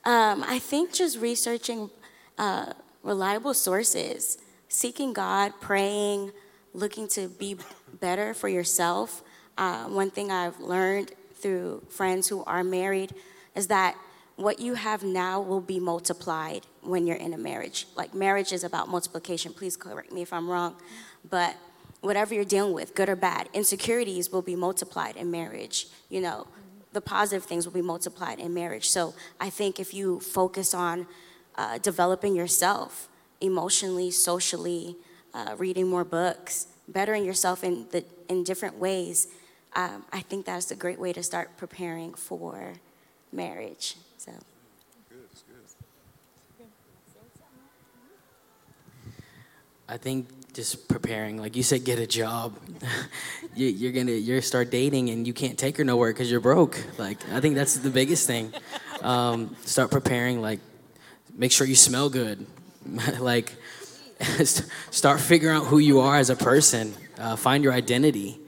um, 0.04 0.44
I 0.46 0.59
think 0.59 0.92
just 0.92 1.18
researching 1.18 1.88
uh, 2.36 2.74
reliable 3.02 3.54
sources, 3.54 4.36
seeking 4.68 5.14
God, 5.14 5.54
praying, 5.61 6.32
looking 6.75 7.09
to 7.09 7.29
be 7.29 7.57
better 8.01 8.35
for 8.35 8.49
yourself. 8.49 9.23
Uh, 9.57 9.85
one 9.85 10.11
thing 10.11 10.31
I've 10.31 10.59
learned 10.61 11.12
through 11.35 11.83
friends 11.89 12.29
who 12.29 12.45
are 12.45 12.64
married 12.64 13.14
is 13.55 13.69
that 13.69 13.97
what 14.37 14.61
you 14.61 14.75
have 14.75 15.03
now 15.03 15.41
will 15.41 15.61
be 15.61 15.81
multiplied 15.81 16.66
when 16.83 17.07
you're 17.07 17.16
in 17.16 17.35
a 17.35 17.39
marriage. 17.39 17.89
Like 17.97 18.14
marriage 18.14 18.53
is 18.53 18.62
about 18.62 18.89
multiplication. 18.89 19.53
Please 19.53 19.77
correct 19.77 20.12
me 20.12 20.23
if 20.23 20.33
I'm 20.33 20.49
wrong. 20.49 20.77
But 21.29 21.57
whatever 22.01 22.35
you're 22.35 22.45
dealing 22.45 22.73
with, 22.73 22.95
good 22.95 23.09
or 23.09 23.16
bad, 23.16 23.49
insecurities 23.53 24.31
will 24.31 24.43
be 24.43 24.55
multiplied 24.55 25.16
in 25.16 25.31
marriage. 25.31 25.89
You 26.09 26.21
know, 26.21 26.47
the 26.93 27.01
positive 27.01 27.45
things 27.45 27.66
will 27.66 27.73
be 27.73 27.83
multiplied 27.83 28.39
in 28.39 28.55
marriage. 28.55 28.89
So 28.89 29.14
I 29.41 29.51
think 29.51 29.81
if 29.81 29.93
you 29.93 30.21
focus 30.21 30.73
on 30.73 31.07
uh, 31.57 31.79
developing 31.79 32.37
yourself 32.37 33.09
emotionally, 33.41 34.11
socially, 34.12 34.97
uh, 35.35 35.55
reading 35.59 35.89
more 35.89 36.05
books, 36.05 36.68
bettering 36.89 37.24
yourself 37.24 37.64
in 37.64 37.87
the 37.91 38.05
in 38.29 38.45
different 38.45 38.79
ways, 38.79 39.29
um, 39.74 40.05
I 40.12 40.20
think 40.20 40.47
that's 40.47 40.70
a 40.70 40.76
great 40.76 40.99
way 40.99 41.12
to 41.12 41.22
start 41.22 41.57
preparing 41.57 42.14
for 42.14 42.74
marriage. 43.33 43.97
So. 44.16 44.33
I 49.91 49.97
think 49.97 50.29
just 50.53 50.87
preparing, 50.87 51.39
like 51.39 51.57
you 51.57 51.62
said, 51.62 51.83
get 51.83 51.99
a 51.99 52.07
job. 52.07 52.59
you, 53.55 53.68
you're 53.68 53.93
gonna 53.93 54.12
you're 54.12 54.43
start 54.43 54.70
dating 54.70 55.09
and 55.09 55.26
you 55.26 55.33
can't 55.33 55.59
take 55.59 55.79
her 55.79 55.85
nowhere 55.85 56.12
because 56.12 56.31
you're 56.31 56.41
broke. 56.41 56.79
Like 56.99 57.18
I 57.31 57.41
think 57.41 57.55
that's 57.55 57.79
the 57.79 57.89
biggest 57.89 58.26
thing. 58.26 58.53
Um, 59.01 59.57
start 59.64 59.91
preparing, 59.91 60.43
like 60.43 60.61
make 61.35 61.53
sure 61.53 61.66
you 61.66 61.74
smell 61.74 62.11
good. 62.11 62.45
like 63.18 63.55
start 64.91 65.21
figuring 65.21 65.57
out 65.57 65.66
who 65.66 65.79
you 65.79 66.01
are 66.01 66.16
as 66.16 66.31
a 66.31 66.37
person. 66.37 66.95
Uh, 67.19 67.37
find 67.37 67.62
your 67.64 67.73
identity. 67.73 68.41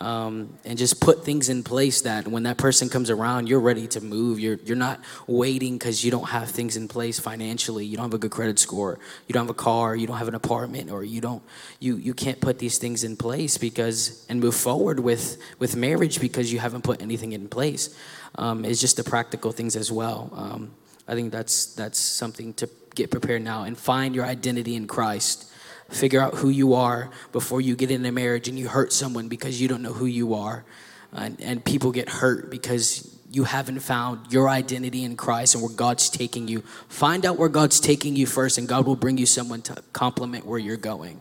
Um, 0.00 0.56
and 0.64 0.78
just 0.78 1.00
put 1.00 1.24
things 1.24 1.48
in 1.48 1.64
place 1.64 2.02
that 2.02 2.28
when 2.28 2.44
that 2.44 2.56
person 2.56 2.88
comes 2.88 3.10
around, 3.10 3.48
you're 3.48 3.58
ready 3.58 3.88
to 3.88 4.00
move. 4.00 4.38
You're 4.38 4.54
you're 4.64 4.76
not 4.76 5.00
waiting 5.26 5.76
because 5.76 6.04
you 6.04 6.12
don't 6.12 6.28
have 6.28 6.50
things 6.50 6.76
in 6.76 6.86
place 6.86 7.18
financially. 7.18 7.84
You 7.84 7.96
don't 7.96 8.04
have 8.04 8.14
a 8.14 8.18
good 8.18 8.30
credit 8.30 8.60
score. 8.60 9.00
You 9.26 9.32
don't 9.32 9.42
have 9.42 9.50
a 9.50 9.54
car. 9.54 9.96
You 9.96 10.06
don't 10.06 10.18
have 10.18 10.28
an 10.28 10.36
apartment, 10.36 10.92
or 10.92 11.02
you 11.02 11.20
don't 11.20 11.42
you 11.80 11.96
you 11.96 12.14
can't 12.14 12.40
put 12.40 12.60
these 12.60 12.78
things 12.78 13.02
in 13.02 13.16
place 13.16 13.58
because 13.58 14.24
and 14.28 14.38
move 14.38 14.54
forward 14.54 15.00
with 15.00 15.36
with 15.58 15.74
marriage 15.74 16.20
because 16.20 16.52
you 16.52 16.60
haven't 16.60 16.82
put 16.82 17.02
anything 17.02 17.32
in 17.32 17.48
place. 17.48 17.92
Um, 18.36 18.64
it's 18.64 18.80
just 18.80 18.98
the 18.98 19.04
practical 19.04 19.50
things 19.50 19.74
as 19.74 19.90
well. 19.90 20.30
Um, 20.32 20.70
I 21.08 21.14
think 21.14 21.32
that's 21.32 21.74
that's 21.74 21.98
something 21.98 22.54
to 22.54 22.68
get 22.98 23.10
prepared 23.10 23.42
now 23.42 23.62
and 23.62 23.78
find 23.78 24.14
your 24.14 24.26
identity 24.26 24.74
in 24.74 24.86
Christ 24.86 25.48
figure 25.90 26.20
out 26.20 26.34
who 26.34 26.48
you 26.48 26.74
are 26.74 27.10
before 27.32 27.60
you 27.60 27.74
get 27.74 27.90
into 27.90 28.12
marriage 28.12 28.48
and 28.48 28.58
you 28.58 28.68
hurt 28.68 28.92
someone 28.92 29.28
because 29.28 29.60
you 29.60 29.68
don't 29.68 29.82
know 29.82 29.92
who 29.92 30.06
you 30.06 30.34
are. 30.34 30.64
And, 31.12 31.40
and 31.40 31.64
people 31.64 31.92
get 31.92 32.08
hurt 32.08 32.50
because 32.50 33.14
you 33.30 33.44
haven't 33.44 33.80
found 33.80 34.30
your 34.32 34.48
identity 34.48 35.04
in 35.04 35.16
Christ 35.16 35.54
and 35.54 35.62
where 35.62 35.74
God's 35.74 36.10
taking 36.10 36.48
you. 36.48 36.60
Find 36.88 37.24
out 37.24 37.38
where 37.38 37.48
God's 37.48 37.80
taking 37.80 38.16
you 38.16 38.26
first, 38.26 38.58
and 38.58 38.68
God 38.68 38.86
will 38.86 38.96
bring 38.96 39.16
you 39.16 39.26
someone 39.26 39.62
to 39.62 39.82
complement 39.92 40.44
where 40.44 40.58
you're 40.58 40.76
going. 40.76 41.20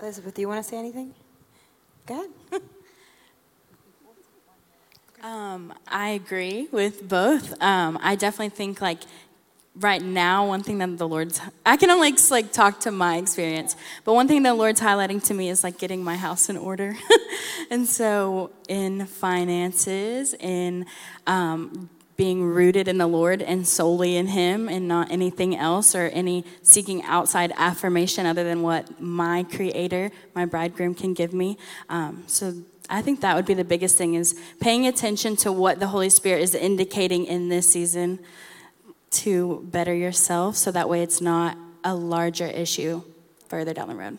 Elizabeth, 0.00 0.34
do 0.34 0.40
you 0.40 0.48
want 0.48 0.62
to 0.62 0.68
say 0.68 0.78
anything? 0.78 1.14
Go 2.06 2.14
ahead. 2.50 2.62
Um, 5.22 5.72
I 5.86 6.08
agree 6.08 6.66
with 6.72 7.08
both. 7.08 7.54
Um, 7.62 7.96
I 8.02 8.16
definitely 8.16 8.48
think 8.48 8.80
like 8.80 8.98
right 9.74 10.02
now, 10.02 10.46
one 10.46 10.62
thing 10.62 10.78
that 10.78 10.98
the 10.98 11.08
Lord's, 11.08 11.40
I 11.64 11.76
can 11.76 11.90
only 11.90 12.14
like 12.30 12.52
talk 12.52 12.80
to 12.80 12.90
my 12.90 13.16
experience, 13.16 13.76
but 14.04 14.14
one 14.14 14.28
thing 14.28 14.42
the 14.42 14.54
Lord's 14.54 14.80
highlighting 14.80 15.24
to 15.26 15.34
me 15.34 15.48
is 15.48 15.64
like 15.64 15.78
getting 15.78 16.04
my 16.04 16.16
house 16.16 16.48
in 16.48 16.56
order. 16.56 16.96
and 17.70 17.86
so 17.88 18.50
in 18.68 19.06
finances, 19.06 20.34
in 20.34 20.86
um, 21.26 21.88
being 22.16 22.44
rooted 22.44 22.86
in 22.86 22.98
the 22.98 23.06
Lord 23.06 23.40
and 23.40 23.66
solely 23.66 24.16
in 24.16 24.28
Him 24.28 24.68
and 24.68 24.86
not 24.86 25.10
anything 25.10 25.56
else 25.56 25.94
or 25.94 26.06
any 26.08 26.44
seeking 26.62 27.02
outside 27.04 27.52
affirmation 27.56 28.26
other 28.26 28.44
than 28.44 28.62
what 28.62 29.00
my 29.00 29.44
Creator, 29.44 30.10
my 30.34 30.44
bridegroom, 30.44 30.94
can 30.94 31.14
give 31.14 31.32
me. 31.32 31.56
Um, 31.88 32.24
so 32.26 32.54
I 32.90 33.00
think 33.00 33.22
that 33.22 33.34
would 33.34 33.46
be 33.46 33.54
the 33.54 33.64
biggest 33.64 33.96
thing 33.96 34.14
is 34.14 34.38
paying 34.60 34.86
attention 34.86 35.34
to 35.36 35.50
what 35.50 35.80
the 35.80 35.86
Holy 35.86 36.10
Spirit 36.10 36.42
is 36.42 36.54
indicating 36.54 37.24
in 37.24 37.48
this 37.48 37.72
season 37.72 38.18
to 39.12 39.66
better 39.70 39.94
yourself 39.94 40.56
so 40.56 40.70
that 40.70 40.88
way 40.88 41.02
it's 41.02 41.20
not 41.20 41.56
a 41.84 41.94
larger 41.94 42.46
issue 42.46 43.02
further 43.48 43.74
down 43.74 43.88
the 43.88 43.94
road. 43.94 44.18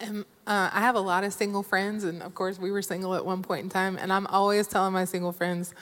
Uh, 0.00 0.22
I 0.46 0.80
have 0.80 0.94
a 0.94 1.00
lot 1.00 1.24
of 1.24 1.32
single 1.32 1.62
friends, 1.62 2.04
and 2.04 2.22
of 2.22 2.34
course, 2.34 2.58
we 2.58 2.70
were 2.70 2.82
single 2.82 3.14
at 3.14 3.24
one 3.24 3.42
point 3.42 3.64
in 3.64 3.70
time. 3.70 3.98
And 4.00 4.12
I'm 4.12 4.26
always 4.28 4.68
telling 4.68 4.92
my 4.92 5.04
single 5.04 5.32
friends, 5.32 5.74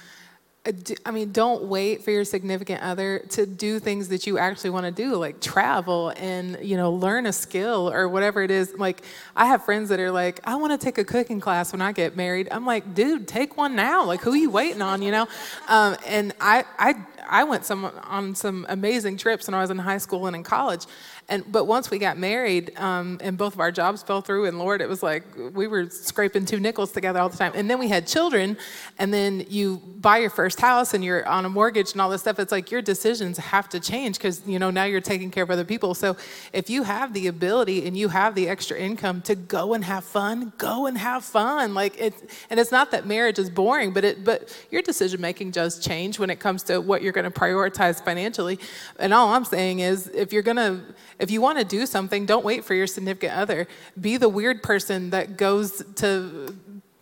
uh, 0.64 0.72
I 1.04 1.10
mean, 1.10 1.32
don't 1.32 1.64
wait 1.64 2.02
for 2.02 2.10
your 2.10 2.24
significant 2.24 2.80
other 2.80 3.18
to 3.30 3.44
do 3.44 3.78
things 3.78 4.08
that 4.08 4.26
you 4.26 4.38
actually 4.38 4.70
want 4.70 4.86
to 4.86 4.92
do, 4.92 5.16
like 5.16 5.40
travel 5.40 6.12
and, 6.16 6.58
you 6.62 6.76
know, 6.76 6.92
learn 6.92 7.26
a 7.26 7.32
skill 7.32 7.90
or 7.90 8.08
whatever 8.08 8.42
it 8.42 8.50
is. 8.50 8.72
Like, 8.78 9.02
I 9.36 9.46
have 9.46 9.64
friends 9.64 9.90
that 9.90 10.00
are 10.00 10.10
like, 10.10 10.40
I 10.44 10.56
want 10.56 10.72
to 10.72 10.82
take 10.82 10.96
a 10.96 11.04
cooking 11.04 11.40
class 11.40 11.72
when 11.72 11.82
I 11.82 11.92
get 11.92 12.16
married. 12.16 12.48
I'm 12.50 12.64
like, 12.64 12.94
dude, 12.94 13.28
take 13.28 13.58
one 13.58 13.74
now. 13.74 14.04
Like, 14.04 14.20
who 14.20 14.32
are 14.32 14.36
you 14.36 14.50
waiting 14.50 14.80
on, 14.80 15.02
you 15.02 15.10
know? 15.10 15.26
Um, 15.68 15.96
and 16.06 16.32
I, 16.40 16.64
I, 16.78 16.94
I 17.28 17.44
went 17.44 17.64
some, 17.64 17.84
on 18.04 18.34
some 18.34 18.66
amazing 18.68 19.16
trips 19.16 19.46
when 19.46 19.54
I 19.54 19.60
was 19.60 19.70
in 19.70 19.78
high 19.78 19.98
school 19.98 20.26
and 20.26 20.36
in 20.36 20.42
college. 20.42 20.86
And 21.28 21.50
but 21.50 21.64
once 21.64 21.90
we 21.90 21.98
got 21.98 22.18
married, 22.18 22.78
um, 22.78 23.18
and 23.22 23.38
both 23.38 23.54
of 23.54 23.60
our 23.60 23.72
jobs 23.72 24.02
fell 24.02 24.20
through, 24.20 24.44
and 24.44 24.58
Lord, 24.58 24.82
it 24.82 24.88
was 24.88 25.02
like 25.02 25.24
we 25.54 25.66
were 25.66 25.88
scraping 25.88 26.44
two 26.44 26.60
nickels 26.60 26.92
together 26.92 27.18
all 27.18 27.30
the 27.30 27.36
time. 27.38 27.52
And 27.54 27.70
then 27.70 27.78
we 27.78 27.88
had 27.88 28.06
children, 28.06 28.58
and 28.98 29.12
then 29.12 29.46
you 29.48 29.78
buy 29.78 30.18
your 30.18 30.28
first 30.28 30.60
house, 30.60 30.92
and 30.92 31.02
you're 31.02 31.26
on 31.26 31.46
a 31.46 31.48
mortgage 31.48 31.92
and 31.92 32.00
all 32.02 32.10
this 32.10 32.20
stuff. 32.20 32.38
It's 32.38 32.52
like 32.52 32.70
your 32.70 32.82
decisions 32.82 33.38
have 33.38 33.70
to 33.70 33.80
change 33.80 34.18
because 34.18 34.46
you 34.46 34.58
know 34.58 34.70
now 34.70 34.84
you're 34.84 35.00
taking 35.00 35.30
care 35.30 35.44
of 35.44 35.50
other 35.50 35.64
people. 35.64 35.94
So 35.94 36.14
if 36.52 36.68
you 36.68 36.82
have 36.82 37.14
the 37.14 37.26
ability 37.28 37.86
and 37.86 37.96
you 37.96 38.08
have 38.08 38.34
the 38.34 38.46
extra 38.46 38.76
income 38.76 39.22
to 39.22 39.34
go 39.34 39.72
and 39.72 39.82
have 39.82 40.04
fun, 40.04 40.52
go 40.58 40.86
and 40.86 40.98
have 40.98 41.24
fun. 41.24 41.72
Like 41.72 41.98
it, 41.98 42.14
and 42.50 42.60
it's 42.60 42.70
not 42.70 42.90
that 42.90 43.06
marriage 43.06 43.38
is 43.38 43.48
boring, 43.48 43.94
but 43.94 44.04
it, 44.04 44.24
but 44.24 44.54
your 44.70 44.82
decision 44.82 45.22
making 45.22 45.52
does 45.52 45.78
change 45.78 46.18
when 46.18 46.28
it 46.28 46.38
comes 46.38 46.62
to 46.64 46.80
what 46.80 47.00
you're 47.00 47.13
going 47.14 47.24
to 47.24 47.30
prioritize 47.30 48.02
financially. 48.04 48.58
And 48.98 49.14
all 49.14 49.32
I'm 49.32 49.44
saying 49.44 49.80
is, 49.80 50.08
if 50.08 50.32
you're 50.32 50.42
going 50.42 50.56
to 50.56 50.80
if 51.18 51.30
you 51.30 51.40
want 51.40 51.58
to 51.58 51.64
do 51.64 51.86
something, 51.86 52.26
don't 52.26 52.44
wait 52.44 52.64
for 52.64 52.74
your 52.74 52.86
significant 52.86 53.32
other. 53.34 53.66
Be 54.00 54.16
the 54.16 54.28
weird 54.28 54.62
person 54.62 55.10
that 55.10 55.36
goes 55.36 55.82
to 55.96 56.54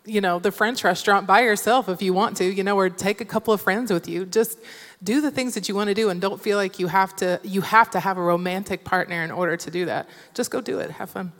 you 0.05 0.19
know 0.19 0.37
the 0.37 0.51
french 0.51 0.83
restaurant 0.83 1.25
by 1.25 1.41
yourself 1.41 1.87
if 1.87 2.01
you 2.01 2.13
want 2.13 2.35
to 2.35 2.43
you 2.43 2.61
know 2.61 2.77
or 2.77 2.89
take 2.89 3.21
a 3.21 3.25
couple 3.25 3.53
of 3.53 3.61
friends 3.61 3.91
with 3.91 4.07
you. 4.07 4.25
Just 4.25 4.59
do 5.01 5.21
the 5.21 5.31
things 5.31 5.53
that 5.53 5.67
you 5.67 5.75
want 5.75 5.89
to 5.89 5.93
do 5.93 6.09
and 6.09 6.21
don't 6.21 6.41
feel 6.41 6.57
like 6.57 6.79
you 6.79 6.87
have 6.87 7.15
to 7.17 7.39
you 7.43 7.61
have 7.61 7.89
to 7.91 7.99
have 7.99 8.17
a 8.17 8.21
romantic 8.21 8.83
partner 8.83 9.23
in 9.23 9.31
order 9.31 9.57
to 9.57 9.71
do 9.71 9.85
that. 9.85 10.07
Just 10.33 10.51
go 10.51 10.61
do 10.61 10.79
it. 10.79 10.91
Have 10.91 11.09
fun. 11.09 11.31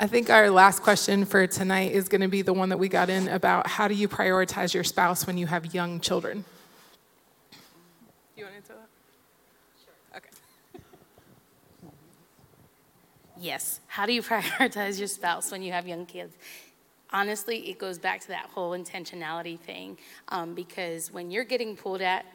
I 0.00 0.06
think 0.06 0.30
our 0.30 0.48
last 0.48 0.82
question 0.82 1.24
for 1.24 1.44
tonight 1.48 1.90
is 1.90 2.08
going 2.08 2.20
to 2.20 2.28
be 2.28 2.42
the 2.42 2.52
one 2.52 2.68
that 2.68 2.78
we 2.78 2.88
got 2.88 3.10
in 3.10 3.26
about 3.26 3.66
how 3.66 3.88
do 3.88 3.94
you 3.94 4.08
prioritize 4.08 4.72
your 4.72 4.84
spouse 4.84 5.26
when 5.26 5.36
you 5.36 5.48
have 5.48 5.74
young 5.74 5.98
children 5.98 6.44
Yes. 13.40 13.80
How 13.86 14.04
do 14.06 14.12
you 14.12 14.22
prioritize 14.22 14.98
your 14.98 15.08
spouse 15.08 15.52
when 15.52 15.62
you 15.62 15.72
have 15.72 15.86
young 15.86 16.06
kids? 16.06 16.36
Honestly, 17.10 17.70
it 17.70 17.78
goes 17.78 17.98
back 17.98 18.20
to 18.22 18.28
that 18.28 18.46
whole 18.46 18.72
intentionality 18.72 19.58
thing 19.58 19.96
um, 20.28 20.54
because 20.54 21.12
when 21.12 21.30
you're 21.30 21.44
getting 21.44 21.76
pulled 21.76 22.02
at 22.02 22.26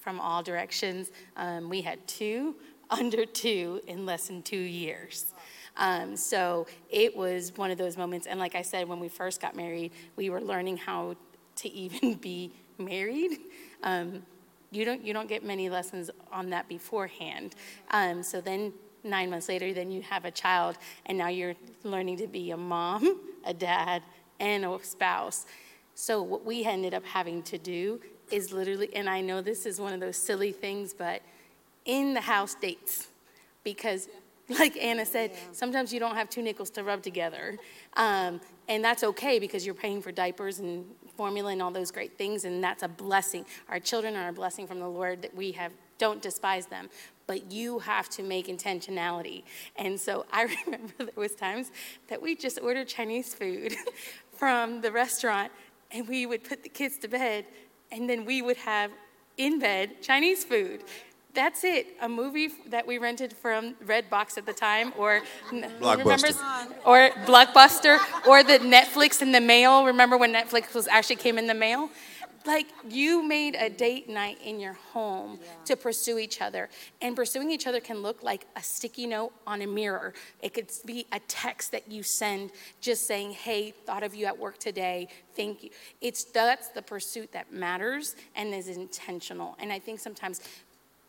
from 0.00 0.20
all 0.20 0.42
directions, 0.42 1.10
um, 1.36 1.68
we 1.68 1.82
had 1.82 2.06
two 2.06 2.54
under 2.90 3.24
two 3.24 3.80
in 3.86 4.06
less 4.06 4.28
than 4.28 4.42
two 4.42 4.56
years. 4.56 5.34
Um, 5.76 6.16
so 6.16 6.66
it 6.90 7.16
was 7.16 7.56
one 7.56 7.70
of 7.70 7.78
those 7.78 7.96
moments. 7.96 8.26
And 8.26 8.38
like 8.38 8.54
I 8.54 8.62
said, 8.62 8.88
when 8.88 9.00
we 9.00 9.08
first 9.08 9.40
got 9.40 9.56
married, 9.56 9.92
we 10.16 10.30
were 10.30 10.40
learning 10.40 10.76
how 10.76 11.16
to 11.56 11.68
even 11.72 12.14
be 12.14 12.52
married. 12.78 13.38
Um, 13.82 14.22
you 14.70 14.86
don't 14.86 15.04
you 15.04 15.12
don't 15.12 15.28
get 15.28 15.44
many 15.44 15.68
lessons 15.68 16.10
on 16.32 16.48
that 16.50 16.66
beforehand. 16.66 17.54
Um, 17.90 18.22
so 18.22 18.40
then 18.40 18.72
nine 19.04 19.30
months 19.30 19.48
later, 19.48 19.72
then 19.72 19.90
you 19.90 20.02
have 20.02 20.24
a 20.24 20.30
child, 20.30 20.76
and 21.06 21.18
now 21.18 21.28
you're 21.28 21.54
learning 21.84 22.16
to 22.18 22.26
be 22.26 22.50
a 22.50 22.56
mom, 22.56 23.20
a 23.44 23.54
dad, 23.54 24.02
and 24.40 24.64
a 24.64 24.78
spouse. 24.82 25.46
So, 25.94 26.22
what 26.22 26.44
we 26.44 26.64
ended 26.64 26.94
up 26.94 27.04
having 27.04 27.42
to 27.44 27.58
do 27.58 28.00
is 28.30 28.52
literally, 28.52 28.94
and 28.94 29.08
I 29.08 29.20
know 29.20 29.40
this 29.40 29.66
is 29.66 29.80
one 29.80 29.92
of 29.92 30.00
those 30.00 30.16
silly 30.16 30.52
things, 30.52 30.94
but 30.94 31.22
in 31.84 32.14
the 32.14 32.20
house 32.20 32.54
dates, 32.54 33.08
because 33.64 34.08
like 34.58 34.76
Anna 34.76 35.06
said, 35.06 35.30
yeah. 35.32 35.38
sometimes 35.52 35.92
you 35.92 36.00
don't 36.00 36.14
have 36.14 36.28
two 36.28 36.42
nickels 36.42 36.70
to 36.70 36.84
rub 36.84 37.02
together. 37.02 37.56
Um, 37.96 38.40
and 38.68 38.84
that's 38.84 39.04
okay 39.04 39.38
because 39.38 39.64
you're 39.64 39.74
paying 39.74 40.02
for 40.02 40.12
diapers 40.12 40.58
and 40.58 40.84
formula 41.16 41.52
and 41.52 41.62
all 41.62 41.70
those 41.70 41.90
great 41.90 42.16
things, 42.16 42.44
and 42.44 42.62
that's 42.62 42.82
a 42.82 42.88
blessing. 42.88 43.44
Our 43.68 43.78
children 43.78 44.16
are 44.16 44.28
a 44.28 44.32
blessing 44.32 44.66
from 44.66 44.80
the 44.80 44.88
Lord 44.88 45.22
that 45.22 45.34
we 45.34 45.52
have 45.52 45.72
don't 46.04 46.20
despise 46.20 46.66
them 46.66 46.88
but 47.26 47.50
you 47.50 47.78
have 47.78 48.08
to 48.10 48.22
make 48.22 48.46
intentionality. 48.46 49.42
And 49.76 49.98
so 49.98 50.26
I 50.32 50.42
remember 50.64 50.92
there 50.98 51.08
was 51.16 51.34
times 51.34 51.70
that 52.08 52.20
we 52.20 52.34
just 52.36 52.60
ordered 52.60 52.88
Chinese 52.88 53.34
food 53.34 53.74
from 54.36 54.80
the 54.80 54.92
restaurant 54.92 55.52
and 55.90 56.08
we 56.08 56.26
would 56.26 56.44
put 56.44 56.62
the 56.62 56.68
kids 56.68 56.98
to 56.98 57.08
bed 57.08 57.46
and 57.90 58.08
then 58.08 58.24
we 58.24 58.42
would 58.42 58.56
have 58.58 58.90
in 59.36 59.58
bed 59.58 60.02
Chinese 60.02 60.44
food. 60.44 60.84
That's 61.34 61.64
it. 61.64 61.86
A 62.02 62.08
movie 62.08 62.50
that 62.66 62.86
we 62.86 62.98
rented 62.98 63.32
from 63.32 63.74
Redbox 63.86 64.36
at 64.36 64.44
the 64.44 64.52
time, 64.52 64.92
or 64.98 65.22
Blockbuster, 65.80 66.36
or 66.84 67.08
Blockbuster, 67.24 67.98
or 68.26 68.42
the 68.44 68.58
Netflix 68.58 69.22
in 69.22 69.32
the 69.32 69.40
mail. 69.40 69.86
Remember 69.86 70.18
when 70.18 70.34
Netflix 70.34 70.74
was 70.74 70.86
actually 70.88 71.16
came 71.16 71.38
in 71.38 71.46
the 71.46 71.54
mail? 71.54 71.88
Like 72.46 72.66
you 72.88 73.22
made 73.22 73.54
a 73.54 73.68
date 73.68 74.08
night 74.08 74.38
in 74.44 74.60
your 74.60 74.72
home 74.72 75.38
yeah. 75.40 75.48
to 75.66 75.76
pursue 75.76 76.18
each 76.18 76.40
other. 76.40 76.68
And 77.00 77.14
pursuing 77.16 77.50
each 77.50 77.66
other 77.66 77.80
can 77.80 78.02
look 78.02 78.22
like 78.22 78.46
a 78.56 78.62
sticky 78.62 79.06
note 79.06 79.32
on 79.46 79.62
a 79.62 79.66
mirror. 79.66 80.14
It 80.40 80.54
could 80.54 80.70
be 80.84 81.06
a 81.12 81.20
text 81.28 81.72
that 81.72 81.90
you 81.90 82.02
send 82.02 82.50
just 82.80 83.06
saying, 83.06 83.32
hey, 83.32 83.70
thought 83.70 84.02
of 84.02 84.14
you 84.14 84.26
at 84.26 84.38
work 84.38 84.58
today. 84.58 85.08
Thank 85.36 85.64
you. 85.64 85.70
It's 86.00 86.24
that's 86.24 86.68
the 86.68 86.82
pursuit 86.82 87.32
that 87.32 87.52
matters 87.52 88.16
and 88.36 88.54
is 88.54 88.68
intentional. 88.68 89.56
And 89.58 89.72
I 89.72 89.78
think 89.78 90.00
sometimes 90.00 90.40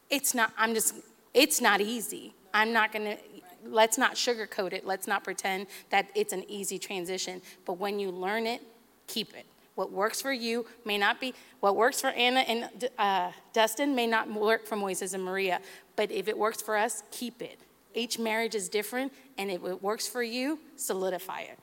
it's 0.09 0.34
not, 0.34 0.51
I'm 0.57 0.73
just, 0.73 0.95
it's 1.34 1.61
not 1.61 1.82
easy. 1.82 2.33
I'm 2.53 2.71
not 2.71 2.91
gonna 2.91 3.17
let's 3.66 3.97
not 3.97 4.16
sugarcoat 4.16 4.74
it. 4.74 4.86
Let's 4.86 5.08
not 5.08 5.24
pretend 5.24 5.67
that 5.89 6.09
it's 6.16 6.33
an 6.33 6.43
easy 6.49 6.78
transition. 6.78 7.41
But 7.66 7.74
when 7.74 7.99
you 7.99 8.12
learn 8.12 8.47
it, 8.47 8.62
keep 9.08 9.33
it. 9.36 9.45
What 9.75 9.91
works 9.91 10.21
for 10.21 10.32
you 10.32 10.66
may 10.86 10.97
not 10.97 11.20
be, 11.20 11.33
what 11.59 11.75
works 11.75 12.00
for 12.00 12.09
Anna 12.09 12.41
and 12.41 12.89
uh, 12.97 13.32
Dustin 13.54 13.95
may 13.95 14.05
not 14.05 14.32
work 14.32 14.67
for 14.67 14.75
Moises 14.75 15.13
and 15.13 15.24
Maria. 15.24 15.62
But 15.95 16.12
if 16.12 16.28
it 16.28 16.37
works 16.37 16.62
for 16.62 16.78
us, 16.78 17.04
keep 17.12 17.41
it. 17.41 17.59
Each 17.95 18.17
marriage 18.17 18.55
is 18.55 18.70
different, 18.70 19.13
and 19.37 19.51
if 19.51 19.63
it 19.63 19.83
works 19.83 20.08
for 20.08 20.24
you, 20.24 20.59
solidify 20.75 21.41
it. 21.41 21.59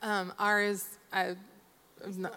Um, 0.00 0.32
ours, 0.38 0.86
I, 1.12 1.34
not, 2.16 2.32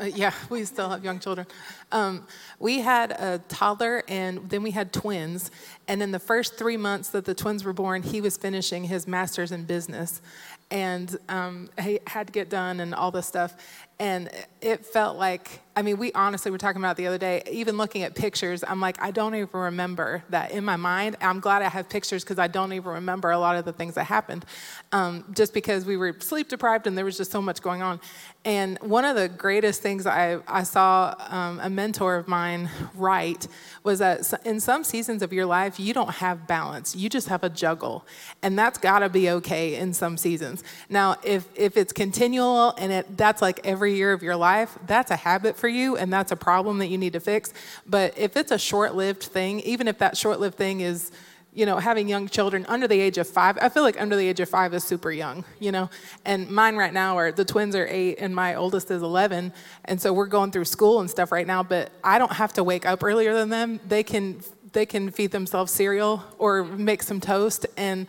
uh, 0.00 0.04
yeah, 0.04 0.32
we 0.50 0.64
still 0.64 0.88
have 0.88 1.04
young 1.04 1.18
children. 1.18 1.46
Um, 1.92 2.26
we 2.58 2.80
had 2.80 3.12
a 3.12 3.40
toddler 3.48 4.02
and 4.08 4.48
then 4.48 4.62
we 4.62 4.70
had 4.70 4.92
twins. 4.92 5.50
And 5.88 6.02
in 6.02 6.10
the 6.10 6.18
first 6.18 6.56
three 6.56 6.76
months 6.76 7.10
that 7.10 7.24
the 7.26 7.34
twins 7.34 7.64
were 7.64 7.72
born, 7.72 8.02
he 8.02 8.20
was 8.20 8.36
finishing 8.36 8.84
his 8.84 9.06
master's 9.06 9.52
in 9.52 9.64
business 9.64 10.22
and 10.70 11.18
um, 11.28 11.68
he 11.80 12.00
had 12.06 12.28
to 12.28 12.32
get 12.32 12.48
done 12.48 12.80
and 12.80 12.94
all 12.94 13.10
this 13.10 13.26
stuff. 13.26 13.56
And 14.00 14.30
it 14.62 14.86
felt 14.86 15.18
like, 15.18 15.60
I 15.76 15.82
mean, 15.82 15.98
we 15.98 16.10
honestly 16.12 16.50
were 16.50 16.58
talking 16.58 16.80
about 16.80 16.96
the 16.96 17.06
other 17.06 17.18
day, 17.18 17.42
even 17.50 17.76
looking 17.76 18.02
at 18.02 18.14
pictures, 18.14 18.64
I'm 18.66 18.80
like, 18.80 19.00
I 19.00 19.10
don't 19.10 19.34
even 19.34 19.48
remember 19.52 20.24
that 20.30 20.52
in 20.52 20.64
my 20.64 20.76
mind. 20.76 21.16
I'm 21.20 21.38
glad 21.38 21.60
I 21.60 21.68
have 21.68 21.88
pictures 21.88 22.24
because 22.24 22.38
I 22.38 22.48
don't 22.48 22.72
even 22.72 22.92
remember 22.92 23.30
a 23.30 23.38
lot 23.38 23.56
of 23.56 23.66
the 23.66 23.72
things 23.74 23.94
that 23.94 24.04
happened 24.04 24.46
um, 24.92 25.24
just 25.34 25.52
because 25.52 25.84
we 25.84 25.98
were 25.98 26.14
sleep 26.18 26.48
deprived 26.48 26.86
and 26.86 26.96
there 26.96 27.04
was 27.04 27.18
just 27.18 27.30
so 27.30 27.42
much 27.42 27.60
going 27.60 27.82
on. 27.82 28.00
And 28.46 28.78
one 28.80 29.04
of 29.04 29.16
the 29.16 29.28
greatest 29.28 29.82
things 29.82 30.06
I, 30.06 30.38
I 30.48 30.62
saw 30.62 31.14
um, 31.28 31.60
a 31.60 31.68
mentor 31.68 32.16
of 32.16 32.26
mine 32.26 32.70
write 32.94 33.48
was 33.84 33.98
that 33.98 34.32
in 34.46 34.60
some 34.60 34.82
seasons 34.82 35.22
of 35.22 35.30
your 35.30 35.44
life, 35.44 35.78
you 35.78 35.92
don't 35.92 36.10
have 36.10 36.46
balance. 36.46 36.96
You 36.96 37.10
just 37.10 37.28
have 37.28 37.44
a 37.44 37.50
juggle. 37.50 38.06
And 38.42 38.58
that's 38.58 38.78
got 38.78 39.00
to 39.00 39.10
be 39.10 39.28
okay 39.30 39.76
in 39.76 39.92
some 39.92 40.16
seasons. 40.16 40.64
Now, 40.88 41.16
if, 41.22 41.48
if 41.54 41.76
it's 41.76 41.92
continual 41.92 42.74
and 42.78 42.90
it, 42.92 43.16
that's 43.16 43.42
like 43.42 43.60
every 43.64 43.89
every 43.90 43.98
year 43.98 44.12
of 44.12 44.22
your 44.22 44.36
life, 44.36 44.78
that's 44.86 45.10
a 45.10 45.16
habit 45.16 45.56
for 45.56 45.68
you 45.68 45.96
and 45.96 46.12
that's 46.12 46.30
a 46.30 46.36
problem 46.36 46.78
that 46.78 46.86
you 46.86 46.96
need 46.98 47.12
to 47.12 47.20
fix. 47.20 47.52
But 47.86 48.16
if 48.16 48.36
it's 48.36 48.52
a 48.52 48.58
short 48.58 48.94
lived 48.94 49.22
thing, 49.22 49.60
even 49.60 49.88
if 49.88 49.98
that 49.98 50.16
short 50.16 50.38
lived 50.38 50.56
thing 50.56 50.80
is, 50.80 51.10
you 51.52 51.66
know, 51.66 51.78
having 51.78 52.08
young 52.08 52.28
children 52.28 52.64
under 52.68 52.86
the 52.86 53.00
age 53.00 53.18
of 53.18 53.26
five, 53.26 53.58
I 53.60 53.68
feel 53.68 53.82
like 53.82 54.00
under 54.00 54.14
the 54.14 54.28
age 54.28 54.38
of 54.38 54.48
five 54.48 54.72
is 54.74 54.84
super 54.84 55.10
young, 55.10 55.44
you 55.58 55.72
know. 55.72 55.90
And 56.24 56.48
mine 56.48 56.76
right 56.76 56.92
now 56.92 57.18
are 57.18 57.32
the 57.32 57.44
twins 57.44 57.74
are 57.74 57.88
eight 57.88 58.18
and 58.20 58.32
my 58.32 58.54
oldest 58.54 58.92
is 58.92 59.02
11. 59.02 59.52
And 59.86 60.00
so 60.00 60.12
we're 60.12 60.26
going 60.26 60.52
through 60.52 60.66
school 60.66 61.00
and 61.00 61.10
stuff 61.10 61.32
right 61.32 61.46
now, 61.46 61.64
but 61.64 61.90
I 62.04 62.18
don't 62.18 62.32
have 62.32 62.52
to 62.52 62.62
wake 62.62 62.86
up 62.86 63.02
earlier 63.02 63.34
than 63.34 63.48
them. 63.48 63.80
They 63.88 64.04
can 64.04 64.40
they 64.72 64.86
can 64.86 65.10
feed 65.10 65.32
themselves 65.32 65.72
cereal 65.72 66.22
or 66.38 66.62
make 66.62 67.02
some 67.02 67.20
toast 67.20 67.66
and 67.76 68.06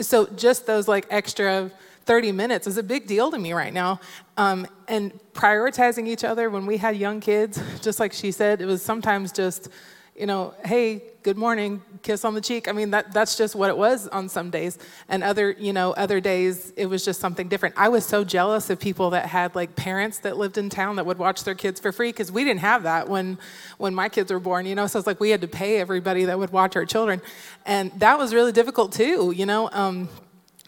so 0.00 0.26
just 0.26 0.66
those 0.66 0.88
like 0.88 1.06
extra 1.08 1.70
30 2.04 2.32
minutes 2.32 2.66
is 2.66 2.76
a 2.76 2.82
big 2.82 3.06
deal 3.06 3.30
to 3.30 3.38
me 3.38 3.52
right 3.52 3.72
now. 3.72 4.00
Um, 4.36 4.66
and 4.88 5.12
prioritizing 5.32 6.08
each 6.08 6.24
other 6.24 6.50
when 6.50 6.66
we 6.66 6.76
had 6.76 6.96
young 6.96 7.20
kids, 7.20 7.62
just 7.80 8.00
like 8.00 8.12
she 8.12 8.32
said, 8.32 8.60
it 8.60 8.66
was 8.66 8.82
sometimes 8.82 9.32
just, 9.32 9.68
you 10.16 10.26
know, 10.26 10.54
hey, 10.64 11.02
good 11.22 11.36
morning, 11.36 11.82
kiss 12.02 12.24
on 12.24 12.34
the 12.34 12.40
cheek. 12.40 12.66
I 12.66 12.72
mean, 12.72 12.90
that, 12.90 13.12
that's 13.12 13.36
just 13.36 13.54
what 13.54 13.68
it 13.68 13.76
was 13.76 14.08
on 14.08 14.28
some 14.28 14.50
days. 14.50 14.78
And 15.08 15.22
other, 15.22 15.52
you 15.52 15.72
know, 15.72 15.92
other 15.92 16.20
days 16.20 16.72
it 16.76 16.86
was 16.86 17.04
just 17.04 17.20
something 17.20 17.48
different. 17.48 17.74
I 17.78 17.88
was 17.88 18.04
so 18.06 18.24
jealous 18.24 18.70
of 18.70 18.80
people 18.80 19.10
that 19.10 19.26
had 19.26 19.54
like 19.54 19.76
parents 19.76 20.18
that 20.20 20.36
lived 20.36 20.56
in 20.58 20.70
town 20.70 20.96
that 20.96 21.06
would 21.06 21.18
watch 21.18 21.44
their 21.44 21.54
kids 21.54 21.78
for 21.78 21.92
free 21.92 22.08
because 22.08 22.32
we 22.32 22.44
didn't 22.44 22.60
have 22.60 22.84
that 22.84 23.08
when, 23.08 23.38
when 23.78 23.94
my 23.94 24.08
kids 24.08 24.32
were 24.32 24.40
born, 24.40 24.66
you 24.66 24.74
know. 24.74 24.86
So 24.86 24.98
it's 24.98 25.06
like 25.06 25.20
we 25.20 25.30
had 25.30 25.42
to 25.42 25.48
pay 25.48 25.78
everybody 25.78 26.24
that 26.24 26.38
would 26.38 26.50
watch 26.50 26.76
our 26.76 26.86
children. 26.86 27.20
And 27.66 27.92
that 28.00 28.18
was 28.18 28.34
really 28.34 28.52
difficult 28.52 28.92
too, 28.92 29.32
you 29.36 29.46
know. 29.46 29.68
Um, 29.72 30.08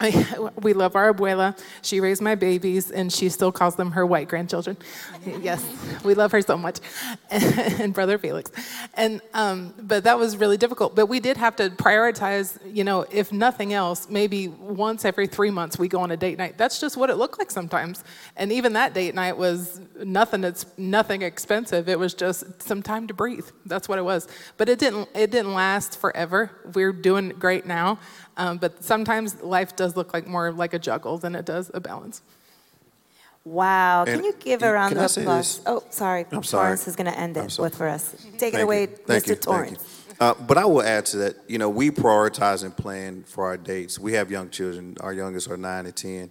we 0.61 0.73
love 0.73 0.95
our 0.95 1.13
abuela. 1.13 1.57
She 1.83 1.99
raised 1.99 2.21
my 2.21 2.33
babies, 2.33 2.89
and 2.89 3.13
she 3.13 3.29
still 3.29 3.51
calls 3.51 3.75
them 3.75 3.91
her 3.91 4.05
white 4.05 4.27
grandchildren. 4.27 4.75
yes, 5.41 5.63
we 6.03 6.15
love 6.15 6.31
her 6.31 6.41
so 6.41 6.57
much, 6.57 6.79
and 7.29 7.93
brother 7.93 8.17
Felix. 8.17 8.51
And 8.95 9.21
um, 9.33 9.73
but 9.79 10.03
that 10.05 10.17
was 10.17 10.35
really 10.35 10.57
difficult. 10.57 10.95
But 10.95 11.05
we 11.05 11.19
did 11.19 11.37
have 11.37 11.55
to 11.57 11.69
prioritize. 11.69 12.57
You 12.65 12.83
know, 12.83 13.05
if 13.11 13.31
nothing 13.31 13.73
else, 13.73 14.09
maybe 14.09 14.47
once 14.47 15.05
every 15.05 15.27
three 15.27 15.51
months 15.51 15.77
we 15.77 15.87
go 15.87 15.99
on 15.99 16.09
a 16.09 16.17
date 16.17 16.39
night. 16.39 16.57
That's 16.57 16.79
just 16.81 16.97
what 16.97 17.11
it 17.11 17.15
looked 17.15 17.37
like 17.37 17.51
sometimes. 17.51 18.03
And 18.35 18.51
even 18.51 18.73
that 18.73 18.95
date 18.95 19.13
night 19.13 19.37
was 19.37 19.79
nothing. 20.03 20.43
It's 20.43 20.65
nothing 20.75 21.21
expensive. 21.21 21.87
It 21.87 21.99
was 21.99 22.15
just 22.15 22.63
some 22.63 22.81
time 22.81 23.05
to 23.07 23.13
breathe. 23.13 23.47
That's 23.67 23.87
what 23.87 23.99
it 23.99 24.03
was. 24.03 24.27
But 24.57 24.69
it 24.69 24.79
didn't. 24.79 25.07
It 25.13 25.29
didn't 25.29 25.53
last 25.53 25.99
forever. 25.99 26.49
We're 26.73 26.93
doing 26.93 27.29
great 27.29 27.67
now. 27.67 27.99
Um, 28.37 28.57
but 28.57 28.83
sometimes 28.83 29.41
life 29.41 29.75
does 29.75 29.95
look 29.95 30.13
like 30.13 30.27
more 30.27 30.51
like 30.51 30.73
a 30.73 30.79
juggle 30.79 31.17
than 31.17 31.35
it 31.35 31.45
does 31.45 31.69
a 31.73 31.79
balance. 31.79 32.21
Wow. 33.45 34.05
Can 34.05 34.23
you 34.23 34.33
give 34.39 34.61
a 34.61 34.65
can 34.65 34.73
round 34.73 34.97
of 34.97 35.17
applause? 35.17 35.61
Oh, 35.65 35.83
sorry. 35.89 36.25
I'm 36.31 36.43
sorry. 36.43 36.65
Torrance 36.65 36.87
is 36.87 36.95
going 36.95 37.11
to 37.11 37.17
end 37.17 37.35
it 37.37 37.51
sorry. 37.51 37.67
with 37.67 37.77
for 37.77 37.87
us. 37.87 38.15
Take 38.37 38.53
it 38.53 38.61
away, 38.61 38.81
you. 38.81 38.87
Thank 38.87 39.25
Mr. 39.25 39.27
you. 39.27 39.35
Thank 39.35 39.41
Torrance. 39.41 40.05
you. 40.09 40.15
Uh, 40.19 40.33
but 40.35 40.57
I 40.57 40.65
will 40.65 40.81
add 40.81 41.05
to 41.07 41.17
that, 41.17 41.35
you 41.47 41.57
know, 41.57 41.69
we 41.69 41.91
prioritize 41.91 42.63
and 42.63 42.75
plan 42.75 43.23
for 43.23 43.45
our 43.45 43.57
dates. 43.57 43.99
We 43.99 44.13
have 44.13 44.31
young 44.31 44.49
children. 44.49 44.95
Our 45.01 45.11
youngest 45.11 45.49
are 45.49 45.57
nine 45.57 45.85
and 45.85 45.95
10. 45.95 46.29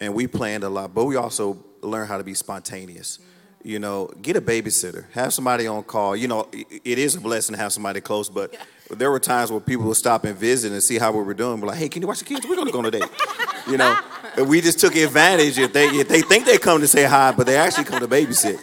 And 0.00 0.14
we 0.14 0.26
planned 0.26 0.64
a 0.64 0.68
lot, 0.68 0.94
but 0.94 1.04
we 1.04 1.16
also 1.16 1.62
learn 1.80 2.08
how 2.08 2.18
to 2.18 2.24
be 2.24 2.34
spontaneous. 2.34 3.18
You 3.64 3.80
know, 3.80 4.08
get 4.22 4.36
a 4.36 4.40
babysitter, 4.40 5.10
have 5.12 5.34
somebody 5.34 5.66
on 5.66 5.82
call. 5.82 6.14
You 6.14 6.28
know, 6.28 6.48
it 6.52 6.98
is 6.98 7.16
a 7.16 7.20
blessing 7.20 7.56
to 7.56 7.60
have 7.60 7.72
somebody 7.72 8.00
close, 8.00 8.28
but 8.28 8.54
there 8.88 9.10
were 9.10 9.18
times 9.18 9.50
where 9.50 9.60
people 9.60 9.86
would 9.86 9.96
stop 9.96 10.24
and 10.24 10.36
visit 10.36 10.72
and 10.72 10.82
see 10.82 10.96
how 10.96 11.12
we 11.12 11.22
were 11.22 11.34
doing. 11.34 11.60
We're 11.60 11.68
like, 11.68 11.78
hey, 11.78 11.88
can 11.88 12.00
you 12.00 12.08
watch 12.08 12.20
the 12.20 12.24
kids? 12.24 12.46
We're 12.46 12.54
going 12.54 12.68
to 12.68 12.72
go 12.72 12.78
on 12.78 12.86
a 12.86 12.90
date. 12.90 13.02
You 13.68 13.76
know, 13.76 13.98
and 14.36 14.48
we 14.48 14.60
just 14.60 14.78
took 14.78 14.94
advantage 14.94 15.58
if 15.58 15.72
they 15.72 15.86
if 15.88 16.08
they 16.08 16.22
think 16.22 16.46
they 16.46 16.56
come 16.56 16.80
to 16.80 16.88
say 16.88 17.04
hi, 17.04 17.32
but 17.32 17.46
they 17.46 17.56
actually 17.56 17.84
come 17.84 18.00
to 18.00 18.08
babysit. 18.08 18.58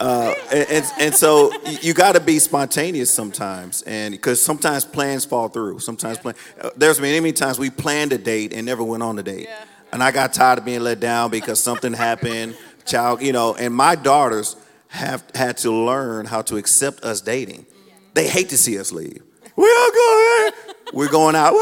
Uh, 0.00 0.34
and, 0.52 0.68
and, 0.70 0.84
and 0.98 1.14
so 1.14 1.52
you, 1.66 1.78
you 1.82 1.94
got 1.94 2.12
to 2.12 2.20
be 2.20 2.38
spontaneous 2.38 3.14
sometimes, 3.14 3.82
and 3.82 4.12
because 4.12 4.42
sometimes 4.42 4.84
plans 4.84 5.24
fall 5.24 5.48
through. 5.48 5.78
Sometimes 5.78 6.18
plan, 6.18 6.34
uh, 6.60 6.70
there's 6.76 6.98
been 6.98 7.22
many 7.22 7.32
times 7.32 7.58
we 7.58 7.70
planned 7.70 8.12
a 8.12 8.18
date 8.18 8.52
and 8.52 8.66
never 8.66 8.82
went 8.82 9.02
on 9.02 9.14
the 9.14 9.22
date, 9.22 9.48
and 9.92 10.02
I 10.02 10.10
got 10.10 10.32
tired 10.32 10.58
of 10.58 10.64
being 10.64 10.80
let 10.80 10.98
down 10.98 11.30
because 11.30 11.62
something 11.62 11.92
happened. 11.92 12.56
Child, 12.84 13.22
you 13.22 13.32
know, 13.32 13.54
and 13.54 13.74
my 13.74 13.94
daughters 13.94 14.56
have 14.88 15.24
had 15.34 15.56
to 15.58 15.72
learn 15.72 16.26
how 16.26 16.42
to 16.42 16.56
accept 16.56 17.02
us 17.02 17.20
dating. 17.20 17.66
They 18.14 18.28
hate 18.28 18.50
to 18.50 18.58
see 18.58 18.78
us 18.78 18.92
leave. 18.92 19.22
We 19.56 19.64
are 19.64 19.90
going. 19.90 20.52
We're 20.92 21.10
going 21.10 21.34
out. 21.34 21.54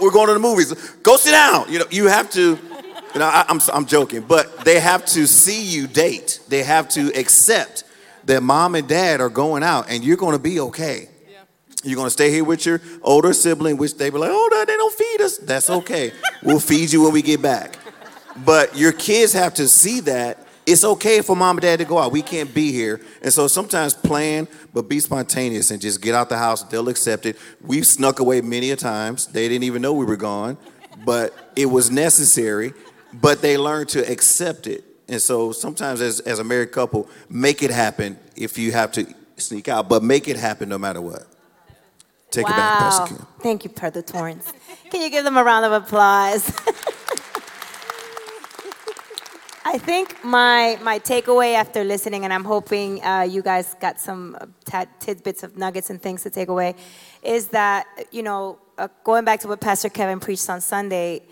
We're 0.00 0.10
going 0.10 0.28
to 0.28 0.34
the 0.34 0.40
movies. 0.40 0.72
Go 1.02 1.16
sit 1.16 1.32
down. 1.32 1.70
You 1.70 1.80
know, 1.80 1.84
you 1.90 2.06
have 2.06 2.30
to. 2.30 2.58
You 3.12 3.18
know, 3.18 3.26
I, 3.26 3.44
I'm 3.48 3.60
I'm 3.72 3.86
joking, 3.86 4.22
but 4.22 4.64
they 4.64 4.78
have 4.78 5.04
to 5.06 5.26
see 5.26 5.64
you 5.64 5.88
date. 5.88 6.40
They 6.48 6.62
have 6.62 6.88
to 6.90 7.12
accept 7.18 7.84
that 8.24 8.42
mom 8.42 8.76
and 8.76 8.86
dad 8.86 9.20
are 9.20 9.28
going 9.28 9.62
out, 9.62 9.90
and 9.90 10.04
you're 10.04 10.16
going 10.16 10.34
to 10.36 10.42
be 10.42 10.60
okay. 10.60 11.08
You're 11.82 11.96
going 11.96 12.06
to 12.06 12.10
stay 12.10 12.30
here 12.30 12.44
with 12.44 12.66
your 12.66 12.80
older 13.02 13.32
sibling, 13.32 13.78
which 13.78 13.96
they 13.96 14.10
be 14.10 14.18
like, 14.18 14.30
oh, 14.30 14.48
no, 14.52 14.64
they 14.64 14.76
don't 14.76 14.94
feed 14.94 15.20
us. 15.22 15.38
That's 15.38 15.70
okay. 15.70 16.12
we'll 16.42 16.60
feed 16.60 16.92
you 16.92 17.02
when 17.02 17.12
we 17.12 17.22
get 17.22 17.40
back. 17.40 17.78
But 18.44 18.76
your 18.76 18.92
kids 18.92 19.32
have 19.32 19.54
to 19.54 19.66
see 19.66 20.00
that 20.00 20.39
it's 20.66 20.84
okay 20.84 21.20
for 21.22 21.34
mom 21.34 21.56
and 21.56 21.62
dad 21.62 21.78
to 21.78 21.84
go 21.84 21.98
out. 21.98 22.12
We 22.12 22.22
can't 22.22 22.52
be 22.52 22.72
here. 22.72 23.00
And 23.22 23.32
so 23.32 23.48
sometimes 23.48 23.94
plan, 23.94 24.46
but 24.72 24.88
be 24.88 25.00
spontaneous 25.00 25.70
and 25.70 25.80
just 25.80 26.00
get 26.00 26.14
out 26.14 26.28
the 26.28 26.38
house. 26.38 26.62
They'll 26.64 26.88
accept 26.88 27.26
it. 27.26 27.36
We've 27.60 27.86
snuck 27.86 28.20
away 28.20 28.40
many 28.40 28.70
a 28.70 28.76
times. 28.76 29.26
They 29.26 29.48
didn't 29.48 29.64
even 29.64 29.82
know 29.82 29.92
we 29.92 30.04
were 30.04 30.16
gone, 30.16 30.58
but 31.04 31.34
it 31.56 31.66
was 31.66 31.90
necessary. 31.90 32.72
But 33.12 33.42
they 33.42 33.56
learned 33.56 33.88
to 33.90 34.10
accept 34.10 34.66
it. 34.66 34.84
And 35.08 35.20
so 35.20 35.50
sometimes 35.50 36.00
as, 36.00 36.20
as 36.20 36.38
a 36.38 36.44
married 36.44 36.70
couple, 36.70 37.08
make 37.28 37.62
it 37.62 37.70
happen 37.70 38.16
if 38.36 38.56
you 38.56 38.70
have 38.72 38.92
to 38.92 39.12
sneak 39.38 39.68
out, 39.68 39.88
but 39.88 40.04
make 40.04 40.28
it 40.28 40.36
happen 40.36 40.68
no 40.68 40.78
matter 40.78 41.00
what. 41.00 41.26
Take 42.30 42.46
wow. 42.48 42.52
it 42.52 42.56
back, 42.56 42.78
Pastor 42.78 43.14
Kim. 43.14 43.26
Thank 43.40 43.64
you, 43.64 43.70
Brother 43.70 44.02
Torrance. 44.02 44.52
Can 44.90 45.02
you 45.02 45.10
give 45.10 45.24
them 45.24 45.36
a 45.36 45.42
round 45.42 45.64
of 45.64 45.72
applause? 45.72 46.46
I 49.62 49.76
think 49.76 50.24
my 50.24 50.78
my 50.82 50.98
takeaway 50.98 51.54
after 51.54 51.84
listening, 51.84 52.24
and 52.24 52.32
I'm 52.32 52.44
hoping 52.44 53.04
uh, 53.04 53.26
you 53.28 53.42
guys 53.42 53.74
got 53.78 54.00
some 54.00 54.38
uh, 54.72 54.86
tidbits 55.00 55.42
of 55.42 55.58
nuggets 55.58 55.90
and 55.90 56.00
things 56.00 56.22
to 56.22 56.30
take 56.30 56.48
away, 56.48 56.76
is 57.22 57.48
that 57.48 57.86
you 58.10 58.22
know 58.22 58.58
uh, 58.78 58.88
going 59.04 59.26
back 59.26 59.40
to 59.40 59.48
what 59.48 59.60
Pastor 59.60 59.90
Kevin 59.90 60.18
preached 60.18 60.48
on 60.48 60.62
Sunday, 60.62 61.22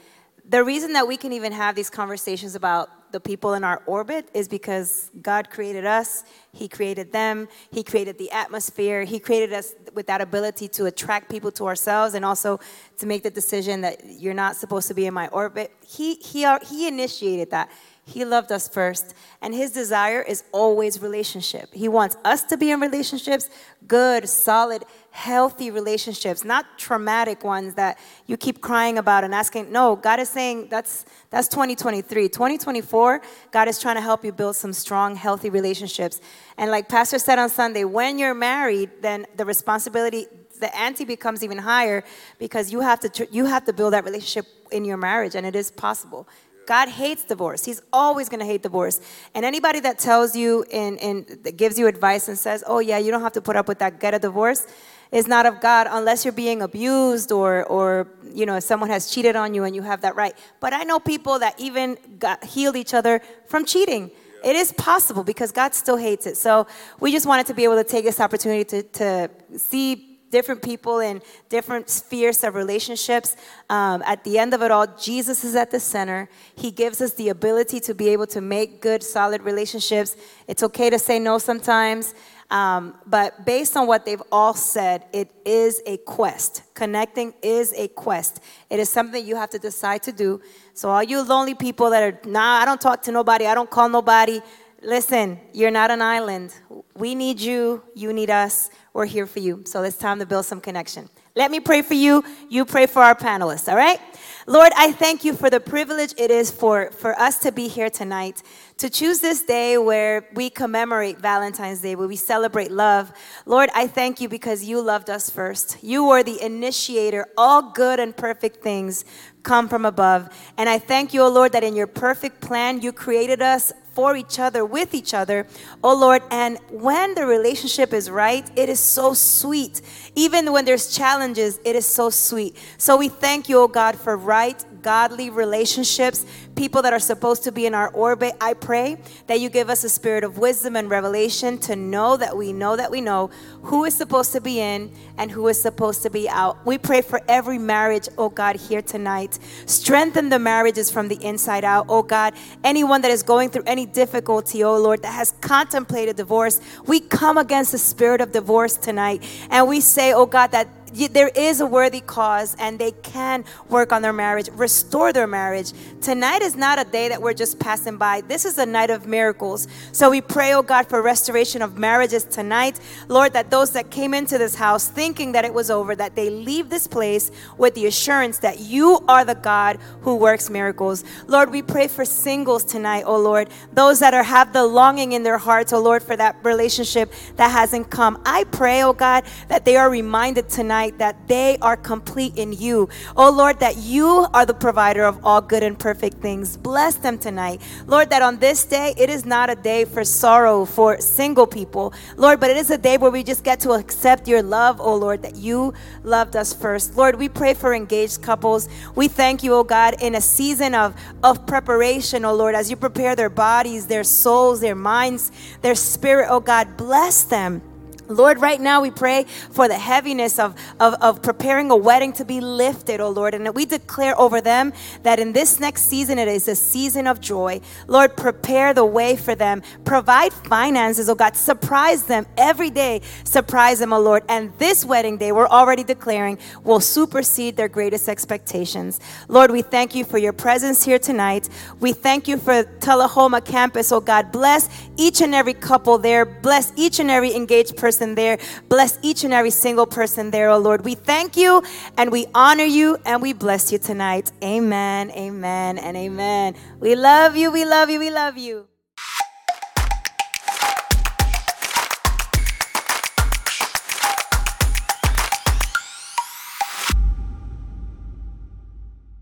the 0.46 0.62
reason 0.62 0.92
that 0.92 1.08
we 1.08 1.16
can 1.16 1.32
even 1.32 1.52
have 1.52 1.74
these 1.74 1.88
conversations 1.88 2.54
about 2.54 2.90
the 3.12 3.20
people 3.20 3.54
in 3.54 3.64
our 3.64 3.82
orbit 3.86 4.28
is 4.34 4.46
because 4.46 5.10
God 5.22 5.48
created 5.48 5.86
us, 5.86 6.24
He 6.52 6.68
created 6.68 7.10
them, 7.12 7.48
He 7.70 7.82
created 7.82 8.18
the 8.18 8.30
atmosphere, 8.30 9.04
He 9.04 9.18
created 9.18 9.54
us 9.54 9.74
with 9.94 10.06
that 10.08 10.20
ability 10.20 10.68
to 10.68 10.84
attract 10.84 11.30
people 11.30 11.50
to 11.52 11.66
ourselves 11.66 12.12
and 12.12 12.26
also 12.26 12.60
to 12.98 13.06
make 13.06 13.22
the 13.22 13.30
decision 13.30 13.80
that 13.80 14.02
you're 14.04 14.34
not 14.34 14.56
supposed 14.56 14.88
to 14.88 14.94
be 14.94 15.06
in 15.06 15.14
my 15.14 15.28
orbit. 15.28 15.72
He, 15.86 16.16
he, 16.16 16.46
he 16.66 16.88
initiated 16.88 17.50
that. 17.52 17.70
He 18.08 18.24
loved 18.24 18.50
us 18.50 18.68
first, 18.68 19.14
and 19.42 19.54
his 19.54 19.70
desire 19.70 20.22
is 20.22 20.42
always 20.50 21.02
relationship. 21.02 21.68
He 21.74 21.88
wants 21.88 22.16
us 22.24 22.42
to 22.44 22.56
be 22.56 22.70
in 22.70 22.80
relationships, 22.80 23.50
good, 23.86 24.26
solid, 24.26 24.84
healthy 25.10 25.70
relationships, 25.70 26.42
not 26.42 26.78
traumatic 26.78 27.44
ones 27.44 27.74
that 27.74 27.98
you 28.26 28.38
keep 28.38 28.62
crying 28.62 28.96
about 28.96 29.24
and 29.24 29.34
asking. 29.34 29.70
No, 29.70 29.94
God 29.94 30.20
is 30.20 30.30
saying 30.30 30.68
that's 30.70 31.04
that's 31.28 31.48
2023. 31.48 32.30
2024, 32.30 33.20
God 33.50 33.68
is 33.68 33.78
trying 33.78 33.96
to 33.96 34.00
help 34.00 34.24
you 34.24 34.32
build 34.32 34.56
some 34.56 34.72
strong, 34.72 35.14
healthy 35.14 35.50
relationships. 35.50 36.22
And 36.56 36.70
like 36.70 36.88
Pastor 36.88 37.18
said 37.18 37.38
on 37.38 37.50
Sunday, 37.50 37.84
when 37.84 38.18
you're 38.18 38.32
married, 38.32 38.88
then 39.02 39.26
the 39.36 39.44
responsibility 39.44 40.26
the 40.60 40.76
ante 40.76 41.04
becomes 41.04 41.44
even 41.44 41.58
higher 41.58 42.02
because 42.38 42.72
you 42.72 42.80
have 42.80 43.00
to 43.00 43.28
you 43.30 43.44
have 43.44 43.64
to 43.66 43.72
build 43.72 43.92
that 43.92 44.04
relationship 44.04 44.46
in 44.72 44.84
your 44.84 44.96
marriage 44.96 45.34
and 45.34 45.46
it 45.46 45.54
is 45.54 45.70
possible 45.70 46.26
God 46.68 46.90
hates 46.90 47.24
divorce. 47.24 47.64
He's 47.64 47.80
always 47.94 48.28
going 48.28 48.40
to 48.40 48.46
hate 48.46 48.62
divorce. 48.62 49.00
And 49.34 49.42
anybody 49.42 49.80
that 49.80 49.98
tells 49.98 50.36
you 50.36 50.64
and, 50.70 50.98
and 50.98 51.56
gives 51.56 51.78
you 51.78 51.86
advice 51.86 52.28
and 52.28 52.36
says, 52.36 52.62
oh, 52.66 52.78
yeah, 52.78 52.98
you 52.98 53.10
don't 53.10 53.22
have 53.22 53.32
to 53.32 53.40
put 53.40 53.56
up 53.56 53.68
with 53.68 53.78
that, 53.78 54.00
get 54.00 54.12
a 54.12 54.18
divorce, 54.18 54.66
is 55.10 55.26
not 55.26 55.46
of 55.46 55.62
God 55.62 55.86
unless 55.90 56.26
you're 56.26 56.40
being 56.46 56.60
abused 56.60 57.32
or, 57.32 57.64
or 57.64 58.06
you 58.34 58.44
know, 58.44 58.60
someone 58.60 58.90
has 58.90 59.10
cheated 59.10 59.34
on 59.34 59.54
you 59.54 59.64
and 59.64 59.74
you 59.74 59.80
have 59.80 60.02
that 60.02 60.14
right. 60.14 60.36
But 60.60 60.74
I 60.74 60.82
know 60.82 61.00
people 61.00 61.38
that 61.38 61.58
even 61.58 61.96
got, 62.18 62.44
healed 62.44 62.76
each 62.76 62.92
other 62.92 63.22
from 63.46 63.64
cheating. 63.64 64.10
It 64.44 64.54
is 64.54 64.70
possible 64.72 65.24
because 65.24 65.52
God 65.52 65.74
still 65.74 65.96
hates 65.96 66.26
it. 66.26 66.36
So 66.36 66.66
we 67.00 67.12
just 67.12 67.24
wanted 67.24 67.46
to 67.46 67.54
be 67.54 67.64
able 67.64 67.76
to 67.76 67.84
take 67.84 68.04
this 68.04 68.20
opportunity 68.20 68.64
to, 68.64 68.82
to 68.82 69.30
see 69.56 70.07
different 70.30 70.62
people 70.62 71.00
in 71.00 71.22
different 71.48 71.88
spheres 71.88 72.44
of 72.44 72.54
relationships. 72.54 73.36
Um, 73.70 74.02
at 74.06 74.24
the 74.24 74.38
end 74.38 74.54
of 74.54 74.62
it 74.62 74.70
all, 74.70 74.86
Jesus 74.86 75.44
is 75.44 75.54
at 75.54 75.70
the 75.70 75.80
center. 75.80 76.28
He 76.54 76.70
gives 76.70 77.00
us 77.00 77.14
the 77.14 77.28
ability 77.30 77.80
to 77.80 77.94
be 77.94 78.08
able 78.08 78.26
to 78.28 78.40
make 78.40 78.80
good, 78.80 79.02
solid 79.02 79.42
relationships. 79.42 80.16
It's 80.46 80.62
okay 80.62 80.90
to 80.90 80.98
say 80.98 81.18
no 81.18 81.38
sometimes. 81.38 82.14
Um, 82.50 82.94
but 83.04 83.44
based 83.44 83.76
on 83.76 83.86
what 83.86 84.06
they've 84.06 84.22
all 84.32 84.54
said, 84.54 85.04
it 85.12 85.30
is 85.44 85.82
a 85.86 85.98
quest. 85.98 86.62
Connecting 86.74 87.34
is 87.42 87.74
a 87.74 87.88
quest. 87.88 88.40
It 88.70 88.80
is 88.80 88.88
something 88.88 89.24
you 89.24 89.36
have 89.36 89.50
to 89.50 89.58
decide 89.58 90.02
to 90.04 90.12
do. 90.12 90.40
So, 90.72 90.88
all 90.88 91.02
you 91.02 91.22
lonely 91.22 91.54
people 91.54 91.90
that 91.90 92.02
are, 92.02 92.18
nah, 92.24 92.62
I 92.62 92.64
don't 92.64 92.80
talk 92.80 93.02
to 93.02 93.12
nobody, 93.12 93.46
I 93.46 93.54
don't 93.54 93.68
call 93.68 93.90
nobody, 93.90 94.40
listen, 94.82 95.38
you're 95.52 95.70
not 95.70 95.90
an 95.90 96.00
island. 96.00 96.54
We 96.96 97.14
need 97.14 97.40
you, 97.40 97.82
you 97.94 98.12
need 98.12 98.30
us. 98.30 98.70
We're 98.98 99.06
here 99.06 99.28
for 99.28 99.38
you. 99.38 99.62
So 99.64 99.84
it's 99.84 99.96
time 99.96 100.18
to 100.18 100.26
build 100.26 100.44
some 100.44 100.60
connection. 100.60 101.08
Let 101.36 101.52
me 101.52 101.60
pray 101.60 101.82
for 101.82 101.94
you. 101.94 102.24
You 102.48 102.64
pray 102.64 102.86
for 102.86 103.00
our 103.00 103.14
panelists, 103.14 103.68
all 103.68 103.76
right? 103.76 104.00
Lord, 104.48 104.72
I 104.76 104.90
thank 104.90 105.24
you 105.24 105.34
for 105.34 105.48
the 105.48 105.60
privilege 105.60 106.14
it 106.18 106.32
is 106.32 106.50
for, 106.50 106.90
for 106.90 107.16
us 107.16 107.38
to 107.42 107.52
be 107.52 107.68
here 107.68 107.90
tonight, 107.90 108.42
to 108.78 108.90
choose 108.90 109.20
this 109.20 109.42
day 109.42 109.78
where 109.78 110.28
we 110.34 110.50
commemorate 110.50 111.20
Valentine's 111.20 111.80
Day, 111.80 111.94
where 111.94 112.08
we 112.08 112.16
celebrate 112.16 112.72
love. 112.72 113.12
Lord, 113.46 113.70
I 113.72 113.86
thank 113.86 114.20
you 114.20 114.28
because 114.28 114.64
you 114.64 114.80
loved 114.80 115.10
us 115.10 115.30
first. 115.30 115.78
You 115.80 116.04
were 116.04 116.24
the 116.24 116.44
initiator. 116.44 117.28
All 117.36 117.70
good 117.70 118.00
and 118.00 118.16
perfect 118.16 118.64
things 118.64 119.04
come 119.44 119.68
from 119.68 119.84
above. 119.84 120.28
And 120.56 120.68
I 120.68 120.80
thank 120.80 121.14
you, 121.14 121.22
O 121.22 121.28
Lord, 121.28 121.52
that 121.52 121.62
in 121.62 121.76
your 121.76 121.86
perfect 121.86 122.40
plan, 122.40 122.82
you 122.82 122.90
created 122.90 123.42
us 123.42 123.72
for 123.98 124.14
each 124.14 124.38
other, 124.38 124.64
with 124.64 124.94
each 124.94 125.12
other, 125.12 125.44
oh 125.82 125.92
Lord. 125.92 126.22
And 126.30 126.58
when 126.70 127.16
the 127.16 127.26
relationship 127.26 127.92
is 127.92 128.08
right, 128.08 128.48
it 128.54 128.68
is 128.68 128.78
so 128.78 129.12
sweet. 129.12 129.82
Even 130.14 130.52
when 130.52 130.64
there's 130.64 130.94
challenges, 130.94 131.58
it 131.64 131.74
is 131.74 131.84
so 131.84 132.08
sweet. 132.08 132.54
So 132.76 132.96
we 132.96 133.08
thank 133.08 133.48
you, 133.48 133.58
oh 133.58 133.66
God, 133.66 133.98
for 133.98 134.16
right 134.16 134.64
godly 134.82 135.30
relationships, 135.30 136.24
people 136.56 136.82
that 136.82 136.92
are 136.92 136.98
supposed 136.98 137.44
to 137.44 137.52
be 137.52 137.66
in 137.66 137.74
our 137.74 137.88
orbit. 137.90 138.34
I 138.40 138.54
pray 138.54 138.96
that 139.26 139.40
you 139.40 139.48
give 139.48 139.70
us 139.70 139.84
a 139.84 139.88
spirit 139.88 140.24
of 140.24 140.38
wisdom 140.38 140.76
and 140.76 140.90
revelation 140.90 141.58
to 141.58 141.76
know 141.76 142.16
that 142.16 142.36
we 142.36 142.52
know 142.52 142.76
that 142.76 142.90
we 142.90 143.00
know 143.00 143.30
who 143.62 143.84
is 143.84 143.94
supposed 143.94 144.32
to 144.32 144.40
be 144.40 144.60
in 144.60 144.92
and 145.16 145.30
who 145.30 145.48
is 145.48 145.60
supposed 145.60 146.02
to 146.02 146.10
be 146.10 146.28
out. 146.28 146.64
We 146.66 146.78
pray 146.78 147.02
for 147.02 147.20
every 147.28 147.58
marriage, 147.58 148.08
oh 148.18 148.28
God, 148.28 148.56
here 148.56 148.82
tonight. 148.82 149.38
Strengthen 149.66 150.28
the 150.28 150.38
marriages 150.38 150.90
from 150.90 151.08
the 151.08 151.22
inside 151.22 151.64
out, 151.64 151.86
oh 151.88 152.02
God. 152.02 152.34
Anyone 152.64 153.02
that 153.02 153.10
is 153.10 153.22
going 153.22 153.50
through 153.50 153.64
any 153.66 153.86
difficulty, 153.86 154.64
oh 154.64 154.76
Lord, 154.78 155.02
that 155.02 155.12
has 155.12 155.32
contemplated 155.40 156.16
divorce, 156.16 156.60
we 156.86 157.00
come 157.00 157.38
against 157.38 157.72
the 157.72 157.78
spirit 157.78 158.20
of 158.20 158.32
divorce 158.32 158.76
tonight 158.76 159.22
and 159.50 159.68
we 159.68 159.80
say, 159.80 160.12
oh 160.12 160.26
God, 160.26 160.52
that 160.52 160.77
there 160.94 161.28
is 161.28 161.60
a 161.60 161.66
worthy 161.66 162.00
cause 162.00 162.56
and 162.58 162.78
they 162.78 162.92
can 162.92 163.44
work 163.68 163.92
on 163.92 164.02
their 164.02 164.12
marriage, 164.12 164.48
restore 164.52 165.12
their 165.12 165.26
marriage. 165.26 165.72
Tonight 166.00 166.42
is 166.42 166.56
not 166.56 166.78
a 166.78 166.84
day 166.84 167.08
that 167.08 167.20
we're 167.20 167.34
just 167.34 167.58
passing 167.58 167.96
by. 167.96 168.22
This 168.22 168.44
is 168.44 168.58
a 168.58 168.66
night 168.66 168.90
of 168.90 169.06
miracles. 169.06 169.68
So 169.92 170.10
we 170.10 170.20
pray, 170.20 170.54
oh 170.54 170.62
God, 170.62 170.88
for 170.88 171.02
restoration 171.02 171.62
of 171.62 171.78
marriages 171.78 172.24
tonight. 172.24 172.80
Lord, 173.08 173.32
that 173.32 173.50
those 173.50 173.72
that 173.72 173.90
came 173.90 174.14
into 174.14 174.38
this 174.38 174.54
house 174.54 174.88
thinking 174.88 175.32
that 175.32 175.44
it 175.44 175.52
was 175.52 175.70
over, 175.70 175.94
that 175.96 176.14
they 176.14 176.30
leave 176.30 176.70
this 176.70 176.86
place 176.86 177.30
with 177.56 177.74
the 177.74 177.86
assurance 177.86 178.38
that 178.38 178.60
you 178.60 179.04
are 179.08 179.24
the 179.24 179.34
God 179.34 179.78
who 180.02 180.16
works 180.16 180.50
miracles. 180.50 181.04
Lord, 181.26 181.50
we 181.50 181.62
pray 181.62 181.88
for 181.88 182.04
singles 182.04 182.64
tonight, 182.64 183.04
oh 183.06 183.18
Lord, 183.18 183.50
those 183.72 184.00
that 184.00 184.14
are 184.14 184.22
have 184.22 184.52
the 184.52 184.66
longing 184.66 185.12
in 185.12 185.22
their 185.22 185.38
hearts, 185.38 185.72
oh 185.72 185.80
Lord, 185.80 186.02
for 186.02 186.16
that 186.16 186.36
relationship 186.42 187.12
that 187.36 187.50
hasn't 187.50 187.90
come. 187.90 188.20
I 188.24 188.44
pray, 188.44 188.82
oh 188.82 188.92
God, 188.92 189.24
that 189.48 189.64
they 189.64 189.76
are 189.76 189.90
reminded 189.90 190.48
tonight 190.48 190.77
tonight 190.78 190.98
that 190.98 191.26
they 191.26 191.58
are 191.60 191.76
complete 191.76 192.36
in 192.36 192.52
you. 192.52 192.88
Oh 193.16 193.30
Lord, 193.30 193.58
that 193.60 193.78
you 193.78 194.26
are 194.32 194.46
the 194.46 194.54
provider 194.54 195.04
of 195.04 195.18
all 195.24 195.40
good 195.40 195.62
and 195.64 195.76
perfect 195.76 196.18
things. 196.18 196.56
Bless 196.56 196.94
them 196.96 197.18
tonight. 197.18 197.60
Lord, 197.86 198.10
that 198.10 198.22
on 198.22 198.38
this 198.38 198.64
day, 198.64 198.94
it 198.96 199.10
is 199.10 199.24
not 199.24 199.50
a 199.50 199.56
day 199.56 199.84
for 199.84 200.04
sorrow 200.04 200.64
for 200.64 201.00
single 201.00 201.46
people, 201.46 201.92
Lord, 202.16 202.38
but 202.38 202.50
it 202.50 202.56
is 202.56 202.70
a 202.70 202.78
day 202.78 202.96
where 202.96 203.10
we 203.10 203.24
just 203.24 203.42
get 203.42 203.58
to 203.60 203.72
accept 203.72 204.28
your 204.28 204.42
love, 204.42 204.80
oh 204.80 204.94
Lord, 204.94 205.22
that 205.22 205.34
you 205.34 205.74
loved 206.04 206.36
us 206.36 206.52
first. 206.54 206.96
Lord, 206.96 207.16
we 207.16 207.28
pray 207.28 207.54
for 207.54 207.74
engaged 207.74 208.22
couples. 208.22 208.68
We 208.94 209.08
thank 209.08 209.42
you, 209.42 209.54
oh 209.54 209.64
God, 209.64 210.00
in 210.00 210.14
a 210.14 210.20
season 210.20 210.74
of, 210.74 210.94
of 211.24 211.44
preparation, 211.46 212.24
oh 212.24 212.34
Lord, 212.34 212.54
as 212.54 212.70
you 212.70 212.76
prepare 212.76 213.16
their 213.16 213.30
bodies, 213.30 213.88
their 213.88 214.04
souls, 214.04 214.60
their 214.60 214.76
minds, 214.76 215.32
their 215.60 215.74
spirit, 215.74 216.28
oh 216.30 216.40
God, 216.40 216.76
bless 216.76 217.24
them. 217.24 217.62
Lord, 218.08 218.40
right 218.40 218.60
now 218.60 218.80
we 218.80 218.90
pray 218.90 219.24
for 219.50 219.68
the 219.68 219.78
heaviness 219.78 220.38
of, 220.38 220.54
of, 220.80 220.94
of, 220.94 221.22
preparing 221.22 221.70
a 221.70 221.76
wedding 221.76 222.12
to 222.14 222.24
be 222.24 222.40
lifted, 222.40 223.00
oh 223.00 223.10
Lord. 223.10 223.34
And 223.34 223.54
we 223.54 223.66
declare 223.66 224.18
over 224.18 224.40
them 224.40 224.72
that 225.02 225.18
in 225.18 225.32
this 225.32 225.60
next 225.60 225.84
season 225.84 226.18
it 226.18 226.28
is 226.28 226.48
a 226.48 226.54
season 226.54 227.06
of 227.06 227.20
joy. 227.20 227.60
Lord, 227.86 228.16
prepare 228.16 228.72
the 228.72 228.84
way 228.84 229.16
for 229.16 229.34
them. 229.34 229.62
Provide 229.84 230.32
finances, 230.32 231.08
oh 231.08 231.14
God. 231.14 231.36
Surprise 231.36 232.04
them 232.04 232.26
every 232.36 232.70
day. 232.70 233.02
Surprise 233.24 233.78
them, 233.78 233.92
oh 233.92 234.00
Lord. 234.00 234.24
And 234.28 234.56
this 234.58 234.84
wedding 234.84 235.18
day, 235.18 235.32
we're 235.32 235.48
already 235.48 235.84
declaring, 235.84 236.38
will 236.64 236.80
supersede 236.80 237.56
their 237.56 237.68
greatest 237.68 238.08
expectations. 238.08 239.00
Lord, 239.28 239.50
we 239.50 239.62
thank 239.62 239.94
you 239.94 240.04
for 240.04 240.18
your 240.18 240.32
presence 240.32 240.84
here 240.84 240.98
tonight. 240.98 241.48
We 241.80 241.92
thank 241.92 242.28
you 242.28 242.38
for 242.38 242.62
Tullahoma 242.80 243.40
campus, 243.40 243.92
oh 243.92 244.00
God. 244.00 244.32
Bless 244.32 244.68
each 244.98 245.22
and 245.22 245.34
every 245.34 245.54
couple 245.54 245.96
there. 245.96 246.26
Bless 246.26 246.72
each 246.76 247.00
and 247.00 247.10
every 247.10 247.34
engaged 247.34 247.78
person 247.78 248.14
there. 248.14 248.38
Bless 248.68 248.98
each 249.00 249.24
and 249.24 249.32
every 249.32 249.50
single 249.50 249.86
person 249.86 250.30
there, 250.30 250.50
oh 250.50 250.58
Lord. 250.58 250.84
We 250.84 250.94
thank 250.94 251.36
you 251.38 251.62
and 251.96 252.12
we 252.12 252.26
honor 252.34 252.64
you 252.64 252.98
and 253.06 253.22
we 253.22 253.32
bless 253.32 253.72
you 253.72 253.78
tonight. 253.78 254.30
Amen, 254.44 255.10
amen, 255.12 255.78
and 255.78 255.96
amen. 255.96 256.54
We 256.80 256.94
love 256.94 257.36
you, 257.36 257.50
we 257.50 257.64
love 257.64 257.88
you, 257.88 257.98
we 257.98 258.10
love 258.10 258.36
you. 258.36 258.66